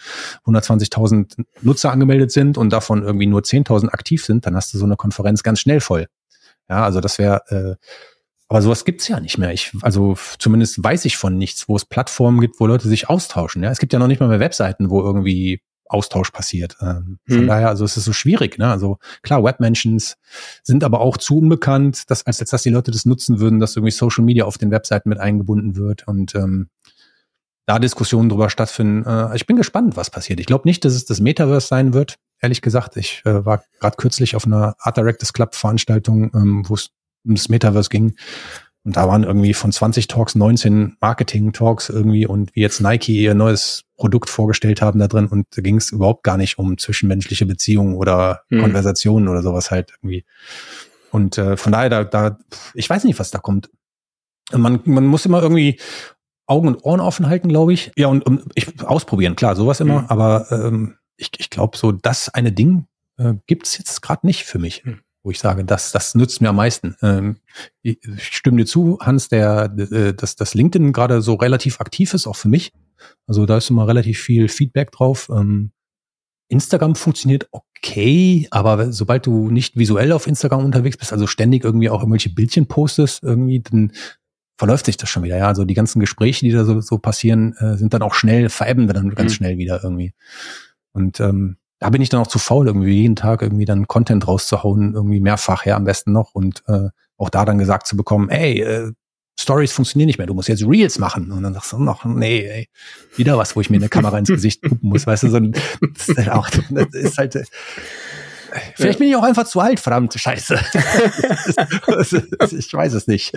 120.000 0.46 1.44
Nutzer 1.60 1.92
angemeldet 1.92 2.32
sind 2.32 2.56
und 2.56 2.70
davon 2.70 3.02
irgendwie 3.02 3.26
nur 3.26 3.42
10.000 3.42 3.90
aktiv 3.90 4.24
sind, 4.24 4.46
dann 4.46 4.56
hast 4.56 4.72
du 4.72 4.78
so 4.78 4.86
eine 4.86 4.96
Konferenz 4.96 5.42
ganz 5.42 5.60
schnell 5.60 5.80
voll. 5.80 6.06
Ja, 6.68 6.84
also 6.84 7.00
das 7.00 7.18
wäre, 7.18 7.42
äh, 7.48 7.86
aber 8.48 8.62
sowas 8.62 8.84
gibt's 8.84 9.08
ja 9.08 9.20
nicht 9.20 9.38
mehr. 9.38 9.52
Ich, 9.52 9.72
also 9.82 10.16
zumindest 10.38 10.82
weiß 10.82 11.04
ich 11.06 11.16
von 11.16 11.36
nichts, 11.36 11.68
wo 11.68 11.76
es 11.76 11.84
Plattformen 11.84 12.40
gibt, 12.40 12.60
wo 12.60 12.66
Leute 12.66 12.88
sich 12.88 13.08
austauschen. 13.08 13.62
Ja, 13.62 13.70
es 13.70 13.78
gibt 13.78 13.92
ja 13.92 13.98
noch 13.98 14.06
nicht 14.06 14.20
mal 14.20 14.28
mehr 14.28 14.40
Webseiten, 14.40 14.90
wo 14.90 15.00
irgendwie 15.00 15.60
Austausch 15.86 16.30
passiert. 16.30 16.76
Ähm, 16.80 17.18
von 17.26 17.40
hm. 17.40 17.46
daher, 17.46 17.68
also 17.68 17.84
es 17.84 17.96
ist 17.96 18.04
so 18.04 18.12
schwierig. 18.12 18.58
Ne? 18.58 18.70
Also 18.70 18.98
klar, 19.22 19.44
Webmentions 19.44 20.16
sind 20.62 20.82
aber 20.82 21.00
auch 21.00 21.16
zu 21.16 21.38
unbekannt, 21.38 22.10
dass, 22.10 22.26
als 22.26 22.38
dass 22.38 22.62
die 22.62 22.70
Leute 22.70 22.90
das 22.90 23.04
nutzen 23.04 23.38
würden, 23.38 23.60
dass 23.60 23.76
irgendwie 23.76 23.92
Social 23.92 24.24
Media 24.24 24.44
auf 24.44 24.58
den 24.58 24.70
Webseiten 24.70 25.08
mit 25.08 25.18
eingebunden 25.18 25.76
wird 25.76 26.08
und 26.08 26.34
ähm, 26.34 26.68
da 27.66 27.78
Diskussionen 27.78 28.28
drüber 28.28 28.50
stattfinden. 28.50 29.04
Äh, 29.06 29.36
ich 29.36 29.46
bin 29.46 29.56
gespannt, 29.56 29.96
was 29.96 30.10
passiert. 30.10 30.40
Ich 30.40 30.46
glaube 30.46 30.66
nicht, 30.66 30.84
dass 30.84 30.94
es 30.94 31.04
das 31.04 31.20
Metaverse 31.20 31.66
sein 31.66 31.94
wird 31.94 32.16
ehrlich 32.44 32.62
gesagt. 32.62 32.96
Ich 32.96 33.22
äh, 33.24 33.44
war 33.44 33.64
gerade 33.80 33.96
kürzlich 33.96 34.36
auf 34.36 34.46
einer 34.46 34.76
Art 34.78 34.96
Directors 34.96 35.32
Club 35.32 35.54
Veranstaltung, 35.54 36.30
ähm, 36.34 36.62
wo 36.68 36.74
es 36.74 36.90
ums 37.24 37.48
Metaverse 37.48 37.88
ging. 37.90 38.14
Und 38.84 38.96
da 38.96 39.08
waren 39.08 39.24
irgendwie 39.24 39.54
von 39.54 39.72
20 39.72 40.08
Talks 40.08 40.34
19 40.34 40.98
Marketing-Talks 41.00 41.88
irgendwie 41.88 42.26
und 42.26 42.54
wie 42.54 42.60
jetzt 42.60 42.80
Nike 42.80 43.18
ihr 43.18 43.34
neues 43.34 43.84
Produkt 43.96 44.28
vorgestellt 44.28 44.82
haben 44.82 45.00
da 45.00 45.08
drin. 45.08 45.26
Und 45.26 45.46
da 45.56 45.62
ging 45.62 45.76
es 45.76 45.90
überhaupt 45.90 46.22
gar 46.22 46.36
nicht 46.36 46.58
um 46.58 46.76
zwischenmenschliche 46.76 47.46
Beziehungen 47.46 47.94
oder 47.94 48.42
mhm. 48.50 48.60
Konversationen 48.60 49.28
oder 49.28 49.42
sowas 49.42 49.70
halt 49.70 49.92
irgendwie. 49.92 50.24
Und 51.10 51.38
äh, 51.38 51.56
von 51.56 51.72
daher, 51.72 51.88
da, 51.88 52.04
da, 52.04 52.38
ich 52.74 52.90
weiß 52.90 53.04
nicht, 53.04 53.18
was 53.18 53.30
da 53.30 53.38
kommt. 53.38 53.70
Man, 54.52 54.80
man 54.84 55.06
muss 55.06 55.24
immer 55.24 55.42
irgendwie 55.42 55.80
Augen 56.46 56.68
und 56.68 56.84
Ohren 56.84 57.00
offen 57.00 57.26
halten, 57.28 57.48
glaube 57.48 57.72
ich. 57.72 57.90
Ja, 57.96 58.08
und, 58.08 58.26
und 58.26 58.44
ich 58.54 58.84
ausprobieren, 58.84 59.34
klar, 59.34 59.56
sowas 59.56 59.80
immer, 59.80 60.02
mhm. 60.02 60.06
aber 60.08 60.46
ähm, 60.50 60.96
ich, 61.16 61.30
ich 61.38 61.50
glaube, 61.50 61.76
so 61.76 61.92
das 61.92 62.28
eine 62.28 62.52
Ding 62.52 62.86
äh, 63.18 63.34
gibt 63.46 63.66
es 63.66 63.78
jetzt 63.78 64.02
gerade 64.02 64.26
nicht 64.26 64.44
für 64.44 64.58
mich, 64.58 64.84
hm. 64.84 65.00
wo 65.22 65.30
ich 65.30 65.38
sage, 65.38 65.64
das, 65.64 65.92
das 65.92 66.14
nützt 66.14 66.40
mir 66.40 66.50
am 66.50 66.56
meisten. 66.56 66.96
Ähm, 67.02 67.38
ich, 67.82 67.98
ich 68.02 68.36
stimme 68.36 68.58
dir 68.58 68.66
zu, 68.66 68.98
Hans, 69.00 69.28
der, 69.28 69.72
äh, 69.76 70.14
dass 70.14 70.36
das 70.36 70.54
LinkedIn 70.54 70.92
gerade 70.92 71.22
so 71.22 71.34
relativ 71.34 71.80
aktiv 71.80 72.14
ist, 72.14 72.26
auch 72.26 72.36
für 72.36 72.48
mich. 72.48 72.72
Also 73.26 73.46
da 73.46 73.58
ist 73.58 73.70
immer 73.70 73.86
relativ 73.86 74.20
viel 74.20 74.48
Feedback 74.48 74.92
drauf. 74.92 75.28
Ähm, 75.30 75.72
Instagram 76.48 76.94
funktioniert 76.94 77.48
okay, 77.50 78.46
aber 78.50 78.92
sobald 78.92 79.26
du 79.26 79.50
nicht 79.50 79.76
visuell 79.76 80.12
auf 80.12 80.26
Instagram 80.26 80.64
unterwegs 80.64 80.96
bist, 80.96 81.12
also 81.12 81.26
ständig 81.26 81.64
irgendwie 81.64 81.90
auch 81.90 82.00
irgendwelche 82.00 82.30
Bildchen 82.30 82.66
postest, 82.66 83.22
irgendwie, 83.22 83.60
dann 83.60 83.92
verläuft 84.56 84.86
sich 84.86 84.96
das 84.96 85.08
schon 85.08 85.24
wieder. 85.24 85.36
Ja, 85.36 85.48
also 85.48 85.64
die 85.64 85.74
ganzen 85.74 86.00
Gespräche, 86.00 86.44
die 86.44 86.52
da 86.52 86.64
so, 86.64 86.80
so 86.80 86.98
passieren, 86.98 87.54
äh, 87.58 87.76
sind 87.76 87.94
dann 87.94 88.02
auch 88.02 88.14
schnell, 88.14 88.48
verebben 88.48 88.86
dann 88.86 89.14
ganz 89.14 89.32
mhm. 89.32 89.36
schnell 89.36 89.58
wieder 89.58 89.82
irgendwie. 89.82 90.14
Und 90.94 91.20
ähm, 91.20 91.58
da 91.80 91.90
bin 91.90 92.00
ich 92.00 92.08
dann 92.08 92.20
auch 92.20 92.26
zu 92.26 92.38
faul, 92.38 92.66
irgendwie 92.66 93.02
jeden 93.02 93.16
Tag 93.16 93.42
irgendwie 93.42 93.66
dann 93.66 93.86
Content 93.86 94.26
rauszuhauen, 94.26 94.94
irgendwie 94.94 95.20
mehrfach, 95.20 95.66
ja, 95.66 95.76
am 95.76 95.84
besten 95.84 96.12
noch. 96.12 96.34
Und 96.34 96.62
äh, 96.66 96.88
auch 97.18 97.28
da 97.28 97.44
dann 97.44 97.58
gesagt 97.58 97.86
zu 97.86 97.96
bekommen, 97.96 98.30
ey, 98.30 98.60
äh, 98.60 98.92
Stories 99.38 99.72
funktionieren 99.72 100.06
nicht 100.06 100.18
mehr, 100.18 100.28
du 100.28 100.34
musst 100.34 100.48
jetzt 100.48 100.64
Reels 100.66 100.98
machen. 100.98 101.32
Und 101.32 101.42
dann 101.42 101.54
sagst 101.54 101.72
du 101.72 101.78
noch, 101.78 102.04
nee, 102.04 102.46
ey, 102.46 102.68
wieder 103.16 103.36
was, 103.36 103.56
wo 103.56 103.60
ich 103.60 103.68
mir 103.68 103.76
eine 103.76 103.88
Kamera 103.88 104.16
ins 104.18 104.28
Gesicht 104.28 104.62
gucken 104.62 104.88
muss, 104.88 105.06
weißt 105.06 105.24
du, 105.24 105.30
so 105.30 105.36
ein, 105.36 105.52
das 105.80 106.08
ist 106.08 106.16
halt 106.16 106.30
auch, 106.30 106.48
das 106.48 106.94
ist 106.94 107.18
halt, 107.18 107.34
Vielleicht 108.74 108.98
bin 108.98 109.08
ich 109.08 109.16
auch 109.16 109.22
einfach 109.22 109.44
zu 109.44 109.60
alt, 109.60 109.80
verdammt, 109.80 110.14
scheiße. 110.14 110.54
ich 112.58 112.72
weiß 112.72 112.94
es 112.94 113.06
nicht. 113.06 113.36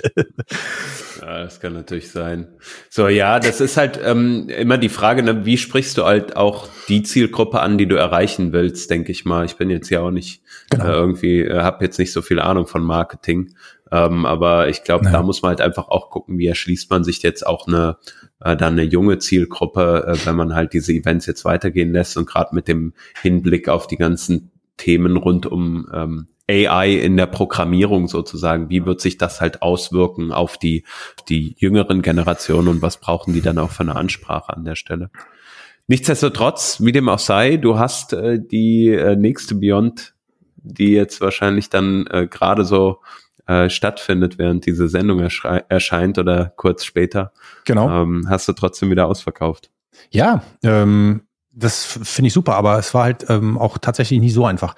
Ja, 1.22 1.44
das 1.44 1.60
kann 1.60 1.74
natürlich 1.74 2.12
sein. 2.12 2.48
So, 2.90 3.08
ja, 3.08 3.40
das 3.40 3.62
ist 3.62 3.78
halt 3.78 4.00
ähm, 4.04 4.50
immer 4.50 4.78
die 4.78 4.90
Frage, 4.90 5.24
ne, 5.24 5.46
wie 5.46 5.58
sprichst 5.58 5.98
du 5.98 6.06
halt 6.06 6.36
auch 6.36 6.68
die 6.88 7.04
Zielgruppe 7.04 7.60
an, 7.60 7.78
die 7.78 7.88
du 7.88 7.96
erreichen 7.96 8.54
willst, 8.54 8.90
denke 8.90 9.12
ich 9.12 9.26
mal. 9.26 9.46
Ich 9.46 9.56
bin 9.56 9.70
jetzt 9.70 9.90
ja 9.90 10.02
auch 10.02 10.12
nicht 10.12 10.42
genau. 10.70 10.86
äh, 10.86 10.92
irgendwie, 10.92 11.42
äh, 11.42 11.62
habe 11.62 11.84
jetzt 11.84 12.00
nicht 12.00 12.12
so 12.12 12.22
viel 12.22 12.40
Ahnung 12.40 12.68
von 12.68 12.84
Marketing. 12.84 13.56
Ähm, 13.92 14.26
aber 14.26 14.68
ich 14.68 14.84
glaube, 14.84 15.10
da 15.10 15.24
muss 15.24 15.42
man 15.42 15.50
halt 15.50 15.62
einfach 15.62 15.88
auch 15.88 16.10
gucken, 16.10 16.38
wie 16.38 16.48
erschließt 16.48 16.90
man 16.90 17.04
sich 17.04 17.24
jetzt 17.24 17.48
auch 17.48 17.68
eine 17.68 17.98
äh, 18.42 18.56
dann 18.56 18.74
eine 18.74 18.84
junge 18.84 19.18
Zielgruppe, 19.20 20.06
äh, 20.08 20.26
wenn 20.26 20.36
man 20.36 20.54
halt 20.54 20.74
diese 20.74 20.94
Events 20.94 21.26
jetzt 21.26 21.46
weitergehen 21.46 21.92
lässt 21.92 22.18
und 22.18 22.28
gerade 22.28 22.54
mit 22.54 22.68
dem 22.68 22.94
Hinblick 23.22 23.70
auf 23.70 23.88
die 23.88 23.98
ganzen 23.98 24.52
Themen 24.78 25.18
rund 25.18 25.46
um 25.46 25.88
ähm, 25.94 26.28
AI 26.50 26.94
in 26.94 27.18
der 27.18 27.26
Programmierung 27.26 28.08
sozusagen. 28.08 28.70
Wie 28.70 28.86
wird 28.86 29.02
sich 29.02 29.18
das 29.18 29.42
halt 29.42 29.62
auswirken 29.62 30.32
auf 30.32 30.58
die, 30.58 30.86
die 31.28 31.56
jüngeren 31.58 32.02
Generationen 32.02 32.70
und 32.70 32.82
was 32.82 32.98
brauchen 32.98 33.34
die 33.34 33.42
dann 33.42 33.58
auch 33.58 33.72
für 33.72 33.82
eine 33.82 33.96
Ansprache 33.96 34.56
an 34.56 34.64
der 34.64 34.76
Stelle? 34.76 35.10
Nichtsdestotrotz, 35.88 36.82
wie 36.82 36.92
dem 36.92 37.10
auch 37.10 37.20
sei, 37.20 37.58
du 37.58 37.78
hast 37.80 38.14
äh, 38.14 38.40
die 38.40 38.90
äh, 38.90 39.16
nächste 39.16 39.56
Beyond, 39.56 40.14
die 40.58 40.92
jetzt 40.92 41.22
wahrscheinlich 41.22 41.70
dann 41.70 42.08
äh, 42.08 42.28
gerade 42.28 42.66
so 42.66 43.00
äh, 43.46 43.70
stattfindet, 43.70 44.38
während 44.38 44.66
diese 44.66 44.90
Sendung 44.90 45.20
erscheint 45.22 46.18
oder 46.18 46.54
kurz 46.56 46.84
später. 46.84 47.32
Genau. 47.66 48.04
Ähm, 48.04 48.28
hast 48.30 48.48
du 48.50 48.54
trotzdem 48.54 48.90
wieder 48.90 49.08
ausverkauft. 49.08 49.70
Ja, 50.12 50.44
ähm, 50.64 51.27
das 51.58 51.86
finde 51.86 52.28
ich 52.28 52.34
super, 52.34 52.56
aber 52.56 52.78
es 52.78 52.94
war 52.94 53.04
halt 53.04 53.26
ähm, 53.30 53.58
auch 53.58 53.78
tatsächlich 53.78 54.20
nicht 54.20 54.34
so 54.34 54.46
einfach. 54.46 54.76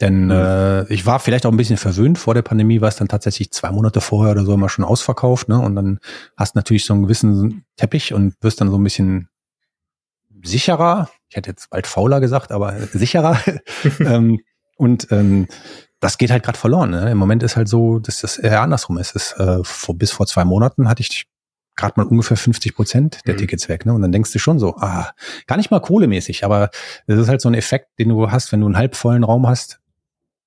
Denn 0.00 0.26
mhm. 0.26 0.30
äh, 0.30 0.92
ich 0.92 1.06
war 1.06 1.18
vielleicht 1.18 1.46
auch 1.46 1.50
ein 1.50 1.56
bisschen 1.56 1.76
verwöhnt. 1.76 2.18
Vor 2.18 2.34
der 2.34 2.42
Pandemie 2.42 2.80
war 2.80 2.88
es 2.88 2.96
dann 2.96 3.08
tatsächlich 3.08 3.50
zwei 3.50 3.72
Monate 3.72 4.00
vorher 4.00 4.32
oder 4.32 4.44
so 4.44 4.54
immer 4.54 4.68
schon 4.68 4.84
ausverkauft. 4.84 5.48
Ne? 5.48 5.58
Und 5.58 5.74
dann 5.74 5.98
hast 6.36 6.54
du 6.54 6.58
natürlich 6.58 6.84
so 6.84 6.94
einen 6.94 7.04
gewissen 7.04 7.64
Teppich 7.76 8.12
und 8.12 8.34
wirst 8.40 8.60
dann 8.60 8.70
so 8.70 8.78
ein 8.78 8.84
bisschen 8.84 9.28
sicherer. 10.44 11.10
Ich 11.28 11.36
hätte 11.36 11.50
jetzt 11.50 11.70
bald 11.70 11.86
fauler 11.86 12.20
gesagt, 12.20 12.52
aber 12.52 12.74
sicherer. 12.92 13.40
ähm, 14.00 14.38
und 14.76 15.10
ähm, 15.10 15.48
das 15.98 16.18
geht 16.18 16.30
halt 16.30 16.44
gerade 16.44 16.58
verloren. 16.58 16.90
Ne? 16.90 17.10
Im 17.10 17.18
Moment 17.18 17.42
ist 17.42 17.56
halt 17.56 17.68
so, 17.68 17.98
dass 17.98 18.20
das 18.20 18.38
eher 18.38 18.62
andersrum 18.62 18.98
ist. 18.98 19.16
Es, 19.16 19.32
äh, 19.32 19.64
vor, 19.64 19.96
bis 19.96 20.12
vor 20.12 20.26
zwei 20.26 20.44
Monaten 20.44 20.88
hatte 20.88 21.00
ich 21.00 21.26
gerade 21.78 21.94
mal 21.96 22.06
ungefähr 22.06 22.36
50 22.36 22.74
Prozent 22.74 23.20
der 23.26 23.34
mhm. 23.34 23.38
Tickets 23.38 23.68
weg. 23.68 23.86
Ne? 23.86 23.94
Und 23.94 24.02
dann 24.02 24.12
denkst 24.12 24.32
du 24.32 24.38
schon 24.38 24.58
so, 24.58 24.76
ah, 24.76 25.12
gar 25.46 25.56
nicht 25.56 25.70
mal 25.70 25.80
kohlemäßig, 25.80 26.44
aber 26.44 26.70
das 27.06 27.18
ist 27.18 27.28
halt 27.28 27.40
so 27.40 27.48
ein 27.48 27.54
Effekt, 27.54 27.98
den 27.98 28.10
du 28.10 28.30
hast, 28.30 28.52
wenn 28.52 28.60
du 28.60 28.66
einen 28.66 28.76
halbvollen 28.76 29.24
Raum 29.24 29.46
hast. 29.46 29.80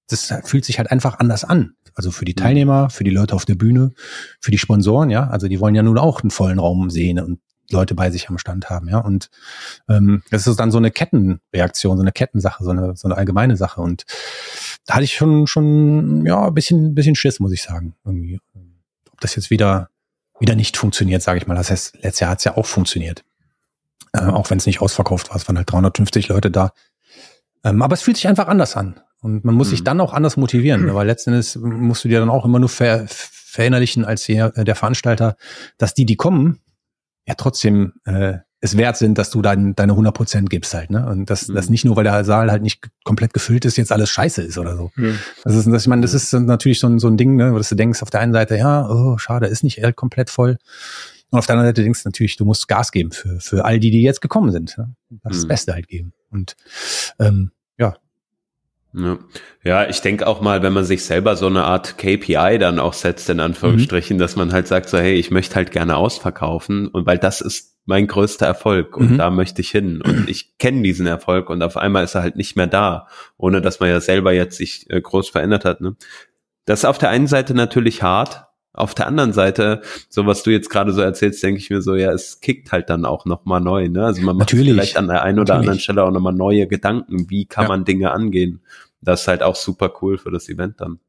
Das 0.10 0.34
fühlt 0.44 0.66
sich 0.66 0.78
halt 0.78 0.92
einfach 0.92 1.20
anders 1.20 1.46
an. 1.46 1.74
Also 1.96 2.12
für 2.12 2.26
die 2.26 2.34
mhm. 2.34 2.44
Teilnehmer, 2.44 2.90
für 2.90 3.06
die 3.06 3.12
Leute 3.12 3.34
auf 3.34 3.46
der 3.46 3.56
Bühne, 3.56 3.94
für 4.40 4.52
die 4.52 4.58
Sponsoren, 4.58 5.10
ja. 5.10 5.28
Also 5.30 5.48
die 5.48 5.60
wollen 5.60 5.74
ja 5.74 5.84
nun 5.84 5.98
auch 5.98 6.22
einen 6.22 6.32
vollen 6.32 6.60
Raum 6.60 6.90
sehen 6.90 7.20
und 7.20 7.40
Leute 7.70 7.96
bei 7.96 8.12
sich 8.12 8.28
am 8.28 8.38
Stand 8.38 8.70
haben, 8.70 8.90
ja. 8.90 9.00
Und 9.00 9.30
ähm, 9.88 10.24
das 10.32 10.48
ist 10.48 10.60
dann 10.60 10.72
so 10.72 10.80
eine 10.80 10.92
Kettenreaktion, 10.92 11.96
so 11.96 12.04
eine 12.04 12.12
Kettensache, 12.12 12.64
so 12.64 12.72
eine, 12.72 12.96
so 12.98 13.08
eine 13.08 13.16
allgemeine 13.16 13.56
Sache. 13.56 13.80
Und 13.80 14.04
da 14.86 14.96
hatte 14.96 15.06
ich 15.06 15.14
schon, 15.14 15.48
schon, 15.48 16.26
ja, 16.26 16.48
ein 16.48 16.54
bisschen, 16.54 16.94
bisschen 16.94 17.16
Schiss, 17.16 17.40
muss 17.40 17.54
ich 17.54 17.64
sagen. 17.64 17.96
Irgendwie. 18.04 18.42
Ob 19.12 19.22
das 19.22 19.36
jetzt 19.38 19.50
wieder 19.50 19.91
wieder 20.42 20.56
nicht 20.56 20.76
funktioniert, 20.76 21.22
sage 21.22 21.38
ich 21.38 21.48
mal. 21.48 21.56
Das 21.56 21.72
heißt, 21.72 21.96
letztes 22.02 22.20
Jahr 22.20 22.32
hat 22.32 22.40
es 22.40 22.44
ja 22.44 22.58
auch 22.58 22.66
funktioniert. 22.66 23.24
Äh, 24.14 24.26
auch 24.26 24.50
wenn 24.50 24.58
es 24.58 24.66
nicht 24.66 24.82
ausverkauft 24.82 25.30
war. 25.30 25.38
Es 25.38 25.48
waren 25.48 25.58
halt 25.58 25.72
350 25.72 26.28
Leute 26.28 26.52
da. 26.52 26.74
Ähm, 27.64 27.82
aber 27.82 27.94
es 27.94 28.02
fühlt 28.02 28.18
sich 28.18 28.28
einfach 28.28 28.48
anders 28.48 28.76
an. 28.76 29.00
Und 29.22 29.46
man 29.46 29.56
muss 29.56 29.68
mhm. 29.68 29.72
sich 29.72 29.84
dann 29.84 30.02
auch 30.02 30.14
anders 30.14 30.36
motivieren, 30.36 30.84
mhm. 30.84 30.94
weil 30.96 31.08
letztendlich 31.08 31.56
musst 31.56 32.04
du 32.04 32.10
dir 32.10 32.20
dann 32.20 32.30
auch 32.30 32.44
immer 32.44 32.60
nur 32.60 32.70
ver 32.70 33.06
verinnerlichen 33.08 34.06
als 34.06 34.26
der, 34.26 34.52
der 34.52 34.76
Veranstalter, 34.76 35.36
dass 35.78 35.94
die, 35.94 36.06
die 36.06 36.16
kommen, 36.16 36.62
ja 37.28 37.36
trotzdem 37.36 37.94
äh, 38.06 38.38
es 38.64 38.78
wert 38.78 38.96
sind, 38.96 39.18
dass 39.18 39.32
du 39.32 39.42
dein, 39.42 39.76
deine 39.76 39.94
100 39.94 40.14
Prozent 40.14 40.50
gibst 40.50 40.74
halt, 40.76 40.92
ne? 40.92 41.06
Und 41.08 41.30
dass 41.32 41.48
mhm. 41.48 41.56
das 41.56 41.70
nicht 41.70 41.84
nur, 41.84 41.96
weil 41.96 42.04
der 42.04 42.24
Saal 42.24 42.52
halt 42.52 42.62
nicht 42.62 42.88
komplett 43.04 43.34
gefüllt 43.34 43.66
ist, 43.66 43.76
jetzt 43.78 43.92
alles 43.92 44.10
scheiße 44.12 44.44
ist 44.44 44.60
oder 44.60 44.78
so. 44.78 44.92
Mhm. 44.96 45.18
Das 45.44 45.56
ist, 45.56 45.68
das, 45.68 45.82
ich 45.82 45.88
meine, 45.88 46.04
das 46.04 46.14
ist 46.14 46.32
natürlich 46.34 46.80
so 46.80 46.88
ein, 46.88 47.00
so 47.00 47.08
ein 47.08 47.18
Ding, 47.18 47.36
ne, 47.36 47.52
dass 47.54 47.70
du 47.70 47.76
denkst, 47.76 48.04
auf 48.04 48.12
der 48.12 48.20
einen 48.20 48.34
Seite, 48.34 48.56
ja, 48.58 48.88
oh, 48.88 49.18
schade, 49.18 49.48
ist 49.48 49.64
nicht 49.64 49.82
komplett 49.96 50.30
voll. 50.30 50.60
Und 51.32 51.40
auf 51.40 51.48
der 51.48 51.56
anderen 51.56 51.70
Seite 51.70 51.84
denkst 51.84 52.04
du 52.04 52.10
natürlich, 52.10 52.38
du 52.38 52.46
musst 52.46 52.68
Gas 52.68 52.92
geben 52.92 53.12
für, 53.12 53.40
für 53.40 53.66
all 53.66 53.80
die, 53.80 53.90
die 53.90 54.04
jetzt 54.04 54.22
gekommen 54.22 54.52
sind. 54.52 54.78
Ne? 54.78 54.94
Das, 55.10 55.34
mhm. 55.34 55.38
das 55.38 55.48
Beste 55.48 55.74
halt 55.74 55.88
geben. 55.88 56.14
Und 56.30 56.56
ähm, 57.20 57.52
ja, 58.94 59.20
ja, 59.64 59.90
ich 59.90 60.02
denke 60.02 60.28
auch 60.28 60.42
mal, 60.42 60.64
wenn 60.64 60.74
man 60.74 60.84
sich 60.84 61.06
selber 61.06 61.36
so 61.36 61.48
eine 61.48 61.64
Art 61.64 61.98
KPI 61.98 62.58
dann 62.60 62.80
auch 62.80 62.94
setzt, 62.94 63.30
in 63.30 63.40
Anführungsstrichen, 63.40 64.18
mhm. 64.18 64.20
dass 64.20 64.36
man 64.36 64.52
halt 64.52 64.68
sagt, 64.68 64.90
so, 64.90 64.98
hey, 64.98 65.14
ich 65.14 65.32
möchte 65.32 65.56
halt 65.56 65.72
gerne 65.72 65.96
ausverkaufen 65.96 66.88
und 66.88 67.06
weil 67.06 67.18
das 67.18 67.42
ist 67.42 67.78
mein 67.86 68.08
größter 68.08 68.46
Erfolg 68.46 68.98
und 68.98 69.12
mhm. 69.12 69.18
da 69.18 69.30
möchte 69.30 69.62
ich 69.62 69.72
hin 69.72 70.02
und 70.02 70.28
ich 70.30 70.58
kenne 70.58 70.82
diesen 70.82 71.08
Erfolg 71.08 71.50
und 71.50 71.64
auf 71.64 71.78
einmal 71.78 72.04
ist 72.04 72.16
er 72.16 72.22
halt 72.22 72.36
nicht 72.36 72.56
mehr 72.56 72.68
da, 72.68 73.08
ohne 73.38 73.62
dass 73.62 73.80
man 73.80 73.90
ja 73.90 74.02
selber 74.02 74.34
jetzt 74.34 74.58
sich 74.58 74.90
äh, 74.90 75.00
groß 75.00 75.30
verändert 75.30 75.64
hat. 75.64 75.82
Ne? 75.82 75.96
Das 76.66 76.80
ist 76.80 76.86
auf 76.86 76.98
der 76.98 77.10
einen 77.10 77.28
Seite 77.28 77.54
natürlich 77.54 78.04
hart, 78.04 78.48
auf 78.74 78.96
der 78.96 79.08
anderen 79.08 79.34
Seite, 79.34 79.82
so 80.10 80.26
was 80.26 80.44
du 80.44 80.52
jetzt 80.52 80.70
gerade 80.70 80.94
so 80.94 81.02
erzählst, 81.02 81.44
denke 81.44 81.60
ich 81.60 81.70
mir 81.70 81.82
so, 81.82 81.96
ja, 81.96 82.12
es 82.12 82.40
kickt 82.40 82.72
halt 82.72 82.90
dann 82.90 83.06
auch 83.06 83.26
nochmal 83.26 83.60
neu. 83.60 83.90
Ne? 83.90 84.06
Also 84.06 84.22
man 84.22 84.38
macht 84.38 84.52
vielleicht 84.52 84.98
an 84.98 85.08
der 85.08 85.24
einen 85.24 85.40
oder 85.40 85.54
Natürlich. 85.54 85.60
anderen 85.60 85.80
Stelle 85.80 86.04
auch 86.04 86.12
nochmal 86.12 86.34
neue 86.34 86.68
Gedanken. 86.68 87.30
Wie 87.30 87.46
kann 87.46 87.66
ja. 87.66 87.70
man 87.70 87.86
Dinge 87.86 88.12
angehen? 88.12 88.62
Das 89.02 89.22
ist 89.22 89.28
halt 89.28 89.44
auch 89.44 89.56
super 89.56 89.92
cool 90.02 90.18
für 90.18 90.32
das 90.32 90.48
Event 90.48 90.80
dann. 90.80 91.00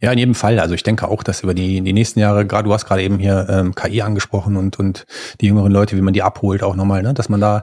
Ja, 0.00 0.10
in 0.10 0.18
jedem 0.18 0.34
Fall. 0.34 0.58
Also 0.58 0.74
ich 0.74 0.82
denke 0.82 1.06
auch, 1.06 1.22
dass 1.22 1.42
über 1.42 1.54
die, 1.54 1.80
die 1.80 1.92
nächsten 1.92 2.18
Jahre, 2.18 2.44
gerade 2.44 2.64
du 2.64 2.74
hast 2.74 2.86
gerade 2.86 3.02
eben 3.02 3.18
hier 3.18 3.46
ähm, 3.48 3.76
KI 3.76 4.02
angesprochen 4.02 4.56
und, 4.56 4.78
und 4.78 5.06
die 5.40 5.46
jüngeren 5.46 5.70
Leute, 5.70 5.96
wie 5.96 6.00
man 6.00 6.14
die 6.14 6.22
abholt 6.22 6.64
auch 6.64 6.74
nochmal, 6.74 7.02
ne? 7.02 7.14
dass 7.14 7.28
man 7.28 7.40
da 7.40 7.62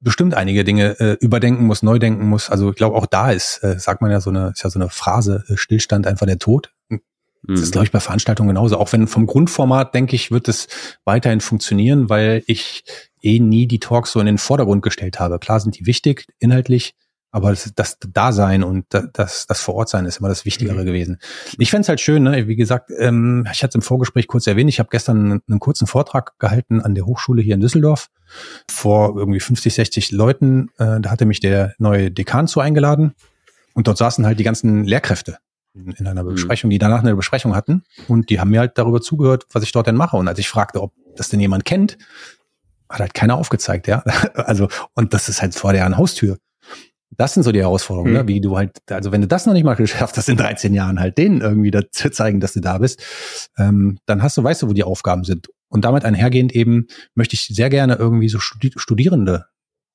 bestimmt 0.00 0.34
einige 0.34 0.64
Dinge 0.64 0.98
äh, 0.98 1.16
überdenken 1.20 1.66
muss, 1.66 1.82
neu 1.82 1.98
denken 1.98 2.26
muss. 2.26 2.50
Also 2.50 2.70
ich 2.70 2.76
glaube, 2.76 2.96
auch 2.96 3.06
da 3.06 3.30
ist, 3.30 3.62
äh, 3.62 3.78
sagt 3.78 4.00
man 4.00 4.10
ja 4.10 4.20
so 4.20 4.30
eine, 4.30 4.48
ist 4.48 4.64
ja 4.64 4.70
so 4.70 4.80
eine 4.80 4.88
Phrase, 4.88 5.44
äh, 5.48 5.56
Stillstand 5.56 6.06
einfach 6.06 6.26
der 6.26 6.38
Tod. 6.38 6.72
Das 7.48 7.60
ist, 7.60 7.68
mhm. 7.68 7.72
glaube 7.72 7.84
ich, 7.86 7.92
bei 7.92 8.00
Veranstaltungen 8.00 8.48
genauso. 8.48 8.78
Auch 8.78 8.92
wenn 8.92 9.06
vom 9.06 9.26
Grundformat, 9.26 9.94
denke 9.94 10.16
ich, 10.16 10.30
wird 10.30 10.48
es 10.48 10.68
weiterhin 11.04 11.40
funktionieren, 11.40 12.08
weil 12.08 12.42
ich 12.46 12.84
eh 13.22 13.38
nie 13.38 13.66
die 13.66 13.80
Talks 13.80 14.12
so 14.12 14.20
in 14.20 14.26
den 14.26 14.38
Vordergrund 14.38 14.82
gestellt 14.82 15.20
habe. 15.20 15.38
Klar 15.38 15.60
sind 15.60 15.78
die 15.78 15.86
wichtig, 15.86 16.26
inhaltlich, 16.38 16.94
aber 17.30 17.50
das, 17.50 17.70
das 17.74 17.98
Dasein 18.00 18.62
und 18.62 18.86
das, 18.90 19.46
das 19.46 19.60
Vorortsein 19.60 20.06
ist 20.06 20.20
immer 20.20 20.28
das 20.28 20.44
Wichtigere 20.44 20.80
mhm. 20.80 20.86
gewesen. 20.86 21.18
Ich 21.58 21.70
fände 21.70 21.86
halt 21.88 22.00
schön, 22.00 22.22
ne? 22.22 22.48
wie 22.48 22.56
gesagt, 22.56 22.90
ähm, 22.98 23.46
ich 23.52 23.62
hatte 23.62 23.70
es 23.70 23.74
im 23.74 23.82
Vorgespräch 23.82 24.26
kurz 24.26 24.46
erwähnt, 24.46 24.70
ich 24.70 24.78
habe 24.78 24.88
gestern 24.90 25.18
einen, 25.18 25.40
einen, 25.48 25.60
kurzen 25.60 25.86
Vortrag 25.86 26.38
gehalten 26.38 26.80
an 26.80 26.94
der 26.94 27.04
Hochschule 27.04 27.42
hier 27.42 27.54
in 27.54 27.60
Düsseldorf 27.60 28.08
vor 28.70 29.16
irgendwie 29.18 29.40
50, 29.40 29.74
60 29.74 30.12
Leuten. 30.12 30.70
Äh, 30.78 31.00
da 31.00 31.10
hatte 31.10 31.26
mich 31.26 31.40
der 31.40 31.74
neue 31.78 32.10
Dekan 32.10 32.48
zu 32.48 32.60
eingeladen 32.60 33.14
und 33.74 33.86
dort 33.86 33.98
saßen 33.98 34.24
halt 34.24 34.38
die 34.38 34.44
ganzen 34.44 34.84
Lehrkräfte 34.84 35.36
in 35.76 36.06
einer 36.06 36.22
mhm. 36.22 36.30
Besprechung, 36.30 36.70
die 36.70 36.78
danach 36.78 37.00
eine 37.00 37.14
Besprechung 37.14 37.54
hatten. 37.54 37.82
Und 38.08 38.30
die 38.30 38.40
haben 38.40 38.50
mir 38.50 38.60
halt 38.60 38.78
darüber 38.78 39.00
zugehört, 39.00 39.46
was 39.52 39.62
ich 39.62 39.72
dort 39.72 39.86
denn 39.86 39.96
mache. 39.96 40.16
Und 40.16 40.28
als 40.28 40.38
ich 40.38 40.48
fragte, 40.48 40.82
ob 40.82 40.92
das 41.16 41.28
denn 41.28 41.40
jemand 41.40 41.64
kennt, 41.64 41.98
hat 42.88 43.00
halt 43.00 43.14
keiner 43.14 43.36
aufgezeigt, 43.36 43.86
ja. 43.86 44.02
Also, 44.34 44.68
und 44.94 45.12
das 45.12 45.28
ist 45.28 45.42
halt 45.42 45.54
vor 45.54 45.72
deren 45.72 45.96
Haustür. 45.96 46.38
Das 47.10 47.34
sind 47.34 47.44
so 47.44 47.52
die 47.52 47.60
Herausforderungen, 47.60 48.12
mhm. 48.12 48.18
ne? 48.18 48.28
wie 48.28 48.40
du 48.40 48.56
halt, 48.56 48.78
also 48.90 49.12
wenn 49.12 49.20
du 49.20 49.26
das 49.26 49.46
noch 49.46 49.54
nicht 49.54 49.64
mal 49.64 49.74
geschafft 49.74 50.16
hast 50.16 50.28
in 50.28 50.36
13 50.36 50.74
Jahren, 50.74 51.00
halt 51.00 51.18
denen 51.18 51.40
irgendwie 51.40 51.70
dazu 51.70 52.10
zeigen, 52.10 52.40
dass 52.40 52.52
du 52.52 52.60
da 52.60 52.78
bist, 52.78 53.02
ähm, 53.58 53.98
dann 54.06 54.22
hast 54.22 54.36
du, 54.36 54.44
weißt 54.44 54.62
du, 54.62 54.68
wo 54.68 54.72
die 54.72 54.84
Aufgaben 54.84 55.24
sind. 55.24 55.48
Und 55.68 55.84
damit 55.84 56.04
einhergehend 56.04 56.54
eben 56.54 56.86
möchte 57.14 57.34
ich 57.34 57.46
sehr 57.46 57.70
gerne 57.70 57.96
irgendwie 57.96 58.28
so 58.28 58.38
Studierende 58.38 59.46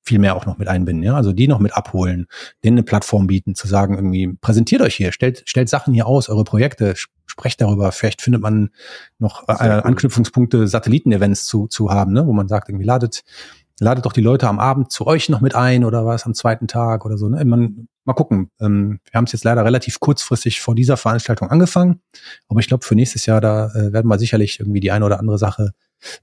viel 0.04 0.20
mehr 0.20 0.36
auch 0.36 0.46
noch 0.46 0.58
mit 0.58 0.68
einbinden, 0.68 1.04
ja, 1.04 1.16
also 1.16 1.32
die 1.32 1.48
noch 1.48 1.60
mit 1.60 1.76
abholen, 1.76 2.28
denen 2.64 2.78
eine 2.78 2.84
Plattform 2.84 3.28
bieten, 3.28 3.56
zu 3.56 3.68
sagen 3.68 3.96
irgendwie, 3.96 4.34
präsentiert 4.42 4.82
euch 4.82 4.96
hier, 4.96 5.12
stellt, 5.12 5.44
stellt 5.46 5.70
Sachen 5.70 5.94
hier 5.94 6.08
aus, 6.08 6.30
eure 6.30 6.44
Projekte, 6.44 6.96
sprecht 7.26 7.62
darüber, 7.62 7.92
vielleicht 7.92 8.22
findet 8.22 8.42
man 8.42 8.72
noch 9.20 9.48
äh, 9.48 9.54
Anknüpfungspunkte, 9.54 10.68
Satelliten-Events 10.68 11.46
zu, 11.46 11.68
zu 11.68 11.92
haben, 11.92 12.14
ne, 12.14 12.26
wo 12.26 12.34
man 12.34 12.48
sagt, 12.48 12.70
irgendwie 12.70 12.86
ladet, 12.86 13.24
ladet 13.80 14.06
doch 14.06 14.14
die 14.14 14.22
Leute 14.22 14.48
am 14.48 14.60
Abend 14.60 14.92
zu 14.92 15.06
euch 15.08 15.30
noch 15.30 15.42
mit 15.42 15.56
ein 15.56 15.86
oder 15.86 16.06
was 16.06 16.26
am 16.26 16.34
zweiten 16.34 16.68
Tag 16.68 17.06
oder 17.06 17.18
so, 17.18 17.30
ne, 17.30 17.46
man, 17.46 17.88
mal 18.04 18.14
gucken, 18.14 18.50
ähm, 18.60 19.00
wir 19.10 19.18
haben 19.18 19.26
es 19.26 19.34
jetzt 19.34 19.44
leider 19.44 19.64
relativ 19.64 20.00
kurzfristig 20.00 20.62
vor 20.62 20.74
dieser 20.74 20.98
Veranstaltung 20.98 21.50
angefangen, 21.50 22.02
aber 22.48 22.60
ich 22.60 22.68
glaube, 22.68 22.86
für 22.86 22.96
nächstes 22.96 23.28
Jahr, 23.28 23.40
da 23.40 23.68
äh, 23.68 23.94
werden 23.94 24.08
wir 24.08 24.18
sicherlich 24.18 24.60
irgendwie 24.60 24.80
die 24.80 24.92
eine 24.92 25.06
oder 25.06 25.20
andere 25.20 25.38
Sache 25.38 25.72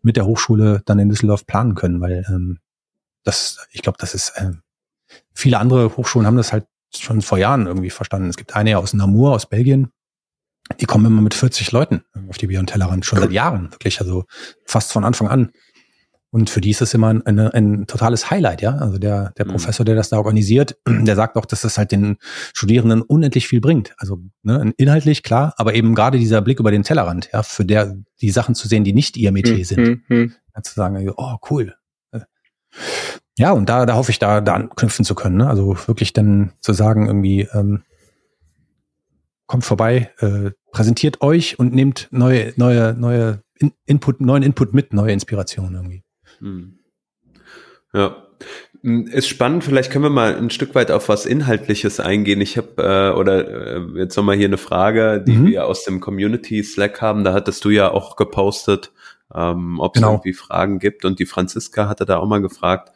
mit 0.03 0.17
der 0.17 0.27
Hochschule 0.27 0.83
dann 0.87 0.99
in 0.99 1.09
Düsseldorf 1.09 1.47
planen 1.47 1.77
können, 1.77 2.01
weil 2.01 2.25
ähm, 2.29 2.59
das, 3.29 3.67
ich 3.71 3.83
glaube, 3.83 3.99
das 4.01 4.15
ist, 4.15 4.31
äh, 4.37 4.53
viele 5.35 5.59
andere 5.59 5.97
Hochschulen 5.97 6.27
haben 6.27 6.37
das 6.37 6.53
halt 6.53 6.67
schon 6.97 7.23
vor 7.23 7.39
Jahren 7.39 7.67
irgendwie 7.67 7.91
verstanden. 7.91 8.31
Es 8.31 8.37
gibt 8.37 8.57
eine 8.57 8.79
aus 8.79 8.95
Namur 8.95 9.33
aus 9.33 9.47
Belgien, 9.47 9.93
die 10.81 10.87
kommen 10.87 11.07
immer 11.07 11.23
mit 11.23 11.35
40 11.35 11.73
Leuten 11.73 12.03
auf 12.29 12.39
die 12.39 12.47
Beyond 12.47 12.71
Tellerrand, 12.71 13.05
schon 13.05 13.21
seit 13.21 13.33
Jahren, 13.33 13.71
wirklich, 13.73 14.01
also 14.01 14.25
fast 14.65 14.93
von 14.93 15.05
Anfang 15.05 15.29
an. 15.29 15.51
Und 16.31 16.51
für 16.51 16.61
die 16.61 16.71
ist 16.71 16.83
es 16.83 16.93
immer 16.93 17.09
ein, 17.09 17.25
ein, 17.25 17.39
ein 17.39 17.87
totales 17.87 18.31
Highlight, 18.31 18.61
ja. 18.61 18.77
Also 18.77 18.99
der, 18.99 19.33
der 19.39 19.47
mhm. 19.47 19.53
Professor, 19.53 19.87
der 19.87 19.95
das 19.95 20.11
da 20.11 20.19
organisiert, 20.19 20.77
der 20.87 21.17
sagt 21.17 21.37
auch, 21.37 21.47
dass 21.47 21.63
das 21.63 21.79
halt 21.79 21.91
den 21.91 22.19
Studierenden 22.53 23.01
unendlich 23.01 23.49
viel 23.49 23.63
bringt. 23.63 23.95
Also 23.97 24.19
ne, 24.43 24.75
inhaltlich 24.77 25.23
klar, 25.23 25.55
aber 25.57 25.75
eben 25.75 25.95
gerade 25.95 26.19
dieser 26.19 26.43
Blick 26.43 26.61
über 26.61 26.71
den 26.71 26.83
Tellerrand, 26.83 27.31
ja, 27.33 27.43
für 27.43 27.65
der 27.65 27.97
die 28.21 28.31
Sachen 28.31 28.55
zu 28.55 28.69
sehen, 28.69 28.85
die 28.85 28.93
nicht 28.93 29.17
ihr 29.17 29.33
Metier 29.33 29.57
mhm. 29.57 29.65
sind. 29.65 30.11
Mhm. 30.11 30.35
Ja, 30.55 30.63
zu 30.63 30.75
sagen, 30.75 31.11
oh 31.17 31.37
cool, 31.51 31.75
ja, 33.39 33.53
und 33.53 33.69
da, 33.69 33.87
da 33.87 33.95
hoffe 33.95 34.11
ich, 34.11 34.19
da, 34.19 34.41
da 34.41 34.55
anknüpfen 34.55 35.05
zu 35.05 35.15
können. 35.15 35.37
Ne? 35.37 35.49
Also 35.49 35.77
wirklich 35.87 36.13
dann 36.13 36.53
zu 36.61 36.73
sagen, 36.73 37.07
irgendwie, 37.07 37.49
ähm, 37.53 37.83
kommt 39.47 39.65
vorbei, 39.65 40.13
äh, 40.21 40.51
präsentiert 40.71 41.23
euch 41.23 41.59
und 41.59 41.75
nehmt 41.75 42.09
neue, 42.11 42.53
neue, 42.57 42.95
neue 42.95 43.43
In 43.59 43.73
Input, 43.87 44.21
neuen 44.21 44.45
Input 44.45 44.75
mit, 44.75 44.93
neue 44.93 45.13
Inspirationen 45.13 45.75
irgendwie. 45.75 46.03
Hm. 46.39 46.79
Ja. 47.93 48.17
Hm, 48.83 49.07
ist 49.09 49.27
spannend, 49.27 49.65
vielleicht 49.65 49.91
können 49.91 50.05
wir 50.05 50.11
mal 50.11 50.37
ein 50.37 50.51
Stück 50.51 50.75
weit 50.75 50.93
auf 50.93 51.09
was 51.09 51.27
Inhaltliches 51.27 51.99
eingehen. 51.99 52.41
Ich 52.41 52.57
habe, 52.57 52.71
äh, 52.77 53.19
oder 53.19 53.77
äh, 53.77 53.81
jetzt 53.97 54.17
nochmal 54.17 54.37
hier 54.37 54.47
eine 54.47 54.59
Frage, 54.59 55.25
die 55.27 55.33
mhm. 55.33 55.47
wir 55.47 55.67
aus 55.67 55.83
dem 55.85 55.99
Community 55.99 56.63
Slack 56.63 57.01
haben. 57.01 57.25
Da 57.25 57.33
hattest 57.33 57.65
du 57.65 57.71
ja 57.71 57.91
auch 57.91 58.15
gepostet, 58.15 58.93
ähm, 59.35 59.79
ob 59.81 59.97
es 59.97 60.01
genau. 60.01 60.15
irgendwie 60.15 60.33
Fragen 60.33 60.79
gibt. 60.79 61.05
Und 61.05 61.19
die 61.19 61.27
Franziska 61.27 61.89
hatte 61.89 62.05
da 62.05 62.19
auch 62.19 62.27
mal 62.27 62.41
gefragt, 62.41 62.93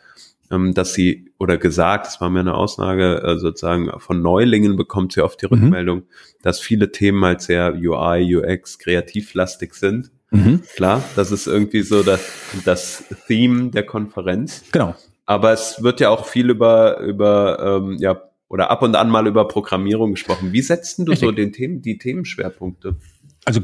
ähm, 0.50 0.74
dass 0.74 0.94
sie 0.94 1.32
oder 1.38 1.56
gesagt, 1.58 2.06
das 2.06 2.20
war 2.20 2.30
mir 2.30 2.40
eine 2.40 2.54
Aussage, 2.54 3.22
äh, 3.22 3.38
sozusagen 3.38 3.90
von 3.98 4.22
Neulingen 4.22 4.76
bekommt 4.76 5.12
sie 5.12 5.22
oft 5.22 5.40
die 5.42 5.46
mhm. 5.46 5.52
Rückmeldung, 5.52 5.98
mhm. 5.98 6.06
dass 6.42 6.60
viele 6.60 6.92
Themen 6.92 7.24
halt 7.24 7.40
sehr 7.40 7.74
UI, 7.74 8.36
UX, 8.36 8.78
kreativlastig 8.78 9.74
sind. 9.74 10.10
Mhm. 10.30 10.62
Klar, 10.76 11.02
das 11.16 11.30
ist 11.30 11.46
irgendwie 11.46 11.82
so 11.82 12.02
das, 12.02 12.20
das 12.64 13.04
Theme 13.26 13.70
der 13.70 13.84
Konferenz. 13.84 14.64
Genau. 14.72 14.94
Aber 15.26 15.52
es 15.52 15.82
wird 15.82 16.00
ja 16.00 16.10
auch 16.10 16.26
viel 16.26 16.50
über, 16.50 17.00
über 17.00 17.82
ähm, 17.82 17.96
ja, 17.98 18.22
oder 18.48 18.70
ab 18.70 18.82
und 18.82 18.96
an 18.96 19.08
mal 19.08 19.26
über 19.26 19.48
Programmierung 19.48 20.12
gesprochen. 20.12 20.52
Wie 20.52 20.60
setzt 20.60 20.98
du 20.98 21.04
Richtig. 21.04 21.20
so 21.20 21.32
den 21.32 21.52
Themen, 21.52 21.80
die 21.80 21.96
Themenschwerpunkte? 21.96 22.96
Also 23.44 23.60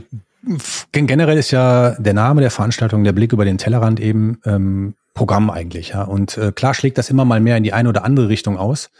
generell 0.92 1.38
ist 1.38 1.51
ja 1.51 1.96
der 1.98 2.14
Name 2.14 2.40
der 2.40 2.51
Veranstaltung 2.51 3.05
der 3.05 3.12
Blick 3.12 3.33
über 3.33 3.44
den 3.44 3.59
Tellerrand 3.59 4.01
eben 4.01 4.40
ähm, 4.44 4.94
Programm 5.14 5.51
eigentlich, 5.51 5.90
ja. 5.90 6.05
Und 6.05 6.38
äh, 6.38 6.53
klar 6.53 6.74
schlägt 6.74 6.96
das 6.96 7.11
immer 7.11 7.24
mal 7.24 7.40
mehr 7.40 7.57
in 7.57 7.64
die 7.64 7.72
eine 7.72 7.88
oder 7.88 8.05
andere 8.05 8.29
Richtung 8.29 8.56
aus. 8.56 8.90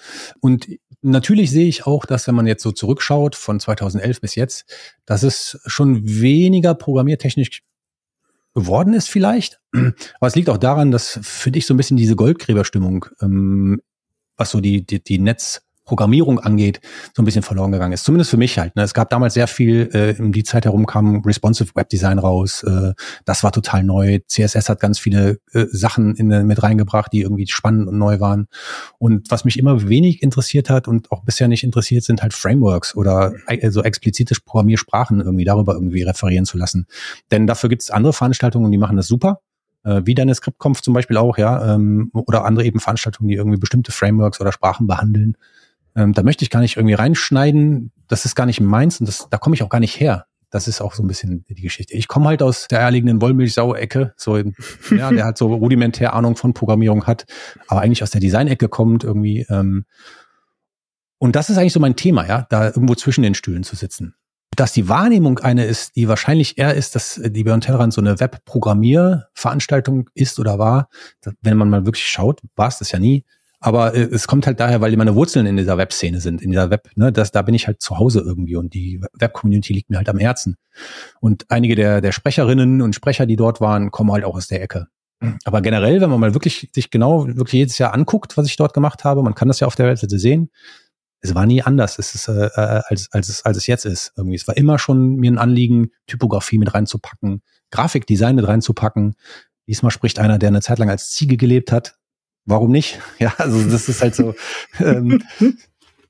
Und 0.41 0.67
natürlich 1.01 1.51
sehe 1.51 1.69
ich 1.69 1.87
auch, 1.87 2.05
dass 2.07 2.27
wenn 2.27 2.35
man 2.35 2.47
jetzt 2.47 2.63
so 2.63 2.73
zurückschaut 2.73 3.37
von 3.37 3.61
2011 3.61 4.21
bis 4.21 4.35
jetzt, 4.35 4.65
dass 5.07 5.23
es 5.23 5.61
schon 5.67 6.01
weniger 6.05 6.75
programmiertechnisch 6.75 7.63
geworden 8.55 8.95
ist 8.95 9.09
vielleicht. 9.09 9.61
Aber 9.73 10.27
es 10.27 10.35
liegt 10.35 10.51
auch 10.51 10.59
daran, 10.59 10.91
dass 10.91 11.21
für 11.23 11.53
dich 11.53 11.67
so 11.67 11.75
ein 11.75 11.77
bisschen 11.77 11.97
diese 11.97 12.17
Goldgräberstimmung, 12.17 13.07
ähm, 13.21 13.81
was 14.37 14.51
so 14.51 14.61
die, 14.61 14.85
die, 14.85 15.03
die 15.03 15.19
Netz, 15.19 15.63
Programmierung 15.89 16.39
angeht, 16.39 16.81
so 17.17 17.23
ein 17.23 17.25
bisschen 17.25 17.43
verloren 17.43 17.73
gegangen 17.73 17.95
ist. 17.95 18.05
Zumindest 18.05 18.31
für 18.31 18.37
mich 18.37 18.59
halt. 18.59 18.77
Ne? 18.77 18.83
Es 18.83 18.93
gab 18.93 19.09
damals 19.09 19.35
sehr 19.35 19.49
viel, 19.49 19.89
äh, 19.95 20.11
in 20.11 20.33
die 20.33 20.45
Zeit 20.45 20.67
herum 20.67 20.87
kam 20.87 21.23
Responsive 21.23 21.75
Web 21.75 21.89
Design 21.89 22.19
raus. 22.19 22.63
Äh, 22.63 22.93
das 23.25 23.43
war 23.43 23.53
total 23.53 23.83
neu. 23.83 24.19
CSS 24.29 24.69
hat 24.69 24.81
ganz 24.81 24.99
viele 24.99 25.39
äh, 25.53 25.65
Sachen 25.71 26.15
in, 26.15 26.29
mit 26.47 26.63
reingebracht, 26.63 27.13
die 27.13 27.23
irgendwie 27.23 27.47
spannend 27.49 27.89
und 27.89 27.99
neu 27.99 28.21
waren. 28.21 28.49
Und 28.99 29.31
was 29.31 29.47
mich 29.47 29.59
immer 29.59 29.89
wenig 29.89 30.23
interessiert 30.23 30.69
hat 30.69 30.87
und 30.89 31.11
auch 31.11 31.25
bisher 31.25 31.49
nicht 31.49 31.65
interessiert, 31.65 32.05
sind 32.05 32.23
halt 32.23 32.35
Frameworks 32.35 32.95
oder 32.95 33.33
äh, 33.47 33.71
so 33.71 33.83
explizite 33.83 34.35
Programmiersprachen 34.45 35.21
irgendwie 35.21 35.45
darüber 35.45 35.73
irgendwie 35.73 36.03
referieren 36.03 36.45
zu 36.45 36.59
lassen. 36.59 36.87
Denn 37.31 37.47
dafür 37.47 37.71
gibt 37.71 37.83
es 37.83 37.91
andere 37.91 38.13
Veranstaltungen, 38.13 38.71
die 38.71 38.79
machen 38.79 38.97
das 38.97 39.07
super 39.07 39.41
äh, 39.85 40.03
wie 40.05 40.15
deine 40.15 40.35
Scriptconf 40.35 40.83
zum 40.83 40.95
Beispiel 40.95 41.17
auch, 41.17 41.39
ja, 41.39 41.75
ähm, 41.75 42.11
oder 42.13 42.45
andere 42.45 42.65
eben 42.65 42.81
Veranstaltungen, 42.81 43.29
die 43.29 43.37
irgendwie 43.37 43.59
bestimmte 43.59 43.93
Frameworks 43.93 44.41
oder 44.41 44.53
Sprachen 44.53 44.87
behandeln. 44.87 45.37
Ähm, 45.99 46.13
da 46.13 46.23
möchte 46.23 46.45
ich 46.45 46.51
gar 46.51 46.61
nicht 46.61 46.77
irgendwie 46.77 46.95
reinschneiden. 46.95 47.93
Das 48.07 48.25
ist 48.25 48.37
gar 48.37 48.47
nicht 48.47 48.61
meins 48.61 49.01
und 49.01 49.07
das, 49.07 49.27
da 49.31 49.37
komme 49.37 49.57
ich 49.57 49.65
auch 49.65 49.69
gar 49.69 49.81
nicht 49.81 49.99
her. 49.99 50.27
Das 50.51 50.69
ist 50.69 50.81
auch 50.81 50.95
so 50.95 51.03
ein 51.03 51.09
bisschen 51.09 51.45
die 51.49 51.61
Geschichte. 51.61 51.95
Ich 51.95 52.07
komme 52.07 52.27
halt 52.27 52.41
aus 52.41 52.69
der 52.69 52.81
eierlegenden 52.81 53.21
Wollmilchsau-Ecke, 53.21 54.15
so 54.17 54.37
ja, 54.37 55.11
der 55.11 55.25
halt 55.25 55.37
so 55.37 55.53
rudimentär 55.53 56.15
Ahnung 56.15 56.37
von 56.37 56.55
Programmierung 56.55 57.05
hat, 57.05 57.27
aber 57.67 57.81
eigentlich 57.81 58.03
aus 58.03 58.11
der 58.11 58.21
Design-Ecke 58.21 58.69
kommt 58.69 59.05
irgendwie. 59.05 59.45
Ähm, 59.51 59.85
und 61.19 61.35
das 61.35 61.51
ist 61.51 61.59
eigentlich 61.59 61.73
so 61.73 61.81
mein 61.81 61.97
Thema, 61.97 62.27
ja, 62.27 62.47
da 62.49 62.67
irgendwo 62.67 62.95
zwischen 62.95 63.23
den 63.23 63.35
Stühlen 63.35 63.65
zu 63.65 63.75
sitzen. 63.75 64.15
Dass 64.57 64.73
die 64.73 64.89
Wahrnehmung 64.89 65.41
eine 65.41 65.65
ist, 65.67 65.97
die 65.97 66.09
wahrscheinlich 66.09 66.59
eher 66.59 66.75
ist, 66.75 66.95
dass 66.95 67.21
die 67.23 67.45
Beyond 67.45 67.65
Tellerrand 67.65 67.93
so 67.93 68.01
eine 68.01 68.19
Web-Programmierveranstaltung 68.21 70.09
ist 70.15 70.39
oder 70.39 70.59
war, 70.59 70.89
wenn 71.43 71.59
man 71.59 71.69
mal 71.69 71.85
wirklich 71.85 72.07
schaut, 72.07 72.41
war 72.57 72.69
es 72.69 72.79
das 72.79 72.93
ja 72.93 73.01
nie, 73.01 73.25
aber 73.61 73.95
äh, 73.95 74.03
es 74.03 74.27
kommt 74.27 74.47
halt 74.47 74.61
daher, 74.61 74.81
weil 74.81 74.97
meine 74.97 75.15
Wurzeln 75.15 75.47
in 75.47 75.57
dieser 75.57 75.79
Web-Szene 75.79 76.21
sind, 76.21 76.43
in 76.43 76.51
dieser 76.51 76.71
Web, 76.71 76.91
ne, 76.95 77.13
das, 77.13 77.33
da 77.33 77.43
bin 77.43 77.55
ich 77.55 77.67
halt 77.67 77.83
zu 77.83 77.99
Hause 77.99 78.21
irgendwie 78.21 78.57
und 78.57 78.75
die 78.75 79.01
Web-Community 79.15 79.73
liegt 79.73 79.91
mir 79.91 79.97
halt 79.97 80.09
am 80.09 80.19
Herzen. 80.19 80.57
Und 81.21 81.47
einige 81.49 81.75
der, 81.75 82.01
der 82.01 82.13
Sprecherinnen 82.13 82.83
und 82.83 82.95
Sprecher, 82.95 83.27
die 83.27 83.37
dort 83.37 83.61
waren, 83.61 83.91
kommen 83.91 84.13
halt 84.13 84.25
auch 84.25 84.37
aus 84.37 84.49
der 84.49 84.63
Ecke. 84.63 84.87
Aber 85.45 85.63
generell, 85.63 86.01
wenn 86.01 86.11
man 86.11 86.21
mal 86.21 86.35
wirklich 86.35 86.71
sich 86.73 86.91
genau 86.91 87.27
wirklich 87.27 87.55
jedes 87.55 87.79
Jahr 87.79 87.93
anguckt, 87.93 88.37
was 88.37 88.47
ich 88.47 88.57
dort 88.57 88.73
gemacht 88.73 89.03
habe, 89.03 89.23
man 89.23 89.35
kann 89.35 89.49
das 89.49 89.59
ja 89.59 89.67
auf 89.67 89.75
der 89.75 89.87
Webseite 89.87 90.19
sehen, 90.19 90.51
es 91.21 91.35
war 91.35 91.47
nie 91.47 91.63
anders, 91.63 91.99
es 91.99 92.15
ist, 92.15 92.29
äh, 92.29 92.47
äh 92.47 92.83
als, 92.89 93.09
als, 93.13 93.29
es, 93.29 93.45
als 93.45 93.57
es 93.57 93.67
jetzt 93.67 93.85
ist. 93.85 94.13
Irgendwie. 94.17 94.37
Es 94.37 94.47
war 94.47 94.57
immer 94.57 94.79
schon 94.79 95.17
mir 95.17 95.33
ein 95.33 95.39
Anliegen, 95.39 95.91
Typografie 96.07 96.59
mit 96.59 96.73
reinzupacken, 96.73 97.43
Grafikdesign 97.73 98.37
mit 98.37 98.47
reinzupacken. 98.47 99.17
Diesmal 99.67 99.91
spricht 99.91 100.21
einer, 100.21 100.39
der 100.39 100.49
eine 100.49 100.63
Zeit 100.63 100.79
lang 100.79 100.89
als 100.89 101.11
Ziege 101.11 101.37
gelebt 101.37 101.73
hat, 101.73 101.98
warum 102.49 102.71
nicht? 102.71 102.99
Ja, 103.19 103.35
also 103.39 103.63
das 103.69 103.89
ist 103.89 104.03
halt 104.03 104.15
so. 104.15 104.35
ähm, 104.81 105.23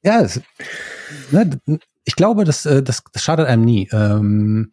ja, 0.03 0.21
es, 0.21 0.41
ne, 1.31 1.59
ich 2.05 2.17
glaube, 2.17 2.45
das, 2.45 2.65
äh, 2.67 2.83
das, 2.83 3.03
das 3.13 3.23
schadet 3.23 3.47
einem 3.47 3.65
nie. 3.65 3.89
Ähm, 3.93 4.73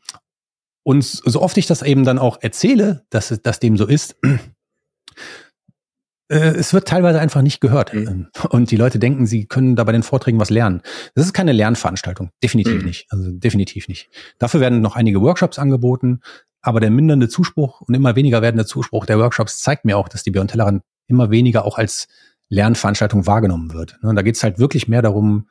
und 0.83 1.03
so 1.03 1.41
oft 1.41 1.57
ich 1.57 1.65
das 1.65 1.81
eben 1.81 2.05
dann 2.05 2.19
auch 2.19 2.37
erzähle, 2.41 3.05
dass 3.09 3.33
das 3.41 3.59
dem 3.59 3.75
so 3.75 3.87
ist, 3.87 4.15
äh, 6.29 6.37
es 6.37 6.73
wird 6.73 6.87
teilweise 6.87 7.19
einfach 7.19 7.41
nicht 7.41 7.59
gehört. 7.59 7.93
Mhm. 7.93 8.27
Und 8.49 8.69
die 8.69 8.77
Leute 8.77 8.99
denken, 8.99 9.25
sie 9.25 9.45
können 9.45 9.75
da 9.75 9.83
bei 9.83 9.91
den 9.91 10.03
Vorträgen 10.03 10.39
was 10.39 10.49
lernen. 10.49 10.81
Das 11.15 11.25
ist 11.25 11.33
keine 11.33 11.53
Lernveranstaltung. 11.53 12.29
Definitiv 12.43 12.81
mhm. 12.81 12.85
nicht. 12.85 13.07
Also 13.09 13.31
definitiv 13.31 13.87
nicht. 13.87 14.09
Dafür 14.37 14.59
werden 14.59 14.81
noch 14.81 14.95
einige 14.95 15.21
Workshops 15.21 15.57
angeboten. 15.57 16.21
Aber 16.61 16.79
der 16.79 16.89
mindernde 16.89 17.29
Zuspruch 17.29 17.81
und 17.81 17.93
immer 17.93 18.15
weniger 18.15 18.41
werdende 18.41 18.65
Zuspruch 18.65 19.05
der 19.05 19.19
Workshops 19.19 19.59
zeigt 19.59 19.85
mir 19.85 19.97
auch, 19.97 20.09
dass 20.09 20.23
die 20.23 20.31
Beyond 20.31 20.51
Tellerrand 20.51 20.81
immer 21.07 21.31
weniger 21.31 21.65
auch 21.65 21.77
als 21.77 22.07
Lernveranstaltung 22.49 23.25
wahrgenommen 23.25 23.73
wird. 23.73 23.97
Und 24.01 24.15
da 24.15 24.21
geht 24.21 24.35
es 24.35 24.43
halt 24.43 24.59
wirklich 24.59 24.87
mehr 24.87 25.01
darum, 25.01 25.47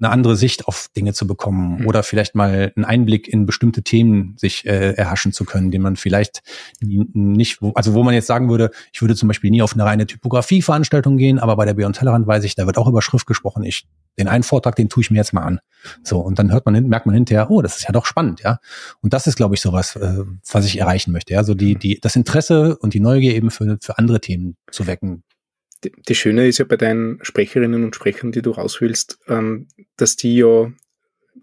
eine 0.00 0.10
andere 0.10 0.36
Sicht 0.36 0.66
auf 0.66 0.88
Dinge 0.96 1.12
zu 1.14 1.26
bekommen 1.26 1.80
mhm. 1.80 1.86
oder 1.86 2.02
vielleicht 2.02 2.34
mal 2.34 2.72
einen 2.74 2.84
Einblick 2.84 3.28
in 3.28 3.46
bestimmte 3.46 3.82
Themen 3.82 4.34
sich 4.36 4.66
äh, 4.66 4.92
erhaschen 4.92 5.32
zu 5.32 5.44
können, 5.44 5.70
den 5.70 5.82
man 5.82 5.96
vielleicht 5.96 6.42
nicht, 6.80 7.60
also 7.74 7.94
wo 7.94 8.02
man 8.02 8.12
jetzt 8.12 8.26
sagen 8.26 8.50
würde, 8.50 8.70
ich 8.92 9.00
würde 9.00 9.14
zum 9.14 9.28
Beispiel 9.28 9.50
nie 9.50 9.62
auf 9.62 9.74
eine 9.74 9.84
reine 9.84 10.06
Typografie-Veranstaltung 10.06 11.16
gehen, 11.16 11.38
aber 11.38 11.56
bei 11.56 11.64
der 11.64 11.74
Beyond 11.74 11.96
Tellerrand 11.96 12.26
weiß 12.26 12.44
ich, 12.44 12.56
da 12.56 12.66
wird 12.66 12.76
auch 12.76 12.88
über 12.88 13.02
Schrift 13.02 13.26
gesprochen. 13.26 13.62
Ich, 13.62 13.86
den 14.18 14.26
einen 14.26 14.42
Vortrag, 14.42 14.74
den 14.74 14.88
tue 14.88 15.02
ich 15.02 15.10
mir 15.10 15.18
jetzt 15.18 15.32
mal 15.32 15.42
an. 15.42 15.60
So, 16.02 16.20
und 16.20 16.38
dann 16.38 16.52
hört 16.52 16.66
man, 16.66 16.88
merkt 16.88 17.06
man 17.06 17.14
hinterher, 17.14 17.50
oh, 17.50 17.62
das 17.62 17.76
ist 17.76 17.84
ja 17.84 17.92
doch 17.92 18.06
spannend, 18.06 18.40
ja. 18.42 18.58
Und 19.00 19.12
das 19.12 19.26
ist, 19.26 19.36
glaube 19.36 19.54
ich, 19.54 19.60
sowas, 19.60 19.96
äh, 19.96 20.24
was 20.50 20.66
ich 20.66 20.78
erreichen 20.78 21.12
möchte, 21.12 21.34
ja. 21.34 21.44
So 21.44 21.54
die, 21.54 21.74
mhm. 21.74 21.78
die, 21.78 22.00
das 22.00 22.16
Interesse 22.16 22.76
und 22.78 22.94
die 22.94 23.00
Neugier 23.00 23.34
eben 23.34 23.50
für, 23.50 23.78
für 23.80 23.98
andere 23.98 24.20
Themen 24.20 24.56
zu 24.70 24.86
wecken, 24.86 25.22
das 26.06 26.16
Schöne 26.16 26.46
ist 26.46 26.58
ja 26.58 26.64
bei 26.64 26.78
deinen 26.78 27.18
Sprecherinnen 27.22 27.84
und 27.84 27.94
Sprechern, 27.94 28.32
die 28.32 28.42
du 28.42 28.52
rauswählst, 28.52 29.18
ähm, 29.28 29.68
dass 29.96 30.16
die 30.16 30.36
ja 30.36 30.72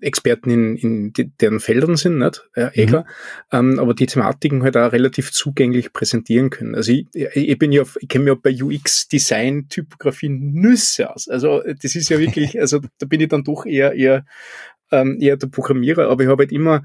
Experten 0.01 0.49
in, 0.49 0.75
in 0.77 1.13
deren 1.39 1.59
Feldern 1.59 1.95
sind, 1.95 2.17
nicht? 2.17 2.49
Ja, 2.55 2.71
eh 2.73 2.85
klar. 2.85 3.05
Mhm. 3.51 3.71
Ähm, 3.73 3.79
aber 3.79 3.93
die 3.93 4.05
Thematiken 4.05 4.63
halt 4.63 4.77
auch 4.77 4.91
relativ 4.91 5.31
zugänglich 5.31 5.93
präsentieren 5.93 6.49
können. 6.49 6.75
Also 6.75 6.91
ich, 6.91 7.07
ich 7.13 7.57
bin 7.57 7.71
ja, 7.71 7.83
ich 7.99 8.07
kenne 8.07 8.25
mich 8.25 8.33
auch 8.33 8.41
bei 8.41 8.51
UX 8.51 9.07
Design 9.07 9.67
Typografie 9.69 10.29
Nüsse 10.29 11.09
aus. 11.09 11.27
Also 11.27 11.61
das 11.61 11.95
ist 11.95 12.09
ja 12.09 12.19
wirklich, 12.19 12.59
also 12.59 12.79
da 12.97 13.05
bin 13.05 13.21
ich 13.21 13.29
dann 13.29 13.43
doch 13.43 13.65
eher, 13.65 13.93
eher, 13.93 14.25
ähm, 14.91 15.17
eher 15.19 15.37
der 15.37 15.47
Programmierer, 15.47 16.09
aber 16.09 16.23
ich 16.23 16.29
habe 16.29 16.43
halt 16.43 16.51
immer 16.51 16.83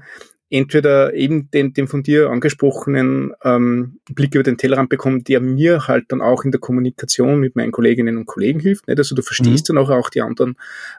entweder 0.49 1.13
eben 1.13 1.51
den, 1.51 1.73
den 1.73 1.87
von 1.87 2.03
dir 2.03 2.29
angesprochenen 2.29 3.33
ähm, 3.43 3.99
Blick 4.09 4.33
über 4.33 4.43
den 4.43 4.57
Tellerrand 4.57 4.89
bekommen, 4.89 5.23
der 5.23 5.41
mir 5.41 5.87
halt 5.87 6.05
dann 6.09 6.21
auch 6.21 6.45
in 6.45 6.51
der 6.51 6.61
Kommunikation 6.61 7.39
mit 7.39 7.55
meinen 7.55 7.71
Kolleginnen 7.71 8.17
und 8.17 8.25
Kollegen 8.27 8.59
hilft. 8.59 8.87
Nicht? 8.87 8.97
Also 8.97 9.13
du 9.13 9.21
verstehst 9.21 9.69
mhm. 9.69 9.75
dann 9.75 9.83
auch, 9.83 9.89
auch 9.89 10.09
die 10.09 10.21
anderen 10.21 10.55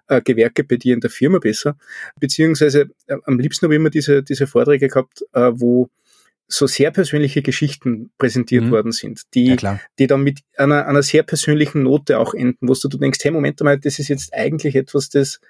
äh, 0.08 0.20
Gewerke 0.20 0.64
bei 0.64 0.76
dir 0.76 0.92
in 0.92 1.00
der 1.00 1.10
Firma 1.10 1.38
besser. 1.38 1.76
Beziehungsweise 2.20 2.90
äh, 3.06 3.16
am 3.24 3.38
liebsten 3.38 3.64
habe 3.66 3.74
ich 3.74 3.80
immer 3.80 3.90
diese, 3.90 4.22
diese 4.22 4.46
Vorträge 4.46 4.88
gehabt, 4.88 5.24
äh, 5.32 5.50
wo 5.54 5.88
so 6.46 6.66
sehr 6.66 6.90
persönliche 6.90 7.42
Geschichten 7.42 8.10
präsentiert 8.18 8.64
mhm. 8.64 8.70
worden 8.70 8.92
sind, 8.92 9.22
die, 9.34 9.56
ja, 9.60 9.80
die 9.98 10.06
dann 10.06 10.22
mit 10.22 10.40
einer, 10.56 10.86
einer 10.86 11.02
sehr 11.02 11.22
persönlichen 11.22 11.82
Note 11.82 12.18
auch 12.18 12.32
enden, 12.32 12.68
wo 12.68 12.74
du 12.74 12.98
denkst, 12.98 13.18
hey, 13.22 13.30
Moment 13.30 13.60
mal, 13.60 13.78
das 13.78 13.98
ist 13.98 14.08
jetzt 14.08 14.32
eigentlich 14.32 14.74
etwas, 14.74 15.10
das 15.10 15.40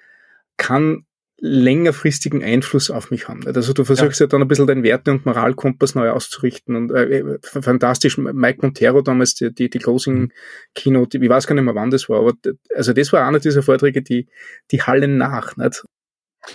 kann 0.57 1.05
längerfristigen 1.41 2.43
Einfluss 2.43 2.89
auf 2.89 3.11
mich 3.11 3.27
haben. 3.27 3.45
Also 3.47 3.73
du 3.73 3.83
versuchst 3.83 4.19
ja, 4.19 4.25
ja 4.25 4.29
dann 4.29 4.41
ein 4.41 4.47
bisschen 4.47 4.67
deinen 4.67 4.83
Werte- 4.83 5.11
und 5.11 5.25
Moralkompass 5.25 5.95
neu 5.95 6.09
auszurichten 6.09 6.75
und 6.75 6.91
äh, 6.91 7.19
äh 7.19 7.39
fantastisch, 7.41 8.17
Mike 8.17 8.59
Montero 8.61 9.01
damals, 9.01 9.35
die, 9.35 9.53
die, 9.53 9.69
die 9.69 9.79
Closing-Keynote, 9.79 11.17
ich 11.17 11.29
weiß 11.29 11.47
gar 11.47 11.55
nicht 11.55 11.63
mehr 11.63 11.75
wann 11.75 11.91
das 11.91 12.09
war, 12.09 12.19
aber 12.19 12.33
also 12.75 12.93
das 12.93 13.13
war 13.13 13.27
einer 13.27 13.39
dieser 13.39 13.63
Vorträge, 13.63 14.01
die, 14.01 14.27
die 14.71 14.81
hallen 14.81 15.17
nach. 15.17 15.55
Nicht? 15.57 15.83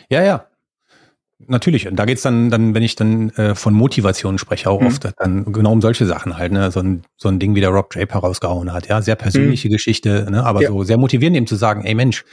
Ja, 0.09 0.23
ja, 0.23 0.49
Natürlich, 1.39 1.89
und 1.89 1.97
da 1.97 2.05
geht's 2.05 2.23
dann, 2.23 2.49
dann, 2.49 2.75
wenn 2.75 2.83
ich 2.83 2.95
dann 2.95 3.31
äh, 3.31 3.55
von 3.55 3.75
Motivation 3.75 4.39
spreche, 4.39 4.71
auch 4.71 4.81
mhm. 4.81 4.87
oft 4.87 5.11
dann 5.19 5.53
genau 5.53 5.73
um 5.73 5.83
solche 5.83 6.07
Sachen 6.07 6.37
halt, 6.37 6.53
ne? 6.53 6.71
So 6.71 6.81
ein, 6.81 7.03
so 7.17 7.29
ein 7.29 7.39
Ding 7.39 7.55
wie 7.55 7.61
der 7.61 7.71
Rob 7.71 7.91
Draper 7.91 8.21
rausgehauen 8.21 8.73
hat, 8.73 8.89
ja, 8.89 9.03
sehr 9.03 9.17
persönliche 9.17 9.69
mhm. 9.69 9.73
Geschichte, 9.73 10.27
ne? 10.31 10.45
aber 10.45 10.63
ja. 10.63 10.69
so 10.69 10.85
sehr 10.85 10.97
motivierend 10.97 11.37
eben 11.37 11.47
zu 11.47 11.57
sagen, 11.57 11.85
ey 11.85 11.95
Mensch, 11.95 12.25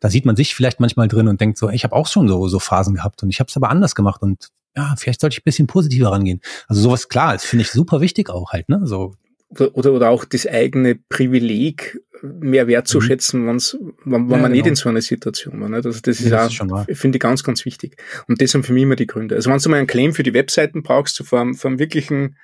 da 0.00 0.08
sieht 0.08 0.24
man 0.24 0.36
sich 0.36 0.54
vielleicht 0.54 0.80
manchmal 0.80 1.06
drin 1.06 1.28
und 1.28 1.40
denkt 1.40 1.58
so, 1.58 1.68
ey, 1.68 1.74
ich 1.74 1.84
habe 1.84 1.94
auch 1.94 2.06
schon 2.06 2.28
so, 2.28 2.48
so 2.48 2.58
Phasen 2.58 2.94
gehabt 2.94 3.22
und 3.22 3.28
ich 3.28 3.40
habe 3.40 3.48
es 3.48 3.56
aber 3.56 3.68
anders 3.68 3.94
gemacht 3.94 4.22
und 4.22 4.48
ja, 4.74 4.94
vielleicht 4.96 5.20
sollte 5.20 5.34
ich 5.34 5.40
ein 5.40 5.44
bisschen 5.44 5.66
positiver 5.66 6.10
rangehen. 6.10 6.40
Also 6.66 6.80
sowas 6.82 7.08
klar, 7.08 7.34
das 7.34 7.44
finde 7.44 7.62
ich 7.62 7.70
super 7.70 8.00
wichtig 8.00 8.30
auch 8.30 8.52
halt, 8.52 8.68
ne? 8.68 8.80
So 8.84 9.14
oder, 9.48 9.92
oder 9.92 10.10
auch 10.10 10.24
das 10.24 10.46
eigene 10.46 10.96
Privileg 11.08 12.00
mehr 12.22 12.66
wertzuschätzen, 12.66 13.42
mhm. 13.42 13.48
wenn's, 13.48 13.78
wenn, 14.04 14.12
wenn 14.12 14.12
ja, 14.12 14.18
man 14.20 14.42
genau. 14.42 14.48
nicht 14.48 14.66
in 14.66 14.74
so 14.74 14.88
einer 14.88 15.02
Situation 15.02 15.60
war. 15.60 15.68
Nicht? 15.68 15.86
Also 15.86 16.00
das 16.00 16.20
ist 16.20 16.30
ja, 16.30 16.46
auch, 16.46 16.86
finde 16.92 17.16
ich 17.16 17.20
ganz, 17.20 17.44
ganz 17.44 17.64
wichtig. 17.64 17.96
Und 18.26 18.40
das 18.40 18.50
sind 18.50 18.66
für 18.66 18.72
mich 18.72 18.82
immer 18.82 18.96
die 18.96 19.06
Gründe. 19.06 19.34
Also 19.34 19.50
wenn 19.50 19.58
du 19.58 19.68
mal 19.68 19.76
einen 19.76 19.86
Claim 19.86 20.12
für 20.12 20.22
die 20.22 20.34
Webseiten 20.34 20.82
brauchst, 20.82 21.16
so 21.16 21.24
vor, 21.24 21.46
vor 21.54 21.70
einem 21.70 21.78
wirklichen 21.78 22.36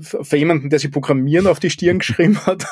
für 0.00 0.36
jemanden, 0.36 0.70
der 0.70 0.78
sich 0.78 0.90
Programmieren 0.90 1.46
auf 1.46 1.60
die 1.60 1.70
Stirn 1.70 2.00
geschrieben 2.00 2.38
hat, 2.46 2.64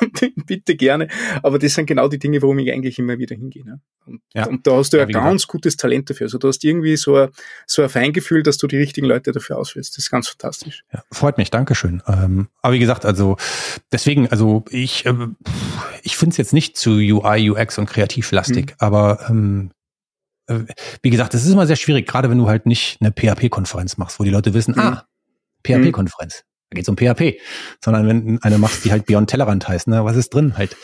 bitte 0.46 0.74
gerne. 0.76 1.08
Aber 1.42 1.58
das 1.58 1.74
sind 1.74 1.86
genau 1.86 2.08
die 2.08 2.18
Dinge, 2.18 2.42
warum 2.42 2.58
ich 2.58 2.72
eigentlich 2.72 2.98
immer 2.98 3.18
wieder 3.18 3.36
hingehe. 3.36 3.64
Ne? 3.64 3.80
Und, 4.06 4.20
ja. 4.34 4.46
und, 4.46 4.66
da 4.66 4.76
hast 4.76 4.92
du 4.92 4.96
ja, 4.96 5.04
ein 5.04 5.12
ganz 5.12 5.42
gesagt. 5.42 5.52
gutes 5.52 5.76
Talent 5.76 6.10
dafür. 6.10 6.26
Also 6.26 6.38
du 6.38 6.48
hast 6.48 6.64
irgendwie 6.64 6.96
so 6.96 7.16
ein, 7.16 7.28
so 7.66 7.82
ein 7.82 7.88
Feingefühl, 7.88 8.42
dass 8.42 8.58
du 8.58 8.66
die 8.66 8.76
richtigen 8.76 9.06
Leute 9.06 9.32
dafür 9.32 9.58
auswählst. 9.58 9.96
Das 9.96 10.04
ist 10.04 10.10
ganz 10.10 10.28
fantastisch. 10.28 10.82
Ja, 10.92 11.02
freut 11.12 11.38
mich, 11.38 11.50
Dankeschön. 11.50 12.02
Ähm, 12.08 12.48
aber 12.60 12.74
wie 12.74 12.80
gesagt, 12.80 13.04
also 13.04 13.36
deswegen, 13.92 14.28
also 14.28 14.64
ich, 14.70 15.06
äh, 15.06 15.14
ich 16.02 16.16
finde 16.16 16.32
es 16.32 16.36
jetzt 16.38 16.52
nicht 16.52 16.76
zu 16.76 16.90
UI, 16.90 17.50
UX 17.50 17.78
und 17.78 17.86
kreativlastig, 17.86 18.66
mhm. 18.66 18.74
aber 18.78 19.26
ähm, 19.28 19.70
äh, 20.48 20.60
wie 21.02 21.10
gesagt, 21.10 21.34
es 21.34 21.44
ist 21.44 21.52
immer 21.52 21.66
sehr 21.66 21.76
schwierig, 21.76 22.06
gerade 22.06 22.30
wenn 22.30 22.38
du 22.38 22.48
halt 22.48 22.66
nicht 22.66 22.98
eine 23.00 23.12
PHP-Konferenz 23.12 23.96
machst, 23.96 24.18
wo 24.18 24.24
die 24.24 24.30
Leute 24.30 24.54
wissen, 24.54 24.72
mhm. 24.72 24.80
ah, 24.80 25.06
PHP-Konferenz. 25.64 26.44
Da 26.70 26.74
geht 26.74 26.82
es 26.82 26.88
um 26.88 26.96
PHP, 26.96 27.38
sondern 27.82 28.06
wenn 28.08 28.42
eine 28.42 28.58
machst, 28.58 28.84
die 28.84 28.90
halt 28.90 29.06
Beyond 29.06 29.30
Tellerrand 29.30 29.68
heißt, 29.68 29.86
ne, 29.86 30.04
was 30.04 30.16
ist 30.16 30.34
drin 30.34 30.56
halt? 30.56 30.76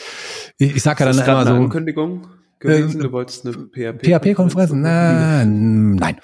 Ich, 0.58 0.76
ich 0.76 0.82
sag 0.82 1.00
ja 1.00 1.06
dann 1.06 1.16
immer 1.16 1.44
so. 1.44 1.50
Eine 1.54 1.64
Ankündigung 1.64 2.28
gewesen, 2.60 3.00
äh, 3.00 3.02
du 3.02 3.12
wolltest 3.12 3.46
eine 3.46 3.54
PHP. 3.54 4.06
PHP-Konferenz? 4.06 4.70
Na, 4.72 5.44
nein. 5.44 6.20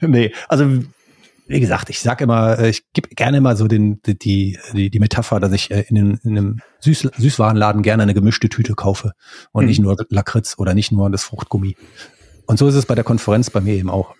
nee, 0.00 0.32
also 0.48 0.82
wie 1.48 1.60
gesagt, 1.60 1.90
ich 1.90 2.00
sag 2.00 2.20
immer, 2.20 2.58
äh, 2.58 2.70
ich 2.70 2.82
gebe 2.92 3.08
gerne 3.10 3.38
immer 3.38 3.54
so 3.54 3.68
den, 3.68 4.00
die, 4.02 4.58
die, 4.72 4.90
die 4.90 4.98
Metapher, 4.98 5.38
dass 5.38 5.52
ich 5.52 5.70
äh, 5.70 5.84
in 5.88 5.96
einem, 5.96 6.18
in 6.24 6.30
einem 6.36 6.60
Süß, 6.80 7.10
Süßwarenladen 7.16 7.82
gerne 7.82 8.02
eine 8.02 8.14
gemischte 8.14 8.48
Tüte 8.48 8.74
kaufe 8.74 9.12
und 9.52 9.62
mhm. 9.62 9.68
nicht 9.68 9.78
nur 9.78 9.96
Lakritz 10.08 10.56
oder 10.58 10.74
nicht 10.74 10.92
nur 10.92 11.08
das 11.10 11.24
Fruchtgummi. 11.24 11.76
Und 12.46 12.58
so 12.58 12.66
ist 12.68 12.74
es 12.74 12.86
bei 12.86 12.94
der 12.94 13.04
Konferenz 13.04 13.50
bei 13.50 13.60
mir 13.60 13.74
eben 13.74 13.90
auch. 13.90 14.14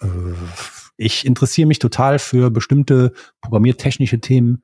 Ich 0.96 1.26
interessiere 1.26 1.68
mich 1.68 1.78
total 1.78 2.18
für 2.18 2.50
bestimmte 2.50 3.12
programmiertechnische 3.40 4.20
Themen, 4.20 4.62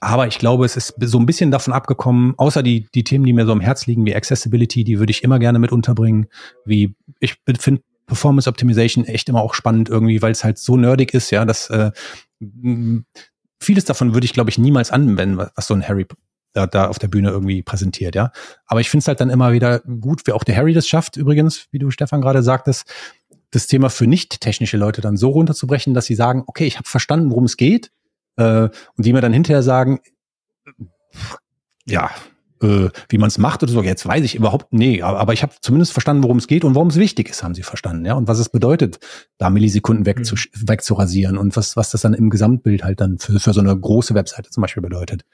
aber 0.00 0.26
ich 0.26 0.38
glaube, 0.38 0.64
es 0.64 0.76
ist 0.76 0.94
so 1.00 1.18
ein 1.18 1.26
bisschen 1.26 1.50
davon 1.50 1.72
abgekommen, 1.72 2.34
außer 2.36 2.62
die, 2.62 2.86
die 2.94 3.04
Themen, 3.04 3.24
die 3.24 3.32
mir 3.32 3.46
so 3.46 3.52
am 3.52 3.60
Herz 3.60 3.86
liegen, 3.86 4.04
wie 4.04 4.14
Accessibility, 4.14 4.84
die 4.84 4.98
würde 4.98 5.10
ich 5.10 5.24
immer 5.24 5.38
gerne 5.38 5.58
mit 5.58 5.72
unterbringen. 5.72 6.26
Wie 6.64 6.94
ich 7.18 7.36
finde 7.58 7.82
Performance 8.06 8.48
Optimization 8.48 9.04
echt 9.04 9.28
immer 9.28 9.42
auch 9.42 9.54
spannend 9.54 9.88
irgendwie, 9.88 10.20
weil 10.22 10.32
es 10.32 10.44
halt 10.44 10.58
so 10.58 10.76
nerdig 10.76 11.14
ist, 11.14 11.30
ja, 11.30 11.44
dass 11.44 11.70
äh, 11.70 11.90
vieles 13.60 13.84
davon 13.84 14.14
würde 14.14 14.26
ich, 14.26 14.32
glaube 14.32 14.50
ich, 14.50 14.58
niemals 14.58 14.90
anwenden, 14.90 15.38
was 15.38 15.66
so 15.66 15.74
ein 15.74 15.86
Harry 15.86 16.06
da, 16.52 16.66
da 16.66 16.88
auf 16.88 16.98
der 16.98 17.08
Bühne 17.08 17.30
irgendwie 17.30 17.62
präsentiert, 17.62 18.14
ja. 18.14 18.32
Aber 18.66 18.80
ich 18.80 18.88
finde 18.88 19.02
es 19.02 19.08
halt 19.08 19.20
dann 19.20 19.30
immer 19.30 19.52
wieder 19.52 19.80
gut, 19.80 20.26
wie 20.26 20.32
auch 20.32 20.44
der 20.44 20.56
Harry 20.56 20.72
das 20.72 20.88
schafft, 20.88 21.16
übrigens, 21.16 21.66
wie 21.70 21.78
du 21.78 21.90
Stefan 21.90 22.20
gerade 22.20 22.42
sagtest, 22.42 22.90
das 23.56 23.66
Thema 23.66 23.88
für 23.90 24.06
nicht 24.06 24.40
technische 24.40 24.76
Leute 24.76 25.00
dann 25.00 25.16
so 25.16 25.30
runterzubrechen, 25.30 25.94
dass 25.94 26.04
sie 26.04 26.14
sagen, 26.14 26.44
okay, 26.46 26.66
ich 26.66 26.76
habe 26.76 26.88
verstanden, 26.88 27.30
worum 27.30 27.44
es 27.44 27.56
geht, 27.56 27.90
äh, 28.36 28.68
und 28.96 29.06
die 29.06 29.12
mir 29.12 29.22
dann 29.22 29.32
hinterher 29.32 29.62
sagen, 29.62 30.00
ja, 31.86 32.10
äh, 32.62 32.88
wie 33.08 33.18
man 33.18 33.28
es 33.28 33.38
macht 33.38 33.62
oder 33.62 33.72
so. 33.72 33.82
Jetzt 33.82 34.06
weiß 34.06 34.24
ich 34.24 34.34
überhaupt, 34.34 34.72
nee, 34.72 35.02
aber, 35.02 35.32
ich 35.32 35.42
habe 35.42 35.52
zumindest 35.60 35.92
verstanden, 35.92 36.22
worum 36.22 36.38
es 36.38 36.46
geht 36.46 36.64
und 36.64 36.74
warum 36.74 36.88
es 36.88 36.96
wichtig 36.96 37.28
ist, 37.28 37.42
haben 37.42 37.54
sie 37.54 37.62
verstanden, 37.62 38.04
ja. 38.04 38.14
Und 38.14 38.28
was 38.28 38.38
es 38.38 38.48
bedeutet, 38.48 38.98
da 39.38 39.50
Millisekunden 39.50 40.06
wegzu, 40.06 40.34
mhm. 40.34 40.68
wegzurasieren 40.68 41.38
und 41.38 41.56
was, 41.56 41.76
was 41.76 41.90
das 41.90 42.00
dann 42.00 42.14
im 42.14 42.30
Gesamtbild 42.30 42.84
halt 42.84 43.00
dann 43.00 43.18
für, 43.18 43.38
für 43.38 43.52
so 43.52 43.60
eine 43.60 43.76
große 43.76 44.14
Webseite 44.14 44.50
zum 44.50 44.62
Beispiel 44.62 44.82
bedeutet. 44.82 45.24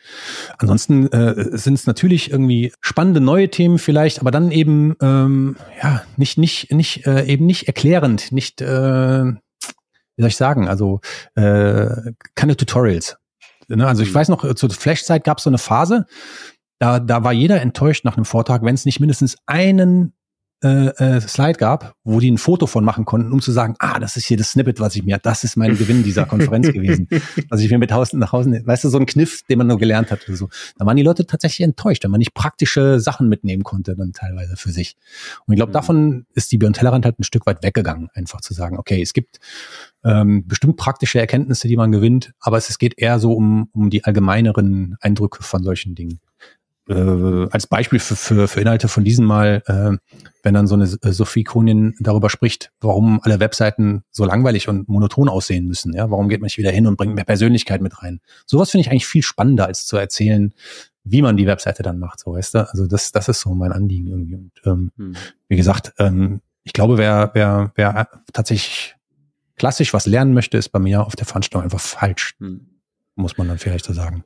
Ansonsten 0.59 1.07
äh, 1.13 1.57
sind 1.57 1.75
es 1.75 1.87
natürlich 1.87 2.31
irgendwie 2.31 2.73
spannende 2.81 3.21
neue 3.21 3.51
Themen 3.51 3.79
vielleicht, 3.79 4.21
aber 4.21 4.31
dann 4.31 4.51
eben 4.51 4.97
ähm, 5.01 5.57
ja 5.83 6.03
nicht, 6.17 6.39
nicht, 6.39 6.73
nicht, 6.73 7.07
äh, 7.07 7.25
eben 7.25 7.47
nicht 7.47 7.69
erklärend, 7.69 8.33
nicht 8.33 8.61
äh, 8.61 9.25
wie 10.17 10.23
soll 10.23 10.29
ich 10.29 10.37
sagen, 10.37 10.69
also 10.69 11.01
äh, 11.35 12.13
keine 12.35 12.57
Tutorials. 12.57 13.17
Ne? 13.69 13.87
Also 13.87 14.03
ich 14.03 14.11
mhm. 14.11 14.15
weiß 14.15 14.29
noch, 14.29 14.55
zur 14.55 14.71
Flash-Zeit 14.71 15.25
gab 15.25 15.39
es 15.39 15.45
so 15.45 15.51
eine 15.51 15.59
Phase, 15.59 16.07
da, 16.83 16.99
da 16.99 17.23
war 17.23 17.33
jeder 17.33 17.61
enttäuscht 17.61 18.05
nach 18.05 18.17
einem 18.17 18.25
Vortrag, 18.25 18.65
wenn 18.65 18.75
es 18.75 18.85
nicht 18.85 18.99
mindestens 18.99 19.37
einen 19.47 20.15
äh, 20.65 20.89
äh, 20.89 21.21
Slide 21.21 21.57
gab, 21.57 21.95
wo 22.03 22.19
die 22.19 22.29
ein 22.29 22.39
Foto 22.39 22.67
von 22.67 22.85
machen 22.85 23.05
konnten, 23.05 23.31
um 23.31 23.41
zu 23.41 23.53
sagen, 23.53 23.77
ah, 23.79 24.01
das 24.01 24.17
ist 24.17 24.27
hier 24.27 24.37
das 24.37 24.51
Snippet, 24.51 24.81
was 24.81 24.97
ich 24.97 25.05
mir, 25.05 25.19
das 25.19 25.45
ist 25.45 25.57
mein 25.57 25.77
Gewinn 25.77 26.03
dieser 26.03 26.25
Konferenz 26.25 26.73
gewesen. 26.73 27.09
Also 27.51 27.65
ich 27.65 27.71
mir 27.71 27.79
mit 27.79 27.93
Hausen 27.93 28.19
nach 28.19 28.33
Hause, 28.33 28.63
weißt 28.65 28.83
du, 28.83 28.89
so 28.89 28.99
ein 28.99 29.07
Kniff, 29.07 29.45
den 29.45 29.59
man 29.59 29.69
nur 29.69 29.79
gelernt 29.79 30.11
hat 30.11 30.29
oder 30.29 30.37
so. 30.37 30.49
Da 30.77 30.85
waren 30.85 30.97
die 30.97 31.05
Leute 31.05 31.25
tatsächlich 31.25 31.65
enttäuscht, 31.65 32.03
wenn 32.03 32.11
man 32.11 32.19
nicht 32.19 32.35
praktische 32.35 32.99
Sachen 32.99 33.29
mitnehmen 33.29 33.63
konnte, 33.63 33.95
dann 33.95 34.13
teilweise 34.13 34.57
für 34.57 34.73
sich. 34.73 34.97
Und 35.47 35.55
ich 35.55 35.59
glaube, 35.59 35.71
mhm. 35.71 35.75
davon 35.75 36.27
ist 36.35 36.51
die 36.51 36.59
Beyond 36.59 36.77
Tellerrand 36.77 37.05
halt 37.05 37.21
ein 37.21 37.25
Stück 37.25 37.47
weit 37.47 37.63
weggegangen, 37.63 38.09
einfach 38.13 38.41
zu 38.41 38.55
sagen, 38.55 38.77
okay, 38.77 39.01
es 39.01 39.13
gibt 39.13 39.39
ähm, 40.05 40.49
bestimmt 40.49 40.77
praktische 40.77 41.21
Erkenntnisse, 41.21 41.69
die 41.69 41.77
man 41.77 41.93
gewinnt, 41.93 42.33
aber 42.41 42.57
es, 42.57 42.69
es 42.71 42.79
geht 42.79 42.99
eher 42.99 43.21
so 43.21 43.35
um, 43.35 43.69
um 43.73 43.89
die 43.89 44.03
allgemeineren 44.03 44.97
Eindrücke 45.01 45.45
von 45.45 45.63
solchen 45.63 45.95
Dingen 45.95 46.19
äh, 46.93 47.49
als 47.51 47.67
Beispiel 47.67 47.99
für, 47.99 48.17
für, 48.17 48.49
für 48.49 48.61
Inhalte 48.61 48.89
von 48.89 49.05
diesem 49.05 49.25
Mal, 49.25 49.63
äh, 49.67 49.97
wenn 50.43 50.55
dann 50.55 50.67
so 50.67 50.75
eine 50.75 50.85
äh, 50.85 51.13
Sophie 51.13 51.45
Konin 51.45 51.95
darüber 52.01 52.31
spricht, 52.31 52.73
warum 52.81 53.21
alle 53.23 53.41
Webseiten 53.41 54.05
so 54.11 54.25
langweilig 54.25 54.69
und 54.69 54.89
monoton 54.89 55.29
aussehen 55.29 55.67
müssen. 55.67 55.95
Ja, 55.95 56.11
warum 56.11 56.29
geht 56.29 56.41
man 56.41 56.47
nicht 56.47 56.59
wieder 56.59 56.71
hin 56.71 56.87
und 56.87 56.97
bringt 56.97 57.15
mehr 57.15 57.25
Persönlichkeit 57.25 57.81
mit 57.81 58.03
rein? 58.03 58.21
Sowas 58.47 58.71
finde 58.71 58.83
ich 58.83 58.91
eigentlich 58.91 59.07
viel 59.07 59.23
spannender, 59.23 59.67
als 59.67 59.87
zu 59.87 59.97
erzählen, 59.97 60.53
wie 61.05 61.23
man 61.23 61.37
die 61.37 61.47
Webseite 61.47 61.83
dann 61.83 61.99
macht, 61.99 62.21
so 62.21 62.35
weißt 62.35 62.55
du? 62.55 62.71
Also 62.71 62.87
das, 62.87 63.11
das 63.13 63.29
ist 63.29 63.41
so 63.41 63.55
mein 63.55 63.73
Anliegen 63.73 64.07
irgendwie. 64.07 64.37
Und 64.37 64.53
ähm, 64.65 64.93
hm. 64.97 65.17
wie 65.49 65.57
gesagt, 65.57 65.93
ähm, 65.99 66.41
ich 66.63 66.73
glaube, 66.73 66.97
wer, 66.97 67.31
wer, 67.35 67.73
wer 67.75 68.09
tatsächlich 68.33 68.95
klassisch 69.57 69.93
was 69.93 70.07
lernen 70.07 70.33
möchte, 70.33 70.59
ist 70.59 70.69
bei 70.69 70.79
mir 70.79 71.05
auf 71.05 71.17
der 71.17 71.27
Veranstaltung 71.27 71.65
einfach 71.65 71.81
falsch. 71.81 72.35
Hm. 72.39 72.69
Muss 73.17 73.37
man 73.37 73.49
dann 73.49 73.59
vielleicht 73.59 73.85
so 73.85 73.93
sagen 73.93 74.25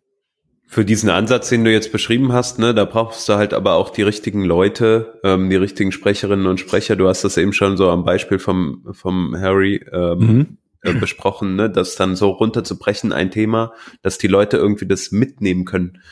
für 0.66 0.84
diesen 0.84 1.10
Ansatz, 1.10 1.48
den 1.48 1.64
du 1.64 1.70
jetzt 1.70 1.92
beschrieben 1.92 2.32
hast, 2.32 2.58
ne, 2.58 2.74
da 2.74 2.84
brauchst 2.84 3.28
du 3.28 3.34
halt 3.34 3.54
aber 3.54 3.74
auch 3.74 3.90
die 3.90 4.02
richtigen 4.02 4.44
Leute, 4.44 5.20
ähm, 5.22 5.48
die 5.48 5.56
richtigen 5.56 5.92
Sprecherinnen 5.92 6.46
und 6.46 6.58
Sprecher. 6.58 6.96
Du 6.96 7.08
hast 7.08 7.22
das 7.22 7.36
eben 7.36 7.52
schon 7.52 7.76
so 7.76 7.88
am 7.88 8.04
Beispiel 8.04 8.38
vom, 8.38 8.84
vom 8.90 9.36
Harry 9.38 9.84
ähm, 9.92 10.18
mhm. 10.18 10.58
äh, 10.82 10.92
besprochen, 10.94 11.54
ne, 11.54 11.70
das 11.70 11.94
dann 11.94 12.16
so 12.16 12.30
runterzubrechen, 12.30 13.12
ein 13.12 13.30
Thema, 13.30 13.72
dass 14.02 14.18
die 14.18 14.26
Leute 14.26 14.56
irgendwie 14.56 14.86
das 14.86 15.12
mitnehmen 15.12 15.64
können. 15.64 16.02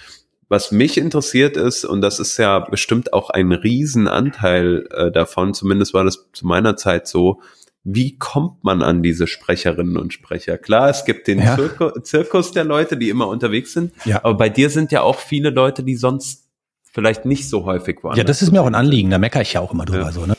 Was 0.49 0.71
mich 0.71 0.99
interessiert 0.99 1.57
ist, 1.57 1.85
und 1.85 2.01
das 2.01 2.21
ist 2.21 2.37
ja 2.37 2.61
bestimmt 2.61 3.13
auch 3.13 3.31
ein 3.31 3.51
Riesenanteil 3.51 4.87
äh, 4.93 5.11
davon, 5.11 5.53
zumindest 5.53 5.95
war 5.95 6.05
das 6.05 6.29
zu 6.33 6.47
meiner 6.47 6.77
Zeit 6.77 7.09
so, 7.09 7.41
wie 7.85 8.19
kommt 8.19 8.65
man 8.65 8.83
an 8.83 9.03
diese 9.03 9.27
Sprecherinnen 9.27 9.99
und 9.99 10.13
Sprecher? 10.13 10.57
Klar, 10.57 10.89
es 10.89 11.05
gibt 11.05 11.29
den 11.29 11.39
ja. 11.39 11.55
Zirku 11.55 11.91
Zirkus 12.01 12.53
der 12.53 12.65
Leute, 12.65 12.97
die 12.97 13.11
immer 13.11 13.29
unterwegs 13.29 13.75
sind, 13.75 13.93
ja. 14.05 14.25
aber 14.25 14.35
bei 14.35 14.49
dir 14.49 14.71
sind 14.71 14.91
ja 14.91 15.03
auch 15.03 15.19
viele 15.19 15.51
Leute, 15.51 15.85
die 15.85 15.95
sonst 15.95 16.49
vielleicht 16.93 17.27
nicht 17.27 17.49
so 17.49 17.67
häufig 17.67 18.03
waren. 18.03 18.17
Ja, 18.17 18.25
das 18.25 18.41
ist 18.41 18.53
mir 18.53 18.63
auch 18.63 18.67
ein 18.67 18.75
Anliegen, 18.75 19.11
da 19.11 19.19
meckere 19.19 19.43
ich 19.43 19.53
ja 19.53 19.61
auch 19.61 19.73
immer 19.73 19.85
drüber. 19.85 20.07
Ja. 20.07 20.13
So, 20.13 20.27
ne? 20.27 20.37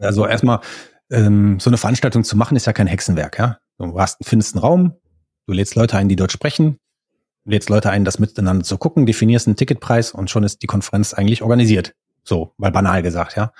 Also 0.00 0.26
erstmal, 0.26 0.60
ähm, 1.10 1.60
so 1.60 1.70
eine 1.70 1.76
Veranstaltung 1.76 2.24
zu 2.24 2.36
machen, 2.36 2.56
ist 2.56 2.66
ja 2.66 2.72
kein 2.72 2.86
Hexenwerk. 2.86 3.38
Ja? 3.38 3.58
Du 3.78 3.98
hast, 3.98 4.18
findest 4.22 4.54
einen 4.54 4.64
Raum, 4.64 4.92
du 5.46 5.54
lädst 5.54 5.76
Leute 5.76 5.96
ein, 5.96 6.08
die 6.08 6.16
dort 6.16 6.32
sprechen, 6.32 6.78
lädst 7.44 7.70
Leute 7.70 7.90
ein, 7.90 8.04
das 8.04 8.18
miteinander 8.18 8.64
zu 8.64 8.78
gucken, 8.78 9.06
definierst 9.06 9.46
einen 9.46 9.56
Ticketpreis 9.56 10.12
und 10.12 10.30
schon 10.30 10.44
ist 10.44 10.62
die 10.62 10.66
Konferenz 10.66 11.14
eigentlich 11.14 11.42
organisiert. 11.42 11.94
So, 12.24 12.52
mal 12.56 12.70
banal 12.70 13.02
gesagt, 13.02 13.36
ja. 13.36 13.52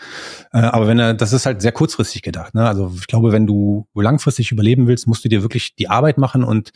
Äh, 0.53 0.59
aber 0.59 0.87
wenn 0.87 0.99
er, 0.99 1.15
das 1.15 1.33
ist 1.33 1.47
halt 1.47 1.63
sehr 1.63 1.73
kurzfristig 1.73 2.23
gedacht. 2.23 2.55
Ne? 2.55 2.67
Also 2.67 2.93
ich 2.97 3.07
glaube, 3.09 3.33
wenn 3.33 3.47
du 3.47 3.89
langfristig 3.95 4.53
überleben 4.53 4.87
willst, 4.87 5.07
musst 5.09 5.25
du 5.25 5.29
dir 5.29 5.43
wirklich 5.43 5.75
die 5.75 5.89
Arbeit 5.89 6.17
machen 6.17 6.45
und 6.45 6.71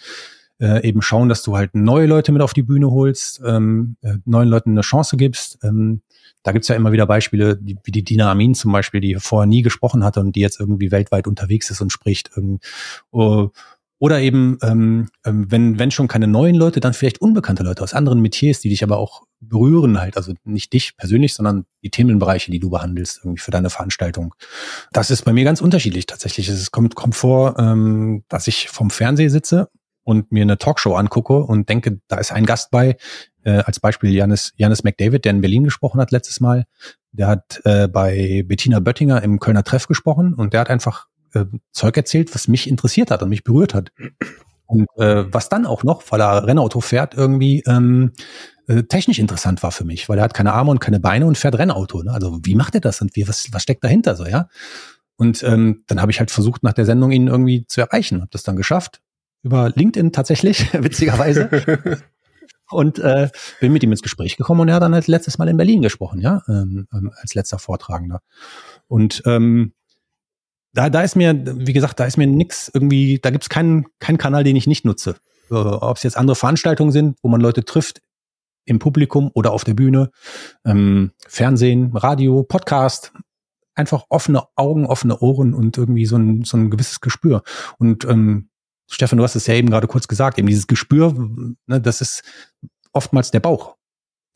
äh, 0.59 0.87
eben 0.87 1.03
schauen, 1.03 1.29
dass 1.29 1.43
du 1.43 1.57
halt 1.57 1.75
neue 1.75 2.07
Leute 2.07 2.33
mit 2.33 2.43
auf 2.43 2.55
die 2.55 2.63
Bühne 2.63 2.91
holst, 2.91 3.41
ähm, 3.45 3.97
äh, 4.03 4.15
neuen 4.25 4.49
Leuten 4.49 4.71
eine 4.71 4.81
Chance 4.81 5.17
gibst. 5.17 5.59
Ähm, 5.63 6.03
da 6.43 6.53
gibt's 6.53 6.69
ja 6.69 6.77
immer 6.77 6.93
wieder 6.93 7.07
Beispiele, 7.07 7.57
die, 7.57 7.77
wie 7.85 7.91
die 7.91 8.05
Dina 8.05 8.31
Amin 8.31 8.55
zum 8.55 8.73
Beispiel, 8.73 9.01
die 9.01 9.17
vorher 9.17 9.47
nie 9.47 9.63
gesprochen 9.63 10.05
hatte 10.05 10.21
und 10.21 10.35
die 10.35 10.41
jetzt 10.41 10.61
irgendwie 10.61 10.91
weltweit 10.91 11.27
unterwegs 11.27 11.71
ist 11.71 11.81
und 11.81 11.93
spricht. 11.93 12.31
Ähm, 12.37 12.61
oder 13.99 14.21
eben, 14.21 14.59
ähm, 14.63 15.09
ähm, 15.25 15.51
wenn, 15.51 15.79
wenn 15.79 15.91
schon 15.91 16.09
keine 16.09 16.29
neuen 16.29 16.55
Leute, 16.55 16.81
dann 16.81 16.95
vielleicht 16.95 17.21
unbekannte 17.21 17.63
Leute 17.63 17.83
aus 17.83 17.95
anderen 17.95 18.21
Metiers, 18.21 18.61
die 18.61 18.69
dich 18.69 18.83
aber 18.83 18.99
auch 18.99 19.23
berühren 19.49 20.01
halt. 20.01 20.17
Also 20.17 20.35
nicht 20.45 20.73
dich 20.73 20.97
persönlich, 20.97 21.35
sondern 21.35 21.67
die 21.83 21.91
Themenbereiche, 21.91 22.51
die 22.51 22.61
du 22.61 22.71
behandelst, 22.71 23.21
irgendwie 23.23 23.41
für 23.41 23.51
deine 23.51 23.71
Veranstaltung. 23.71 24.35
Das 24.93 25.11
ist 25.11 25.25
bei 25.25 25.33
mir 25.33 25.45
ganz 25.45 25.61
unterschiedlich 25.61 26.07
tatsächlich. 26.07 26.49
Es 26.49 26.71
kommt, 26.71 26.95
kommt 26.95 27.15
vor, 27.15 27.59
ähm, 27.59 28.25
dass 28.29 28.47
ich 28.47 28.69
vom 28.69 28.91
Fernseher 28.91 29.31
sitze 29.31 29.69
und 30.05 30.31
mir 30.31 30.43
eine 30.43 30.59
Talkshow 30.59 30.95
angucke 30.95 31.39
und 31.39 31.69
denke, 31.69 32.01
da 32.09 32.19
ist 32.19 32.33
ein 32.33 32.47
Gast 32.47 32.71
bei, 32.71 32.97
äh, 33.45 33.59
als 33.59 33.81
Beispiel 33.81 34.13
Janis, 34.13 34.53
Janis 34.57 34.85
McDavid, 34.85 35.25
der 35.25 35.33
in 35.33 35.41
Berlin 35.41 35.65
gesprochen 35.65 36.01
hat 36.01 36.13
letztes 36.13 36.41
Mal. 36.41 36.65
Der 37.13 37.27
hat 37.27 37.61
äh, 37.65 37.89
bei 37.89 38.45
Bettina 38.47 38.81
Böttinger 38.81 39.23
im 39.23 39.41
Kölner 39.41 39.65
Treff 39.65 39.87
gesprochen 39.87 40.35
und 40.35 40.53
der 40.53 40.61
hat 40.61 40.71
einfach 40.71 41.07
äh, 41.35 41.45
Zeug 41.73 41.97
erzählt, 41.97 42.35
was 42.35 42.49
mich 42.49 42.69
interessiert 42.69 43.11
hat 43.11 43.23
und 43.23 43.31
mich 43.31 43.45
berührt 43.45 43.75
hat. 43.75 43.91
Und 44.67 44.89
äh, 44.97 45.33
was 45.33 45.49
dann 45.49 45.67
auch 45.67 45.85
noch, 45.85 46.03
weil 46.11 46.21
er 46.21 46.47
Rennauto 46.47 46.81
fährt, 46.81 47.15
irgendwie 47.15 47.63
ähm, 47.67 48.13
äh, 48.69 48.83
technisch 48.83 49.19
interessant 49.19 49.63
war 49.63 49.73
für 49.73 49.85
mich, 49.85 50.09
weil 50.09 50.19
er 50.19 50.25
hat 50.25 50.35
keine 50.35 50.53
Arme 50.53 50.71
und 50.71 50.81
keine 50.81 51.01
Beine 51.01 51.27
und 51.27 51.39
fährt 51.39 51.57
Rennauto. 51.57 52.03
Ne? 52.03 52.13
Also 52.13 52.41
wie 52.43 52.55
macht 52.55 52.75
er 52.75 52.81
das 52.81 53.01
und 53.01 53.15
wie, 53.15 53.29
was, 53.29 53.49
was 53.53 53.63
steckt 53.63 53.85
dahinter 53.85 54.17
so, 54.17 54.27
ja? 54.27 54.49
Und 55.17 55.43
ähm, 55.45 55.85
dann 55.87 56.01
habe 56.01 56.11
ich 56.11 56.19
halt 56.19 56.31
versucht, 56.31 56.63
nach 56.63 56.75
der 56.75 56.85
Sendung 56.85 57.11
ihn 57.11 57.29
irgendwie 57.29 57.67
zu 57.67 57.81
erreichen. 57.81 58.21
Habe 58.21 58.31
das 58.33 58.43
dann 58.43 58.57
geschafft. 58.57 59.01
Über 59.43 59.71
LinkedIn 59.75 60.13
tatsächlich, 60.13 60.73
witzigerweise. 60.75 61.49
und 62.71 62.99
äh, 62.99 63.31
bin 63.61 63.73
mit 63.73 63.83
ihm 63.83 63.93
ins 63.93 64.03
Gespräch 64.03 64.37
gekommen 64.37 64.61
und 64.61 64.69
er 64.69 64.75
hat 64.75 64.83
dann 64.83 64.95
als 64.95 65.07
letztes 65.07 65.39
Mal 65.39 65.49
in 65.49 65.57
Berlin 65.57 65.83
gesprochen, 65.83 66.21
ja, 66.21 66.43
ähm, 66.49 66.87
ähm 66.93 67.13
als 67.17 67.35
letzter 67.35 67.59
Vortragender. 67.59 68.21
Und 68.89 69.23
ähm, 69.25 69.73
da, 70.75 70.91
da 70.91 71.03
ist 71.03 71.17
mir, 71.17 71.35
wie 71.35 71.73
gesagt, 71.73 71.99
da 72.01 72.05
ist 72.05 72.19
mir 72.19 72.27
nix 72.27 72.71
irgendwie, 72.73 73.19
da 73.23 73.31
gibt's 73.31 73.49
keinen, 73.49 73.87
keinen 74.01 74.19
Kanal, 74.19 74.45
den 74.45 74.57
ich 74.57 74.67
nicht 74.67 74.85
nutze. 74.85 75.17
Ob 75.49 75.97
es 75.97 76.03
jetzt 76.03 76.17
andere 76.17 76.35
Veranstaltungen 76.35 76.91
sind, 76.91 77.17
wo 77.23 77.29
man 77.29 77.41
Leute 77.41 77.65
trifft 77.65 78.01
im 78.67 78.79
Publikum 78.79 79.31
oder 79.33 79.53
auf 79.53 79.65
der 79.65 79.75
Bühne, 79.75 80.11
ähm, 80.65 81.13
Fernsehen, 81.27 81.97
Radio, 81.97 82.43
Podcast, 82.43 83.13
einfach 83.75 84.05
offene 84.09 84.43
Augen, 84.57 84.87
offene 84.87 85.19
Ohren 85.21 85.55
und 85.55 85.79
irgendwie 85.79 86.07
so 86.07 86.17
ein, 86.17 86.45
so 86.45 86.57
ein 86.57 86.71
gewisses 86.71 87.01
Gespür. 87.01 87.43
Und 87.79 88.05
ähm, 88.05 88.51
Stefan, 88.89 89.19
du 89.19 89.25
hast 89.25 89.37
es 89.37 89.47
ja 89.47 89.55
eben 89.55 89.71
gerade 89.71 89.87
kurz 89.87 90.09
gesagt, 90.09 90.39
eben 90.39 90.49
dieses 90.49 90.67
Gespür, 90.67 91.15
ne, 91.67 91.81
das 91.81 92.01
ist 92.01 92.23
oftmals 92.93 93.31
der 93.31 93.41
Bauch. 93.41 93.77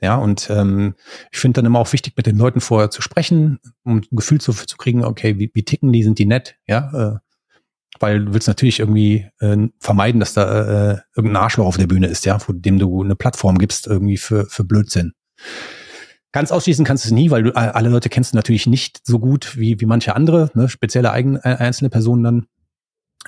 Ja, 0.02 0.16
und 0.16 0.48
ähm, 0.48 0.94
ich 1.30 1.38
finde 1.38 1.58
dann 1.58 1.66
immer 1.66 1.78
auch 1.78 1.92
wichtig, 1.92 2.14
mit 2.16 2.26
den 2.26 2.38
Leuten 2.38 2.60
vorher 2.60 2.90
zu 2.90 3.02
sprechen, 3.02 3.58
um 3.84 3.98
ein 3.98 4.06
Gefühl 4.10 4.40
zu, 4.40 4.52
zu 4.52 4.76
kriegen, 4.78 5.04
okay, 5.04 5.38
wie, 5.38 5.50
wie 5.52 5.62
ticken 5.62 5.92
die, 5.92 6.02
sind 6.02 6.18
die 6.18 6.24
nett, 6.24 6.56
ja, 6.66 6.90
äh, 6.94 7.18
weil 8.00 8.24
du 8.24 8.34
willst 8.34 8.48
natürlich 8.48 8.80
irgendwie 8.80 9.26
äh, 9.38 9.68
vermeiden, 9.78 10.20
dass 10.20 10.34
da 10.34 10.92
äh, 10.92 10.98
irgendein 11.14 11.42
Arschloch 11.42 11.66
auf 11.66 11.76
der 11.76 11.86
Bühne 11.86 12.08
ist, 12.08 12.24
ja, 12.24 12.38
vor 12.38 12.54
dem 12.54 12.78
du 12.78 13.02
eine 13.02 13.14
Plattform 13.14 13.58
gibst 13.58 13.86
irgendwie 13.86 14.16
für, 14.16 14.46
für 14.46 14.64
Blödsinn. 14.64 15.12
Ganz 16.32 16.52
ausschließen 16.52 16.84
kannst 16.84 17.04
du 17.04 17.08
es 17.08 17.12
nie, 17.12 17.30
weil 17.30 17.42
du 17.42 17.56
alle 17.56 17.88
Leute 17.88 18.08
kennst 18.08 18.32
du 18.32 18.36
natürlich 18.36 18.66
nicht 18.66 19.06
so 19.06 19.18
gut 19.18 19.58
wie, 19.58 19.80
wie 19.80 19.86
manche 19.86 20.16
andere, 20.16 20.50
ne, 20.54 20.68
spezielle 20.68 21.10
eigen, 21.10 21.36
äh, 21.36 21.56
einzelne 21.58 21.90
Personen 21.90 22.22
dann. 22.22 22.46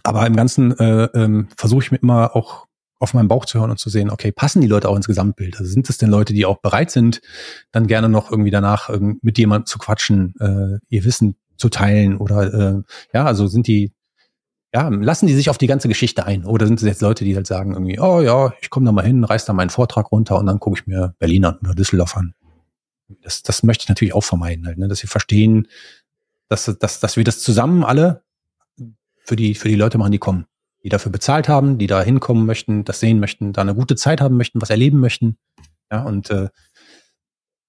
Aber 0.04 0.26
im 0.26 0.36
Ganzen 0.36 0.76
äh, 0.78 1.04
ähm, 1.14 1.48
versuche 1.56 1.82
ich 1.82 1.90
mir 1.90 1.98
immer 1.98 2.34
auch 2.34 2.66
auf 2.98 3.14
meinen 3.14 3.28
Bauch 3.28 3.44
zu 3.44 3.58
hören 3.58 3.72
und 3.72 3.78
zu 3.78 3.90
sehen, 3.90 4.10
okay, 4.10 4.30
passen 4.30 4.60
die 4.60 4.68
Leute 4.68 4.88
auch 4.88 4.96
ins 4.96 5.08
Gesamtbild? 5.08 5.58
Also 5.58 5.70
sind 5.70 5.90
es 5.90 5.98
denn 5.98 6.08
Leute, 6.08 6.32
die 6.32 6.46
auch 6.46 6.60
bereit 6.60 6.92
sind, 6.92 7.20
dann 7.72 7.88
gerne 7.88 8.08
noch 8.08 8.30
irgendwie 8.30 8.52
danach 8.52 8.88
mit 8.98 9.38
jemandem 9.38 9.66
zu 9.66 9.78
quatschen, 9.78 10.34
äh, 10.38 10.78
ihr 10.88 11.04
Wissen 11.04 11.36
zu 11.56 11.68
teilen 11.68 12.16
oder 12.16 12.54
äh, 12.54 12.82
ja, 13.12 13.24
also 13.24 13.48
sind 13.48 13.66
die 13.66 13.92
ja, 14.74 14.88
lassen 14.88 15.26
die 15.26 15.34
sich 15.34 15.50
auf 15.50 15.58
die 15.58 15.66
ganze 15.66 15.88
Geschichte 15.88 16.24
ein? 16.24 16.44
Oder 16.46 16.66
sind 16.66 16.80
es 16.80 16.86
jetzt 16.86 17.02
Leute, 17.02 17.24
die 17.24 17.36
halt 17.36 17.46
sagen 17.46 17.74
irgendwie, 17.74 18.00
oh 18.00 18.20
ja, 18.20 18.54
ich 18.62 18.70
komme 18.70 18.86
da 18.86 18.92
mal 18.92 19.04
hin, 19.04 19.22
reiß 19.22 19.44
da 19.44 19.52
meinen 19.52 19.70
Vortrag 19.70 20.10
runter 20.10 20.38
und 20.38 20.46
dann 20.46 20.60
gucke 20.60 20.78
ich 20.80 20.86
mir 20.86 21.14
Berlin 21.18 21.44
an 21.44 21.58
oder 21.62 21.74
Düsseldorf 21.74 22.16
an. 22.16 22.34
Das, 23.22 23.42
das 23.42 23.62
möchte 23.62 23.82
ich 23.84 23.88
natürlich 23.90 24.14
auch 24.14 24.24
vermeiden, 24.24 24.66
halt, 24.66 24.78
ne? 24.78 24.88
dass 24.88 25.00
sie 25.00 25.06
verstehen, 25.06 25.68
dass, 26.48 26.64
dass, 26.64 27.00
dass 27.00 27.16
wir 27.16 27.24
das 27.24 27.40
zusammen 27.40 27.84
alle 27.84 28.22
für 29.24 29.36
die, 29.36 29.54
für 29.54 29.68
die 29.68 29.74
Leute 29.74 29.98
machen, 29.98 30.12
die 30.12 30.18
kommen, 30.18 30.46
die 30.82 30.88
dafür 30.88 31.12
bezahlt 31.12 31.48
haben, 31.48 31.76
die 31.76 31.86
da 31.86 32.02
hinkommen 32.02 32.46
möchten, 32.46 32.84
das 32.84 33.00
sehen 33.00 33.20
möchten, 33.20 33.52
da 33.52 33.60
eine 33.60 33.74
gute 33.74 33.96
Zeit 33.96 34.22
haben 34.22 34.38
möchten, 34.38 34.62
was 34.62 34.70
erleben 34.70 35.00
möchten. 35.00 35.36
Ja, 35.90 36.02
und 36.04 36.30
äh, 36.30 36.48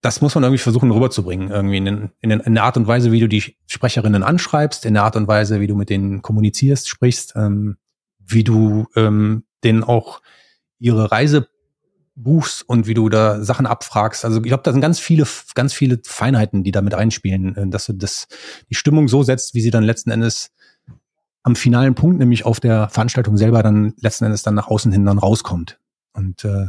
das 0.03 0.19
muss 0.19 0.35
man 0.35 0.43
irgendwie 0.43 0.61
versuchen 0.61 0.91
rüberzubringen, 0.91 1.49
irgendwie 1.49 1.77
in, 1.77 2.11
in, 2.19 2.31
in, 2.31 2.53
der 2.53 2.65
Art 2.65 2.75
und 2.75 2.87
Weise, 2.87 3.13
wie 3.13 3.21
du 3.21 3.29
die 3.29 3.55
Sprecherinnen 3.67 4.21
anschreibst, 4.21 4.85
in 4.85 4.95
der 4.95 5.03
Art 5.03 5.15
und 5.15 5.29
Weise, 5.29 5.61
wie 5.61 5.67
du 5.67 5.75
mit 5.75 5.89
denen 5.89 6.21
kommunizierst, 6.21 6.89
sprichst, 6.89 7.33
ähm, 7.37 7.77
wie 8.19 8.43
du 8.43 8.87
ähm, 8.97 9.45
denen 9.63 9.81
auch 9.81 10.21
ihre 10.77 11.09
Reise 11.09 11.47
buchst 12.15 12.67
und 12.67 12.85
wie 12.85 12.93
du 12.93 13.07
da 13.07 13.41
Sachen 13.45 13.65
abfragst. 13.65 14.25
Also 14.25 14.39
ich 14.39 14.43
glaube, 14.43 14.63
da 14.63 14.73
sind 14.73 14.81
ganz 14.81 14.99
viele, 14.99 15.25
ganz 15.55 15.73
viele 15.73 15.99
Feinheiten, 16.03 16.65
die 16.65 16.73
damit 16.73 16.93
einspielen, 16.93 17.55
äh, 17.55 17.67
dass 17.67 17.85
du 17.85 17.93
das 17.93 18.27
die 18.69 18.75
Stimmung 18.75 19.07
so 19.07 19.23
setzt, 19.23 19.53
wie 19.53 19.61
sie 19.61 19.71
dann 19.71 19.85
letzten 19.85 20.11
Endes 20.11 20.51
am 21.43 21.55
finalen 21.55 21.95
Punkt, 21.95 22.19
nämlich 22.19 22.45
auf 22.45 22.59
der 22.59 22.89
Veranstaltung 22.89 23.37
selber 23.37 23.63
dann 23.63 23.93
letzten 24.01 24.25
Endes 24.25 24.43
dann 24.43 24.55
nach 24.55 24.67
außen 24.67 24.91
hin 24.91 25.05
dann 25.05 25.17
rauskommt. 25.17 25.79
Und 26.11 26.43
äh, 26.43 26.67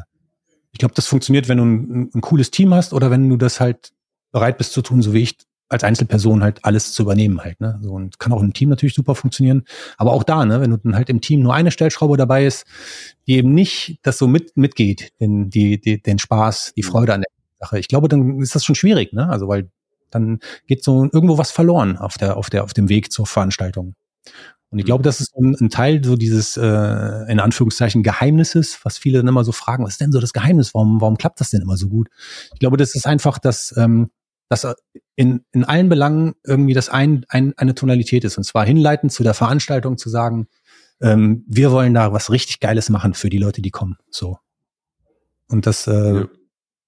ich 0.75 0.79
glaube, 0.79 0.95
das 0.95 1.07
funktioniert, 1.07 1.49
wenn 1.49 1.59
du 1.59 1.65
ein, 1.65 2.11
ein, 2.13 2.21
cooles 2.21 2.51
Team 2.51 2.75
hast 2.75 2.93
oder 2.93 3.09
wenn 3.11 3.29
du 3.31 3.37
das 3.37 3.61
halt 3.61 3.93
bereit 4.33 4.59
bist 4.59 4.73
zu 4.73 4.83
tun, 4.83 5.03
so 5.03 5.15
wie 5.15 5.23
ich 5.23 5.37
als 5.69 5.85
Einzelperson 5.85 6.43
halt 6.43 6.65
alles 6.65 6.93
zu 6.93 7.05
übernehmen 7.05 7.41
halt, 7.41 7.61
ne? 7.61 7.79
So 7.81 7.93
und 7.93 8.19
kann 8.19 8.33
auch 8.33 8.43
im 8.43 8.53
Team 8.53 8.71
natürlich 8.71 8.95
super 8.95 9.15
funktionieren, 9.15 9.63
aber 9.99 10.13
auch 10.13 10.25
da, 10.25 10.45
ne, 10.45 10.61
wenn 10.61 10.71
du 10.71 10.77
dann 10.79 10.97
halt 10.97 11.11
im 11.11 11.21
Team 11.21 11.43
nur 11.43 11.55
eine 11.55 11.71
Stellschraube 11.71 12.17
dabei 12.17 12.45
ist, 12.45 12.67
die 13.29 13.37
eben 13.37 13.55
nicht 13.55 14.01
das 14.03 14.19
so 14.19 14.27
mit 14.27 14.57
mitgeht, 14.57 15.13
den 15.21 15.49
die, 15.49 15.81
die 15.81 16.03
den 16.03 16.19
Spaß, 16.19 16.73
die 16.77 16.83
mhm. 16.83 16.87
Freude 16.87 17.15
an 17.15 17.21
der 17.21 17.31
Sache. 17.61 17.79
Ich 17.79 17.87
glaube, 17.87 18.09
dann 18.09 18.41
ist 18.41 18.57
das 18.57 18.65
schon 18.65 18.75
schwierig, 18.75 19.13
ne? 19.13 19.29
Also 19.29 19.47
weil 19.47 19.71
dann 20.11 20.41
geht 20.67 20.83
so 20.83 21.05
irgendwo 21.05 21.39
was 21.39 21.53
verloren 21.53 21.97
auf 21.97 22.19
der 22.19 22.37
auf 22.37 22.51
der 22.51 22.65
auf 22.65 22.75
dem 22.75 22.89
Weg 22.89 23.13
zur 23.13 23.27
Veranstaltung. 23.27 23.95
Und 24.75 24.81
ich 24.81 24.87
glaube, 24.87 25.03
mhm. 25.03 25.05
das 25.05 25.21
ist 25.21 25.37
ein, 25.37 25.55
ein 25.61 25.71
Teil 25.71 26.03
so 26.03 26.17
dieses, 26.17 26.57
äh, 26.57 27.31
in 27.31 27.39
Anführungszeichen, 27.39 28.03
Geheimnisses, 28.03 28.81
was 28.83 28.99
viele 28.99 29.19
dann 29.19 29.29
immer 29.29 29.45
so 29.45 29.53
fragen, 29.53 29.85
was 29.85 29.93
ist 29.93 30.01
denn 30.01 30.11
so 30.11 30.19
das 30.19 30.33
Geheimnis? 30.33 30.75
Warum, 30.75 31.01
warum 31.01 31.17
klappt 31.17 31.39
das 31.39 31.51
denn 31.51 31.63
immer 31.63 31.77
so 31.77 31.89
gut? 31.89 32.09
Ich 32.55 32.59
glaube, 32.59 32.77
das 32.77 32.97
ist 32.97 33.07
einfach, 33.07 33.39
dass, 33.39 33.73
ähm, 33.77 34.11
dass 34.49 34.67
in, 35.15 35.45
in 35.53 35.63
allen 35.63 35.89
Belangen 35.89 36.35
irgendwie 36.43 36.75
das 36.75 36.89
ein, 36.89 37.25
ein, 37.29 37.55
eine 37.57 37.77
Tonalität 37.77 38.25
ist. 38.25 38.37
Und 38.37 38.43
zwar 38.43 38.67
hinleitend 38.67 39.13
zu 39.13 39.23
der 39.23 39.35
Veranstaltung 39.35 39.97
zu 39.97 40.09
sagen, 40.09 40.49
ähm, 41.01 41.45
wir 41.47 41.71
wollen 41.71 41.95
da 41.95 42.13
was 42.13 42.33
richtig 42.33 42.59
Geiles 42.59 42.91
machen 42.91 43.15
für 43.15 43.31
die 43.31 43.39
Leute, 43.39 43.63
die 43.63 43.71
kommen. 43.71 43.97
So. 44.11 44.39
Und 45.47 45.67
das, 45.69 45.87
äh, 45.87 46.15
ja. 46.17 46.27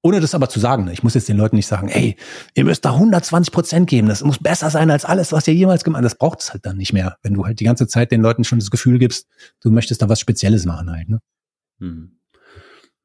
Ohne 0.06 0.20
das 0.20 0.36
aber 0.36 0.48
zu 0.48 0.60
sagen. 0.60 0.84
Ne? 0.84 0.92
Ich 0.92 1.02
muss 1.02 1.14
jetzt 1.14 1.28
den 1.28 1.36
Leuten 1.36 1.56
nicht 1.56 1.66
sagen, 1.66 1.88
ey, 1.88 2.14
ihr 2.54 2.64
müsst 2.64 2.84
da 2.84 2.92
120 2.92 3.52
Prozent 3.52 3.90
geben. 3.90 4.06
Das 4.06 4.22
muss 4.22 4.38
besser 4.38 4.70
sein 4.70 4.88
als 4.88 5.04
alles, 5.04 5.32
was 5.32 5.48
ihr 5.48 5.54
jemals 5.54 5.82
gemacht 5.82 5.98
habt. 5.98 6.04
Das 6.04 6.16
braucht 6.16 6.42
es 6.42 6.52
halt 6.52 6.64
dann 6.64 6.76
nicht 6.76 6.92
mehr, 6.92 7.16
wenn 7.24 7.34
du 7.34 7.44
halt 7.44 7.58
die 7.58 7.64
ganze 7.64 7.88
Zeit 7.88 8.12
den 8.12 8.22
Leuten 8.22 8.44
schon 8.44 8.60
das 8.60 8.70
Gefühl 8.70 9.00
gibst, 9.00 9.26
du 9.60 9.72
möchtest 9.72 10.02
da 10.02 10.08
was 10.08 10.20
Spezielles 10.20 10.64
machen 10.64 10.92
halt. 10.92 11.08
Ne? 11.08 11.18
Hm. 11.80 12.20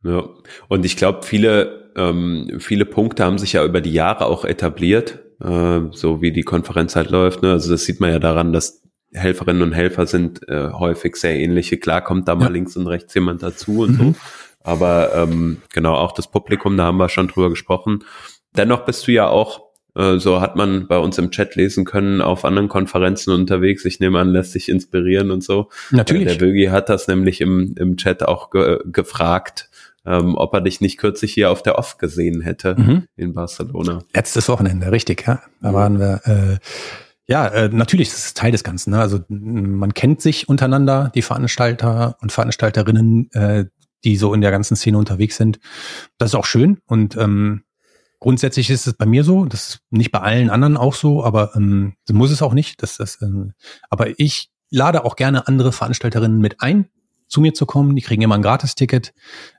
Ja, 0.04 0.30
und 0.68 0.86
ich 0.86 0.96
glaube, 0.96 1.24
viele, 1.24 1.92
ähm, 1.96 2.58
viele 2.60 2.86
Punkte 2.86 3.26
haben 3.26 3.40
sich 3.40 3.54
ja 3.54 3.66
über 3.66 3.82
die 3.82 3.94
Jahre 3.94 4.28
auch 4.28 4.46
etabliert, 4.46 5.18
äh, 5.44 5.80
so 5.90 6.22
wie 6.22 6.32
die 6.32 6.44
Konferenz 6.44 6.96
halt 6.96 7.10
läuft. 7.10 7.42
Ne? 7.42 7.52
Also 7.52 7.72
das 7.72 7.84
sieht 7.84 8.00
man 8.00 8.12
ja 8.12 8.20
daran, 8.20 8.54
dass 8.54 8.84
Helferinnen 9.12 9.64
und 9.64 9.72
Helfer 9.74 10.06
sind 10.06 10.48
äh, 10.48 10.70
häufig 10.70 11.16
sehr 11.16 11.36
ähnliche. 11.36 11.78
Klar 11.78 12.02
kommt 12.02 12.28
da 12.28 12.36
mal 12.36 12.46
ja. 12.46 12.52
links 12.52 12.78
und 12.78 12.86
rechts 12.86 13.16
jemand 13.16 13.42
dazu 13.42 13.80
und 13.80 13.94
mhm. 13.94 14.14
so. 14.14 14.16
Aber 14.64 15.14
ähm, 15.16 15.62
genau, 15.74 15.96
auch 15.96 16.12
das 16.12 16.30
Publikum, 16.30 16.78
da 16.78 16.86
haben 16.86 16.98
wir 16.98 17.10
schon 17.10 17.28
drüber 17.28 17.50
gesprochen. 17.50 18.04
Dennoch 18.56 18.86
bist 18.86 19.08
du 19.08 19.12
ja 19.12 19.28
auch, 19.28 19.62
äh, 19.96 20.18
so 20.18 20.42
hat 20.42 20.56
man 20.56 20.88
bei 20.88 20.98
uns 20.98 21.18
im 21.18 21.32
Chat 21.32 21.56
lesen 21.56 21.86
können, 21.86 22.22
auf 22.22 22.46
anderen 22.46 22.70
Konferenzen 22.70 23.34
unterwegs. 23.34 23.86
Ich 23.86 24.00
nehme 24.00 24.20
an, 24.20 24.30
lässt 24.30 24.52
sich 24.52 24.70
inspirieren 24.70 25.32
und 25.32 25.44
so. 25.44 25.70
Natürlich. 25.90 26.38
Der 26.38 26.42
Wögi 26.42 26.66
hat 26.66 26.90
das 26.90 27.08
nämlich 27.08 27.42
im, 27.42 27.76
im 27.78 27.98
Chat 27.98 28.24
auch 28.24 28.50
ge 28.52 28.80
gefragt, 28.86 29.70
ähm, 30.06 30.36
ob 30.36 30.54
er 30.54 30.62
dich 30.62 30.82
nicht 30.82 30.98
kürzlich 30.98 31.34
hier 31.34 31.52
auf 31.52 31.62
der 31.64 31.78
Off 31.78 31.98
gesehen 31.98 32.42
hätte 32.42 32.76
mhm. 32.78 33.08
in 33.16 33.34
Barcelona. 33.34 34.00
Letztes 34.14 34.50
Wochenende, 34.50 34.92
richtig, 34.92 35.26
ja. 35.28 35.42
Da 35.62 35.74
waren 35.74 36.00
wir. 36.00 36.22
Äh, 36.26 36.58
ja, 37.28 37.48
äh, 37.48 37.70
natürlich 37.70 38.10
ist 38.10 38.26
es 38.26 38.34
Teil 38.34 38.52
des 38.52 38.64
Ganzen. 38.64 38.92
Ne? 38.92 39.00
Also 39.00 39.20
man 39.30 39.94
kennt 39.94 40.22
sich 40.22 40.50
untereinander, 40.50 41.12
die 41.16 41.22
Veranstalter 41.22 42.18
und 42.20 42.32
Veranstalterinnen. 42.32 43.32
Äh, 43.32 43.66
die 44.04 44.18
so 44.18 44.34
in 44.34 44.42
der 44.42 44.52
ganzen 44.52 44.76
Szene 44.76 44.98
unterwegs 44.98 45.38
sind. 45.38 45.60
Das 46.18 46.32
ist 46.32 46.36
auch 46.36 46.46
schön 46.46 46.80
und 46.86 47.18
ähm, 47.18 47.64
grundsätzlich 48.22 48.70
ist 48.70 48.88
es 48.88 48.94
bei 48.94 49.06
mir 49.06 49.26
so, 49.26 49.46
das 49.46 49.70
ist 49.70 49.80
nicht 49.90 50.12
bei 50.12 50.20
allen 50.20 50.50
anderen 50.50 50.78
auch 50.78 50.94
so, 50.94 51.26
aber 51.26 51.56
ähm, 51.56 51.96
muss 52.10 52.32
es 52.32 52.42
auch 52.42 52.54
nicht. 52.54 52.82
Das, 52.82 52.98
das, 52.98 53.22
ähm, 53.22 53.54
aber 53.90 54.18
ich 54.20 54.50
lade 54.70 55.04
auch 55.04 55.18
gerne 55.18 55.48
andere 55.48 55.74
Veranstalterinnen 55.74 56.40
mit 56.40 56.62
ein, 56.62 56.88
zu 57.28 57.42
mir 57.42 57.54
zu 57.54 57.66
kommen. 57.66 57.96
Die 57.96 58.02
kriegen 58.02 58.22
immer 58.22 58.36
ein 58.36 58.42
Gratisticket, 58.42 59.14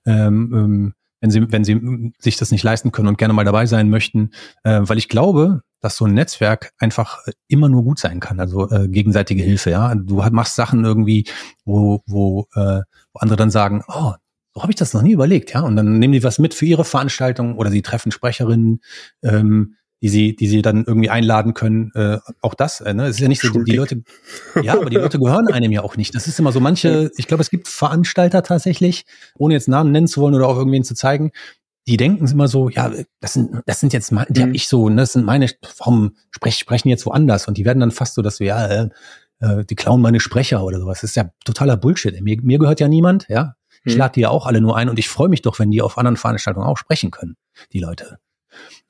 ähm, 0.07 0.53
ähm, 0.55 0.95
wenn 1.21 1.31
sie, 1.31 1.53
wenn 1.53 1.65
sie 1.65 2.13
sich 2.19 2.37
das 2.37 2.51
nicht 2.51 2.63
leisten 2.63 2.93
können 2.93 3.09
und 3.09 3.19
gerne 3.19 3.35
mal 3.35 3.45
dabei 3.45 3.67
sein 3.67 3.91
möchten, 3.91 4.31
äh, 4.65 4.81
weil 4.83 4.99
ich 4.99 5.09
glaube, 5.09 5.63
dass 5.81 5.97
so 5.97 6.05
ein 6.05 6.15
Netzwerk 6.15 6.73
einfach 6.79 7.19
immer 7.49 7.69
nur 7.69 7.83
gut 7.83 7.99
sein 7.99 8.21
kann, 8.21 8.39
also 8.39 8.71
äh, 8.71 8.89
gegenseitige 8.89 9.43
Hilfe. 9.43 9.71
Ja, 9.71 9.95
du 9.95 10.23
machst 10.31 10.55
Sachen 10.55 10.85
irgendwie, 10.85 11.29
wo 11.65 12.03
wo, 12.07 12.47
äh, 12.55 12.83
wo 13.13 13.19
andere 13.19 13.37
dann 13.37 13.51
sagen, 13.51 13.83
oh, 13.89 14.13
so 14.55 14.63
habe 14.63 14.73
ich 14.73 14.77
das 14.77 14.93
noch 14.93 15.03
nie 15.03 15.13
überlegt, 15.13 15.53
ja. 15.53 15.61
Und 15.61 15.77
dann 15.77 15.99
nehmen 15.99 16.13
die 16.13 16.23
was 16.23 16.39
mit 16.39 16.55
für 16.55 16.67
ihre 16.67 16.85
Veranstaltung 16.85 17.57
oder 17.57 17.71
sie 17.71 17.83
treffen 17.83 18.13
Sprecherinnen, 18.13 18.81
ähm, 19.23 19.77
die 20.03 20.09
sie, 20.09 20.37
die 20.37 20.49
sie 20.49 20.63
dann 20.63 20.85
irgendwie 20.85 21.11
einladen 21.11 21.55
können. 21.55 21.93
Äh, 21.95 22.19
auch 22.41 22.55
das, 22.55 22.81
äh, 22.81 22.93
ne? 22.93 23.05
Es 23.05 23.17
ist 23.17 23.21
ja 23.21 23.29
nicht 23.29 23.41
so, 23.41 23.63
die 23.63 23.77
Leute, 23.77 24.03
ja, 24.63 24.75
aber 24.75 24.91
die 24.91 24.97
Leute 24.97 25.19
gehören 25.19 25.47
einem 25.49 25.71
ja 25.71 25.83
auch 25.83 25.97
nicht. 25.97 26.15
Das 26.15 26.27
ist 26.27 26.39
immer 26.39 26.53
so 26.53 26.61
manche, 26.61 27.11
ich 27.17 27.29
glaube, 27.29 27.43
es 27.43 27.51
gibt 27.51 27.69
Veranstalter 27.69 28.43
tatsächlich, 28.43 29.05
ohne 29.39 29.55
jetzt 29.55 29.69
Namen 29.69 29.93
nennen 29.93 30.09
zu 30.09 30.21
wollen 30.21 30.35
oder 30.35 30.49
auch 30.49 30.57
irgendwen 30.57 30.85
zu 30.85 30.95
zeigen, 30.95 31.31
die 31.87 31.97
denken 31.97 32.27
immer 32.27 32.49
so, 32.49 32.69
ja, 32.69 32.93
das 33.21 33.33
sind, 33.33 33.61
das 33.67 33.81
sind 33.81 33.93
jetzt, 33.93 34.11
die 34.11 34.15
mhm. 34.15 34.43
habe 34.43 34.57
ich 34.57 34.69
so, 34.69 34.89
ne, 34.89 35.03
das 35.03 35.13
sind 35.13 35.25
meine, 35.25 35.49
warum 35.79 36.17
sprech, 36.31 36.57
sprechen 36.57 36.89
jetzt 36.89 37.07
woanders? 37.07 37.49
Und 37.49 37.57
die 37.57 37.65
werden 37.65 37.81
dann 37.81 37.91
fast 37.91 38.15
so, 38.15 38.23
dass 38.23 38.41
wir, 38.41 38.49
ja, 38.49 38.67
äh, 38.67 38.89
äh, 39.41 39.65
die 39.65 39.75
klauen 39.75 40.01
meine 40.01 40.21
Sprecher 40.21 40.65
oder 40.65 40.79
sowas. 40.79 41.01
Das 41.01 41.11
ist 41.11 41.17
ja 41.17 41.31
totaler 41.45 41.77
Bullshit. 41.77 42.21
Mir, 42.21 42.39
mir 42.43 42.59
gehört 42.59 42.81
ja 42.81 42.89
niemand, 42.89 43.27
ja. 43.29 43.55
Ich 43.85 43.95
hm. 43.95 43.99
lade 43.99 44.13
die 44.15 44.21
ja 44.21 44.31
auch 44.31 44.47
alle 44.47 44.61
nur 44.61 44.77
ein 44.77 44.89
und 44.89 44.99
ich 44.99 45.09
freue 45.09 45.29
mich 45.29 45.43
doch, 45.43 45.59
wenn 45.59 45.71
die 45.71 45.83
auf 45.83 45.99
anderen 45.99 46.17
Veranstaltungen 46.17 46.67
auch 46.67 46.79
sprechen 46.79 47.11
können, 47.11 47.37
die 47.73 47.81
Leute. 47.81 48.19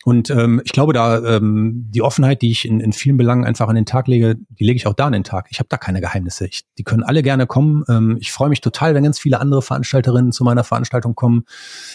Und 0.05 0.31
ähm, 0.31 0.61
ich 0.65 0.73
glaube, 0.73 0.93
da 0.93 1.23
ähm, 1.37 1.87
die 1.89 2.03
Offenheit, 2.03 2.43
die 2.43 2.51
ich 2.51 2.65
in, 2.65 2.81
in 2.81 2.93
vielen 2.93 3.17
Belangen 3.17 3.45
einfach 3.45 3.69
an 3.69 3.77
den 3.77 3.87
Tag 3.87 4.09
lege, 4.09 4.37
die 4.49 4.65
lege 4.65 4.77
ich 4.77 4.87
auch 4.89 4.95
da 4.95 5.07
an 5.07 5.13
den 5.13 5.23
Tag. 5.23 5.47
Ich 5.51 5.61
habe 5.61 5.69
da 5.69 5.77
keine 5.77 6.01
Geheimnisse. 6.01 6.47
Ich, 6.47 6.63
die 6.79 6.83
können 6.83 7.05
alle 7.05 7.23
gerne 7.23 7.47
kommen. 7.47 7.85
Ähm, 7.89 8.19
ich 8.21 8.33
freue 8.33 8.49
mich 8.49 8.61
total, 8.61 8.95
wenn 8.95 9.05
ganz 9.05 9.21
viele 9.21 9.41
andere 9.41 9.63
Veranstalterinnen 9.63 10.33
zu 10.33 10.43
meiner 10.43 10.65
Veranstaltung 10.65 11.15
kommen, 11.15 11.45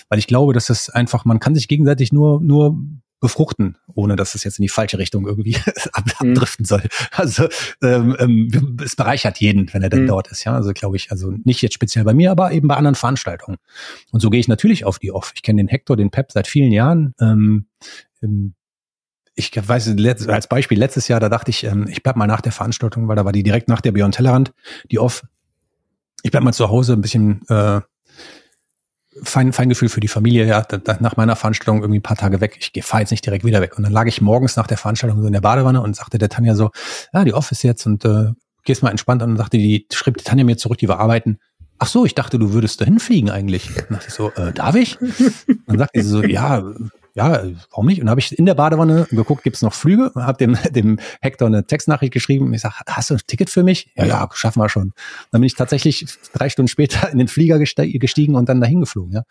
weil 0.08 0.20
ich 0.20 0.28
glaube, 0.28 0.54
dass 0.54 0.70
es 0.70 0.90
einfach, 0.90 1.26
man 1.26 1.40
kann 1.40 1.56
sich 1.56 1.68
gegenseitig 1.68 2.14
nur 2.14 2.40
nur 2.40 2.78
befruchten, 3.20 3.78
ohne 3.94 4.16
dass 4.16 4.36
es 4.36 4.44
jetzt 4.44 4.60
in 4.60 4.64
die 4.64 4.70
falsche 4.70 4.98
Richtung 4.98 5.26
irgendwie 5.26 5.58
mhm. 5.66 6.14
abdriften 6.20 6.66
soll. 6.66 6.84
Also 7.12 7.48
ähm, 7.82 8.16
ähm, 8.20 8.78
es 8.84 8.96
bereichert 8.96 9.40
jeden, 9.40 9.74
wenn 9.74 9.84
er 9.84 9.90
denn 9.90 10.04
mhm. 10.04 10.08
dort 10.08 10.28
ist. 10.28 10.44
Ja, 10.44 10.54
also 10.54 10.72
glaube 10.74 10.98
ich, 10.98 11.12
also 11.12 11.32
nicht 11.44 11.62
jetzt 11.62 11.74
speziell 11.74 12.04
bei 12.04 12.14
mir, 12.14 12.32
aber 12.32 12.52
eben 12.52 12.68
bei 12.68 12.76
anderen 12.76 12.96
Veranstaltungen. 12.96 13.58
Und 14.12 14.20
so 14.20 14.30
gehe 14.30 14.40
ich 14.40 14.48
natürlich 14.48 14.86
auf 14.86 15.00
die 15.00 15.12
off. 15.12 15.32
Ich 15.36 15.42
kenne 15.42 15.62
den 15.62 15.68
Hector, 15.68 15.98
den 15.98 16.12
Pep 16.12 16.32
seit 16.32 16.48
vielen 16.48 16.72
Jahren. 16.72 17.16
Ähm, 17.20 17.66
ähm, 18.22 18.54
ich 19.40 19.52
weiß, 19.56 19.96
als 20.28 20.48
Beispiel 20.48 20.80
letztes 20.80 21.08
Jahr, 21.08 21.20
da 21.20 21.30
dachte 21.30 21.52
ich, 21.52 21.64
ähm, 21.64 21.88
ich 21.88 22.02
bleib 22.02 22.16
mal 22.16 22.26
nach 22.26 22.42
der 22.42 22.52
Veranstaltung, 22.52 23.08
weil 23.08 23.16
da 23.16 23.24
war 23.24 23.32
die 23.32 23.44
direkt 23.44 23.68
nach 23.68 23.82
der 23.82 23.92
Beyond 23.92 24.16
Tellerrand, 24.16 24.54
die 24.92 24.98
off. 24.98 25.24
Ich 26.24 26.32
bleib 26.32 26.44
mal 26.44 26.54
zu 26.54 26.70
Hause 26.70 26.94
ein 26.94 27.02
bisschen 27.02 27.48
äh, 27.48 27.82
fein, 29.24 29.54
Feingefühl 29.54 29.90
für 29.90 30.00
die 30.00 30.08
Familie, 30.08 30.46
ja, 30.46 30.62
da, 30.62 30.78
da, 30.78 30.98
nach 31.00 31.18
meiner 31.18 31.36
Veranstaltung 31.36 31.82
irgendwie 31.82 32.00
ein 32.00 32.04
paar 32.04 32.18
Tage 32.18 32.42
weg. 32.42 32.72
Ich 32.74 32.86
fahre 32.86 33.02
jetzt 33.02 33.12
nicht 33.12 33.26
direkt 33.26 33.46
wieder 33.46 33.62
weg. 33.62 33.78
Und 33.78 33.84
dann 33.84 33.94
lag 33.94 34.08
ich 34.08 34.22
morgens 34.22 34.56
nach 34.56 34.68
der 34.68 34.78
Veranstaltung 34.78 35.22
so 35.22 35.28
in 35.28 35.34
der 35.34 35.42
Badewanne 35.42 35.82
und 35.82 35.96
sagte 35.96 36.18
der 36.18 36.30
Tanja 36.30 36.56
so, 36.56 36.72
ja, 37.14 37.24
die 37.24 37.34
Office 37.34 37.64
jetzt 37.64 37.86
und 37.86 38.06
äh, 38.06 38.32
gehst 38.64 38.84
mal 38.84 38.90
entspannt 38.90 39.24
an 39.24 39.32
und 39.32 39.38
sagte, 39.38 39.58
die 39.58 39.88
schrieb 39.92 40.18
die 40.18 40.24
Tanja 40.24 40.44
mir 40.44 40.58
zurück, 40.58 40.78
die 40.78 40.90
wir 40.90 41.00
arbeiten. 41.00 41.40
Ach 41.80 41.88
so, 41.88 42.06
ich 42.06 42.16
dachte, 42.16 42.40
du 42.40 42.54
würdest 42.54 42.82
dahin 42.82 43.00
fliegen 43.00 43.30
eigentlich. 43.30 43.70
Dann 43.76 43.86
dachte 43.92 44.08
ich 44.08 44.14
so, 44.14 44.32
äh, 44.32 44.52
darf 44.52 44.76
ich? 44.76 44.98
Dann 45.68 45.78
sagte 45.78 46.02
sie 46.02 46.10
so, 46.10 46.24
ja, 46.24 46.64
ja, 47.18 47.44
warum 47.72 47.88
nicht? 47.88 48.00
Und 48.00 48.12
habe 48.12 48.20
ich 48.20 48.38
in 48.38 48.46
der 48.46 48.54
Badewanne 48.54 49.08
geguckt, 49.10 49.44
gibt's 49.44 49.64
noch 49.64 49.74
Flüge? 49.74 50.12
Habe 50.16 50.38
dem, 50.38 50.56
dem 50.70 51.00
Hector 51.20 51.48
eine 51.48 51.66
Textnachricht 51.66 52.14
geschrieben. 52.14 52.54
Ich 52.54 52.62
sage, 52.62 52.76
hast 52.88 53.10
du 53.10 53.16
ein 53.16 53.22
Ticket 53.26 53.50
für 53.50 53.64
mich? 53.64 53.90
Ja, 53.96 54.06
ja, 54.06 54.30
schaffen 54.34 54.62
wir 54.62 54.70
schon. 54.70 54.94
Dann 55.32 55.42
bin 55.42 55.48
ich 55.48 55.56
tatsächlich 55.56 56.06
drei 56.34 56.50
Stunden 56.50 56.68
später 56.68 57.10
in 57.12 57.18
den 57.18 57.28
Flieger 57.28 57.58
gestiegen 57.58 58.36
und 58.36 58.48
dann 58.48 58.62
dahin 58.62 58.82
geflogen. 58.82 59.14
Ja? 59.14 59.24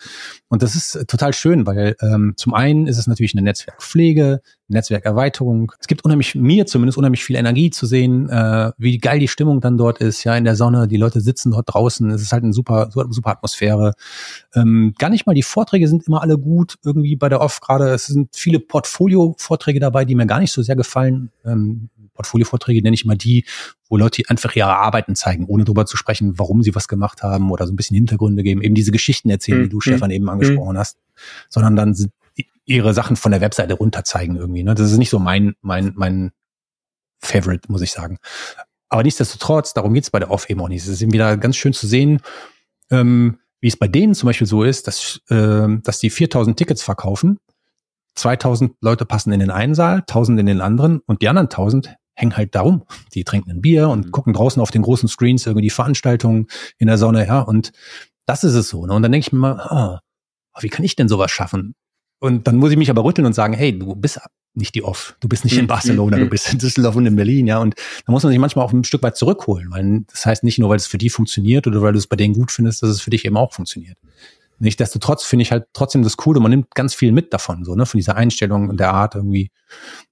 Und 0.49 0.65
das 0.65 0.75
ist 0.75 1.07
total 1.07 1.33
schön, 1.33 1.65
weil 1.65 1.95
ähm, 2.03 2.35
zum 2.37 2.55
einen 2.55 2.89
ist 2.89 2.99
es 2.99 3.07
natürlich 3.07 3.35
eine 3.35 3.43
Netzwerkpflege, 3.43 4.41
Netzwerkerweiterung. 4.69 5.73
Es 5.81 5.87
gibt 5.87 6.05
unheimlich, 6.05 6.35
mir 6.35 6.67
zumindest 6.67 6.99
unheimlich 6.99 7.25
viel 7.25 7.37
Energie 7.37 7.71
zu 7.71 7.87
sehen, 7.87 8.29
äh, 8.29 8.73
wie 8.79 8.99
geil 8.99 9.19
die 9.19 9.29
Stimmung 9.29 9.61
dann 9.61 9.79
dort 9.79 9.99
ist, 9.99 10.25
ja, 10.25 10.37
in 10.37 10.45
der 10.45 10.57
Sonne, 10.57 10.89
die 10.89 10.97
Leute 10.97 11.21
sitzen 11.21 11.53
dort 11.53 11.73
draußen, 11.73 12.11
es 12.11 12.23
ist 12.23 12.33
halt 12.33 12.45
eine 12.45 12.53
super, 12.53 12.89
super 12.91 13.31
Atmosphäre. 13.31 13.95
Ähm, 14.55 14.95
gar 14.99 15.11
nicht 15.11 15.27
mal, 15.27 15.35
die 15.35 15.43
Vorträge 15.43 15.89
sind 15.89 16.07
immer 16.07 16.23
alle 16.23 16.39
gut, 16.39 16.77
irgendwie 16.85 17.17
bei 17.17 17.29
der 17.29 17.41
Off 17.41 17.61
gerade, 17.61 17.91
es 17.91 18.07
sind 18.07 18.35
viele 18.35 18.61
Portfolio-Vorträge 18.61 19.81
dabei, 19.81 20.05
die 20.05 20.15
mir 20.15 20.27
gar 20.27 20.41
nicht 20.41 20.53
so 20.53 20.63
sehr 20.63 20.77
gefallen. 20.77 21.31
Ähm, 21.45 21.91
Portfolio-Vorträge 22.17 22.83
nenne 22.83 22.95
ich 22.95 23.05
mal 23.05 23.17
die, 23.17 23.45
wo 23.89 23.97
Leute 23.97 24.23
einfach 24.29 24.57
ihre 24.57 24.77
Arbeiten 24.77 25.15
zeigen, 25.15 25.47
ohne 25.47 25.65
darüber 25.65 25.87
zu 25.87 25.97
sprechen, 25.97 26.39
warum 26.39 26.63
sie 26.63 26.75
was 26.75 26.89
gemacht 26.89 27.23
haben 27.23 27.51
oder 27.51 27.67
so 27.67 27.73
ein 27.73 27.77
bisschen 27.77 27.95
Hintergründe 27.95 28.43
geben, 28.43 28.63
eben 28.63 28.75
diese 28.75 28.91
Geschichten 28.91 29.31
erzählen, 29.31 29.63
die 29.63 29.69
du, 29.69 29.77
mhm. 29.77 29.83
Stefan, 29.83 30.11
eben 30.11 30.29
angesprochen 30.29 30.75
mhm. 30.75 30.79
hast, 30.79 30.99
sondern 31.49 31.77
dann 31.77 31.95
sind 31.95 32.13
ihre 32.67 32.93
Sachen 32.93 33.17
von 33.17 33.33
der 33.33 33.41
Webseite 33.41 33.75
runterzeigen 33.75 34.37
irgendwie. 34.37 34.65
Ne? 34.65 34.75
Das 34.75 34.91
ist 34.91 34.99
nicht 34.99 35.11
so 35.11 35.19
mein, 35.19 35.55
mein, 35.63 35.93
mein 35.97 36.33
Favorite, 37.21 37.71
muss 37.71 37.81
ich 37.81 37.93
sagen. 37.93 38.19
Aber 38.89 39.03
nichtsdestotrotz, 39.03 39.73
darum 39.73 39.95
geht's 39.95 40.11
bei 40.11 40.19
der 40.19 40.31
Off 40.31 40.51
eben 40.51 40.61
auch 40.61 40.69
nicht. 40.69 40.83
Es 40.83 40.89
ist 40.89 41.01
eben 41.01 41.13
wieder 41.13 41.37
ganz 41.37 41.57
schön 41.57 41.73
zu 41.73 41.87
sehen, 41.87 42.21
ähm, 42.91 43.39
wie 43.61 43.69
es 43.69 43.77
bei 43.77 43.89
denen 43.89 44.15
zum 44.15 44.29
Beispiel 44.29 44.47
so 44.47 44.63
ist, 44.63 44.87
dass, 44.87 45.21
äh, 45.29 45.67
dass 45.83 45.99
die 45.99 46.11
4000 46.11 46.57
Tickets 46.57 46.83
verkaufen. 46.83 47.39
2000 48.17 48.75
Leute 48.81 49.05
passen 49.05 49.33
in 49.33 49.41
den 49.41 49.51
einen 49.51 49.75
Saal, 49.75 49.99
1000 50.01 50.41
in 50.41 50.47
den 50.47 50.61
anderen 50.61 51.01
und 51.01 51.23
die 51.23 51.29
anderen 51.29 51.49
1000 51.49 51.97
hängen 52.15 52.37
halt 52.37 52.55
darum. 52.55 52.85
Die 53.15 53.25
trinken 53.25 53.51
ein 53.51 53.61
Bier 53.61 53.89
und 53.89 54.07
mhm. 54.07 54.11
gucken 54.11 54.33
draußen 54.33 54.61
auf 54.61 54.71
den 54.71 54.83
großen 54.83 55.09
Screens 55.09 55.47
irgendwie 55.47 55.67
die 55.67 55.71
Veranstaltungen 55.71 56.47
in 56.79 56.87
der 56.87 56.99
Sonne, 56.99 57.27
ja, 57.27 57.41
und 57.41 57.73
das 58.25 58.43
ist 58.43 58.55
es 58.55 58.69
so. 58.69 58.87
Ne? 58.87 58.95
Und 58.95 59.03
dann 59.03 59.13
denke 59.13 59.27
ich 59.27 59.33
mir 59.33 59.39
mal, 59.39 60.01
oh, 60.55 60.63
wie 60.63 60.69
kann 60.69 60.85
ich 60.85 60.97
denn 60.97 61.09
sowas 61.09 61.31
schaffen? 61.31 61.75
Und 62.19 62.47
dann 62.47 62.57
muss 62.57 62.71
ich 62.71 62.79
mich 62.79 62.91
aber 62.91 63.05
rütteln 63.05 63.27
und 63.27 63.35
sagen, 63.35 63.53
hey, 63.53 63.79
du 63.79 63.95
bist 63.95 64.21
nicht 64.55 64.75
die 64.75 64.83
Off, 64.83 65.17
du 65.21 65.29
bist 65.29 65.45
nicht 65.45 65.57
in 65.57 65.65
mhm. 65.65 65.69
Barcelona, 65.69 66.17
du 66.17 66.25
mhm. 66.25 66.31
bist 66.31 66.51
in 66.51 66.59
Düsseldorf 66.59 66.97
und 66.97 67.05
in 67.05 67.15
Berlin, 67.15 67.47
ja. 67.47 67.59
Und 67.59 67.75
da 68.07 68.13
muss 68.13 68.23
man 68.23 68.33
sich 68.33 68.39
manchmal 68.39 68.65
auch 68.65 68.73
ein 68.73 68.85
Stück 68.85 69.03
weit 69.03 69.17
zurückholen, 69.17 69.71
weil 69.71 70.05
das 70.11 70.25
heißt 70.25 70.45
nicht 70.45 70.59
nur, 70.59 70.71
weil 70.71 70.77
es 70.77 70.87
für 70.87 70.99
die 70.99 71.11
funktioniert 71.11 71.67
oder 71.67 71.83
weil 71.83 71.93
du 71.93 71.99
es 71.99 72.07
bei 72.07 72.17
denen 72.17 72.35
gut 72.35 72.51
findest, 72.51 72.83
dass 72.83 72.91
es 72.91 73.01
für 73.01 73.11
dich 73.11 73.25
eben 73.27 73.37
auch 73.37 73.53
funktioniert. 73.53 73.99
Nichtsdestotrotz 74.59 75.25
finde 75.25 75.43
ich 75.43 75.53
halt 75.53 75.67
trotzdem 75.75 76.03
das 76.03 76.17
cool 76.25 76.37
und 76.37 76.43
man 76.43 76.51
nimmt 76.51 76.75
ganz 76.75 76.95
viel 76.95 77.13
mit 77.13 77.35
davon, 77.35 77.65
so, 77.65 77.75
ne, 77.75 77.85
von 77.85 77.99
dieser 77.99 78.17
Einstellung 78.17 78.71
und 78.71 78.81
der 78.81 78.93
Art 78.93 79.15
irgendwie. 79.15 79.51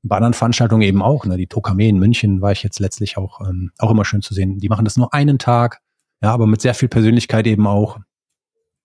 Bei 0.03 0.17
anderen 0.17 0.35
Veranstaltungen 0.35 0.83
eben 0.83 1.03
auch, 1.03 1.25
ne, 1.25 1.39
die 1.39 1.47
Tokame 1.47 1.89
in 1.89 1.99
München 1.99 2.43
war 2.43 2.53
ich 2.53 2.63
jetzt 2.63 2.79
letztlich 2.79 3.17
auch, 3.17 3.41
ähm, 3.41 3.71
auch 3.79 3.91
immer 3.91 4.05
schön 4.05 4.21
zu 4.21 4.35
sehen. 4.35 4.59
Die 4.59 4.69
machen 4.69 4.85
das 4.85 4.99
nur 4.99 5.15
einen 5.15 5.39
Tag, 5.39 5.81
ja, 6.23 6.31
aber 6.33 6.47
mit 6.47 6.61
sehr 6.61 6.75
viel 6.75 6.89
Persönlichkeit 6.89 7.47
eben 7.47 7.67
auch. 7.67 7.99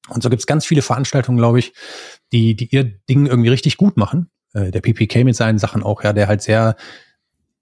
Und 0.07 0.23
so 0.23 0.29
gibt 0.29 0.41
es 0.41 0.47
ganz 0.47 0.65
viele 0.65 0.81
Veranstaltungen, 0.81 1.37
glaube 1.37 1.59
ich, 1.59 1.73
die, 2.31 2.55
die 2.55 2.67
ihr 2.73 2.83
Ding 2.83 3.25
irgendwie 3.25 3.49
richtig 3.49 3.77
gut 3.77 3.97
machen. 3.97 4.29
Äh, 4.53 4.71
der 4.71 4.81
PPK 4.81 5.23
mit 5.23 5.35
seinen 5.35 5.59
Sachen 5.59 5.83
auch, 5.83 6.03
ja, 6.03 6.13
der 6.13 6.27
halt 6.27 6.41
sehr, 6.41 6.75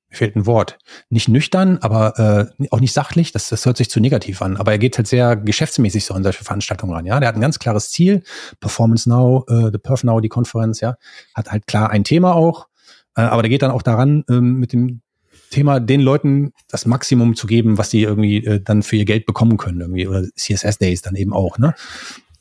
fehlt 0.09 0.35
ein 0.35 0.45
Wort, 0.45 0.77
nicht 1.09 1.27
nüchtern, 1.27 1.79
aber 1.79 2.49
äh, 2.57 2.67
auch 2.71 2.79
nicht 2.79 2.93
sachlich, 2.93 3.31
das, 3.33 3.49
das 3.49 3.65
hört 3.65 3.77
sich 3.77 3.89
zu 3.89 3.99
negativ 3.99 4.41
an, 4.41 4.55
aber 4.55 4.71
er 4.71 4.77
geht 4.77 4.97
halt 4.97 5.07
sehr 5.07 5.35
geschäftsmäßig 5.35 6.05
so 6.05 6.13
an 6.13 6.23
solche 6.23 6.43
Veranstaltungen 6.43 6.93
ran, 6.93 7.05
ja. 7.05 7.19
Der 7.19 7.27
hat 7.27 7.35
ein 7.35 7.41
ganz 7.41 7.59
klares 7.59 7.91
Ziel, 7.91 8.23
Performance 8.61 9.09
Now, 9.09 9.45
äh, 9.49 9.69
The 9.71 9.77
Perf 9.77 10.03
Now, 10.03 10.21
die 10.21 10.29
Konferenz, 10.29 10.79
ja, 10.79 10.95
hat 11.33 11.51
halt 11.51 11.67
klar 11.67 11.89
ein 11.89 12.05
Thema 12.05 12.35
auch, 12.35 12.67
äh, 13.15 13.21
aber 13.21 13.41
der 13.41 13.49
geht 13.49 13.61
dann 13.61 13.71
auch 13.71 13.81
daran, 13.81 14.23
ähm, 14.29 14.53
mit 14.55 14.71
dem 14.71 15.01
Thema, 15.49 15.79
den 15.79 16.01
Leuten 16.01 16.51
das 16.67 16.85
Maximum 16.85 17.35
zu 17.35 17.47
geben, 17.47 17.77
was 17.77 17.89
sie 17.89 18.03
irgendwie 18.03 18.45
äh, 18.45 18.61
dann 18.61 18.83
für 18.83 18.95
ihr 18.95 19.05
Geld 19.05 19.25
bekommen 19.25 19.57
können, 19.57 19.81
irgendwie, 19.81 20.07
oder 20.07 20.23
CSS 20.35 20.77
Days 20.77 21.01
dann 21.01 21.15
eben 21.15 21.33
auch, 21.33 21.57
ne? 21.57 21.73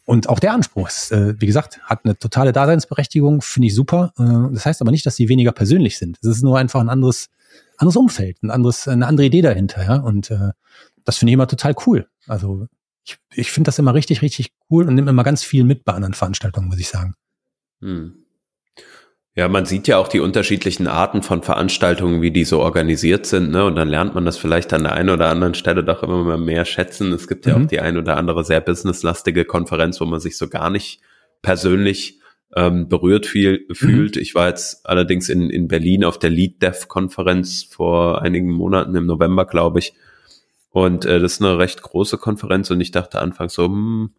Und 0.07 0.29
auch 0.29 0.39
der 0.39 0.53
Anspruch 0.53 0.89
ist, 0.89 1.11
äh, 1.11 1.39
wie 1.41 1.47
gesagt, 1.47 1.81
hat 1.83 2.05
eine 2.05 2.17
totale 2.17 2.53
Daseinsberechtigung, 2.53 3.43
finde 3.43 3.67
ich 3.67 3.75
super. 3.75 4.13
Äh, 4.19 4.55
das 4.55 4.65
heißt 4.65 4.81
aber 4.81 4.93
nicht, 4.93 5.05
dass 5.05 5.17
sie 5.17 5.29
weniger 5.29 5.51
persönlich 5.51 5.99
sind. 5.99 6.17
Es 6.23 6.29
ist 6.29 6.43
nur 6.43 6.57
einfach 6.59 6.81
ein 6.81 6.89
anderes, 6.89 7.29
anderes 7.77 7.97
Umfeld, 7.97 8.41
ein 8.45 8.53
anderes, 8.53 8.87
eine 8.87 9.07
andere 9.09 9.27
Idee 9.27 9.43
dahinter, 9.43 9.83
ja. 9.85 9.97
Und 9.97 10.31
äh, 10.31 10.53
das 11.05 11.19
finde 11.19 11.31
ich 11.31 11.35
immer 11.35 11.49
total 11.49 11.75
cool. 11.87 12.09
Also 12.29 12.69
ich, 13.05 13.19
ich 13.35 13.51
finde 13.51 13.67
das 13.69 13.81
immer 13.81 13.95
richtig, 13.95 14.23
richtig 14.23 14.53
cool 14.71 14.87
und 14.87 14.95
nehme 14.95 15.11
immer 15.11 15.25
ganz 15.25 15.43
viel 15.43 15.65
mit 15.65 15.85
bei 15.85 15.93
anderen 15.93 16.15
Veranstaltungen, 16.15 16.69
muss 16.69 16.79
ich 16.79 16.89
sagen. 16.89 17.15
Hm. 17.81 18.15
Ja, 19.39 19.49
man 19.49 19.67
sieht 19.67 19.87
ja 19.87 19.99
auch 19.99 20.09
die 20.09 20.21
unterschiedlichen 20.21 20.87
Arten 20.87 21.23
von 21.23 21.43
Veranstaltungen, 21.43 22.23
wie 22.23 22.31
die 22.31 22.45
so 22.45 22.61
organisiert 22.61 23.27
sind, 23.27 23.51
ne? 23.51 23.67
Und 23.67 23.77
dann 23.77 23.89
lernt 23.89 24.15
man 24.15 24.25
das 24.25 24.39
vielleicht 24.39 24.73
an 24.73 24.85
der 24.85 24.95
einen 24.95 25.11
oder 25.11 25.29
anderen 25.29 25.53
Stelle 25.53 25.85
doch 25.85 26.03
immer 26.03 26.39
mehr 26.39 26.65
schätzen. 26.65 27.13
Es 27.13 27.29
gibt 27.29 27.45
ja 27.45 27.59
mhm. 27.59 27.65
auch 27.65 27.69
die 27.69 27.81
ein 27.81 27.99
oder 27.99 28.17
andere 28.17 28.45
sehr 28.45 28.63
businesslastige 28.63 29.45
Konferenz, 29.45 30.01
wo 30.01 30.07
man 30.07 30.21
sich 30.21 30.39
so 30.39 30.49
gar 30.49 30.71
nicht 30.71 31.03
persönlich 31.43 32.19
ähm, 32.55 32.89
berührt 32.89 33.27
viel, 33.27 33.67
fühlt. 33.73 34.17
Mhm. 34.17 34.23
Ich 34.23 34.35
war 34.35 34.49
jetzt 34.49 34.87
allerdings 34.87 35.29
in, 35.29 35.51
in 35.51 35.69
Berlin 35.69 36.05
auf 36.05 36.19
der 36.19 36.31
Lead 36.31 36.63
Dev 36.63 36.87
Konferenz 36.89 37.63
vor 37.63 38.23
einigen 38.23 38.51
Monaten 38.51 38.97
im 38.97 39.05
November, 39.05 39.45
glaube 39.45 39.81
ich. 39.81 39.93
Und 40.77 41.07
äh, 41.07 41.21
das 41.21 41.33
ist 41.33 41.43
eine 41.43 41.57
recht 41.57 41.81
große 41.81 42.19
Konferenz 42.19 42.71
und 42.71 42.83
ich 42.83 42.91
dachte 42.91 43.19
anfangs 43.19 43.55
so, 43.55 43.65
hm, 43.65 44.11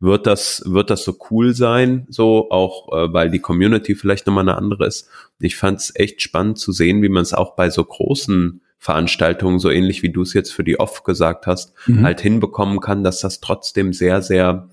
wird 0.00 0.26
das, 0.26 0.60
wird 0.66 0.90
das 0.90 1.04
so 1.04 1.16
cool 1.30 1.54
sein, 1.54 2.08
so 2.08 2.50
auch, 2.50 2.88
äh, 2.88 3.12
weil 3.12 3.30
die 3.30 3.38
Community 3.38 3.94
vielleicht 3.94 4.26
nochmal 4.26 4.42
eine 4.42 4.56
andere 4.56 4.88
ist. 4.88 5.08
Ich 5.38 5.54
fand 5.54 5.78
es 5.78 5.92
echt 5.94 6.20
spannend 6.20 6.58
zu 6.58 6.72
sehen, 6.72 7.00
wie 7.02 7.08
man 7.08 7.22
es 7.22 7.32
auch 7.32 7.54
bei 7.54 7.70
so 7.70 7.84
großen 7.84 8.60
Veranstaltungen, 8.76 9.60
so 9.60 9.70
ähnlich 9.70 10.02
wie 10.02 10.10
du 10.10 10.22
es 10.22 10.34
jetzt 10.34 10.52
für 10.52 10.64
die 10.64 10.80
Off 10.80 11.04
gesagt 11.04 11.46
hast, 11.46 11.74
mhm. 11.86 12.02
halt 12.02 12.20
hinbekommen 12.20 12.80
kann, 12.80 13.04
dass 13.04 13.20
das 13.20 13.38
trotzdem 13.38 13.92
sehr, 13.92 14.20
sehr, 14.20 14.68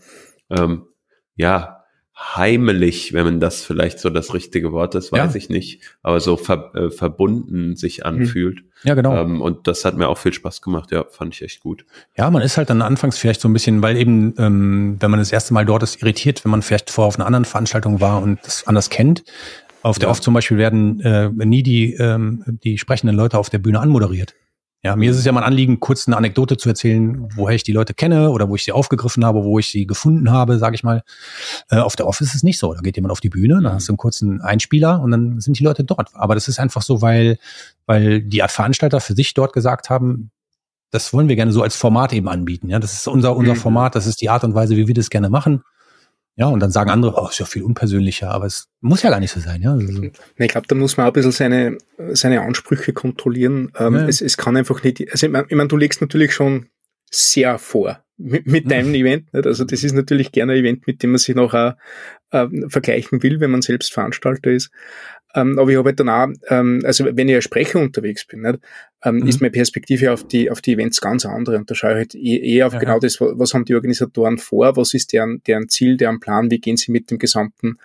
ähm, 0.50 0.88
ja, 1.36 1.77
heimelig, 2.18 3.14
wenn 3.14 3.26
man 3.26 3.40
das 3.40 3.64
vielleicht 3.64 4.00
so 4.00 4.10
das 4.10 4.34
richtige 4.34 4.72
Wort 4.72 4.96
ist, 4.96 5.12
weiß 5.12 5.34
ja. 5.34 5.38
ich 5.38 5.50
nicht, 5.50 5.82
aber 6.02 6.20
so 6.20 6.36
ver, 6.36 6.72
äh, 6.74 6.90
verbunden 6.90 7.76
sich 7.76 8.00
mhm. 8.00 8.06
anfühlt. 8.06 8.64
Ja, 8.84 8.96
genau. 8.96 9.16
Ähm, 9.16 9.42
und 9.42 9.68
das 9.68 9.86
hat 9.86 9.98
mir 9.98 10.08
auch 10.08 10.18
viel 10.18 10.34
Spaß 10.34 10.62
gemacht, 10.62 10.92
ja, 10.92 11.06
fand 11.10 11.36
ich 11.36 11.44
echt 11.44 11.60
gut. 11.60 11.86
Ja, 12.18 12.30
man 12.32 12.42
ist 12.42 12.58
halt 12.58 12.72
dann 12.72 12.82
anfangs 12.82 13.20
vielleicht 13.20 13.42
so 13.42 13.48
ein 13.48 13.54
bisschen, 13.54 13.84
weil 13.84 13.98
eben, 13.98 14.34
ähm, 14.40 14.98
wenn 15.00 15.12
man 15.12 15.20
das 15.20 15.32
erste 15.32 15.54
Mal 15.54 15.66
dort 15.66 15.84
ist, 15.84 16.02
irritiert, 16.02 16.44
wenn 16.44 16.52
man 16.52 16.64
vielleicht 16.64 16.90
vorher 16.90 17.08
auf 17.08 17.16
einer 17.18 17.28
anderen 17.28 17.46
Veranstaltung 17.46 18.02
war 18.02 18.22
und 18.22 18.40
das 18.44 18.66
anders 18.66 18.90
kennt. 18.90 19.24
Auf 19.84 20.00
der 20.00 20.08
ja. 20.08 20.12
oft 20.12 20.24
zum 20.24 20.34
Beispiel 20.34 20.58
werden 20.58 21.00
äh, 21.02 21.30
nie 21.30 21.62
die, 21.62 21.94
ähm, 21.94 22.44
die 22.64 22.80
sprechenden 22.80 23.16
Leute 23.16 23.38
auf 23.38 23.50
der 23.50 23.60
Bühne 23.60 23.80
anmoderiert. 23.80 24.34
Ja, 24.88 24.96
mir 24.96 25.12
ist 25.12 25.18
es 25.18 25.26
ja 25.26 25.34
mal 25.34 25.42
ein 25.42 25.48
Anliegen, 25.48 25.82
kurz 25.82 26.08
eine 26.08 26.16
Anekdote 26.16 26.56
zu 26.56 26.70
erzählen, 26.70 27.28
woher 27.36 27.54
ich 27.54 27.64
die 27.64 27.74
Leute 27.74 27.94
kenne 27.94 28.32
oder 28.32 28.48
wo 28.48 28.56
ich 28.56 28.64
sie 28.64 28.72
aufgegriffen 28.72 29.26
habe, 29.26 29.44
wo 29.44 29.60
ich 29.60 29.70
sie 29.70 29.86
gefunden 29.86 30.32
habe, 30.32 30.60
sage 30.60 30.76
ich 30.76 30.84
mal. 30.84 31.04
Äh, 31.70 31.80
auf 31.80 31.98
der 31.98 32.08
Office 32.08 32.30
ist 32.30 32.36
es 32.36 32.44
nicht 32.44 32.58
so. 32.58 32.74
Da 32.74 32.80
geht 32.80 32.96
jemand 32.96 33.12
auf 33.12 33.20
die 33.20 33.28
Bühne, 33.28 33.60
dann 33.62 33.74
hast 33.74 33.90
du 33.90 33.92
einen 33.92 33.98
kurzen 33.98 34.40
Einspieler 34.40 35.02
und 35.02 35.12
dann 35.12 35.42
sind 35.42 35.60
die 35.60 35.66
Leute 35.66 35.84
dort. 35.84 36.12
Aber 36.14 36.36
das 36.36 36.48
ist 36.48 36.58
einfach 36.58 36.82
so, 36.82 37.02
weil, 37.02 37.38
weil 37.86 38.22
die 38.22 38.42
Veranstalter 38.48 39.02
für 39.02 39.14
sich 39.14 39.34
dort 39.34 39.52
gesagt 39.52 39.90
haben, 39.90 40.32
das 40.92 41.12
wollen 41.12 41.28
wir 41.28 41.36
gerne 41.36 41.52
so 41.52 41.64
als 41.64 41.76
Format 41.76 42.14
eben 42.14 42.30
anbieten. 42.30 42.70
Ja, 42.70 42.80
das 42.80 42.94
ist 42.94 43.10
unser, 43.10 43.36
unser 43.36 43.56
mhm. 43.56 43.60
Format, 43.60 43.94
das 43.94 44.08
ist 44.08 44.22
die 44.22 44.30
Art 44.30 44.46
und 44.46 44.56
Weise, 44.56 44.78
wie 44.78 44.88
wir 44.88 44.94
das 44.94 45.10
gerne 45.10 45.30
machen. 45.30 45.64
Ja, 46.40 46.46
und 46.48 46.60
dann 46.60 46.70
sagen 46.70 46.92
andere, 46.92 47.16
oh, 47.16 47.28
ist 47.28 47.40
ja 47.40 47.46
viel 47.46 47.64
unpersönlicher, 47.64 48.30
aber 48.30 48.46
es 48.46 48.70
muss 48.80 49.02
ja 49.02 49.10
gar 49.10 49.20
nicht 49.20 49.32
so 49.32 49.40
sein, 49.40 49.60
ja. 49.64 49.74
Also, 49.74 50.04
ich 50.04 50.48
glaube, 50.48 50.68
da 50.68 50.76
muss 50.76 50.96
man 50.96 51.08
auch 51.08 51.10
ein 51.10 51.14
bisschen 51.14 51.32
seine, 51.32 51.78
seine 52.12 52.42
Ansprüche 52.42 52.94
kontrollieren. 52.94 53.72
Ähm, 53.78 53.96
ja. 53.96 54.08
es, 54.08 54.22
es 54.22 54.38
kann 54.38 54.56
einfach 54.56 54.84
nicht, 54.84 55.02
also 55.12 55.26
ich 55.26 55.34
meine, 55.34 55.48
ich 55.50 55.56
mein, 55.56 55.68
du 55.68 55.78
legst 55.78 56.00
natürlich 56.00 56.36
schon 56.36 56.68
sehr 57.10 57.58
vor 57.58 58.04
mit, 58.18 58.46
mit 58.46 58.70
deinem 58.70 58.94
Event. 58.94 59.34
Nicht? 59.34 59.48
Also 59.48 59.64
das 59.64 59.84
ist 59.84 59.94
natürlich 59.94 60.32
gerne 60.32 60.54
ein 60.54 60.60
Event, 60.60 60.86
mit 60.86 61.02
dem 61.02 61.12
man 61.12 61.18
sich 61.18 61.36
noch 61.36 61.56
auch, 61.56 61.74
äh, 62.30 62.48
vergleichen 62.68 63.24
will, 63.24 63.40
wenn 63.40 63.52
man 63.52 63.64
selbst 63.64 63.92
Veranstalter 63.92 64.52
ist. 64.52 64.70
Ähm, 65.34 65.58
aber 65.58 65.72
ich 65.72 65.78
habe 65.78 65.90
halt 65.90 66.00
dann 66.00 66.10
auch, 66.10 66.28
ähm, 66.50 66.82
also 66.86 67.06
wenn 67.06 67.30
ich 67.30 67.36
als 67.36 67.46
Sprecher 67.46 67.80
unterwegs 67.80 68.26
bin, 68.28 68.42
nicht, 68.42 68.60
ähm, 69.04 69.18
mhm. 69.18 69.28
ist 69.28 69.42
meine 69.42 69.52
Perspektive 69.52 70.12
auf 70.12 70.28
die, 70.28 70.50
auf 70.50 70.62
die 70.62 70.74
Events 70.74 71.02
ganz 71.02 71.26
andere. 71.26 71.58
Und 71.58 71.70
da 71.70 71.76
schaue 71.76 71.92
ich 71.92 71.98
halt 71.98 72.16
eh, 72.16 72.56
eher 72.56 72.68
auf 72.68 72.74
ja. 72.74 72.80
genau 72.80 73.00
das, 73.00 73.20
was 73.20 73.54
haben 73.54 73.66
die 73.66 73.76
Organisatoren 73.76 74.38
vor, 74.38 74.76
was 74.76 74.94
ist 74.94 75.14
deren, 75.14 75.42
deren 75.46 75.70
Ziel, 75.70 75.98
deren 75.98 76.20
Plan, 76.20 76.50
wie 76.50 76.60
gehen 76.60 76.78
sie 76.78 76.92
mit 76.92 77.12
dem 77.12 77.20
gesamten, 77.20 77.78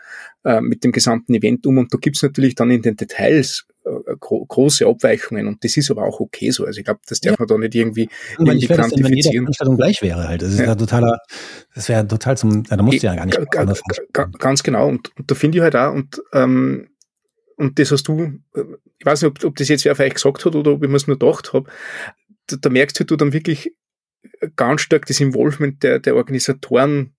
äh, 0.45 0.61
mit 0.61 0.85
dem 0.85 0.93
gesamten 0.93 1.35
Event 1.35 1.67
um. 1.67 1.79
Und 1.79 1.93
da 1.93 1.99
gibt's 1.99 2.23
natürlich 2.23 2.55
dann 2.55 2.71
in 2.71 2.83
den 2.83 2.97
Details 2.97 3.67
äh, 3.85 4.17
gro 4.21 4.45
große 4.47 4.87
Abweichungen 4.87 5.49
und 5.49 5.65
das 5.65 5.77
ist 5.77 5.91
aber 5.91 6.05
auch 6.05 6.21
okay 6.21 6.51
so. 6.51 6.65
Also 6.65 6.79
ich 6.79 6.85
glaube, 6.85 7.01
das 7.07 7.21
darf 7.21 7.33
ja. 7.33 7.37
man 7.39 7.49
da 7.49 7.59
nicht 7.59 7.75
irgendwie, 7.75 8.09
irgendwie 8.39 8.59
ich 8.59 8.67
quantifizieren. 8.69 9.11
wenn 9.11 9.17
jede 9.17 9.31
Veranstaltung 9.31 9.77
gleich 9.77 10.03
wäre 10.03 10.29
halt. 10.29 10.43
Das 10.43 10.53
ist 10.53 10.61
ja, 10.61 10.67
ja 10.67 10.75
totaler, 10.77 11.19
das 11.75 11.89
wäre 11.89 12.07
total 12.07 12.37
zum, 12.37 12.63
ja, 12.71 12.77
da 12.77 12.83
musst 12.83 13.03
du 13.03 13.07
ja 13.07 13.17
gar 13.17 13.27
nicht. 13.27 13.39
Ganz 14.39 14.63
genau. 14.63 14.89
Und, 14.89 15.11
und 15.19 15.31
da 15.31 15.35
finde 15.35 15.59
ich 15.59 15.63
halt 15.63 15.77
auch, 15.77 15.93
und 15.93 16.23
ähm, 16.33 16.89
und 17.57 17.79
das 17.79 17.91
hast 17.91 18.09
du, 18.09 18.41
äh, 18.55 18.65
ich 18.99 19.07
weiß 19.07 19.23
nicht, 19.23 19.31
ob, 19.31 19.45
ob 19.45 19.57
das 19.57 19.69
jetzt 19.69 19.85
wer 19.85 19.93
auf 19.93 20.01
euch 20.01 20.15
gesagt 20.15 20.45
hat 20.45 20.55
oder 20.55 20.73
ob 20.73 20.83
ich 20.83 20.89
mir 20.89 20.97
es 20.97 21.07
nur 21.07 21.19
gedacht 21.19 21.53
habe, 21.53 21.71
da, 22.47 22.57
da 22.57 22.71
merkst 22.71 22.99
du 23.09 23.17
dann 23.17 23.33
wirklich 23.33 23.75
ganz 24.57 24.83
stark 24.83 25.07
das 25.07 25.21
Involvement 25.21 25.83
der, 25.83 25.99
der 25.99 26.17
Organisatoren 26.17 27.15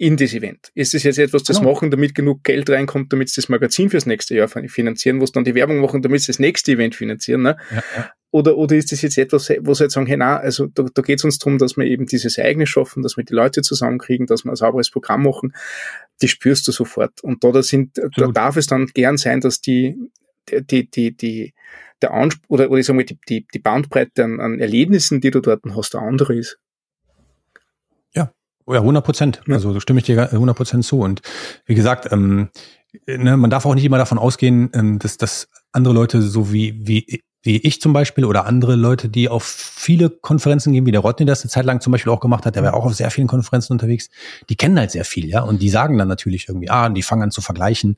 in 0.00 0.16
das 0.16 0.32
Event. 0.32 0.70
Ist 0.74 0.94
es 0.94 1.02
jetzt 1.02 1.18
etwas, 1.18 1.42
das 1.42 1.58
genau. 1.58 1.72
machen, 1.72 1.90
damit 1.90 2.14
genug 2.14 2.42
Geld 2.42 2.70
reinkommt, 2.70 3.12
damit 3.12 3.28
sie 3.28 3.42
das 3.42 3.50
Magazin 3.50 3.90
fürs 3.90 4.06
nächste 4.06 4.34
Jahr 4.34 4.48
finanzieren, 4.48 5.20
wo 5.20 5.26
sie 5.26 5.32
dann 5.32 5.44
die 5.44 5.54
Werbung 5.54 5.78
machen, 5.80 6.00
damit 6.00 6.22
sie 6.22 6.28
das 6.28 6.38
nächste 6.38 6.72
Event 6.72 6.94
finanzieren, 6.94 7.42
ne? 7.42 7.58
Ja, 7.70 7.82
ja. 7.94 8.10
Oder, 8.30 8.56
oder 8.56 8.76
ist 8.76 8.92
das 8.92 9.02
jetzt 9.02 9.18
etwas, 9.18 9.50
wo 9.60 9.74
sie 9.74 9.84
jetzt 9.84 9.92
sagen, 9.92 10.06
hey, 10.06 10.16
na, 10.16 10.38
also 10.38 10.68
da, 10.68 10.86
da 10.94 11.02
geht 11.02 11.18
es 11.18 11.24
uns 11.24 11.38
darum, 11.38 11.58
dass 11.58 11.76
wir 11.76 11.84
eben 11.84 12.06
dieses 12.06 12.38
Ereignis 12.38 12.70
schaffen, 12.70 13.02
dass 13.02 13.18
wir 13.18 13.24
die 13.24 13.34
Leute 13.34 13.60
zusammenkriegen, 13.60 14.26
dass 14.26 14.44
wir 14.44 14.52
ein 14.52 14.56
sauberes 14.56 14.90
Programm 14.90 15.24
machen, 15.24 15.52
die 16.22 16.28
spürst 16.28 16.66
du 16.66 16.72
sofort. 16.72 17.22
Und 17.22 17.44
da, 17.44 17.52
da 17.52 17.62
sind, 17.62 17.98
da 18.16 18.28
darf 18.28 18.56
es 18.56 18.68
dann 18.68 18.86
gern 18.86 19.18
sein, 19.18 19.40
dass 19.40 19.60
die, 19.60 19.98
die, 20.48 20.88
die, 20.88 21.14
die, 21.14 21.52
der 22.00 22.14
Anspruch, 22.14 22.48
oder, 22.48 22.70
oder 22.70 22.80
ich 22.80 22.86
sag 22.86 22.96
mal, 22.96 23.04
die, 23.04 23.18
die, 23.28 23.46
die 23.52 23.58
Bandbreite 23.58 24.24
an, 24.24 24.40
an 24.40 24.60
Erlebnissen, 24.60 25.20
die 25.20 25.30
du 25.30 25.40
dort 25.40 25.62
hast, 25.74 25.92
der 25.92 26.00
andere 26.00 26.36
ist. 26.36 26.58
Oh 28.70 28.74
ja, 28.74 28.80
100 28.82 29.04
Prozent. 29.04 29.40
Ja. 29.48 29.54
Also 29.54 29.80
stimme 29.80 29.98
ich 29.98 30.06
dir 30.06 30.32
100 30.32 30.56
Prozent 30.56 30.84
zu. 30.84 31.00
Und 31.00 31.22
wie 31.66 31.74
gesagt, 31.74 32.12
ähm, 32.12 32.50
ne, 33.04 33.36
man 33.36 33.50
darf 33.50 33.66
auch 33.66 33.74
nicht 33.74 33.84
immer 33.84 33.98
davon 33.98 34.16
ausgehen, 34.16 34.70
ähm, 34.74 35.00
dass, 35.00 35.16
dass 35.16 35.48
andere 35.72 35.92
Leute 35.92 36.22
so 36.22 36.52
wie, 36.52 36.78
wie, 36.86 37.24
wie 37.42 37.56
ich 37.56 37.80
zum 37.80 37.92
Beispiel 37.92 38.24
oder 38.24 38.46
andere 38.46 38.76
Leute, 38.76 39.08
die 39.08 39.28
auf 39.28 39.42
viele 39.42 40.08
Konferenzen 40.08 40.72
gehen, 40.72 40.86
wie 40.86 40.92
der 40.92 41.00
Rodney 41.00 41.26
das 41.26 41.42
eine 41.42 41.50
Zeit 41.50 41.64
lang 41.64 41.80
zum 41.80 41.90
Beispiel 41.90 42.12
auch 42.12 42.20
gemacht 42.20 42.46
hat, 42.46 42.54
der 42.54 42.62
war 42.62 42.74
auch 42.74 42.84
auf 42.84 42.94
sehr 42.94 43.10
vielen 43.10 43.26
Konferenzen 43.26 43.72
unterwegs, 43.72 44.08
die 44.48 44.54
kennen 44.54 44.78
halt 44.78 44.92
sehr 44.92 45.04
viel, 45.04 45.26
ja, 45.26 45.42
und 45.42 45.60
die 45.60 45.68
sagen 45.68 45.98
dann 45.98 46.06
natürlich 46.06 46.48
irgendwie, 46.48 46.70
ah, 46.70 46.86
und 46.86 46.94
die 46.94 47.02
fangen 47.02 47.24
an 47.24 47.30
zu 47.32 47.40
vergleichen. 47.40 47.96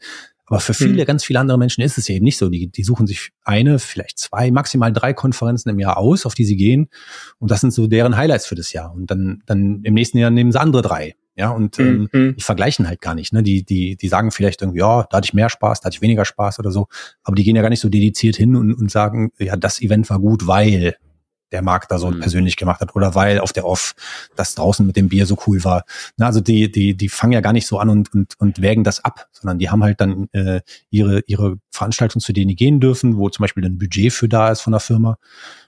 Aber 0.52 0.60
für 0.60 0.74
viele, 0.74 1.04
mhm. 1.04 1.06
ganz 1.06 1.24
viele 1.24 1.40
andere 1.40 1.56
Menschen 1.56 1.80
ist 1.80 1.96
es 1.96 2.10
eben 2.10 2.24
nicht 2.24 2.36
so. 2.36 2.50
Die, 2.50 2.68
die 2.68 2.84
suchen 2.84 3.06
sich 3.06 3.30
eine, 3.42 3.78
vielleicht 3.78 4.18
zwei, 4.18 4.50
maximal 4.50 4.92
drei 4.92 5.14
Konferenzen 5.14 5.70
im 5.70 5.78
Jahr 5.78 5.96
aus, 5.96 6.26
auf 6.26 6.34
die 6.34 6.44
sie 6.44 6.56
gehen. 6.56 6.90
Und 7.38 7.50
das 7.50 7.62
sind 7.62 7.72
so 7.72 7.86
deren 7.86 8.18
Highlights 8.18 8.44
für 8.44 8.54
das 8.54 8.70
Jahr. 8.74 8.92
Und 8.92 9.10
dann, 9.10 9.42
dann 9.46 9.80
im 9.82 9.94
nächsten 9.94 10.18
Jahr 10.18 10.30
nehmen 10.30 10.52
sie 10.52 10.60
andere 10.60 10.82
drei. 10.82 11.14
Ja, 11.36 11.48
und 11.52 11.78
ähm, 11.78 12.10
mhm. 12.12 12.34
die 12.36 12.42
vergleichen 12.42 12.86
halt 12.86 13.00
gar 13.00 13.14
nicht. 13.14 13.32
Ne? 13.32 13.42
Die, 13.42 13.64
die, 13.64 13.96
die 13.96 14.08
sagen 14.08 14.30
vielleicht 14.30 14.60
irgendwie, 14.60 14.80
ja, 14.80 15.06
da 15.08 15.16
hatte 15.16 15.24
ich 15.24 15.32
mehr 15.32 15.48
Spaß, 15.48 15.80
da 15.80 15.86
hatte 15.86 15.96
ich 15.96 16.02
weniger 16.02 16.26
Spaß 16.26 16.58
oder 16.58 16.70
so. 16.70 16.86
Aber 17.22 17.34
die 17.34 17.44
gehen 17.44 17.56
ja 17.56 17.62
gar 17.62 17.70
nicht 17.70 17.80
so 17.80 17.88
dediziert 17.88 18.36
hin 18.36 18.54
und, 18.54 18.74
und 18.74 18.90
sagen, 18.90 19.32
ja, 19.38 19.56
das 19.56 19.80
Event 19.80 20.10
war 20.10 20.18
gut, 20.18 20.46
weil 20.46 20.96
der 21.52 21.62
Markt 21.62 21.90
da 21.90 21.98
so 21.98 22.10
mhm. 22.10 22.20
persönlich 22.20 22.56
gemacht 22.56 22.80
hat 22.80 22.96
oder 22.96 23.14
weil 23.14 23.38
auf 23.38 23.52
der 23.52 23.66
Off 23.66 23.94
das 24.36 24.54
draußen 24.54 24.86
mit 24.86 24.96
dem 24.96 25.08
Bier 25.08 25.26
so 25.26 25.36
cool 25.46 25.62
war. 25.64 25.84
Na, 26.16 26.26
also 26.26 26.40
die, 26.40 26.70
die, 26.70 26.96
die 26.96 27.08
fangen 27.08 27.32
ja 27.32 27.40
gar 27.40 27.52
nicht 27.52 27.66
so 27.66 27.78
an 27.78 27.88
und, 27.88 28.12
und, 28.12 28.34
und 28.38 28.60
wägen 28.60 28.84
das 28.84 29.04
ab, 29.04 29.28
sondern 29.32 29.58
die 29.58 29.70
haben 29.70 29.82
halt 29.82 30.00
dann 30.00 30.28
äh, 30.32 30.60
ihre, 30.90 31.20
ihre 31.26 31.56
Veranstaltungen, 31.70 32.20
zu 32.20 32.32
denen 32.32 32.48
die 32.48 32.56
gehen 32.56 32.80
dürfen, 32.80 33.16
wo 33.16 33.28
zum 33.28 33.44
Beispiel 33.44 33.64
ein 33.64 33.78
Budget 33.78 34.12
für 34.12 34.28
da 34.28 34.50
ist 34.50 34.60
von 34.60 34.72
der 34.72 34.80
Firma. 34.80 35.18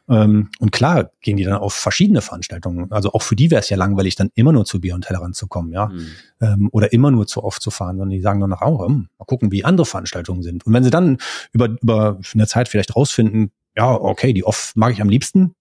Ähm, 0.09 0.51
und 0.59 0.71
klar 0.71 1.11
gehen 1.23 1.37
die 1.37 1.45
dann 1.45 1.55
auf 1.55 1.75
verschiedene 1.75 2.21
Veranstaltungen. 2.21 2.93
Also 2.93 3.13
auch 3.13 3.23
für 3.23 3.37
die 3.37 3.51
wäre 3.51 3.61
es 3.61 3.71
ja 3.71 3.77
langweilig, 3.77 4.17
dann 4.17 4.31
immer 4.35 4.53
nur 4.53 4.65
zu 4.65 4.81
Bier 4.81 4.95
und 4.95 5.03
Tellerrand 5.07 5.35
zu 5.35 5.47
kommen, 5.47 5.73
ja. 5.73 5.87
Mhm. 5.87 6.07
Ähm, 6.41 6.69
oder 6.73 6.93
immer 6.93 7.11
nur 7.11 7.27
zu 7.27 7.43
oft 7.43 7.63
zu 7.63 7.71
fahren, 7.71 7.97
sondern 7.97 8.11
die 8.11 8.21
sagen 8.21 8.41
dann 8.41 8.51
noch, 8.51 8.63
oh, 8.63 8.87
hm, 8.87 9.09
mal 9.19 9.25
gucken, 9.25 9.51
wie 9.51 9.65
andere 9.65 9.87
Veranstaltungen 9.87 10.43
sind. 10.43 10.67
Und 10.67 10.73
wenn 10.73 10.85
sie 10.85 10.91
dann 10.91 11.19
über, 11.53 11.77
über 11.81 12.21
eine 12.35 12.47
Zeit 12.47 12.69
vielleicht 12.69 12.95
rausfinden, 12.95 13.51
ja, 13.77 13.91
okay, 13.91 14.33
die 14.33 14.45
off 14.45 14.73
mag 14.77 14.93
ich 14.93 15.01
am 15.01 15.09
liebsten, 15.09 15.55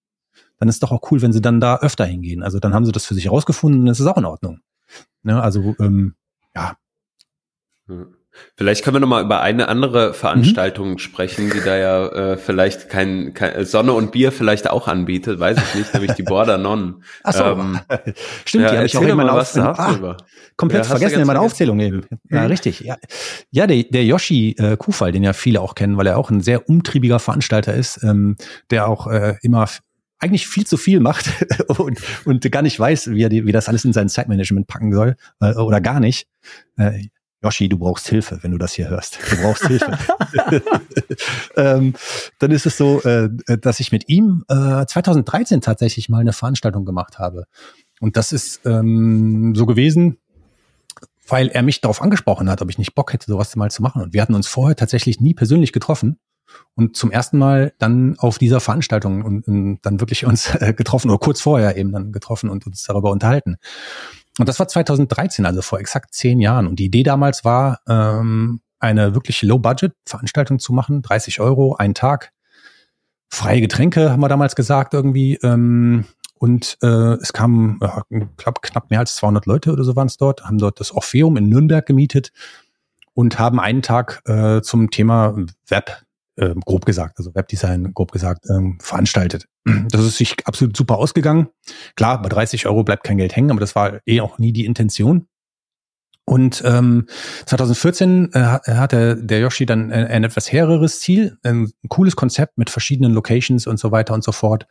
dann 0.63 0.69
ist 0.69 0.75
es 0.75 0.79
doch 0.79 0.93
auch 0.93 1.11
cool, 1.11 1.21
wenn 1.21 1.33
sie 1.33 1.41
dann 1.41 1.59
da 1.59 1.79
öfter 1.79 2.05
hingehen. 2.05 2.41
Also 2.41 2.57
dann 2.57 2.73
haben 2.73 2.85
sie 2.85 2.93
das 2.93 3.05
für 3.05 3.15
sich 3.15 3.25
herausgefunden 3.25 3.81
und 3.81 3.87
das 3.87 3.99
ist 3.99 4.07
auch 4.07 4.15
in 4.15 4.23
Ordnung. 4.23 4.61
Ne? 5.21 5.43
Also 5.43 5.75
ähm, 5.77 6.15
ja. 6.55 6.77
Vielleicht 8.55 8.85
können 8.85 8.95
wir 8.95 9.01
noch 9.01 9.09
mal 9.09 9.25
über 9.25 9.41
eine 9.41 9.67
andere 9.67 10.13
Veranstaltung 10.13 10.91
mhm. 10.91 10.97
sprechen, 10.99 11.51
die 11.53 11.59
da 11.59 11.75
ja 11.75 12.07
äh, 12.07 12.37
vielleicht 12.37 12.87
kein, 12.87 13.33
kein 13.33 13.65
Sonne 13.65 13.91
und 13.91 14.13
Bier 14.13 14.31
vielleicht 14.31 14.69
auch 14.69 14.87
anbietet, 14.87 15.41
weiß 15.41 15.57
ich 15.57 15.75
nicht, 15.75 15.93
nämlich 15.93 16.13
die 16.13 16.23
Border 16.23 16.57
Non. 16.57 17.03
Ach 17.23 17.33
so. 17.33 17.43
Ähm, 17.43 17.79
Stimmt, 18.45 18.63
ja, 18.63 18.71
die 18.71 18.77
habe 18.77 18.85
ich 18.85 18.97
auch 18.97 19.01
in 19.01 19.17
meiner 19.17 19.33
Aufzählung. 19.33 19.75
Ah, 19.75 20.17
komplett 20.55 20.85
ja, 20.85 20.89
vergessen 20.91 21.19
in 21.19 21.27
meiner 21.27 21.41
Aufzählung 21.41 21.81
eben. 21.81 22.05
Ja, 22.29 22.43
mhm. 22.43 22.47
richtig. 22.47 22.79
Ja, 22.79 22.95
ja 23.51 23.67
der, 23.67 23.83
der 23.83 24.05
Yoshi 24.05 24.55
äh, 24.57 24.77
Kufal, 24.77 25.11
den 25.11 25.23
ja 25.23 25.33
viele 25.33 25.59
auch 25.59 25.75
kennen, 25.75 25.97
weil 25.97 26.07
er 26.07 26.17
auch 26.17 26.29
ein 26.29 26.39
sehr 26.39 26.69
umtriebiger 26.69 27.19
Veranstalter 27.19 27.73
ist, 27.73 28.01
ähm, 28.01 28.37
der 28.71 28.87
auch 28.87 29.07
äh, 29.07 29.35
immer 29.41 29.67
eigentlich 30.23 30.47
viel 30.47 30.65
zu 30.65 30.77
viel 30.77 30.99
macht 31.01 31.29
und, 31.67 31.99
und 32.25 32.51
gar 32.51 32.61
nicht 32.61 32.79
weiß, 32.79 33.11
wie 33.11 33.23
er 33.23 33.29
die, 33.29 33.45
wie 33.45 33.51
das 33.51 33.67
alles 33.67 33.85
in 33.85 33.93
sein 33.93 34.09
Zeitmanagement 34.09 34.67
packen 34.67 34.93
soll 34.93 35.15
äh, 35.41 35.53
oder 35.53 35.81
gar 35.81 35.99
nicht. 35.99 36.27
Äh, 36.77 37.07
Yoshi, 37.43 37.67
du 37.67 37.77
brauchst 37.77 38.07
Hilfe, 38.07 38.39
wenn 38.41 38.51
du 38.51 38.57
das 38.57 38.71
hier 38.71 38.87
hörst. 38.89 39.19
Du 39.29 39.35
brauchst 39.41 39.67
Hilfe. 39.67 39.97
ähm, 41.57 41.93
dann 42.39 42.51
ist 42.51 42.65
es 42.65 42.77
so, 42.77 43.01
äh, 43.01 43.29
dass 43.59 43.81
ich 43.81 43.91
mit 43.91 44.07
ihm 44.07 44.45
äh, 44.47 44.85
2013 44.85 45.59
tatsächlich 45.59 46.07
mal 46.07 46.21
eine 46.21 46.31
Veranstaltung 46.31 46.85
gemacht 46.85 47.19
habe. 47.19 47.43
Und 47.99 48.15
das 48.15 48.31
ist 48.31 48.65
ähm, 48.65 49.53
so 49.55 49.65
gewesen, 49.65 50.19
weil 51.27 51.49
er 51.49 51.63
mich 51.63 51.81
darauf 51.81 52.01
angesprochen 52.01 52.49
hat, 52.49 52.61
ob 52.61 52.69
ich 52.69 52.77
nicht 52.77 52.95
Bock 52.95 53.11
hätte, 53.11 53.29
sowas 53.29 53.53
mal 53.57 53.71
zu 53.71 53.81
machen. 53.81 54.01
Und 54.01 54.13
wir 54.13 54.21
hatten 54.21 54.35
uns 54.35 54.47
vorher 54.47 54.77
tatsächlich 54.77 55.19
nie 55.19 55.33
persönlich 55.33 55.73
getroffen 55.73 56.19
und 56.75 56.95
zum 56.95 57.11
ersten 57.11 57.37
Mal 57.37 57.73
dann 57.79 58.17
auf 58.17 58.37
dieser 58.37 58.59
Veranstaltung 58.59 59.23
und, 59.23 59.47
und 59.47 59.79
dann 59.83 59.99
wirklich 59.99 60.25
uns 60.25 60.53
äh, 60.59 60.73
getroffen 60.73 61.09
oder 61.09 61.19
kurz 61.19 61.41
vorher 61.41 61.77
eben 61.77 61.91
dann 61.91 62.11
getroffen 62.11 62.49
und 62.49 62.65
uns 62.65 62.83
darüber 62.83 63.11
unterhalten. 63.11 63.57
Und 64.39 64.49
das 64.49 64.59
war 64.59 64.67
2013, 64.67 65.45
also 65.45 65.61
vor 65.61 65.79
exakt 65.79 66.13
zehn 66.13 66.39
Jahren. 66.39 66.65
Und 66.67 66.79
die 66.79 66.85
Idee 66.85 67.03
damals 67.03 67.45
war, 67.45 67.79
ähm, 67.87 68.61
eine 68.79 69.13
wirklich 69.13 69.41
Low-Budget-Veranstaltung 69.43 70.59
zu 70.59 70.73
machen, 70.73 71.01
30 71.03 71.39
Euro, 71.39 71.75
ein 71.75 71.93
Tag, 71.93 72.31
freie 73.29 73.61
Getränke, 73.61 74.11
haben 74.11 74.19
wir 74.19 74.29
damals 74.29 74.55
gesagt 74.55 74.93
irgendwie. 74.93 75.35
Ähm, 75.43 76.05
und 76.39 76.77
äh, 76.81 77.13
es 77.21 77.31
kamen, 77.31 77.79
äh, 77.81 78.25
glaub, 78.35 78.61
knapp 78.61 78.89
mehr 78.89 78.99
als 78.99 79.15
200 79.15 79.45
Leute 79.45 79.71
oder 79.71 79.83
so 79.83 79.95
waren 79.95 80.07
es 80.07 80.17
dort, 80.17 80.43
haben 80.43 80.57
dort 80.57 80.79
das 80.79 80.91
Orpheum 80.91 81.37
in 81.37 81.47
Nürnberg 81.47 81.85
gemietet 81.85 82.33
und 83.13 83.39
haben 83.39 83.59
einen 83.59 83.81
Tag 83.81 84.21
äh, 84.25 84.61
zum 84.61 84.89
Thema 84.89 85.37
Web 85.67 86.03
äh, 86.35 86.53
grob 86.65 86.85
gesagt, 86.85 87.17
also 87.17 87.33
Webdesign 87.35 87.93
grob 87.93 88.11
gesagt, 88.11 88.45
ähm, 88.49 88.77
veranstaltet. 88.81 89.45
Das 89.89 90.01
ist 90.01 90.17
sich 90.17 90.35
absolut 90.45 90.75
super 90.75 90.97
ausgegangen. 90.97 91.47
Klar, 91.95 92.21
bei 92.21 92.29
30 92.29 92.65
Euro 92.67 92.83
bleibt 92.83 93.03
kein 93.03 93.17
Geld 93.17 93.35
hängen, 93.35 93.51
aber 93.51 93.59
das 93.59 93.75
war 93.75 93.99
eh 94.05 94.21
auch 94.21 94.37
nie 94.39 94.51
die 94.51 94.65
Intention. 94.65 95.27
Und 96.25 96.63
ähm, 96.65 97.07
2014 97.45 98.31
äh, 98.33 98.39
hat 98.39 98.93
der, 98.93 99.15
der 99.15 99.39
Yoshi 99.39 99.65
dann 99.65 99.91
ein, 99.91 100.07
ein 100.07 100.23
etwas 100.23 100.51
hehreres 100.51 101.01
Ziel, 101.01 101.37
ein, 101.43 101.71
ein, 101.83 101.89
cooles 101.89 102.15
Konzept 102.15 102.57
mit 102.57 102.69
verschiedenen 102.69 103.13
Locations 103.13 103.67
und 103.67 103.77
so 103.77 103.91
weiter 103.91 104.13
und 104.13 104.23
so 104.23 104.31
fort, 104.31 104.65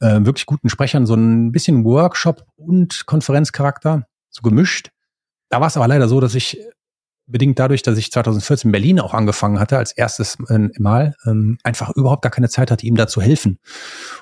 äh, 0.00 0.20
wirklich 0.24 0.46
guten 0.46 0.68
Sprechern, 0.68 1.06
so 1.06 1.14
ein 1.14 1.50
bisschen 1.50 1.84
Workshop 1.84 2.46
und 2.56 3.04
Konferenzcharakter, 3.06 4.06
so 4.30 4.42
gemischt. 4.42 4.90
Da 5.48 5.60
war 5.60 5.66
es 5.66 5.76
aber 5.76 5.88
leider 5.88 6.06
so, 6.06 6.20
dass 6.20 6.36
ich 6.36 6.58
bedingt 7.32 7.58
dadurch, 7.58 7.82
dass 7.82 7.98
ich 7.98 8.12
2014 8.12 8.68
in 8.68 8.72
Berlin 8.72 9.00
auch 9.00 9.14
angefangen 9.14 9.58
hatte, 9.58 9.78
als 9.78 9.92
erstes 9.92 10.38
äh, 10.48 10.68
Mal, 10.78 11.14
ähm, 11.26 11.58
einfach 11.64 11.90
überhaupt 11.96 12.22
gar 12.22 12.30
keine 12.30 12.48
Zeit 12.48 12.70
hatte, 12.70 12.86
ihm 12.86 12.96
da 12.96 13.08
zu 13.08 13.20
helfen. 13.20 13.58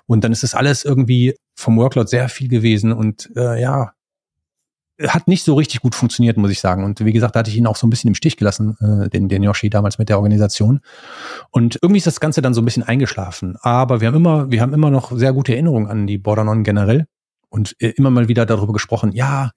Und 0.07 0.25
dann 0.25 0.33
ist 0.33 0.45
es 0.45 0.55
alles 0.55 0.85
irgendwie 0.85 1.37
vom 1.55 1.77
Workload 1.77 2.09
sehr 2.09 2.29
viel 2.29 2.49
gewesen 2.49 2.93
und 2.93 3.31
äh, 3.37 3.61
ja, 3.61 3.93
hat 5.09 5.29
nicht 5.29 5.45
so 5.45 5.55
richtig 5.55 5.81
gut 5.81 5.95
funktioniert, 5.95 6.37
muss 6.37 6.51
ich 6.51 6.61
sagen. 6.61 6.85
Und 6.85 7.05
wie 7.05 7.13
gesagt, 7.13 7.35
da 7.35 7.41
hatte 7.41 7.51
ich 7.51 7.57
ihn 7.57 7.67
auch 7.67 7.77
so 7.77 7.87
ein 7.87 7.91
bisschen 7.91 8.09
im 8.09 8.15
Stich 8.15 8.37
gelassen, 8.37 8.77
äh, 8.81 9.09
den, 9.09 9.29
den 9.29 9.43
Yoshi 9.43 9.71
damals 9.71 9.99
mit 9.99 10.09
der 10.09 10.19
Organisation. 10.19 10.81
Und 11.51 11.79
irgendwie 11.81 11.99
ist 11.99 12.07
das 12.07 12.21
Ganze 12.21 12.43
dann 12.43 12.55
so 12.55 12.61
ein 12.61 12.65
bisschen 12.65 12.83
eingeschlafen. 12.83 13.57
Aber 13.63 14.01
wir 14.01 14.09
haben 14.09 14.17
immer, 14.17 14.51
wir 14.51 14.61
haben 14.61 14.75
immer 14.75 14.91
noch 14.91 15.13
sehr 15.13 15.33
gute 15.33 15.53
Erinnerungen 15.53 15.89
an 15.89 16.07
die 16.07 16.19
Bordernon 16.19 16.65
generell 16.65 17.07
und 17.49 17.77
äh, 17.81 17.93
immer 17.97 18.11
mal 18.11 18.29
wieder 18.29 18.47
darüber 18.47 18.73
gesprochen, 18.73 19.13
ja, 19.13 19.51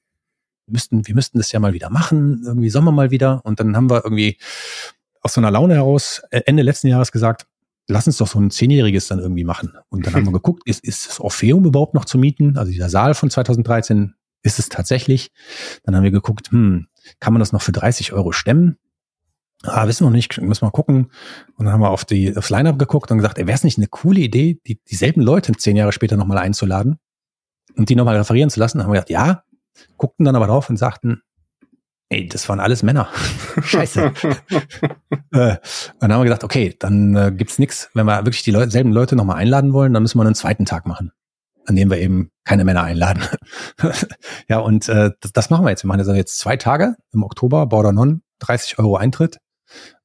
müssten, 0.68 1.08
wir 1.08 1.16
müssten 1.16 1.38
das 1.38 1.52
ja 1.52 1.60
mal 1.60 1.74
wieder 1.74 1.90
machen, 1.90 2.44
irgendwie 2.46 2.70
Sommer 2.70 2.92
mal 2.92 3.12
wieder. 3.12 3.42
Und 3.44 3.60
dann 3.60 3.76
haben 3.76 3.90
wir 3.90 4.04
irgendwie 4.04 4.38
aus 5.22 5.34
so 5.34 5.42
einer 5.42 5.52
Laune 5.52 5.76
heraus 5.76 6.22
äh, 6.32 6.42
Ende 6.46 6.64
letzten 6.64 6.88
Jahres 6.88 7.12
gesagt, 7.12 7.48
lass 7.88 8.08
uns 8.08 8.18
doch 8.18 8.28
so 8.28 8.40
ein 8.40 8.52
Zehnjähriges 8.52 9.08
dann 9.08 9.20
irgendwie 9.20 9.44
machen. 9.44 9.74
Und 9.90 10.06
dann 10.06 10.14
haben 10.14 10.26
wir 10.26 10.32
geguckt, 10.34 10.64
ist, 10.66 10.84
ist 10.84 11.08
das 11.08 11.20
Orpheum 11.20 11.66
überhaupt 11.66 11.94
noch 11.94 12.06
zu 12.06 12.18
mieten? 12.18 12.58
Also 12.58 12.72
dieser 12.72 12.90
Saal 12.90 13.14
von 13.14 13.30
2013 13.30 14.14
ist 14.44 14.60
es 14.60 14.70
tatsächlich. 14.70 15.32
Dann 15.84 15.96
haben 15.96 16.04
wir 16.04 16.12
geguckt, 16.12 16.52
hm, 16.52 16.88
kann 17.20 17.34
man 17.34 17.40
das 17.40 17.52
noch 17.52 17.62
für 17.62 17.72
30 17.72 18.14
Euro 18.14 18.32
stemmen? 18.32 18.78
Ah, 19.64 19.88
wissen 19.88 20.06
wir 20.06 20.10
noch 20.10 20.16
nicht, 20.16 20.42
müssen 20.42 20.66
wir 20.66 20.72
gucken. 20.72 21.10
Und 21.56 21.66
dann 21.66 21.74
haben 21.74 21.82
wir 21.82 21.90
auf 21.90 22.04
die, 22.04 22.36
aufs 22.36 22.50
Line-Up 22.50 22.78
geguckt 22.78 23.10
und 23.12 23.18
gesagt, 23.18 23.38
wäre 23.38 23.52
es 23.52 23.64
nicht 23.64 23.78
eine 23.78 23.88
coole 23.88 24.20
Idee, 24.20 24.60
die, 24.68 24.82
dieselben 24.84 25.22
Leute 25.22 25.54
zehn 25.54 25.78
Jahre 25.78 25.94
später 25.94 26.18
nochmal 26.18 26.38
einzuladen 26.38 27.00
und 27.78 27.88
die 27.88 27.96
nochmal 27.96 28.18
referieren 28.18 28.50
zu 28.50 28.60
lassen? 28.60 28.78
Dann 28.78 28.88
haben 28.88 28.94
wir 28.94 29.02
gedacht, 29.02 29.10
ja, 29.10 29.44
guckten 30.04 30.26
dann 30.26 30.36
aber 30.36 30.48
drauf 30.48 30.70
und 30.70 30.76
sagten, 30.76 31.22
ey, 32.10 32.28
das 32.28 32.50
waren 32.50 32.60
alles 32.60 32.84
Männer. 32.84 33.08
Scheiße. 33.64 34.12
äh, 35.32 35.56
dann 36.02 36.12
haben 36.12 36.20
wir 36.20 36.26
gedacht, 36.26 36.44
okay, 36.44 36.76
dann 36.78 37.16
äh, 37.16 37.32
gibt's 37.34 37.58
nichts. 37.58 37.90
Wenn 37.94 38.06
wir 38.06 38.18
wirklich 38.26 38.44
die 38.44 38.52
Leute, 38.52 38.70
selben 38.70 38.92
Leute 38.92 39.16
nochmal 39.16 39.38
einladen 39.38 39.72
wollen, 39.72 39.94
dann 39.94 40.04
müssen 40.04 40.18
wir 40.18 40.26
einen 40.26 40.36
zweiten 40.36 40.66
Tag 40.66 40.86
machen, 40.88 41.14
an 41.66 41.78
dem 41.78 41.90
wir 41.90 42.00
eben 42.00 42.32
keine 42.44 42.66
Männer 42.66 42.84
einladen. 42.84 43.24
ja, 44.50 44.60
und 44.60 44.90
äh, 44.90 45.12
das, 45.22 45.32
das, 45.32 45.50
machen 45.50 45.64
wir 45.64 45.70
jetzt. 45.70 45.86
Wir 45.86 45.88
machen 45.88 46.02
also 46.02 46.14
jetzt 46.14 46.38
zwei 46.38 46.58
Tage 46.58 46.98
im 47.14 47.24
Oktober, 47.24 47.66
Border 47.68 47.94
Non, 47.94 48.24
30 48.40 48.80
Euro 48.80 48.98
Eintritt. 48.98 49.38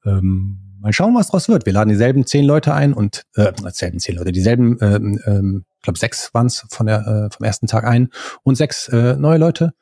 Ähm, 0.04 0.67
mal 0.80 0.92
schauen, 0.92 1.14
was 1.14 1.28
draus 1.28 1.48
wird. 1.48 1.66
Wir 1.66 1.72
laden 1.72 1.88
dieselben 1.88 2.26
zehn 2.26 2.44
Leute 2.44 2.74
ein 2.74 2.92
und 2.92 3.24
äh, 3.34 3.52
dieselben 3.52 4.00
zehn 4.00 4.16
Leute, 4.16 4.32
dieselben, 4.32 4.78
ähm, 4.80 5.20
ähm, 5.26 5.64
ich 5.76 5.82
glaube 5.82 5.98
sechs 5.98 6.32
waren 6.34 6.46
es 6.46 6.66
von 6.70 6.86
der 6.86 7.06
äh, 7.06 7.34
vom 7.34 7.44
ersten 7.44 7.66
Tag 7.66 7.84
ein 7.84 8.10
und 8.42 8.56
sechs 8.56 8.88
äh, 8.88 9.16
neue 9.16 9.38
Leute. 9.38 9.74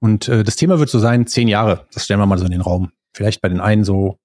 Und 0.00 0.28
äh, 0.28 0.42
das 0.42 0.56
Thema 0.56 0.78
wird 0.78 0.90
so 0.90 0.98
sein, 0.98 1.26
zehn 1.26 1.48
Jahre. 1.48 1.86
Das 1.92 2.04
stellen 2.04 2.20
wir 2.20 2.26
mal 2.26 2.38
so 2.38 2.44
in 2.44 2.50
den 2.50 2.60
Raum. 2.60 2.92
Vielleicht 3.14 3.40
bei 3.40 3.48
den 3.48 3.60
einen 3.60 3.84
so 3.84 4.18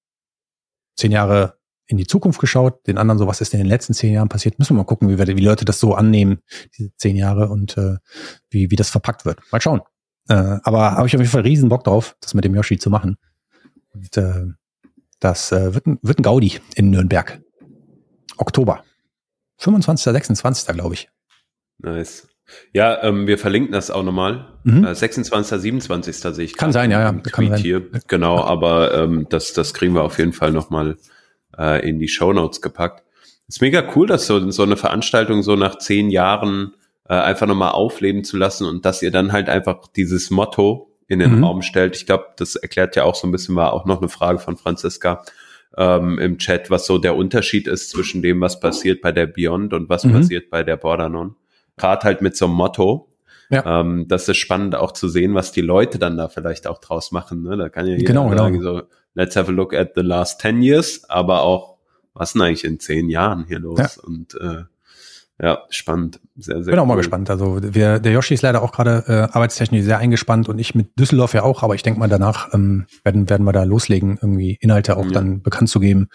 zehn 0.96 1.12
Jahre 1.12 1.58
in 1.86 1.98
die 1.98 2.08
Zukunft 2.08 2.40
geschaut, 2.40 2.86
den 2.88 2.98
anderen 2.98 3.18
so, 3.18 3.28
was 3.28 3.42
ist 3.42 3.54
in 3.54 3.60
den 3.60 3.68
letzten 3.68 3.94
zehn 3.94 4.14
Jahren 4.14 4.28
passiert. 4.28 4.60
Müssen 4.60 4.76
wir 4.76 4.82
mal 4.82 4.86
gucken, 4.86 5.10
wie, 5.10 5.18
wir, 5.18 5.28
wie 5.28 5.46
Leute 5.46 5.66
das 5.66 5.80
so 5.80 5.94
annehmen, 5.94 6.40
diese 6.78 6.94
zehn 6.98 7.16
Jahre 7.16 7.50
und 7.50 7.78
äh, 7.78 7.98
wie, 8.50 8.72
wie 8.72 8.76
das 8.76 8.90
verpackt 8.90 9.24
wird. 9.26 9.40
Mal 9.52 9.62
schauen. 9.62 9.82
Äh, 10.28 10.58
aber 10.64 10.92
habe 10.94 11.08
ich 11.08 11.16
auf 11.16 11.22
jeden 11.22 11.32
Fall 11.32 11.42
riesen 11.42 11.70
Bock 11.70 11.86
drauf, 11.86 12.18
das 12.20 12.34
mit 12.34 12.44
dem 12.44 12.56
Yoshi 12.56 12.78
zu 12.78 12.90
machen. 12.90 13.18
Und 13.94 14.18
äh, 14.18 14.48
das 15.20 15.52
äh, 15.52 15.74
wird, 15.74 15.88
ein, 15.88 16.00
wird 16.02 16.20
ein 16.20 16.24
Gaudi 16.24 16.60
in 16.76 16.90
Nürnberg. 16.90 17.42
Oktober. 18.38 18.84
25. 19.58 20.12
26. 20.14 20.76
glaube 20.76 20.94
ich. 20.94 21.10
Nice. 21.80 22.28
Ja, 22.74 23.04
ähm, 23.04 23.28
wir 23.28 23.38
verlinken 23.38 23.74
das 23.74 23.92
auch 23.92 24.04
nochmal. 24.04 24.60
Mhm. 24.64 24.86
Äh, 24.86 24.96
26. 24.96 25.60
27. 25.60 26.16
sehe 26.16 26.46
ich. 26.46 26.56
Kann 26.56 26.72
sein, 26.72 26.92
ja, 26.92 27.02
ja. 27.02 27.14
Kann 27.14 27.50
sein. 27.50 27.60
hier. 27.60 27.88
Genau, 28.08 28.40
aber 28.40 28.94
ähm, 28.94 29.28
das, 29.30 29.54
das 29.54 29.74
kriegen 29.74 29.94
wir 29.94 30.04
auf 30.04 30.18
jeden 30.18 30.34
Fall 30.34 30.52
nochmal 30.52 30.98
äh, 31.58 31.88
in 31.88 32.00
die 32.00 32.08
Show 32.08 32.32
Notes 32.32 32.62
gepackt. 32.62 33.04
Ist 33.48 33.62
mega 33.62 33.84
cool, 33.96 34.08
dass 34.08 34.28
so, 34.28 34.50
so 34.52 34.64
eine 34.64 34.78
Veranstaltung 34.78 35.42
so 35.42 35.56
nach 35.56 35.78
zehn 35.78 36.10
Jahren 36.10 36.74
äh, 37.08 37.14
einfach 37.14 37.48
nochmal 37.48 37.72
aufleben 37.72 38.24
zu 38.24 38.38
lassen 38.38 38.66
und 38.66 38.86
dass 38.86 39.02
ihr 39.02 39.12
dann 39.12 39.32
halt 39.32 39.50
einfach 39.50 39.88
dieses 39.96 40.30
Motto 40.30 40.87
in 41.08 41.20
den 41.20 41.38
mhm. 41.38 41.44
Raum 41.44 41.62
stellt. 41.62 41.96
Ich 41.96 42.06
glaube, 42.06 42.26
das 42.38 42.56
erklärt 42.56 42.96
ja 42.96 43.04
auch 43.04 43.16
so 43.16 43.28
ein 43.28 43.32
bisschen, 43.32 43.56
war 43.56 43.74
auch 43.74 43.86
noch 43.86 44.00
eine 44.00 44.10
Frage 44.10 44.40
von 44.40 44.58
Franziska 44.58 45.24
ähm, 45.78 46.20
im 46.20 46.38
Chat, 46.38 46.70
was 46.70 46.86
so 46.86 46.98
der 46.98 47.16
Unterschied 47.16 47.68
ist 47.68 47.90
zwischen 47.90 48.22
dem, 48.22 48.42
was 48.42 48.60
passiert 48.60 49.02
bei 49.02 49.12
der 49.12 49.28
Beyond 49.28 49.74
und 49.74 49.90
was 49.90 50.04
mhm. 50.04 50.14
passiert 50.14 50.50
bei 50.50 50.64
der 50.64 50.78
Bordernon. 50.78 51.36
Gerade 51.78 52.04
halt 52.04 52.22
mit 52.22 52.36
so 52.36 52.46
einem 52.46 52.56
Motto. 52.56 53.10
Ja. 53.50 53.82
Ähm, 53.82 54.08
das 54.08 54.28
ist 54.28 54.38
spannend 54.38 54.76
auch 54.76 54.92
zu 54.92 55.08
sehen, 55.08 55.34
was 55.34 55.52
die 55.52 55.62
Leute 55.62 56.00
dann 56.00 56.18
da 56.18 56.28
vielleicht 56.28 56.68
auch 56.68 56.80
draus 56.80 57.12
machen. 57.12 57.44
Ne? 57.44 57.56
Da 57.56 57.70
kann 57.70 57.86
ja 57.86 57.94
jeder 57.94 58.08
genau, 58.08 58.28
genau. 58.28 58.44
sagen, 58.44 58.60
genau. 58.60 58.80
so, 58.80 58.84
let's 59.14 59.36
have 59.36 59.50
a 59.50 59.54
look 59.54 59.74
at 59.74 59.92
the 59.96 60.02
last 60.02 60.42
10 60.42 60.62
years, 60.62 61.10
aber 61.10 61.44
auch, 61.44 61.78
was 62.14 62.34
denn 62.34 62.42
eigentlich 62.42 62.66
in 62.66 62.80
zehn 62.80 63.10
Jahren 63.10 63.46
hier 63.48 63.60
los? 63.60 63.80
Ja. 63.80 64.04
Und 64.04 64.34
äh, 64.36 64.64
ja, 65.40 65.64
spannend. 65.70 66.20
Sehr, 66.36 66.64
sehr 66.64 66.72
Bin 66.72 66.74
cool. 66.74 66.80
auch 66.80 66.86
mal 66.88 66.96
gespannt. 66.96 67.30
Also 67.30 67.60
wir, 67.62 68.00
der 68.00 68.12
Yoshi 68.12 68.34
ist 68.34 68.42
leider 68.42 68.64
auch 68.64 68.72
gerade 68.72 69.04
äh, 69.08 69.34
arbeitstechnisch 69.36 69.84
sehr 69.84 70.00
eingespannt 70.00 70.50
und 70.50 70.58
ich 70.58 70.74
mit 70.74 70.98
Düsseldorf 71.00 71.34
ja 71.34 71.44
auch, 71.44 71.62
aber 71.62 71.76
ich 71.76 71.84
denke 71.84 72.00
mal 72.00 72.10
danach 72.10 72.54
ähm, 72.54 72.88
werden, 73.04 73.30
werden 73.30 73.44
wir 73.44 73.54
da 73.54 73.64
loslegen, 73.64 74.18
irgendwie 74.20 74.58
Inhalte 74.62 74.98
auch 74.98 75.06
ja. 75.06 75.12
dann 75.12 75.44
bekannt 75.44 75.70
zu 75.70 75.80
geben 75.80 76.10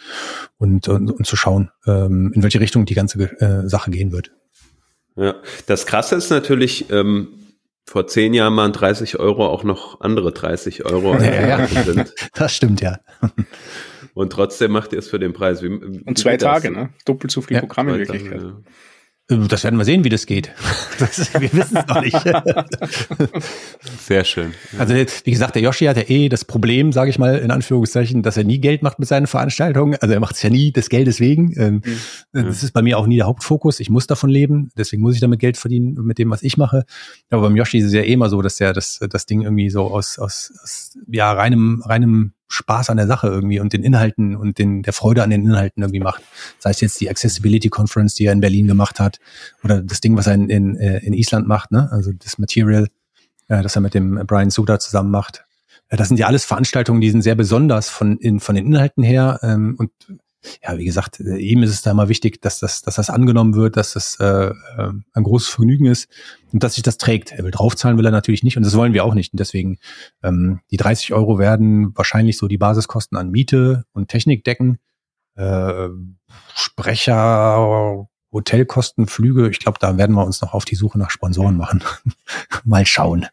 und, 0.59 0.89
und, 0.89 1.11
und 1.11 1.27
zu 1.27 1.37
schauen, 1.37 1.71
ähm, 1.87 2.33
in 2.35 2.43
welche 2.43 2.59
Richtung 2.59 2.85
die 2.85 2.95
ganze 2.95 3.21
äh, 3.41 3.69
Sache 3.69 3.93
gehen 3.93 4.11
wird. 4.11 4.33
Ja, 5.15 5.37
das 5.67 5.87
Krasse 5.87 6.17
ist 6.17 6.31
natürlich, 6.31 6.91
ähm, 6.91 7.29
vor 7.87 8.07
zehn 8.07 8.35
Jahren 8.35 8.57
waren 8.57 8.73
30 8.73 9.19
Euro 9.19 9.47
auch 9.47 9.63
noch 9.63 10.01
andere 10.01 10.33
30 10.33 10.85
Euro. 10.85 11.17
Ja, 11.21 11.59
ja. 11.59 11.67
Sind. 11.85 12.15
Das 12.35 12.55
stimmt, 12.55 12.81
ja. 12.81 12.99
Und 14.15 14.33
trotzdem 14.33 14.73
macht 14.73 14.93
ihr 14.93 14.99
es 14.99 15.09
für 15.09 15.19
den 15.19 15.33
Preis. 15.33 15.63
Wie, 15.63 15.69
und 15.69 16.19
zwei 16.19 16.37
Tage, 16.37 16.71
ne? 16.71 16.91
Doppelt 17.05 17.31
so 17.31 17.41
viele 17.41 17.61
ja, 17.61 17.67
Programme 17.67 17.93
in 17.93 17.99
Wirklichkeit. 17.99 18.41
Tage, 18.41 18.45
ja. 18.45 18.73
Das 19.29 19.65
werden 19.65 19.79
wir 19.79 19.85
sehen, 19.85 20.05
wie 20.05 20.09
das 20.09 20.27
geht. 20.27 20.53
Das, 20.99 21.33
wir 21.35 21.53
wissen 21.53 21.79
es 21.79 21.87
noch 21.89 22.01
nicht. 22.01 22.17
Sehr 23.99 24.25
schön. 24.25 24.53
Also 24.79 24.95
wie 24.95 25.31
gesagt, 25.31 25.57
der 25.57 25.63
Yoshi 25.63 25.87
hat 25.87 25.97
ja 25.97 26.05
eh 26.07 26.29
das 26.29 26.45
Problem, 26.45 26.93
sage 26.93 27.11
ich 27.11 27.19
mal 27.19 27.39
in 27.39 27.51
Anführungszeichen, 27.51 28.23
dass 28.23 28.37
er 28.37 28.45
nie 28.45 28.61
Geld 28.61 28.83
macht 28.83 29.01
mit 29.01 29.09
seinen 29.09 29.27
Veranstaltungen. 29.27 29.97
Also 30.01 30.15
er 30.15 30.21
macht 30.21 30.37
es 30.37 30.43
ja 30.43 30.51
nie 30.51 30.71
des 30.71 30.91
Geldes 30.91 31.19
wegen. 31.19 31.55
Ähm, 31.57 31.83
mhm. 32.33 32.47
Das 32.47 32.63
ist 32.63 32.73
bei 32.73 32.83
mir 32.83 32.99
auch 32.99 33.07
nie 33.07 33.17
der 33.17 33.27
Hauptfokus. 33.27 33.81
Ich 33.81 33.91
muss 33.91 34.07
davon 34.07 34.31
leben, 34.31 34.71
deswegen 34.77 35.03
muss 35.03 35.15
ich 35.15 35.21
damit 35.21 35.41
Geld 35.41 35.57
verdienen 35.57 35.95
mit 36.05 36.19
dem, 36.19 36.31
was 36.31 36.43
ich 36.43 36.57
mache. 36.57 36.85
Aber 37.31 37.43
beim 37.43 37.57
Yoshi 37.57 37.79
ist 37.79 37.87
es 37.87 37.95
ja 37.95 38.03
eh 38.03 38.13
immer 38.13 38.29
so, 38.29 38.43
dass 38.43 38.61
er 38.61 38.73
das, 38.73 39.01
das 39.11 39.27
Ding 39.27 39.43
irgendwie 39.43 39.71
so 39.71 39.91
aus, 39.91 40.21
aus, 40.21 40.53
aus 40.63 40.99
ja 41.09 41.33
reinem 41.33 41.83
reinem 41.85 42.33
Spaß 42.53 42.91
an 42.91 42.97
der 42.97 43.07
Sache 43.07 43.29
irgendwie 43.29 43.61
und 43.61 43.73
den 43.73 43.83
Inhalten 43.83 44.37
und 44.37 44.59
den, 44.59 44.83
der 44.83 44.93
Freude 44.93 45.23
an 45.23 45.31
den 45.31 45.45
Inhalten 45.45 45.83
irgendwie 45.83 46.01
macht. 46.01 46.23
Sei 46.59 46.71
es 46.71 46.81
jetzt 46.81 47.01
die 47.01 47.09
Accessibility 47.09 47.69
Conference, 47.69 48.15
die 48.15 48.27
er 48.27 48.33
in 48.33 48.41
Berlin 48.41 48.67
gemacht 48.67 49.01
hat, 49.01 49.19
oder 49.65 49.81
das 49.81 50.01
Ding, 50.01 50.17
was 50.17 50.27
er 50.27 50.35
in, 50.35 50.51
in, 50.51 50.77
äh, 50.77 50.99
in 50.99 51.15
Island 51.15 51.49
macht, 51.49 51.73
ne? 51.73 51.89
also 51.91 52.13
das 52.13 52.39
Material, 52.39 52.89
äh, 53.49 53.63
das 53.63 53.77
er 53.77 53.83
mit 53.83 53.95
dem 53.95 54.23
Brian 54.27 54.51
Suda 54.51 54.79
zusammen 54.79 55.11
macht. 55.11 55.45
Äh, 55.89 55.97
das 55.97 56.09
sind 56.09 56.19
ja 56.19 56.27
alles 56.27 56.45
Veranstaltungen, 56.45 57.01
die 57.01 57.11
sind 57.11 57.23
sehr 57.23 57.35
besonders 57.35 57.89
von, 57.89 58.19
in, 58.19 58.41
von 58.41 58.55
den 58.55 58.67
Inhalten 58.67 59.03
her 59.03 59.41
ähm, 59.43 59.77
und 59.79 59.91
ja, 60.63 60.77
wie 60.79 60.85
gesagt, 60.85 61.21
äh, 61.21 61.37
ihm 61.37 61.63
ist 61.63 61.71
es 61.71 61.83
da 61.83 61.91
immer 61.91 62.09
wichtig, 62.09 62.41
dass 62.41 62.59
das, 62.59 62.83
dass 62.83 62.97
das 62.97 63.11
angenommen 63.11 63.55
wird, 63.55 63.77
dass 63.77 63.93
das 63.93 64.19
äh, 64.21 64.51
äh, 64.51 64.53
ein 65.13 65.23
großes 65.23 65.49
Vergnügen 65.49 65.87
ist 65.87 66.09
und 66.53 66.63
dass 66.63 66.75
sich 66.75 66.83
das 66.83 66.99
trägt. 66.99 67.33
Er 67.33 67.45
will 67.45 67.51
draufzahlen, 67.51 67.99
will 67.99 68.07
er 68.07 68.13
natürlich 68.13 68.43
nicht 68.43 68.57
und 68.57 68.65
das 68.65 68.77
wollen 68.77 68.93
wir 68.93 69.05
auch 69.05 69.15
nicht. 69.15 69.33
Und 69.33 69.41
deswegen 69.41 69.79
ähm, 70.23 70.61
die 70.71 70.77
30 70.77 71.13
Euro 71.13 71.39
werden 71.39 71.97
wahrscheinlich 71.97 72.37
so 72.39 72.49
die 72.49 72.59
Basiskosten 72.59 73.17
an 73.17 73.31
Miete 73.31 73.85
und 73.93 74.09
Technik 74.09 74.45
decken. 74.45 74.79
Äh, 75.35 75.89
Sprecher, 76.55 78.07
Hotelkosten, 78.33 79.07
Flüge, 79.07 79.49
ich 79.51 79.61
glaube, 79.61 79.79
da 79.81 79.97
werden 79.97 80.17
wir 80.17 80.25
uns 80.25 80.41
noch 80.41 80.55
auf 80.55 80.65
die 80.65 80.75
Suche 80.75 80.99
nach 80.99 81.11
Sponsoren 81.11 81.57
machen. 81.57 81.83
Mal 82.65 82.87
schauen. 82.87 83.27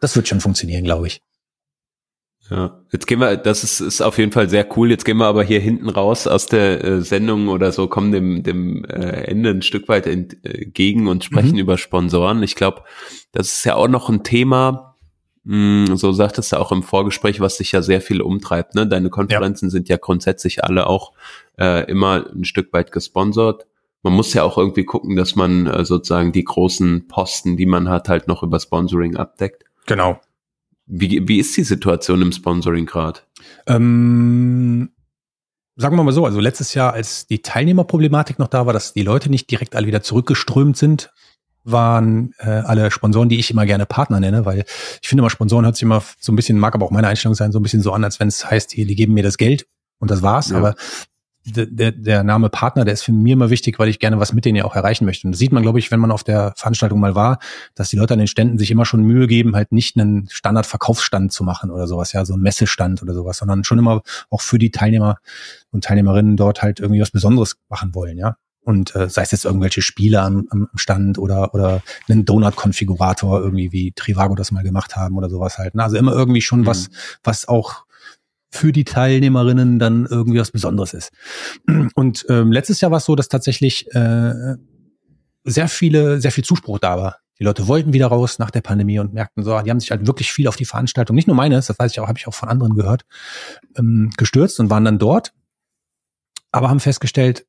Das 0.00 0.14
wird 0.16 0.28
schon 0.28 0.40
funktionieren, 0.40 0.84
glaube 0.84 1.08
ich. 1.08 1.20
Ja, 2.50 2.80
jetzt 2.92 3.06
gehen 3.06 3.18
wir, 3.18 3.36
das 3.36 3.64
ist, 3.64 3.80
ist 3.80 4.00
auf 4.00 4.18
jeden 4.18 4.30
Fall 4.30 4.48
sehr 4.48 4.66
cool. 4.76 4.90
Jetzt 4.90 5.04
gehen 5.04 5.16
wir 5.16 5.26
aber 5.26 5.42
hier 5.42 5.58
hinten 5.58 5.88
raus 5.88 6.26
aus 6.26 6.46
der 6.46 6.84
äh, 6.84 7.00
Sendung 7.02 7.48
oder 7.48 7.72
so, 7.72 7.88
kommen 7.88 8.12
dem, 8.12 8.42
dem 8.42 8.84
äh, 8.84 9.24
Ende 9.24 9.50
ein 9.50 9.62
Stück 9.62 9.88
weit 9.88 10.06
entgegen 10.06 11.08
und 11.08 11.24
sprechen 11.24 11.52
mhm. 11.52 11.58
über 11.58 11.76
Sponsoren. 11.76 12.42
Ich 12.42 12.54
glaube, 12.54 12.82
das 13.32 13.48
ist 13.48 13.64
ja 13.64 13.74
auch 13.74 13.88
noch 13.88 14.08
ein 14.08 14.22
Thema, 14.22 14.96
mh, 15.44 15.88
hm, 15.88 15.96
so 15.96 16.12
sagtest 16.12 16.52
du 16.52 16.60
auch 16.60 16.70
im 16.70 16.84
Vorgespräch, 16.84 17.40
was 17.40 17.56
sich 17.56 17.72
ja 17.72 17.82
sehr 17.82 18.00
viel 18.00 18.20
umtreibt. 18.20 18.76
Ne? 18.76 18.86
Deine 18.86 19.10
Konferenzen 19.10 19.66
ja. 19.66 19.70
sind 19.70 19.88
ja 19.88 19.96
grundsätzlich 19.96 20.62
alle 20.62 20.86
auch 20.86 21.12
äh, 21.58 21.90
immer 21.90 22.26
ein 22.32 22.44
Stück 22.44 22.72
weit 22.72 22.92
gesponsert. 22.92 23.66
Man 24.02 24.12
muss 24.12 24.34
ja 24.34 24.44
auch 24.44 24.56
irgendwie 24.56 24.84
gucken, 24.84 25.16
dass 25.16 25.34
man 25.34 25.66
äh, 25.66 25.84
sozusagen 25.84 26.30
die 26.30 26.44
großen 26.44 27.08
Posten, 27.08 27.56
die 27.56 27.66
man 27.66 27.88
hat, 27.88 28.08
halt 28.08 28.28
noch 28.28 28.44
über 28.44 28.60
Sponsoring 28.60 29.16
abdeckt. 29.16 29.64
Genau. 29.86 30.20
Wie, 30.86 31.26
wie 31.26 31.38
ist 31.38 31.56
die 31.56 31.64
Situation 31.64 32.22
im 32.22 32.32
Sponsoring 32.32 32.86
gerade? 32.86 33.20
Ähm, 33.66 34.90
sagen 35.76 35.96
wir 35.96 36.04
mal 36.04 36.12
so, 36.12 36.24
also 36.24 36.40
letztes 36.40 36.74
Jahr, 36.74 36.92
als 36.92 37.26
die 37.26 37.42
Teilnehmerproblematik 37.42 38.38
noch 38.38 38.48
da 38.48 38.66
war, 38.66 38.72
dass 38.72 38.92
die 38.92 39.02
Leute 39.02 39.30
nicht 39.30 39.50
direkt 39.50 39.74
alle 39.74 39.86
wieder 39.86 40.02
zurückgeströmt 40.02 40.76
sind, 40.76 41.12
waren 41.64 42.32
äh, 42.38 42.48
alle 42.48 42.92
Sponsoren, 42.92 43.28
die 43.28 43.38
ich 43.38 43.50
immer 43.50 43.66
gerne 43.66 43.86
Partner 43.86 44.20
nenne, 44.20 44.46
weil 44.46 44.64
ich 45.02 45.08
finde 45.08 45.22
immer, 45.22 45.30
Sponsoren 45.30 45.64
hört 45.64 45.74
sich 45.74 45.82
immer 45.82 46.02
so 46.20 46.32
ein 46.32 46.36
bisschen, 46.36 46.58
mag 46.58 46.74
aber 46.74 46.86
auch 46.86 46.92
meine 46.92 47.08
Einstellung 47.08 47.34
sein, 47.34 47.50
so 47.50 47.58
ein 47.58 47.62
bisschen 47.62 47.82
so 47.82 47.92
an, 47.92 48.04
als 48.04 48.20
wenn 48.20 48.28
es 48.28 48.48
heißt, 48.48 48.72
die, 48.72 48.86
die 48.86 48.94
geben 48.94 49.14
mir 49.14 49.24
das 49.24 49.36
Geld 49.36 49.66
und 49.98 50.10
das 50.10 50.22
war's. 50.22 50.50
Ja. 50.50 50.58
Aber 50.58 50.76
der, 51.46 51.92
der 51.92 52.24
Name 52.24 52.48
Partner, 52.48 52.84
der 52.84 52.94
ist 52.94 53.02
für 53.02 53.12
mich 53.12 53.32
immer 53.32 53.50
wichtig, 53.50 53.78
weil 53.78 53.88
ich 53.88 53.98
gerne 53.98 54.18
was 54.18 54.32
mit 54.32 54.44
denen 54.44 54.56
ja 54.56 54.64
auch 54.64 54.74
erreichen 54.74 55.04
möchte. 55.04 55.26
Und 55.26 55.32
das 55.32 55.38
sieht 55.38 55.52
man, 55.52 55.62
glaube 55.62 55.78
ich, 55.78 55.90
wenn 55.90 56.00
man 56.00 56.10
auf 56.10 56.24
der 56.24 56.52
Veranstaltung 56.56 56.98
mal 56.98 57.14
war, 57.14 57.38
dass 57.74 57.88
die 57.88 57.96
Leute 57.96 58.14
an 58.14 58.18
den 58.18 58.26
Ständen 58.26 58.58
sich 58.58 58.70
immer 58.70 58.84
schon 58.84 59.02
Mühe 59.02 59.26
geben, 59.26 59.54
halt 59.54 59.72
nicht 59.72 59.96
einen 59.96 60.28
Standardverkaufsstand 60.28 61.32
zu 61.32 61.44
machen 61.44 61.70
oder 61.70 61.86
sowas, 61.86 62.12
ja, 62.12 62.24
so 62.24 62.34
ein 62.34 62.40
Messestand 62.40 63.02
oder 63.02 63.14
sowas, 63.14 63.38
sondern 63.38 63.64
schon 63.64 63.78
immer 63.78 64.02
auch 64.28 64.40
für 64.40 64.58
die 64.58 64.70
Teilnehmer 64.70 65.18
und 65.70 65.84
Teilnehmerinnen 65.84 66.36
dort 66.36 66.62
halt 66.62 66.80
irgendwie 66.80 67.00
was 67.00 67.10
Besonderes 67.10 67.56
machen 67.68 67.94
wollen, 67.94 68.18
ja. 68.18 68.36
Und 68.62 68.96
äh, 68.96 69.08
sei 69.08 69.22
es 69.22 69.30
jetzt 69.30 69.44
irgendwelche 69.44 69.80
Spiele 69.80 70.22
am, 70.22 70.48
am 70.50 70.68
Stand 70.74 71.18
oder 71.18 71.54
oder 71.54 71.82
einen 72.08 72.24
Donut-Konfigurator 72.24 73.40
irgendwie 73.40 73.70
wie 73.70 73.92
Trivago 73.92 74.34
das 74.34 74.50
mal 74.50 74.64
gemacht 74.64 74.96
haben 74.96 75.16
oder 75.16 75.30
sowas 75.30 75.58
halt. 75.58 75.76
Ne? 75.76 75.84
Also 75.84 75.96
immer 75.96 76.12
irgendwie 76.12 76.40
schon 76.40 76.62
mhm. 76.62 76.66
was, 76.66 76.90
was 77.22 77.46
auch 77.46 77.85
für 78.50 78.72
die 78.72 78.84
Teilnehmerinnen 78.84 79.78
dann 79.78 80.06
irgendwie 80.06 80.38
was 80.38 80.50
Besonderes 80.50 80.94
ist. 80.94 81.12
Und 81.94 82.26
ähm, 82.28 82.52
letztes 82.52 82.80
Jahr 82.80 82.90
war 82.90 82.98
es 82.98 83.04
so, 83.04 83.16
dass 83.16 83.28
tatsächlich 83.28 83.92
äh, 83.94 84.56
sehr 85.44 85.68
viele, 85.68 86.20
sehr 86.20 86.32
viel 86.32 86.44
Zuspruch 86.44 86.78
da 86.78 86.96
war. 86.96 87.18
Die 87.38 87.44
Leute 87.44 87.68
wollten 87.68 87.92
wieder 87.92 88.06
raus 88.06 88.38
nach 88.38 88.50
der 88.50 88.62
Pandemie 88.62 88.98
und 88.98 89.12
merkten 89.12 89.44
so, 89.44 89.60
die 89.60 89.70
haben 89.70 89.80
sich 89.80 89.90
halt 89.90 90.06
wirklich 90.06 90.32
viel 90.32 90.48
auf 90.48 90.56
die 90.56 90.64
Veranstaltung, 90.64 91.14
nicht 91.14 91.28
nur 91.28 91.36
meines, 91.36 91.66
das 91.66 91.78
weiß 91.78 91.92
ich 91.92 92.00
auch, 92.00 92.08
habe 92.08 92.18
ich 92.18 92.26
auch 92.26 92.34
von 92.34 92.48
anderen 92.48 92.74
gehört, 92.74 93.04
ähm, 93.76 94.10
gestürzt 94.16 94.58
und 94.58 94.70
waren 94.70 94.84
dann 94.84 94.98
dort, 94.98 95.34
aber 96.50 96.70
haben 96.70 96.80
festgestellt, 96.80 97.46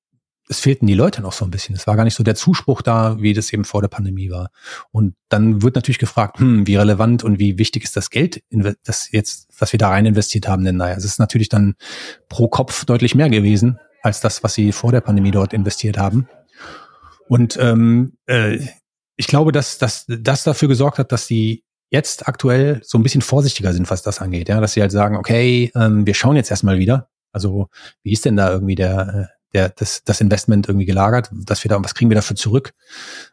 es 0.49 0.59
fehlten 0.59 0.87
die 0.87 0.93
Leute 0.93 1.21
noch 1.21 1.33
so 1.33 1.43
ein 1.45 1.51
bisschen. 1.51 1.75
Es 1.75 1.87
war 1.87 1.95
gar 1.95 2.03
nicht 2.03 2.15
so 2.15 2.23
der 2.23 2.35
Zuspruch 2.35 2.81
da, 2.81 3.19
wie 3.19 3.33
das 3.33 3.51
eben 3.51 3.65
vor 3.65 3.81
der 3.81 3.89
Pandemie 3.89 4.29
war. 4.29 4.49
Und 4.91 5.15
dann 5.29 5.61
wird 5.61 5.75
natürlich 5.75 5.99
gefragt, 5.99 6.39
hm, 6.39 6.65
wie 6.65 6.75
relevant 6.75 7.23
und 7.23 7.39
wie 7.39 7.57
wichtig 7.57 7.83
ist 7.83 7.97
das 7.97 8.09
Geld, 8.09 8.41
das 8.83 9.11
jetzt, 9.11 9.49
was 9.59 9.71
wir 9.73 9.77
da 9.77 9.89
rein 9.89 10.05
investiert 10.05 10.47
haben, 10.47 10.63
denn 10.63 10.77
naja, 10.77 10.95
es 10.95 11.03
ist 11.03 11.19
natürlich 11.19 11.49
dann 11.49 11.75
pro 12.29 12.47
Kopf 12.47 12.85
deutlich 12.85 13.15
mehr 13.15 13.29
gewesen 13.29 13.79
als 14.01 14.21
das, 14.21 14.43
was 14.43 14.53
sie 14.53 14.71
vor 14.71 14.91
der 14.91 15.01
Pandemie 15.01 15.31
dort 15.31 15.53
investiert 15.53 15.97
haben. 15.97 16.29
Und 17.27 17.57
ähm, 17.59 18.13
äh, 18.25 18.59
ich 19.17 19.27
glaube, 19.27 19.51
dass, 19.51 19.77
dass 19.79 20.05
das 20.07 20.43
dafür 20.43 20.69
gesorgt 20.69 20.99
hat, 20.99 21.11
dass 21.11 21.27
sie 21.27 21.63
jetzt 21.89 22.27
aktuell 22.27 22.81
so 22.83 22.97
ein 22.97 23.03
bisschen 23.03 23.21
vorsichtiger 23.21 23.73
sind, 23.73 23.89
was 23.89 24.01
das 24.01 24.21
angeht. 24.21 24.49
Ja, 24.49 24.61
dass 24.61 24.73
sie 24.73 24.81
halt 24.81 24.91
sagen, 24.91 25.17
okay, 25.17 25.71
ähm, 25.75 26.05
wir 26.05 26.13
schauen 26.13 26.35
jetzt 26.35 26.51
erstmal 26.51 26.79
wieder, 26.79 27.09
Also 27.31 27.67
wie 28.03 28.13
ist 28.13 28.25
denn 28.25 28.37
da 28.37 28.51
irgendwie 28.51 28.75
der, 28.75 29.29
äh, 29.31 29.36
der, 29.57 29.69
das, 29.69 30.03
das 30.03 30.21
Investment 30.21 30.67
irgendwie 30.67 30.85
gelagert, 30.85 31.31
dass 31.33 31.63
wir 31.63 31.69
da, 31.69 31.83
was 31.83 31.95
kriegen 31.95 32.11
wir 32.11 32.15
dafür 32.15 32.35
zurück? 32.35 32.73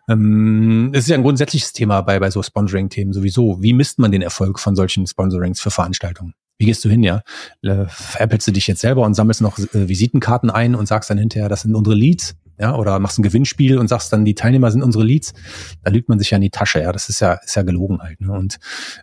Ähm, 0.09 0.91
es 0.95 1.05
ist 1.05 1.11
ja 1.11 1.17
ein 1.17 1.23
grundsätzliches 1.23 1.75
Thema 1.75 2.01
bei, 2.01 2.19
bei 2.19 2.31
so 2.31 2.43
Sponsoring-Themen 2.43 3.13
sowieso. 3.13 3.63
Wie 3.63 3.75
misst 3.75 3.99
man 3.99 4.11
den 4.11 4.23
Erfolg 4.23 4.59
von 4.59 4.75
solchen 4.75 5.07
Sponsorings 5.07 5.61
für 5.61 5.71
Veranstaltungen? 5.71 6.33
Wie 6.57 6.65
gehst 6.65 6.83
du 6.85 6.89
hin, 6.89 7.03
ja? 7.03 7.23
Äh, 7.63 7.85
veräppelst 7.89 8.47
du 8.47 8.53
dich 8.53 8.67
jetzt 8.67 8.81
selber 8.81 9.03
und 9.03 9.13
sammelst 9.13 9.43
noch 9.43 9.59
äh, 9.59 9.89
Visitenkarten 9.89 10.51
ein 10.51 10.75
und 10.75 10.87
sagst 10.87 11.11
dann 11.11 11.19
hinterher, 11.19 11.51
das 11.51 11.63
sind 11.63 11.75
unsere 11.75 11.95
Leads? 11.95 12.37
Ja, 12.59 12.75
oder 12.77 13.01
machst 13.01 13.19
ein 13.19 13.25
Gewinnspiel 13.25 13.79
und 13.79 13.89
sagst 13.89 14.13
dann, 14.13 14.25
die 14.25 14.37
Teilnehmer 14.37 14.71
sind 14.71 14.83
unsere 14.83 15.03
Leads, 15.03 15.35
da 15.83 15.91
lügt 15.91 16.09
man 16.09 16.21
sich 16.21 16.31
ja 16.31 16.37
in 16.37 16.43
die 16.43 16.51
Tasche, 16.51 16.81
ja. 16.81 16.93
Das 16.93 17.09
ist 17.09 17.21
ja, 17.21 17.35
ist 17.35 17.57
ja 17.57 17.63
gelogen 17.63 18.01
halt. 18.01 18.21
Ne? 18.21 18.33
Und 18.33 18.59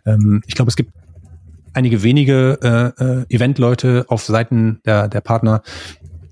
ähm, 0.06 0.42
ich 0.46 0.54
glaube, 0.54 0.70
es 0.70 0.76
gibt 0.76 0.92
einige 1.74 2.02
wenige 2.02 2.58
äh, 2.62 3.04
äh, 3.04 3.24
Eventleute 3.28 4.06
auf 4.08 4.24
Seiten 4.24 4.80
der, 4.84 5.08
der 5.08 5.20
Partner, 5.20 5.62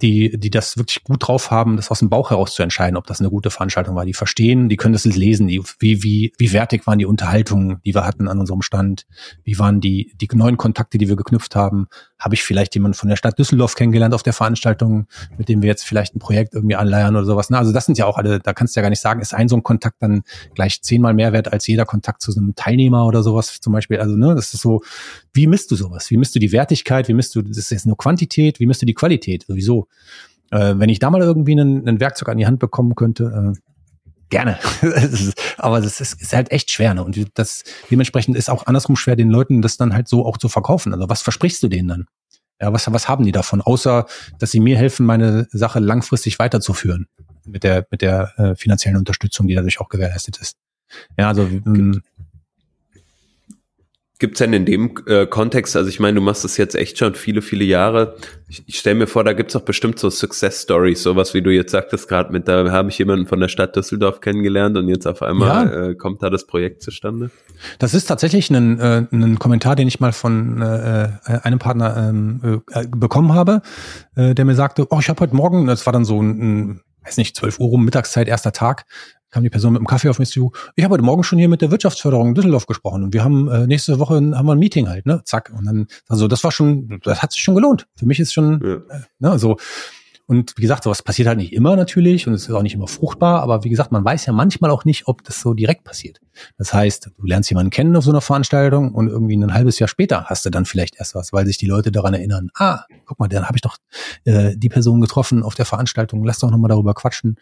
die, 0.02 0.38
die 0.38 0.50
das 0.50 0.76
wirklich 0.76 1.04
gut 1.04 1.26
drauf 1.26 1.50
haben, 1.50 1.76
das 1.76 1.90
aus 1.90 2.00
dem 2.00 2.10
Bauch 2.10 2.30
heraus 2.30 2.54
zu 2.54 2.62
entscheiden, 2.62 2.96
ob 2.96 3.06
das 3.06 3.20
eine 3.20 3.30
gute 3.30 3.50
Veranstaltung 3.50 3.94
war. 3.94 4.04
Die 4.04 4.14
verstehen, 4.14 4.68
die 4.68 4.76
können 4.76 4.92
das 4.92 5.04
lesen, 5.04 5.46
die, 5.46 5.62
wie, 5.78 6.02
wie, 6.02 6.32
wie 6.38 6.52
wertig 6.52 6.86
waren 6.86 6.98
die 6.98 7.06
Unterhaltungen, 7.06 7.80
die 7.84 7.94
wir 7.94 8.04
hatten 8.04 8.28
an 8.28 8.38
unserem 8.38 8.62
Stand, 8.62 9.06
wie 9.44 9.58
waren 9.58 9.80
die, 9.80 10.12
die 10.20 10.28
neuen 10.32 10.56
Kontakte, 10.56 10.98
die 10.98 11.08
wir 11.08 11.16
geknüpft 11.16 11.56
haben. 11.56 11.86
Habe 12.18 12.34
ich 12.34 12.42
vielleicht 12.42 12.74
jemanden 12.74 12.94
von 12.94 13.08
der 13.08 13.16
Stadt 13.16 13.38
Düsseldorf 13.38 13.74
kennengelernt 13.74 14.14
auf 14.14 14.22
der 14.22 14.32
Veranstaltung, 14.32 15.06
mit 15.38 15.48
dem 15.48 15.62
wir 15.62 15.68
jetzt 15.68 15.84
vielleicht 15.84 16.14
ein 16.14 16.18
Projekt 16.18 16.54
irgendwie 16.54 16.76
anleiern 16.76 17.16
oder 17.16 17.24
sowas. 17.24 17.50
Na, 17.50 17.58
also 17.58 17.72
das 17.72 17.86
sind 17.86 17.98
ja 17.98 18.06
auch 18.06 18.18
alle, 18.18 18.40
da 18.40 18.52
kannst 18.52 18.76
du 18.76 18.80
ja 18.80 18.82
gar 18.82 18.90
nicht 18.90 19.00
sagen, 19.00 19.20
ist 19.20 19.34
ein 19.34 19.48
so 19.48 19.56
ein 19.56 19.62
Kontakt 19.62 19.96
dann 20.00 20.22
gleich 20.54 20.82
zehnmal 20.82 21.14
mehr 21.14 21.32
wert 21.32 21.52
als 21.52 21.66
jeder 21.66 21.84
Kontakt 21.84 22.22
zu 22.22 22.32
so 22.32 22.40
einem 22.40 22.54
Teilnehmer 22.54 23.06
oder 23.06 23.22
sowas 23.22 23.60
zum 23.60 23.72
Beispiel. 23.72 23.98
Also, 23.98 24.16
ne, 24.16 24.34
das 24.34 24.54
ist 24.54 24.62
so, 24.62 24.82
wie 25.32 25.46
misst 25.46 25.70
du 25.70 25.76
sowas? 25.76 26.10
Wie 26.10 26.16
misst 26.16 26.34
du 26.34 26.38
die 26.38 26.52
Wertigkeit? 26.52 27.08
Wie 27.08 27.14
misst 27.14 27.34
du, 27.34 27.42
das 27.42 27.58
ist 27.58 27.70
jetzt 27.70 27.86
nur 27.86 27.96
Quantität? 27.96 28.60
Wie 28.60 28.66
misst 28.66 28.82
du 28.82 28.86
die 28.86 28.94
Qualität? 28.94 29.44
Sowieso. 29.46 29.88
Äh, 30.50 30.74
wenn 30.76 30.88
ich 30.88 30.98
da 30.98 31.10
mal 31.10 31.20
irgendwie 31.20 31.58
einen 31.58 32.00
Werkzeug 32.00 32.28
an 32.28 32.38
die 32.38 32.46
Hand 32.46 32.58
bekommen 32.58 32.94
könnte, 32.94 33.54
äh, 33.54 33.58
gerne. 34.30 34.58
aber 35.58 35.80
das 35.80 36.00
ist, 36.00 36.20
ist 36.20 36.32
halt 36.32 36.50
echt 36.50 36.70
schwer. 36.70 36.94
Ne? 36.94 37.04
Und 37.04 37.18
das 37.34 37.64
dementsprechend 37.90 38.36
ist 38.36 38.48
auch 38.48 38.66
andersrum 38.66 38.96
schwer, 38.96 39.16
den 39.16 39.30
Leuten 39.30 39.62
das 39.62 39.76
dann 39.76 39.92
halt 39.92 40.08
so 40.08 40.24
auch 40.24 40.38
zu 40.38 40.48
verkaufen. 40.48 40.94
Also 40.94 41.08
was 41.08 41.22
versprichst 41.22 41.62
du 41.62 41.68
denen 41.68 41.88
dann? 41.88 42.06
Ja, 42.60 42.72
was, 42.72 42.90
was 42.92 43.08
haben 43.08 43.24
die 43.24 43.32
davon? 43.32 43.62
Außer, 43.62 44.06
dass 44.38 44.50
sie 44.50 44.60
mir 44.60 44.76
helfen, 44.76 45.06
meine 45.06 45.48
Sache 45.50 45.78
langfristig 45.78 46.38
weiterzuführen 46.38 47.06
mit 47.46 47.64
der, 47.64 47.86
mit 47.90 48.02
der 48.02 48.38
äh, 48.38 48.54
finanziellen 48.54 48.98
Unterstützung, 48.98 49.46
die 49.46 49.54
dadurch 49.54 49.80
auch 49.80 49.88
gewährleistet 49.88 50.38
ist. 50.38 50.56
Ja, 51.16 51.28
also 51.28 51.42
ähm, 51.42 52.02
Gibt 54.20 54.34
es 54.34 54.38
denn 54.40 54.52
in 54.52 54.66
dem 54.66 54.92
äh, 55.06 55.26
Kontext, 55.26 55.76
also 55.76 55.88
ich 55.88 55.98
meine, 55.98 56.16
du 56.16 56.20
machst 56.20 56.44
das 56.44 56.58
jetzt 56.58 56.74
echt 56.74 56.98
schon 56.98 57.14
viele, 57.14 57.40
viele 57.40 57.64
Jahre. 57.64 58.16
Ich, 58.48 58.62
ich 58.66 58.78
stelle 58.78 58.96
mir 58.96 59.06
vor, 59.06 59.24
da 59.24 59.32
gibt's 59.32 59.56
auch 59.56 59.62
bestimmt 59.62 59.98
so 59.98 60.10
Success 60.10 60.62
Stories, 60.62 61.02
sowas 61.02 61.32
wie 61.32 61.40
du 61.40 61.50
jetzt 61.50 61.72
sagtest 61.72 62.06
gerade 62.06 62.30
mit, 62.30 62.46
da 62.46 62.70
habe 62.70 62.90
ich 62.90 62.98
jemanden 62.98 63.26
von 63.26 63.40
der 63.40 63.48
Stadt 63.48 63.74
Düsseldorf 63.74 64.20
kennengelernt 64.20 64.76
und 64.76 64.88
jetzt 64.88 65.06
auf 65.06 65.22
einmal 65.22 65.48
ja. 65.48 65.86
äh, 65.88 65.94
kommt 65.94 66.22
da 66.22 66.28
das 66.28 66.46
Projekt 66.46 66.82
zustande. 66.82 67.30
Das 67.78 67.94
ist 67.94 68.04
tatsächlich 68.04 68.50
ein, 68.50 68.78
äh, 68.78 69.06
ein 69.10 69.38
Kommentar, 69.38 69.74
den 69.74 69.88
ich 69.88 70.00
mal 70.00 70.12
von 70.12 70.60
äh, 70.60 71.08
einem 71.24 71.58
Partner 71.58 71.96
ähm, 72.10 72.62
äh, 72.72 72.86
bekommen 72.88 73.32
habe, 73.32 73.62
äh, 74.16 74.34
der 74.34 74.44
mir 74.44 74.54
sagte, 74.54 74.86
oh, 74.90 74.98
ich 75.00 75.08
habe 75.08 75.20
heute 75.20 75.34
Morgen, 75.34 75.66
das 75.66 75.86
war 75.86 75.94
dann 75.94 76.04
so 76.04 76.20
ein, 76.20 76.28
ein 76.40 76.80
weiß 77.04 77.16
nicht, 77.16 77.36
12 77.36 77.58
Uhr 77.58 77.68
rum, 77.68 77.84
Mittagszeit, 77.86 78.28
erster 78.28 78.52
Tag, 78.52 78.84
kam 79.30 79.42
die 79.42 79.50
Person 79.50 79.72
mit 79.72 79.80
dem 79.80 79.86
Kaffee 79.86 80.08
auf 80.08 80.18
mich 80.18 80.30
zu. 80.30 80.52
Ich 80.76 80.84
habe 80.84 80.94
heute 80.94 81.04
Morgen 81.04 81.22
schon 81.22 81.38
hier 81.38 81.48
mit 81.48 81.62
der 81.62 81.70
Wirtschaftsförderung 81.70 82.28
in 82.28 82.34
Düsseldorf 82.34 82.66
gesprochen 82.66 83.02
und 83.04 83.14
wir 83.14 83.24
haben 83.24 83.48
äh, 83.48 83.66
nächste 83.66 83.98
Woche 83.98 84.14
haben 84.16 84.46
wir 84.46 84.52
ein 84.52 84.58
Meeting 84.58 84.88
halt, 84.88 85.06
ne? 85.06 85.22
Zack. 85.24 85.52
Und 85.56 85.64
dann, 85.66 85.86
also 86.08 86.28
das 86.28 86.44
war 86.44 86.52
schon, 86.52 87.00
das 87.02 87.22
hat 87.22 87.32
sich 87.32 87.42
schon 87.42 87.54
gelohnt. 87.54 87.86
Für 87.96 88.06
mich 88.06 88.20
ist 88.20 88.32
schon, 88.32 88.60
ja. 88.62 88.96
äh, 88.96 89.00
ne, 89.18 89.38
so. 89.38 89.56
Und 90.30 90.52
wie 90.56 90.62
gesagt, 90.62 90.84
sowas 90.84 91.02
passiert 91.02 91.26
halt 91.26 91.38
nicht 91.38 91.52
immer 91.52 91.74
natürlich 91.74 92.28
und 92.28 92.34
es 92.34 92.42
ist 92.42 92.54
auch 92.54 92.62
nicht 92.62 92.76
immer 92.76 92.86
fruchtbar, 92.86 93.42
aber 93.42 93.64
wie 93.64 93.68
gesagt, 93.68 93.90
man 93.90 94.04
weiß 94.04 94.26
ja 94.26 94.32
manchmal 94.32 94.70
auch 94.70 94.84
nicht, 94.84 95.08
ob 95.08 95.24
das 95.24 95.40
so 95.40 95.54
direkt 95.54 95.82
passiert. 95.82 96.20
Das 96.56 96.72
heißt, 96.72 97.10
du 97.18 97.26
lernst 97.26 97.50
jemanden 97.50 97.70
kennen 97.70 97.96
auf 97.96 98.04
so 98.04 98.12
einer 98.12 98.20
Veranstaltung 98.20 98.94
und 98.94 99.08
irgendwie 99.08 99.36
ein 99.36 99.52
halbes 99.52 99.80
Jahr 99.80 99.88
später 99.88 100.26
hast 100.26 100.46
du 100.46 100.50
dann 100.50 100.66
vielleicht 100.66 101.00
erst 101.00 101.16
was, 101.16 101.32
weil 101.32 101.46
sich 101.46 101.58
die 101.58 101.66
Leute 101.66 101.90
daran 101.90 102.14
erinnern, 102.14 102.50
ah, 102.54 102.84
guck 103.06 103.18
mal, 103.18 103.26
dann 103.26 103.46
habe 103.46 103.56
ich 103.56 103.62
doch 103.62 103.76
äh, 104.22 104.56
die 104.56 104.68
Person 104.68 105.00
getroffen 105.00 105.42
auf 105.42 105.56
der 105.56 105.64
Veranstaltung, 105.64 106.22
lass 106.22 106.38
doch 106.38 106.52
nochmal 106.52 106.68
darüber 106.68 106.94
quatschen. 106.94 107.36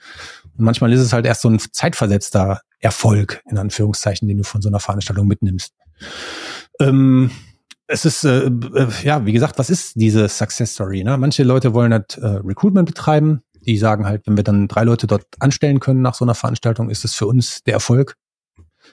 Und 0.56 0.64
manchmal 0.64 0.90
ist 0.90 1.00
es 1.00 1.12
halt 1.12 1.26
erst 1.26 1.42
so 1.42 1.50
ein 1.50 1.58
zeitversetzter 1.58 2.62
Erfolg, 2.78 3.42
in 3.50 3.58
Anführungszeichen, 3.58 4.26
den 4.28 4.38
du 4.38 4.44
von 4.44 4.62
so 4.62 4.70
einer 4.70 4.80
Veranstaltung 4.80 5.26
mitnimmst. 5.26 5.74
Ähm, 6.80 7.32
es 7.88 8.04
ist, 8.04 8.24
äh, 8.24 8.46
äh, 8.46 8.88
ja, 9.02 9.24
wie 9.24 9.32
gesagt, 9.32 9.58
was 9.58 9.70
ist 9.70 9.94
diese 9.96 10.28
Success 10.28 10.74
Story? 10.74 11.02
Ne? 11.02 11.16
Manche 11.16 11.42
Leute 11.42 11.74
wollen 11.74 11.92
halt 11.92 12.18
äh, 12.18 12.26
Recruitment 12.26 12.86
betreiben. 12.86 13.40
Die 13.66 13.78
sagen 13.78 14.06
halt, 14.06 14.26
wenn 14.26 14.36
wir 14.36 14.44
dann 14.44 14.68
drei 14.68 14.84
Leute 14.84 15.06
dort 15.06 15.24
anstellen 15.40 15.80
können 15.80 16.02
nach 16.02 16.14
so 16.14 16.24
einer 16.24 16.34
Veranstaltung, 16.34 16.90
ist 16.90 17.04
es 17.04 17.14
für 17.14 17.26
uns 17.26 17.64
der 17.64 17.74
Erfolg. 17.74 18.14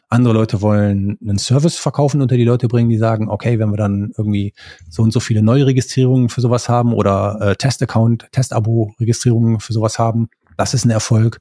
Andere 0.10 0.34
Leute 0.34 0.62
wollen 0.62 1.18
einen 1.22 1.38
Service 1.38 1.78
verkaufen 1.78 2.22
unter 2.22 2.36
die 2.36 2.44
Leute 2.44 2.68
bringen, 2.68 2.90
die 2.90 2.98
sagen, 2.98 3.30
okay, 3.30 3.60
wenn 3.60 3.70
wir 3.70 3.78
dann 3.78 4.12
irgendwie 4.18 4.54
so 4.90 5.04
und 5.04 5.12
so 5.12 5.20
viele 5.20 5.42
Neuregistrierungen 5.42 6.30
für 6.30 6.42
sowas 6.42 6.68
haben 6.68 6.94
oder 6.94 7.38
äh, 7.42 7.56
Test-Account, 7.56 8.28
Test-Abo-Registrierungen 8.32 9.60
für 9.60 9.74
sowas 9.74 10.00
haben, 10.00 10.30
das 10.58 10.74
ist 10.74 10.86
ein 10.86 10.90
Erfolg. 10.90 11.40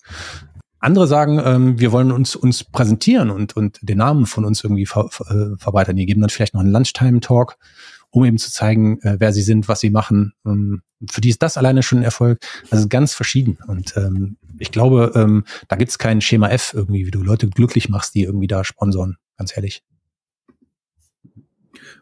Andere 0.85 1.07
sagen, 1.07 1.41
ähm, 1.43 1.81
wir 1.81 1.93
wollen 1.93 2.13
uns, 2.13 2.37
uns 2.37 2.63
präsentieren 2.63 3.31
und, 3.31 3.57
und 3.57 3.79
den 3.83 3.99
Namen 3.99 4.27
von 4.27 4.45
uns 4.45 4.63
irgendwie 4.63 4.87
ver, 4.87 5.09
ver, 5.11 5.31
äh, 5.31 5.57
verbreitern. 5.57 5.97
Die 5.97 6.07
geben 6.07 6.21
dann 6.21 6.31
vielleicht 6.31 6.55
noch 6.55 6.61
einen 6.61 6.73
Lunchtime-Talk, 6.73 7.57
um 8.11 8.25
eben 8.25 8.39
zu 8.39 8.51
zeigen, 8.51 9.01
äh, 9.01 9.17
wer 9.19 9.33
sie 9.33 9.43
sind, 9.43 9.67
was 9.67 9.81
sie 9.81 9.91
machen. 9.91 10.35
Ähm, 10.45 10.83
für 11.11 11.21
die 11.21 11.31
ist 11.31 11.43
das 11.43 11.57
alleine 11.57 11.83
schon 11.83 11.99
ein 11.99 12.05
Erfolg. 12.05 12.41
Also 12.71 12.87
ganz 12.89 13.15
verschieden. 13.15 13.59
Und 13.67 13.97
ähm, 13.97 14.37
ich 14.59 14.73
glaube, 14.73 15.13
ähm, 15.15 15.45
da 15.69 15.77
gibt's 15.77 15.99
kein 15.99 16.21
Schema 16.21 16.49
F 16.51 16.73
irgendwie, 16.75 17.07
wie 17.07 17.11
du 17.11 17.23
Leute 17.23 17.49
glücklich 17.49 17.89
machst, 17.89 18.15
die 18.15 18.25
irgendwie 18.25 18.47
da 18.47 18.63
sponsoren. 18.63 19.17
Ganz 19.39 19.57
ehrlich. 19.57 19.83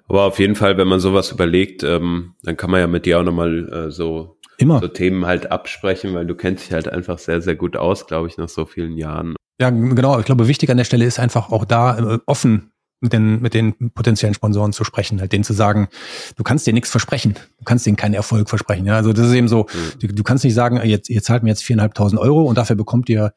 Aber 0.09 0.25
auf 0.25 0.39
jeden 0.39 0.57
Fall, 0.57 0.77
wenn 0.77 0.89
man 0.89 1.01
sowas 1.01 1.31
überlegt, 1.31 1.83
ähm, 1.85 2.35
dann 2.43 2.57
kann 2.57 2.71
man 2.71 2.81
ja 2.81 2.87
mit 2.87 3.07
dir 3.07 3.21
auch 3.21 3.25
nochmal 3.25 3.69
äh, 3.69 3.91
so 3.91 4.39
Immer. 4.63 4.81
so 4.81 4.89
Themen 4.89 5.27
halt 5.27 5.51
absprechen, 5.51 6.15
weil 6.15 6.27
du 6.27 6.35
kennst 6.35 6.67
dich 6.67 6.73
halt 6.73 6.89
einfach 6.89 7.19
sehr, 7.19 7.41
sehr 7.41 7.55
gut 7.55 7.77
aus, 7.77 8.07
glaube 8.07 8.29
ich, 8.29 8.39
nach 8.39 8.49
so 8.49 8.65
vielen 8.65 8.97
Jahren. 8.97 9.35
Ja, 9.61 9.71
genau. 9.71 10.19
Ich 10.19 10.25
glaube, 10.25 10.49
wichtig 10.49 10.71
an 10.71 10.77
der 10.77 10.85
Stelle 10.85 11.05
ist 11.05 11.19
einfach 11.19 11.51
auch 11.51 11.65
da 11.65 11.99
äh, 11.99 12.19
offen 12.27 12.73
mit 13.03 13.13
den, 13.13 13.43
mit 13.43 13.53
den 13.53 13.91
potenziellen 13.91 14.35
Sponsoren 14.35 14.73
zu 14.73 14.85
sprechen, 14.85 15.21
halt 15.21 15.33
denen 15.33 15.45
zu 15.45 15.53
sagen, 15.53 15.89
du 16.37 16.45
kannst 16.45 16.67
dir 16.67 16.73
nichts 16.73 16.89
versprechen, 16.91 17.35
du 17.59 17.65
kannst 17.65 17.85
denen 17.85 17.97
keinen 17.97 18.15
Erfolg 18.15 18.49
versprechen. 18.49 18.87
Ja? 18.87 18.95
Also 18.95 19.13
das 19.13 19.27
ist 19.27 19.35
eben 19.35 19.49
so, 19.49 19.67
mhm. 19.73 19.99
du, 19.99 20.07
du, 20.09 20.23
kannst 20.23 20.45
nicht 20.45 20.55
sagen, 20.55 20.81
jetzt, 20.85 21.11
ihr 21.11 21.23
zahlt 21.23 21.43
mir 21.43 21.49
jetzt 21.51 21.65
viereinhalbtausend 21.65 22.21
Euro 22.21 22.43
und 22.45 22.57
dafür 22.57 22.77
bekommt 22.77 23.09
ihr 23.09 23.35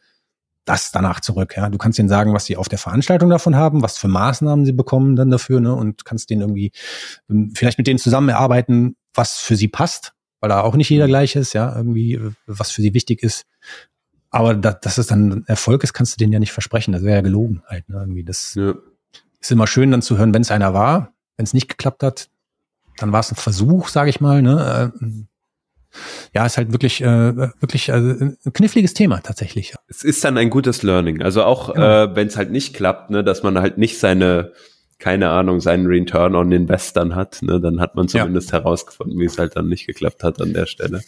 das 0.65 0.91
danach 0.91 1.19
zurück. 1.19 1.55
Ja? 1.57 1.69
Du 1.69 1.79
kannst 1.79 1.97
denen 1.97 2.09
sagen, 2.09 2.33
was 2.33 2.45
sie 2.45 2.57
auf 2.57 2.69
der 2.69 2.77
Veranstaltung 2.77 3.29
davon 3.29 3.55
haben, 3.55 3.81
was 3.81 3.97
für 3.97 4.07
Maßnahmen 4.07 4.65
sie 4.65 4.73
bekommen 4.73 5.15
dann 5.15 5.31
dafür, 5.31 5.59
ne? 5.59 5.73
Und 5.73 6.05
kannst 6.05 6.29
denen 6.29 6.41
irgendwie 6.41 6.71
ähm, 7.29 7.51
vielleicht 7.55 7.77
mit 7.77 7.87
denen 7.87 7.99
zusammen 7.99 8.29
erarbeiten, 8.29 8.95
was 9.13 9.39
für 9.39 9.55
sie 9.55 9.67
passt, 9.67 10.13
weil 10.39 10.49
da 10.49 10.61
auch 10.61 10.75
nicht 10.75 10.89
jeder 10.89 11.05
mhm. 11.05 11.09
gleich 11.09 11.35
ist, 11.35 11.53
ja, 11.53 11.75
irgendwie, 11.75 12.19
was 12.45 12.71
für 12.71 12.81
sie 12.81 12.93
wichtig 12.93 13.23
ist. 13.23 13.45
Aber 14.29 14.53
da, 14.53 14.73
dass 14.73 14.97
es 14.97 15.07
dann 15.07 15.45
Erfolg 15.47 15.83
ist, 15.83 15.93
kannst 15.93 16.13
du 16.13 16.17
denen 16.17 16.33
ja 16.33 16.39
nicht 16.39 16.51
versprechen. 16.51 16.91
Das 16.91 17.03
wäre 17.03 17.15
ja 17.15 17.21
gelogen 17.21 17.63
halt. 17.67 17.87
Ne? 17.87 17.97
Irgendwie 17.99 18.23
das 18.23 18.55
ja. 18.55 18.73
ist 19.39 19.51
immer 19.51 19.65
schön 19.65 19.91
dann 19.91 20.01
zu 20.01 20.17
hören, 20.17 20.33
wenn 20.33 20.41
es 20.41 20.51
einer 20.51 20.73
war. 20.73 21.13
Wenn 21.37 21.45
es 21.45 21.53
nicht 21.53 21.69
geklappt 21.69 22.03
hat, 22.03 22.27
dann 22.97 23.11
war 23.13 23.21
es 23.21 23.31
ein 23.31 23.35
Versuch, 23.35 23.87
sage 23.87 24.09
ich 24.09 24.19
mal. 24.19 24.41
Ne? 24.41 24.91
Äh, 24.99 25.07
ja, 26.33 26.45
ist 26.45 26.57
halt 26.57 26.73
wirklich, 26.73 27.01
äh, 27.01 27.37
wirklich 27.37 27.93
also 27.93 28.09
ein 28.09 28.53
kniffliges 28.53 28.93
Thema 28.93 29.21
tatsächlich. 29.21 29.73
Es 29.87 30.03
ist 30.03 30.23
dann 30.23 30.37
ein 30.37 30.49
gutes 30.49 30.83
Learning. 30.83 31.21
Also 31.21 31.43
auch 31.43 31.73
genau. 31.73 32.03
äh, 32.03 32.15
wenn 32.15 32.27
es 32.27 32.35
halt 32.35 32.51
nicht 32.51 32.73
klappt, 32.73 33.11
ne, 33.11 33.23
dass 33.23 33.43
man 33.43 33.57
halt 33.59 33.77
nicht 33.77 33.99
seine 33.99 34.51
keine 34.99 35.29
Ahnung, 35.29 35.59
seinen 35.59 35.87
Return 35.87 36.35
on 36.35 36.51
Invest 36.51 36.95
dann 36.95 37.15
hat, 37.15 37.41
ne, 37.41 37.59
dann 37.59 37.79
hat 37.79 37.95
man 37.95 38.07
zumindest 38.07 38.51
ja. 38.51 38.59
herausgefunden, 38.59 39.19
wie 39.19 39.25
es 39.25 39.37
halt 39.37 39.55
dann 39.55 39.67
nicht 39.67 39.87
geklappt 39.87 40.23
hat 40.23 40.41
an 40.41 40.53
der 40.53 40.65
Stelle. 40.65 41.01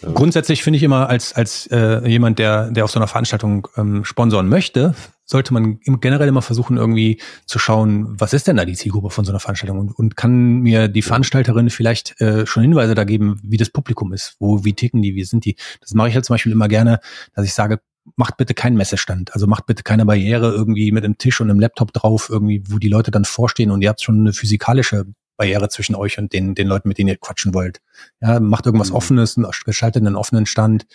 Grundsätzlich 0.00 0.62
finde 0.62 0.76
ich 0.76 0.84
immer, 0.84 1.08
als, 1.08 1.32
als 1.32 1.66
äh, 1.72 2.06
jemand, 2.08 2.38
der, 2.38 2.70
der 2.70 2.84
auf 2.84 2.90
so 2.90 3.00
einer 3.00 3.08
Veranstaltung 3.08 3.66
ähm, 3.76 4.04
sponsoren 4.04 4.48
möchte, 4.48 4.94
sollte 5.24 5.52
man 5.52 5.80
generell 5.80 6.28
immer 6.28 6.40
versuchen, 6.40 6.76
irgendwie 6.76 7.20
zu 7.46 7.58
schauen, 7.58 8.14
was 8.18 8.32
ist 8.32 8.46
denn 8.46 8.56
da 8.56 8.64
die 8.64 8.76
Zielgruppe 8.76 9.10
von 9.10 9.24
so 9.24 9.32
einer 9.32 9.40
Veranstaltung 9.40 9.78
und, 9.78 9.90
und 9.90 10.16
kann 10.16 10.60
mir 10.60 10.86
die 10.86 11.02
Veranstalterin 11.02 11.68
vielleicht 11.68 12.20
äh, 12.20 12.46
schon 12.46 12.62
Hinweise 12.62 12.94
da 12.94 13.02
geben, 13.02 13.40
wie 13.42 13.56
das 13.56 13.70
Publikum 13.70 14.12
ist, 14.12 14.36
wo, 14.38 14.64
wie 14.64 14.72
ticken 14.72 15.02
die, 15.02 15.16
wie 15.16 15.24
sind 15.24 15.44
die. 15.44 15.56
Das 15.80 15.94
mache 15.94 16.10
ich 16.10 16.14
halt 16.14 16.24
zum 16.24 16.34
Beispiel 16.34 16.52
immer 16.52 16.68
gerne, 16.68 17.00
dass 17.34 17.44
ich 17.44 17.52
sage, 17.52 17.80
macht 18.16 18.36
bitte 18.36 18.54
keinen 18.54 18.76
Messestand. 18.76 19.34
Also 19.34 19.46
macht 19.46 19.66
bitte 19.66 19.82
keine 19.82 20.06
Barriere 20.06 20.52
irgendwie 20.52 20.92
mit 20.92 21.04
einem 21.04 21.18
Tisch 21.18 21.40
und 21.40 21.50
einem 21.50 21.60
Laptop 21.60 21.92
drauf, 21.92 22.28
irgendwie, 22.30 22.62
wo 22.68 22.78
die 22.78 22.88
Leute 22.88 23.10
dann 23.10 23.24
vorstehen 23.24 23.70
und 23.70 23.82
ihr 23.82 23.88
habt 23.88 24.02
schon 24.02 24.20
eine 24.20 24.32
physikalische 24.32 25.06
Barriere 25.38 25.68
zwischen 25.68 25.94
euch 25.94 26.18
und 26.18 26.32
den, 26.32 26.54
den 26.54 26.66
Leuten, 26.66 26.88
mit 26.88 26.98
denen 26.98 27.08
ihr 27.08 27.16
quatschen 27.16 27.54
wollt. 27.54 27.80
Ja, 28.20 28.40
macht 28.40 28.66
irgendwas 28.66 28.90
mhm. 28.90 28.96
Offenes, 28.96 29.40
gestaltet 29.64 30.04
einen 30.04 30.16
offenen 30.16 30.46
Stand. 30.46 30.86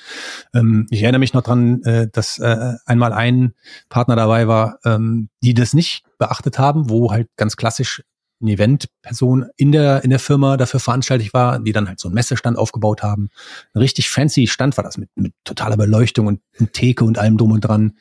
Ähm, 0.54 0.86
ich 0.92 1.02
erinnere 1.02 1.20
mich 1.20 1.34
noch 1.34 1.44
dran, 1.44 1.82
äh, 1.84 2.10
dass 2.12 2.40
äh, 2.40 2.74
einmal 2.86 3.14
ein 3.14 3.54
Partner 3.90 4.16
dabei 4.16 4.48
war, 4.48 4.80
ähm, 4.84 5.30
die 5.42 5.54
das 5.54 5.74
nicht 5.74 6.04
beachtet 6.20 6.60
haben, 6.60 6.90
wo 6.90 7.12
halt 7.12 7.30
ganz 7.38 7.56
klassisch 7.56 8.04
eine 8.44 8.54
Eventperson 8.54 9.46
in 9.58 9.72
der, 9.72 10.04
in 10.04 10.10
der 10.10 10.20
Firma 10.20 10.58
dafür 10.58 10.80
veranstaltet 10.80 11.34
war, 11.34 11.60
die 11.60 11.72
dann 11.72 11.88
halt 11.88 12.00
so 12.00 12.08
einen 12.08 12.16
Messestand 12.16 12.58
aufgebaut 12.58 13.02
haben. 13.02 13.30
Ein 13.74 13.80
richtig 13.80 14.10
fancy 14.10 14.48
Stand 14.48 14.78
war 14.78 14.84
das 14.84 14.98
mit, 14.98 15.10
mit 15.16 15.34
totaler 15.44 15.78
Beleuchtung 15.78 16.28
und 16.28 16.42
Theke 16.74 17.06
und 17.06 17.18
allem 17.18 17.38
drum 17.38 17.52
und 17.52 17.62
dran. 17.62 17.94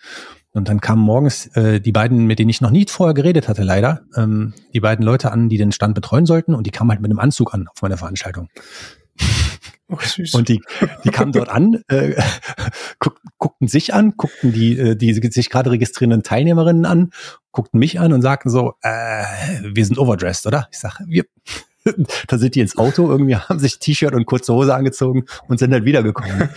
Und 0.54 0.68
dann 0.68 0.80
kamen 0.80 1.00
morgens 1.00 1.46
äh, 1.56 1.80
die 1.80 1.92
beiden, 1.92 2.26
mit 2.26 2.38
denen 2.38 2.50
ich 2.50 2.60
noch 2.60 2.70
nie 2.70 2.84
vorher 2.86 3.14
geredet 3.14 3.48
hatte, 3.48 3.62
leider, 3.62 4.02
ähm, 4.16 4.52
die 4.74 4.80
beiden 4.80 5.04
Leute 5.04 5.32
an, 5.32 5.48
die 5.48 5.56
den 5.56 5.72
Stand 5.72 5.94
betreuen 5.94 6.26
sollten 6.26 6.54
und 6.54 6.66
die 6.66 6.70
kamen 6.70 6.90
halt 6.90 7.00
mit 7.00 7.10
einem 7.10 7.20
Anzug 7.20 7.54
an 7.54 7.68
auf 7.68 7.80
meiner 7.80 7.96
Veranstaltung. 7.96 8.48
Oh. 9.92 9.98
Und 10.38 10.48
die, 10.48 10.62
die 11.04 11.10
kamen 11.10 11.32
dort 11.32 11.50
an, 11.50 11.82
äh, 11.88 12.14
guck, 12.98 13.20
guckten 13.38 13.68
sich 13.68 13.92
an, 13.92 14.14
guckten 14.16 14.52
die, 14.52 14.78
äh, 14.78 14.96
die 14.96 15.12
sich 15.12 15.50
gerade 15.50 15.70
registrierenden 15.70 16.22
Teilnehmerinnen 16.22 16.86
an, 16.86 17.10
guckten 17.52 17.78
mich 17.78 18.00
an 18.00 18.12
und 18.12 18.22
sagten 18.22 18.48
so, 18.48 18.74
äh, 18.82 19.24
wir 19.62 19.84
sind 19.84 19.98
overdressed, 19.98 20.46
oder? 20.46 20.68
Ich 20.72 20.78
sage, 20.78 21.04
wir. 21.06 21.24
da 22.28 22.38
sind 22.38 22.54
die 22.54 22.60
ins 22.60 22.78
Auto, 22.78 23.10
irgendwie 23.10 23.34
haben 23.34 23.58
sich 23.58 23.80
T-Shirt 23.80 24.14
und 24.14 24.24
kurze 24.24 24.54
Hose 24.54 24.72
angezogen 24.72 25.24
und 25.48 25.58
sind 25.58 25.72
halt 25.72 25.84
wiedergekommen. 25.84 26.48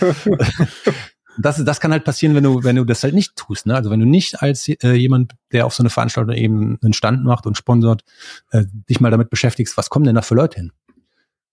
das, 1.38 1.64
das 1.64 1.80
kann 1.80 1.90
halt 1.90 2.04
passieren, 2.04 2.36
wenn 2.36 2.44
du, 2.44 2.62
wenn 2.62 2.76
du 2.76 2.84
das 2.84 3.02
halt 3.02 3.14
nicht 3.14 3.34
tust. 3.34 3.66
Ne? 3.66 3.74
Also 3.74 3.90
wenn 3.90 4.00
du 4.00 4.06
nicht 4.06 4.40
als 4.40 4.68
äh, 4.68 4.92
jemand, 4.92 5.34
der 5.52 5.66
auf 5.66 5.74
so 5.74 5.82
eine 5.82 5.90
Veranstaltung 5.90 6.34
eben 6.36 6.78
einen 6.82 6.92
Stand 6.92 7.24
macht 7.24 7.46
und 7.46 7.56
sponsort, 7.56 8.04
äh, 8.52 8.64
dich 8.88 9.00
mal 9.00 9.10
damit 9.10 9.28
beschäftigst, 9.28 9.76
was 9.76 9.90
kommen 9.90 10.04
denn 10.04 10.14
da 10.14 10.22
für 10.22 10.36
Leute 10.36 10.60
hin? 10.60 10.72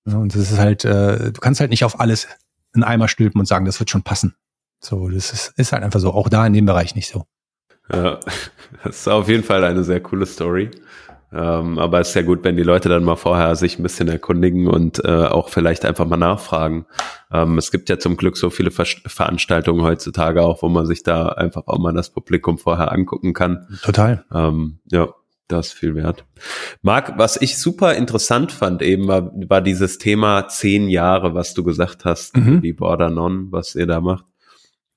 Ja, 0.06 0.18
und 0.18 0.36
das 0.36 0.52
ist 0.52 0.60
halt, 0.60 0.86
äh, 0.86 1.32
du 1.32 1.40
kannst 1.40 1.60
halt 1.60 1.70
nicht 1.70 1.86
auf 1.86 2.00
alles 2.00 2.28
einen 2.74 2.84
Eimer 2.84 3.08
stülpen 3.08 3.40
und 3.40 3.46
sagen, 3.46 3.66
das 3.66 3.80
wird 3.80 3.90
schon 3.90 4.04
passen. 4.04 4.36
So, 4.80 5.08
das 5.08 5.32
ist, 5.32 5.54
ist 5.58 5.72
halt 5.72 5.84
einfach 5.84 6.00
so. 6.00 6.14
Auch 6.14 6.30
da 6.30 6.46
in 6.46 6.54
dem 6.54 6.66
Bereich 6.66 6.96
nicht 6.96 7.10
so. 7.10 7.26
Ja, 7.92 8.20
das 8.84 8.98
ist 8.98 9.08
auf 9.08 9.30
jeden 9.30 9.44
Fall 9.44 9.64
eine 9.64 9.84
sehr 9.84 10.02
coole 10.02 10.26
Story. 10.26 10.72
Ähm, 11.32 11.80
aber 11.80 12.00
es 12.00 12.10
ist 12.10 12.16
ja 12.16 12.22
gut, 12.22 12.44
wenn 12.44 12.58
die 12.58 12.64
Leute 12.64 12.90
dann 12.90 13.04
mal 13.04 13.16
vorher 13.16 13.56
sich 13.56 13.80
ein 13.80 13.84
bisschen 13.84 14.08
erkundigen 14.08 14.68
und 14.68 15.04
äh, 15.04 15.26
auch 15.26 15.50
vielleicht 15.50 15.84
einfach 15.84 16.06
mal 16.06 16.18
nachfragen. 16.18 16.86
Ähm, 17.32 17.58
es 17.58 17.72
gibt 17.72 17.90
ja 17.90 17.98
zum 17.98 18.18
Glück 18.18 18.38
so 18.38 18.52
viele 18.52 18.70
Ver 18.70 18.86
Veranstaltungen 18.86 19.82
heutzutage 19.82 20.44
auch, 20.44 20.62
wo 20.62 20.70
man 20.70 20.86
sich 20.86 21.02
da 21.02 21.30
einfach 21.30 21.64
auch 21.66 21.80
mal 21.80 21.94
das 21.94 22.12
Publikum 22.12 22.60
vorher 22.60 22.92
angucken 22.92 23.34
kann. 23.34 23.68
Total. 23.82 24.24
Ähm, 24.32 24.80
ja, 24.92 25.10
das 25.54 25.68
ist 25.68 25.74
viel 25.74 25.96
wert. 25.96 26.26
Marc, 26.82 27.18
was 27.18 27.42
ich 27.42 27.58
super 27.58 27.96
interessant 27.96 28.52
fand 28.52 28.82
eben, 28.82 29.08
war, 29.08 29.32
war 29.48 29.62
dieses 29.62 29.98
Thema 29.98 30.48
zehn 30.48 30.90
Jahre, 30.90 31.34
was 31.34 31.54
du 31.54 31.64
gesagt 31.64 32.06
hast, 32.06 32.36
mhm. 32.38 32.62
die 32.62 32.74
Border 32.74 33.10
Non, 33.10 33.52
was 33.52 33.76
ihr 33.76 33.88
da 33.88 34.02
macht. 34.02 34.26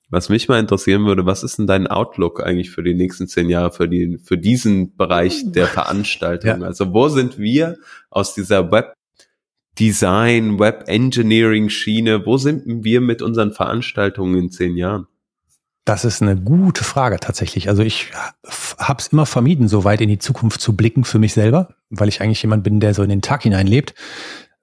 Was 0.09 0.29
mich 0.29 0.47
mal 0.47 0.59
interessieren 0.59 1.05
würde, 1.05 1.25
was 1.25 1.43
ist 1.43 1.57
denn 1.57 1.67
dein 1.67 1.87
Outlook 1.87 2.41
eigentlich 2.41 2.71
für 2.71 2.81
die 2.81 2.93
nächsten 2.93 3.27
zehn 3.27 3.49
Jahre, 3.49 3.71
für, 3.71 3.89
die, 3.89 4.17
für 4.23 4.37
diesen 4.37 4.95
Bereich 4.95 5.43
der 5.51 5.67
Veranstaltung? 5.67 6.61
Ja. 6.61 6.65
Also 6.67 6.93
wo 6.93 7.09
sind 7.09 7.37
wir 7.37 7.77
aus 8.09 8.33
dieser 8.33 8.71
Web 8.71 8.93
Design, 9.77 10.59
Web 10.59 10.85
Engineering 10.87 11.69
Schiene, 11.69 12.25
wo 12.25 12.37
sind 12.37 12.83
wir 12.83 13.01
mit 13.01 13.21
unseren 13.21 13.51
Veranstaltungen 13.51 14.37
in 14.37 14.49
zehn 14.49 14.77
Jahren? 14.77 15.07
Das 15.87 16.03
ist 16.03 16.21
eine 16.21 16.35
gute 16.35 16.83
Frage 16.83 17.17
tatsächlich. 17.17 17.69
Also 17.69 17.81
ich 17.81 18.11
habe 18.77 18.99
es 18.99 19.07
immer 19.07 19.25
vermieden, 19.25 19.69
so 19.69 19.85
weit 19.85 20.01
in 20.01 20.09
die 20.09 20.19
Zukunft 20.19 20.59
zu 20.59 20.75
blicken 20.75 21.05
für 21.05 21.17
mich 21.17 21.33
selber, 21.33 21.69
weil 21.89 22.09
ich 22.09 22.19
eigentlich 22.19 22.41
jemand 22.43 22.65
bin, 22.65 22.81
der 22.81 22.93
so 22.93 23.03
in 23.03 23.09
den 23.09 23.21
Tag 23.21 23.43
hineinlebt. 23.43 23.93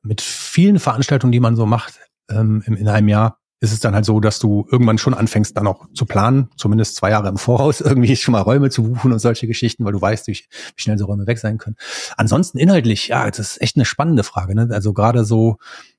Mit 0.02 0.20
vielen 0.20 0.78
Veranstaltungen, 0.78 1.32
die 1.32 1.40
man 1.40 1.56
so 1.56 1.64
macht 1.64 1.98
ähm, 2.28 2.62
in 2.66 2.88
einem 2.88 3.08
Jahr, 3.08 3.38
ist 3.60 3.72
es 3.72 3.80
dann 3.80 3.94
halt 3.94 4.04
so, 4.04 4.20
dass 4.20 4.38
du 4.38 4.68
irgendwann 4.70 4.98
schon 4.98 5.14
anfängst, 5.14 5.56
dann 5.56 5.66
auch 5.66 5.86
zu 5.94 6.04
planen, 6.04 6.50
zumindest 6.58 6.96
zwei 6.96 7.08
Jahre 7.08 7.30
im 7.30 7.38
Voraus, 7.38 7.80
irgendwie 7.80 8.14
schon 8.16 8.32
mal 8.32 8.42
Räume 8.42 8.68
zu 8.68 8.82
buchen 8.82 9.10
und 9.10 9.18
solche 9.18 9.46
Geschichten, 9.46 9.86
weil 9.86 9.92
du 9.92 10.02
weißt, 10.02 10.26
wie, 10.26 10.38
schnell 10.76 10.98
so 10.98 11.06
Räume 11.06 11.26
weg 11.26 11.38
sein 11.38 11.56
können. 11.56 11.76
Ansonsten 12.18 12.58
inhaltlich, 12.58 13.08
ja, 13.08 13.30
das 13.30 13.38
ist 13.38 13.62
echt 13.62 13.76
eine 13.76 13.86
spannende 13.86 14.24
Frage. 14.24 14.54
Ne? 14.54 14.68
Also 14.70 14.92
gerade 14.92 15.24
so, 15.24 15.56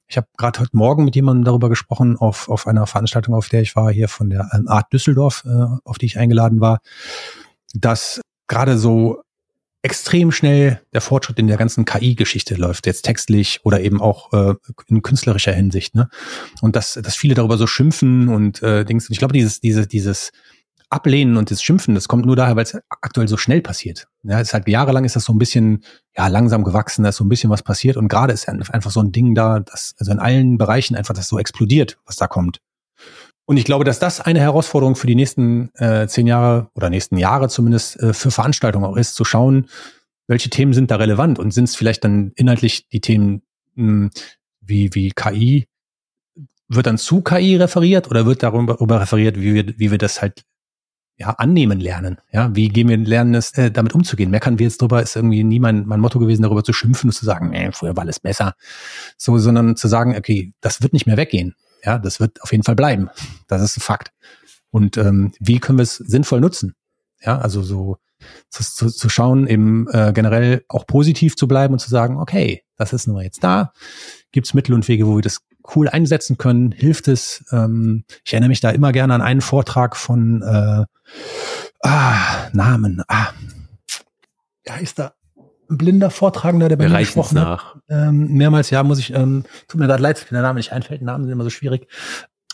ich 0.07 0.17
habe 0.17 0.27
gerade 0.37 0.59
heute 0.59 0.77
Morgen 0.77 1.03
mit 1.05 1.15
jemandem 1.15 1.45
darüber 1.45 1.69
gesprochen, 1.69 2.17
auf, 2.17 2.49
auf 2.49 2.67
einer 2.67 2.87
Veranstaltung, 2.87 3.33
auf 3.33 3.49
der 3.49 3.61
ich 3.61 3.75
war, 3.75 3.91
hier 3.91 4.07
von 4.07 4.29
der 4.29 4.49
ähm, 4.53 4.67
Art 4.67 4.91
Düsseldorf, 4.93 5.43
äh, 5.45 5.65
auf 5.83 5.97
die 5.97 6.05
ich 6.05 6.17
eingeladen 6.17 6.59
war, 6.61 6.79
dass 7.73 8.21
gerade 8.47 8.77
so 8.77 9.21
extrem 9.81 10.31
schnell 10.31 10.81
der 10.93 11.01
Fortschritt 11.01 11.37
in 11.37 11.47
der 11.47 11.57
ganzen 11.57 11.85
KI-Geschichte 11.85 12.55
läuft, 12.55 12.87
jetzt 12.87 13.03
textlich 13.03 13.59
oder 13.63 13.81
eben 13.81 14.01
auch 14.01 14.33
äh, 14.33 14.55
in 14.87 15.03
künstlerischer 15.03 15.53
Hinsicht. 15.53 15.93
Ne? 15.93 16.09
Und 16.61 16.75
dass, 16.75 16.93
dass 16.93 17.15
viele 17.15 17.35
darüber 17.35 17.57
so 17.57 17.67
schimpfen 17.67 18.29
und 18.29 18.63
äh, 18.63 18.83
Dings. 18.83 19.07
Und 19.07 19.13
ich 19.13 19.19
glaube, 19.19 19.33
dieses, 19.33 19.59
diese, 19.59 19.85
dieses 19.85 20.31
Ablehnen 20.89 21.37
und 21.37 21.51
das 21.51 21.61
Schimpfen, 21.61 21.93
das 21.93 22.07
kommt 22.07 22.25
nur 22.25 22.35
daher, 22.35 22.55
weil 22.55 22.63
es 22.63 22.79
aktuell 23.01 23.27
so 23.27 23.37
schnell 23.37 23.61
passiert. 23.61 24.07
Ja, 24.23 24.39
es 24.39 24.49
ist 24.49 24.53
halt 24.55 24.67
jahrelang 24.67 25.03
ist 25.03 25.15
das 25.15 25.25
so 25.25 25.33
ein 25.33 25.39
bisschen 25.39 25.83
ja 26.17 26.27
langsam 26.27 26.63
gewachsen, 26.63 27.03
da 27.03 27.09
ist 27.09 27.17
so 27.17 27.25
ein 27.25 27.29
bisschen 27.29 27.49
was 27.49 27.63
passiert 27.63 27.97
und 27.97 28.07
gerade 28.07 28.33
ist 28.33 28.47
einfach 28.47 28.91
so 28.91 29.01
ein 29.01 29.11
Ding 29.11 29.35
da, 29.35 29.59
dass 29.59 29.95
also 29.99 30.11
in 30.11 30.19
allen 30.19 30.57
Bereichen 30.57 30.95
einfach 30.95 31.13
das 31.13 31.27
so 31.27 31.37
explodiert, 31.39 31.97
was 32.05 32.15
da 32.15 32.27
kommt. 32.27 32.61
Und 33.45 33.57
ich 33.57 33.65
glaube, 33.65 33.83
dass 33.83 33.99
das 33.99 34.21
eine 34.21 34.39
Herausforderung 34.39 34.95
für 34.95 35.07
die 35.07 35.15
nächsten 35.15 35.69
äh, 35.75 36.07
zehn 36.07 36.25
Jahre 36.25 36.69
oder 36.73 36.89
nächsten 36.89 37.17
Jahre 37.17 37.47
zumindest 37.47 37.99
äh, 37.99 38.13
für 38.13 38.31
Veranstaltungen 38.31 38.85
auch 38.85 38.97
ist, 38.97 39.15
zu 39.15 39.23
schauen, 39.23 39.67
welche 40.27 40.49
Themen 40.49 40.73
sind 40.73 40.89
da 40.89 40.95
relevant 40.95 41.37
und 41.37 41.51
sind 41.51 41.65
es 41.65 41.75
vielleicht 41.75 42.03
dann 42.03 42.31
inhaltlich 42.35 42.87
die 42.89 43.01
Themen 43.01 43.43
mh, 43.75 43.85
hm, 43.85 44.11
wie, 44.61 44.95
wie 44.95 45.11
KI, 45.11 45.67
wird 46.67 46.87
dann 46.87 46.97
zu 46.97 47.21
KI 47.21 47.57
referiert 47.57 48.09
oder 48.09 48.25
wird 48.25 48.41
darüber 48.41 48.99
referiert, 48.99 49.39
wie 49.39 49.53
wir, 49.53 49.77
wie 49.77 49.91
wir 49.91 49.99
das 49.99 50.21
halt 50.21 50.43
ja, 51.17 51.29
annehmen 51.29 51.79
lernen. 51.79 52.17
Ja, 52.31 52.53
wie 52.55 52.67
gehen 52.69 52.89
wir 52.89 52.97
lernen, 52.97 53.35
es, 53.35 53.51
äh, 53.57 53.71
damit 53.71 53.93
umzugehen? 53.93 54.31
Meckern 54.31 54.59
wir 54.59 54.65
jetzt 54.65 54.81
drüber, 54.81 55.01
ist 55.01 55.15
irgendwie 55.15 55.43
nie 55.43 55.59
mein, 55.59 55.85
mein 55.85 55.99
Motto 55.99 56.19
gewesen, 56.19 56.43
darüber 56.43 56.63
zu 56.63 56.73
schimpfen 56.73 57.09
und 57.09 57.13
zu 57.13 57.25
sagen, 57.25 57.49
nee, 57.51 57.71
früher 57.71 57.95
war 57.95 58.03
alles 58.03 58.19
besser. 58.19 58.55
So, 59.17 59.37
sondern 59.37 59.77
zu 59.77 59.87
sagen, 59.87 60.15
okay, 60.17 60.53
das 60.61 60.81
wird 60.81 60.93
nicht 60.93 61.05
mehr 61.05 61.17
weggehen. 61.17 61.55
Ja, 61.83 61.99
das 61.99 62.19
wird 62.19 62.41
auf 62.41 62.51
jeden 62.51 62.63
Fall 62.63 62.75
bleiben. 62.75 63.09
Das 63.47 63.61
ist 63.61 63.77
ein 63.77 63.81
Fakt. 63.81 64.11
Und 64.71 64.97
ähm, 64.97 65.33
wie 65.39 65.59
können 65.59 65.77
wir 65.77 65.83
es 65.83 65.95
sinnvoll 65.95 66.41
nutzen? 66.41 66.75
Ja, 67.21 67.37
also 67.37 67.61
so 67.63 67.97
zu, 68.49 68.63
zu, 68.63 68.89
zu 68.89 69.09
schauen, 69.09 69.47
eben 69.47 69.87
äh, 69.89 70.11
generell 70.13 70.63
auch 70.67 70.85
positiv 70.87 71.35
zu 71.35 71.47
bleiben 71.47 71.73
und 71.73 71.79
zu 71.79 71.89
sagen, 71.89 72.17
okay, 72.17 72.63
das 72.75 72.91
ist 72.91 73.07
nun 73.07 73.15
mal 73.15 73.23
jetzt 73.23 73.43
da. 73.43 73.71
Gibt 74.31 74.47
es 74.47 74.53
Mittel 74.53 74.73
und 74.73 74.87
Wege, 74.87 75.07
wo 75.07 75.15
wir 75.15 75.21
das 75.21 75.39
cool 75.75 75.87
einsetzen 75.87 76.37
können? 76.37 76.71
Hilft 76.71 77.07
es? 77.07 77.45
Ähm, 77.51 78.03
ich 78.23 78.33
erinnere 78.33 78.49
mich 78.49 78.59
da 78.59 78.69
immer 78.69 78.91
gerne 78.91 79.13
an 79.13 79.21
einen 79.21 79.41
Vortrag 79.41 79.95
von 79.95 80.41
äh, 80.41 80.85
ah, 81.87 82.49
Namen. 82.53 83.03
Ah, 83.07 83.29
ja, 84.65 84.75
ist 84.75 84.99
da 84.99 85.13
ein 85.69 85.77
blinder 85.77 86.09
Vortragender, 86.11 86.69
der 86.69 86.75
bei 86.75 86.89
mir 86.89 86.99
gesprochen 86.99 87.35
nach. 87.35 87.75
hat. 87.75 87.81
Ähm, 87.89 88.33
mehrmals, 88.33 88.69
ja, 88.69 88.83
muss 88.83 88.99
ich, 88.99 89.13
ähm, 89.13 89.45
tut 89.67 89.79
mir 89.79 89.87
leid, 89.87 90.25
wenn 90.29 90.35
der 90.35 90.43
Name 90.43 90.57
nicht 90.57 90.71
einfällt, 90.71 91.01
Namen 91.01 91.23
sind 91.23 91.33
immer 91.33 91.43
so 91.43 91.49
schwierig. 91.49 91.87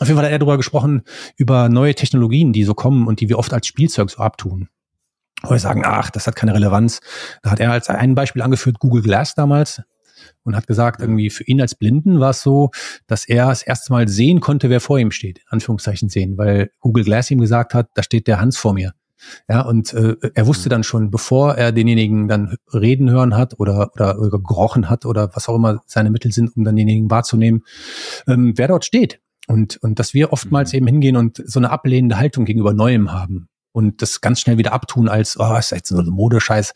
Auf 0.00 0.08
jeden 0.08 0.16
Fall 0.16 0.26
hat 0.26 0.32
er 0.32 0.38
darüber 0.38 0.56
gesprochen, 0.56 1.02
über 1.36 1.68
neue 1.68 1.94
Technologien, 1.94 2.52
die 2.52 2.64
so 2.64 2.74
kommen 2.74 3.06
und 3.06 3.20
die 3.20 3.28
wir 3.28 3.38
oft 3.38 3.52
als 3.52 3.66
Spielzeug 3.66 4.10
so 4.10 4.22
abtun. 4.22 4.68
Wo 5.42 5.50
wir 5.50 5.58
sagen, 5.58 5.82
ach, 5.84 6.10
das 6.10 6.26
hat 6.26 6.36
keine 6.36 6.54
Relevanz. 6.54 7.00
Da 7.42 7.50
hat 7.50 7.60
er 7.60 7.72
als 7.72 7.88
ein 7.88 8.14
Beispiel 8.14 8.42
angeführt, 8.42 8.78
Google 8.78 9.02
Glass 9.02 9.34
damals 9.34 9.82
und 10.44 10.56
hat 10.56 10.66
gesagt, 10.66 11.00
irgendwie 11.00 11.30
für 11.30 11.44
ihn 11.44 11.60
als 11.60 11.74
Blinden 11.74 12.20
war 12.20 12.30
es 12.30 12.42
so, 12.42 12.70
dass 13.06 13.26
er 13.28 13.46
das 13.46 13.62
erste 13.62 13.92
Mal 13.92 14.08
sehen 14.08 14.40
konnte, 14.40 14.70
wer 14.70 14.80
vor 14.80 14.98
ihm 14.98 15.10
steht, 15.10 15.40
Anführungszeichen 15.48 16.08
sehen, 16.08 16.36
weil 16.38 16.70
Google 16.80 17.04
Glass 17.04 17.30
ihm 17.30 17.40
gesagt 17.40 17.74
hat, 17.74 17.88
da 17.94 18.02
steht 18.02 18.26
der 18.26 18.40
Hans 18.40 18.56
vor 18.56 18.74
mir. 18.74 18.92
Ja, 19.48 19.60
und 19.60 19.92
äh, 19.94 20.16
er 20.34 20.46
wusste 20.46 20.68
dann 20.68 20.82
schon, 20.82 21.10
bevor 21.10 21.54
er 21.54 21.70
denjenigen 21.70 22.26
dann 22.26 22.56
reden 22.72 23.08
hören 23.08 23.36
hat 23.36 23.58
oder, 23.60 23.90
oder, 23.94 24.18
oder 24.18 24.38
gerochen 24.38 24.90
hat 24.90 25.06
oder 25.06 25.30
was 25.34 25.48
auch 25.48 25.54
immer 25.54 25.80
seine 25.86 26.10
Mittel 26.10 26.32
sind, 26.32 26.56
um 26.56 26.64
dann 26.64 26.74
denjenigen 26.74 27.10
wahrzunehmen, 27.10 27.62
ähm, 28.26 28.54
wer 28.56 28.68
dort 28.68 28.84
steht. 28.84 29.20
Und, 29.46 29.76
und 29.82 29.98
dass 29.98 30.14
wir 30.14 30.32
oftmals 30.32 30.72
mhm. 30.72 30.76
eben 30.76 30.86
hingehen 30.88 31.16
und 31.16 31.42
so 31.44 31.60
eine 31.60 31.70
ablehnende 31.70 32.18
Haltung 32.18 32.44
gegenüber 32.44 32.74
Neuem 32.74 33.12
haben 33.12 33.48
und 33.72 34.02
das 34.02 34.20
ganz 34.20 34.40
schnell 34.40 34.58
wieder 34.58 34.72
abtun 34.72 35.08
als, 35.08 35.38
oh, 35.38 35.56
ist 35.56 35.72
jetzt 35.72 35.88
so 35.88 35.98
ein 35.98 36.06
Modescheiß 36.06 36.74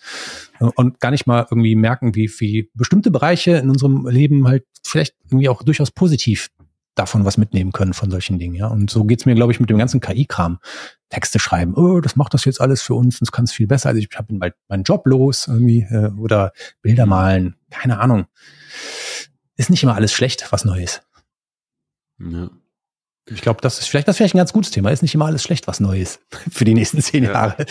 und 0.75 1.01
gar 1.01 1.11
nicht 1.11 1.27
mal 1.27 1.47
irgendwie 1.51 1.77
merken, 1.77 2.15
wie, 2.15 2.31
wie 2.39 2.71
bestimmte 2.75 3.11
Bereiche 3.11 3.53
in 3.53 3.71
unserem 3.71 4.07
Leben 4.07 4.49
halt 4.49 4.65
vielleicht 4.85 5.15
irgendwie 5.27 5.49
auch 5.49 5.63
durchaus 5.63 5.91
positiv 5.91 6.51
davon 6.97 7.27
was 7.27 7.37
mitnehmen 7.37 7.73
können 7.73 7.93
von 7.93 8.11
solchen 8.11 8.39
Dingen, 8.39 8.55
ja. 8.55 8.67
Und 8.67 8.91
so 8.91 9.05
geht's 9.05 9.27
mir, 9.27 9.35
glaube 9.35 9.53
ich, 9.53 9.61
mit 9.61 9.69
dem 9.71 9.79
ganzen 9.79 10.01
KI-Kram. 10.01 10.59
Texte 11.11 11.39
schreiben, 11.39 11.75
oh, 11.75 12.01
das 12.01 12.17
macht 12.17 12.35
das 12.35 12.45
jetzt 12.47 12.61
alles 12.61 12.83
für 12.83 12.95
uns, 12.95 13.21
das 13.21 13.31
kann 13.31 13.45
es 13.45 13.53
viel 13.53 13.69
besser. 13.69 13.91
Also 13.91 14.01
ich 14.01 14.09
habe 14.17 14.35
bald 14.35 14.55
meinen 14.69 14.83
Job 14.83 15.07
los 15.07 15.47
irgendwie 15.47 15.83
äh, 15.83 16.11
oder 16.19 16.53
Bilder 16.83 17.07
mhm. 17.07 17.11
malen, 17.11 17.57
keine 17.71 18.01
Ahnung. 18.01 18.27
Ist 19.57 19.71
nicht 19.71 19.83
immer 19.83 19.95
alles 19.95 20.13
schlecht, 20.13 20.51
was 20.51 20.65
neu 20.65 20.83
ist. 20.83 21.07
Ja. 22.19 22.51
Ich 23.29 23.41
glaube, 23.41 23.61
das 23.61 23.81
ist 23.81 23.89
vielleicht, 23.89 24.07
das 24.07 24.15
ist 24.15 24.19
vielleicht 24.19 24.35
ein 24.37 24.39
ganz 24.39 24.53
gutes 24.53 24.71
Thema. 24.71 24.91
Ist 24.91 25.03
nicht 25.03 25.15
immer 25.15 25.27
alles 25.27 25.43
schlecht, 25.43 25.67
was 25.67 25.81
neu 25.81 26.01
ist 26.01 26.21
für 26.51 26.65
die 26.65 26.75
nächsten 26.75 27.01
zehn 27.01 27.25
ja. 27.25 27.33
Jahre. 27.33 27.67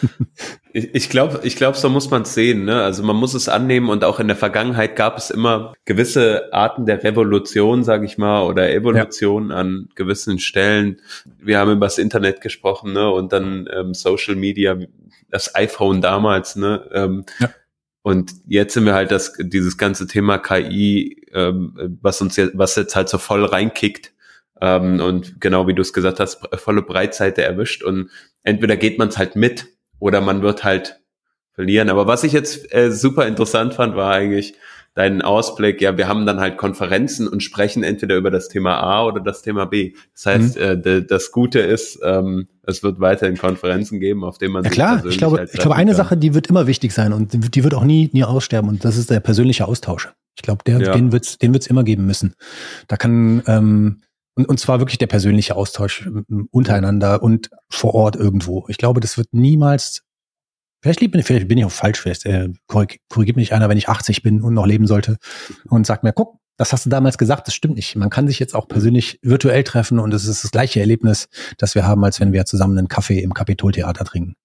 ich 0.72 1.10
glaube, 1.10 1.40
ich 1.42 1.56
glaube, 1.56 1.76
so 1.76 1.90
muss 1.90 2.10
man 2.10 2.22
es 2.22 2.32
sehen. 2.32 2.64
Ne? 2.64 2.82
Also 2.82 3.02
man 3.02 3.16
muss 3.16 3.34
es 3.34 3.50
annehmen 3.50 3.90
und 3.90 4.02
auch 4.02 4.18
in 4.18 4.28
der 4.28 4.36
Vergangenheit 4.36 4.96
gab 4.96 5.18
es 5.18 5.30
immer 5.30 5.74
gewisse 5.84 6.52
Arten 6.52 6.86
der 6.86 7.04
Revolution, 7.04 7.84
sage 7.84 8.06
ich 8.06 8.16
mal, 8.16 8.44
oder 8.44 8.70
Evolution 8.72 9.50
ja. 9.50 9.56
an 9.56 9.88
gewissen 9.94 10.38
Stellen. 10.38 11.00
Wir 11.38 11.58
haben 11.58 11.72
über 11.72 11.86
das 11.86 11.98
Internet 11.98 12.40
gesprochen 12.40 12.94
ne? 12.94 13.10
und 13.10 13.32
dann 13.32 13.68
ähm, 13.70 13.92
Social 13.92 14.36
Media, 14.36 14.78
das 15.28 15.54
iPhone 15.54 16.00
damals. 16.00 16.56
Ne? 16.56 16.88
Ähm, 16.92 17.26
ja 17.40 17.50
Und 18.08 18.32
jetzt 18.46 18.72
sind 18.72 18.86
wir 18.86 18.94
halt 18.94 19.10
das, 19.10 19.34
dieses 19.38 19.76
ganze 19.76 20.06
Thema 20.06 20.38
KI, 20.38 21.26
ähm, 21.34 21.98
was 22.00 22.22
uns 22.22 22.36
jetzt, 22.36 22.56
was 22.56 22.74
jetzt 22.74 22.96
halt 22.96 23.10
so 23.10 23.18
voll 23.18 23.44
reinkickt. 23.44 24.14
Ähm, 24.60 25.00
und 25.00 25.40
genau 25.40 25.66
wie 25.66 25.74
du 25.74 25.82
es 25.82 25.92
gesagt 25.92 26.20
hast, 26.20 26.40
volle 26.58 26.82
Breitseite 26.82 27.42
erwischt. 27.42 27.82
Und 27.82 28.10
entweder 28.42 28.76
geht 28.76 28.98
man 28.98 29.08
es 29.08 29.18
halt 29.18 29.36
mit 29.36 29.66
oder 29.98 30.20
man 30.20 30.42
wird 30.42 30.64
halt 30.64 31.00
verlieren. 31.52 31.90
Aber 31.90 32.06
was 32.06 32.24
ich 32.24 32.32
jetzt 32.32 32.72
äh, 32.74 32.90
super 32.90 33.26
interessant 33.26 33.74
fand, 33.74 33.96
war 33.96 34.12
eigentlich, 34.12 34.54
deinen 34.98 35.22
Ausblick, 35.22 35.80
ja, 35.80 35.96
wir 35.96 36.08
haben 36.08 36.26
dann 36.26 36.40
halt 36.40 36.56
Konferenzen 36.56 37.28
und 37.28 37.40
sprechen 37.40 37.84
entweder 37.84 38.16
über 38.16 38.32
das 38.32 38.48
Thema 38.48 38.78
A 38.80 39.04
oder 39.04 39.20
das 39.20 39.42
Thema 39.42 39.64
B. 39.64 39.92
Das 40.12 40.26
heißt, 40.26 40.56
mhm. 40.56 40.82
äh, 40.84 41.02
das 41.02 41.30
Gute 41.30 41.60
ist, 41.60 42.00
ähm, 42.02 42.48
es 42.64 42.82
wird 42.82 42.98
weiterhin 42.98 43.38
Konferenzen 43.38 44.00
geben, 44.00 44.24
auf 44.24 44.38
denen 44.38 44.54
man 44.54 44.64
ja, 44.64 44.70
klar, 44.70 45.06
ich 45.06 45.16
glaube, 45.16 45.38
halt 45.38 45.50
ich 45.52 45.60
glaube, 45.60 45.76
eine 45.76 45.92
kann. 45.92 45.96
Sache, 45.96 46.16
die 46.16 46.34
wird 46.34 46.48
immer 46.48 46.66
wichtig 46.66 46.92
sein 46.92 47.12
und 47.12 47.54
die 47.54 47.62
wird 47.62 47.74
auch 47.74 47.84
nie, 47.84 48.10
nie 48.12 48.24
aussterben 48.24 48.68
und 48.68 48.84
das 48.84 48.96
ist 48.96 49.08
der 49.08 49.20
persönliche 49.20 49.68
Austausch. 49.68 50.08
Ich 50.34 50.42
glaube, 50.42 50.64
der, 50.66 50.80
ja. 50.80 50.92
den 50.92 51.12
wird's, 51.12 51.38
den 51.38 51.52
wird's 51.52 51.68
immer 51.68 51.84
geben 51.84 52.04
müssen. 52.04 52.34
Da 52.88 52.96
kann 52.96 53.44
ähm, 53.46 54.02
und, 54.38 54.48
und 54.48 54.60
zwar 54.60 54.78
wirklich 54.78 54.98
der 54.98 55.08
persönliche 55.08 55.56
Austausch 55.56 56.08
untereinander 56.50 57.22
und 57.22 57.50
vor 57.68 57.94
Ort 57.94 58.16
irgendwo. 58.16 58.64
Ich 58.68 58.78
glaube, 58.78 59.00
das 59.00 59.18
wird 59.18 59.28
niemals 59.32 60.02
Vielleicht, 60.80 61.00
lieb, 61.00 61.16
vielleicht 61.24 61.48
bin 61.48 61.58
ich 61.58 61.64
auch 61.64 61.72
falsch, 61.72 61.98
vielleicht 62.00 62.24
äh, 62.24 62.50
korrigiert 62.68 63.36
mich 63.36 63.52
einer, 63.52 63.68
wenn 63.68 63.78
ich 63.78 63.88
80 63.88 64.22
bin 64.22 64.42
und 64.42 64.54
noch 64.54 64.64
leben 64.64 64.86
sollte 64.86 65.16
und 65.68 65.84
sagt 65.84 66.04
mir, 66.04 66.12
guck, 66.12 66.38
das 66.56 66.72
hast 66.72 66.86
du 66.86 66.90
damals 66.90 67.18
gesagt, 67.18 67.48
das 67.48 67.54
stimmt 67.56 67.74
nicht. 67.74 67.96
Man 67.96 68.10
kann 68.10 68.28
sich 68.28 68.38
jetzt 68.38 68.54
auch 68.54 68.68
persönlich 68.68 69.18
virtuell 69.22 69.64
treffen 69.64 69.98
und 69.98 70.14
es 70.14 70.26
ist 70.26 70.44
das 70.44 70.52
gleiche 70.52 70.78
Erlebnis, 70.78 71.26
das 71.56 71.74
wir 71.74 71.84
haben, 71.84 72.04
als 72.04 72.20
wenn 72.20 72.32
wir 72.32 72.44
zusammen 72.44 72.78
einen 72.78 72.86
Kaffee 72.86 73.18
im 73.18 73.34
Kapitoltheater 73.34 74.04
trinken. 74.04 74.36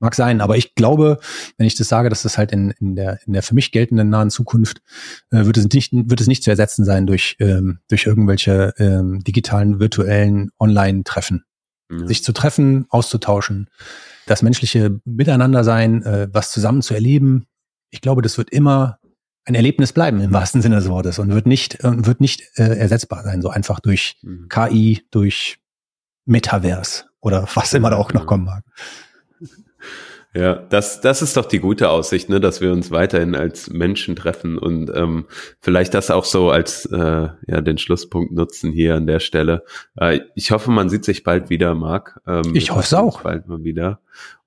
Mag 0.00 0.14
sein, 0.14 0.40
aber 0.40 0.56
ich 0.56 0.74
glaube, 0.74 1.18
wenn 1.56 1.66
ich 1.66 1.76
das 1.76 1.88
sage, 1.88 2.08
dass 2.08 2.22
das 2.22 2.36
halt 2.36 2.52
in, 2.52 2.70
in, 2.80 2.96
der, 2.96 3.20
in 3.26 3.32
der 3.32 3.42
für 3.42 3.54
mich 3.54 3.72
geltenden 3.72 4.10
nahen 4.10 4.30
Zukunft 4.30 4.82
äh, 5.30 5.44
wird, 5.46 5.56
es 5.56 5.68
nicht, 5.72 5.92
wird 5.92 6.20
es 6.20 6.26
nicht 6.26 6.42
zu 6.42 6.50
ersetzen 6.50 6.84
sein 6.84 7.06
durch, 7.06 7.36
ähm, 7.38 7.78
durch 7.88 8.06
irgendwelche 8.06 8.74
ähm, 8.78 9.20
digitalen, 9.20 9.78
virtuellen 9.78 10.50
Online-Treffen. 10.58 11.44
Mhm. 11.88 12.08
Sich 12.08 12.24
zu 12.24 12.32
treffen, 12.32 12.86
auszutauschen, 12.88 13.70
das 14.26 14.42
menschliche 14.42 15.00
Miteinander 15.04 15.64
sein, 15.64 16.02
äh, 16.02 16.28
was 16.32 16.50
zusammen 16.50 16.82
zu 16.82 16.94
erleben. 16.94 17.46
Ich 17.90 18.00
glaube, 18.00 18.22
das 18.22 18.36
wird 18.36 18.50
immer 18.50 18.98
ein 19.44 19.54
Erlebnis 19.54 19.92
bleiben 19.92 20.20
im 20.20 20.32
wahrsten 20.32 20.62
Sinne 20.62 20.76
des 20.76 20.88
Wortes 20.88 21.18
und 21.18 21.30
wird 21.30 21.46
nicht 21.46 21.78
wird 21.82 22.20
nicht 22.20 22.42
äh, 22.56 22.78
ersetzbar 22.78 23.22
sein, 23.24 23.42
so 23.42 23.50
einfach 23.50 23.80
durch 23.80 24.16
mhm. 24.22 24.48
KI, 24.48 25.02
durch 25.10 25.58
Metaverse 26.24 27.04
oder 27.20 27.46
was 27.54 27.74
immer 27.74 27.90
da 27.90 27.96
auch 27.96 28.12
noch 28.12 28.26
kommen 28.26 28.44
mag. 28.44 28.64
Ja, 30.36 30.56
das, 30.56 31.00
das 31.00 31.22
ist 31.22 31.36
doch 31.36 31.44
die 31.44 31.60
gute 31.60 31.90
Aussicht, 31.90 32.28
ne, 32.28 32.40
dass 32.40 32.60
wir 32.60 32.72
uns 32.72 32.90
weiterhin 32.90 33.36
als 33.36 33.70
Menschen 33.70 34.16
treffen 34.16 34.58
und 34.58 34.90
ähm, 34.92 35.26
vielleicht 35.60 35.94
das 35.94 36.10
auch 36.10 36.24
so 36.24 36.50
als 36.50 36.86
äh, 36.86 37.28
ja 37.46 37.60
den 37.60 37.78
Schlusspunkt 37.78 38.32
nutzen 38.32 38.72
hier 38.72 38.96
an 38.96 39.06
der 39.06 39.20
Stelle. 39.20 39.62
Äh, 39.96 40.20
ich 40.34 40.50
hoffe, 40.50 40.72
man 40.72 40.88
sieht 40.88 41.04
sich 41.04 41.22
bald 41.22 41.50
wieder, 41.50 41.76
Marc. 41.76 42.20
Ähm, 42.26 42.50
ich 42.54 42.72
hoffe 42.72 42.80
es 42.80 42.94
auch. 42.94 43.22
Bald 43.22 43.46
mal 43.46 43.62
wieder. 43.62 44.00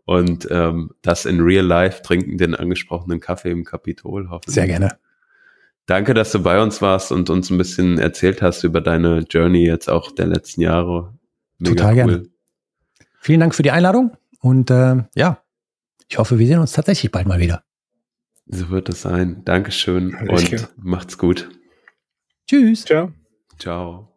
Und 0.04 0.48
ähm, 0.52 0.92
das 1.02 1.26
in 1.26 1.40
real 1.40 1.66
life 1.66 2.02
trinken 2.02 2.38
den 2.38 2.54
angesprochenen 2.54 3.22
Kaffee 3.22 3.52
im 3.52 3.64
Kapitol. 3.64 4.30
Hoffentlich. 4.30 4.56
Sehr 4.56 4.68
gerne. 4.68 4.98
Danke, 5.86 6.14
dass 6.14 6.34
du 6.34 6.44
bei 6.44 6.62
uns 6.62 6.82
warst 6.82 7.14
und 7.14 7.30
uns 7.30 7.50
ein 7.50 7.58
bisschen 7.58 7.98
erzählt 7.98 8.42
hast 8.42 8.66
über 8.66 8.82
deine 8.82 9.20
Journey 9.20 9.66
jetzt 9.66 9.90
auch 9.90 10.12
der 10.12 10.28
letzten 10.28 10.62
Jahre. 10.62 11.14
Mega 11.60 11.76
Total 11.76 11.90
cool. 11.92 11.96
gerne. 11.96 12.24
Vielen 13.22 13.40
Dank 13.40 13.56
für 13.56 13.64
die 13.64 13.72
Einladung 13.72 14.18
und 14.42 14.70
äh, 14.70 15.04
ja, 15.16 15.42
ich 16.10 16.18
hoffe, 16.18 16.40
wir 16.40 16.48
sehen 16.48 16.60
uns 16.60 16.72
tatsächlich 16.72 17.12
bald 17.12 17.28
mal 17.28 17.40
wieder. 17.40 17.64
So 18.46 18.70
wird 18.70 18.90
es 18.90 19.02
sein. 19.02 19.44
Dankeschön 19.44 20.16
Alles 20.16 20.44
und 20.44 20.50
klar. 20.50 20.70
macht's 20.78 21.18
gut. 21.18 21.50
Tschüss. 22.48 22.86
Ciao. 22.86 23.12
Ciao. 23.60 24.17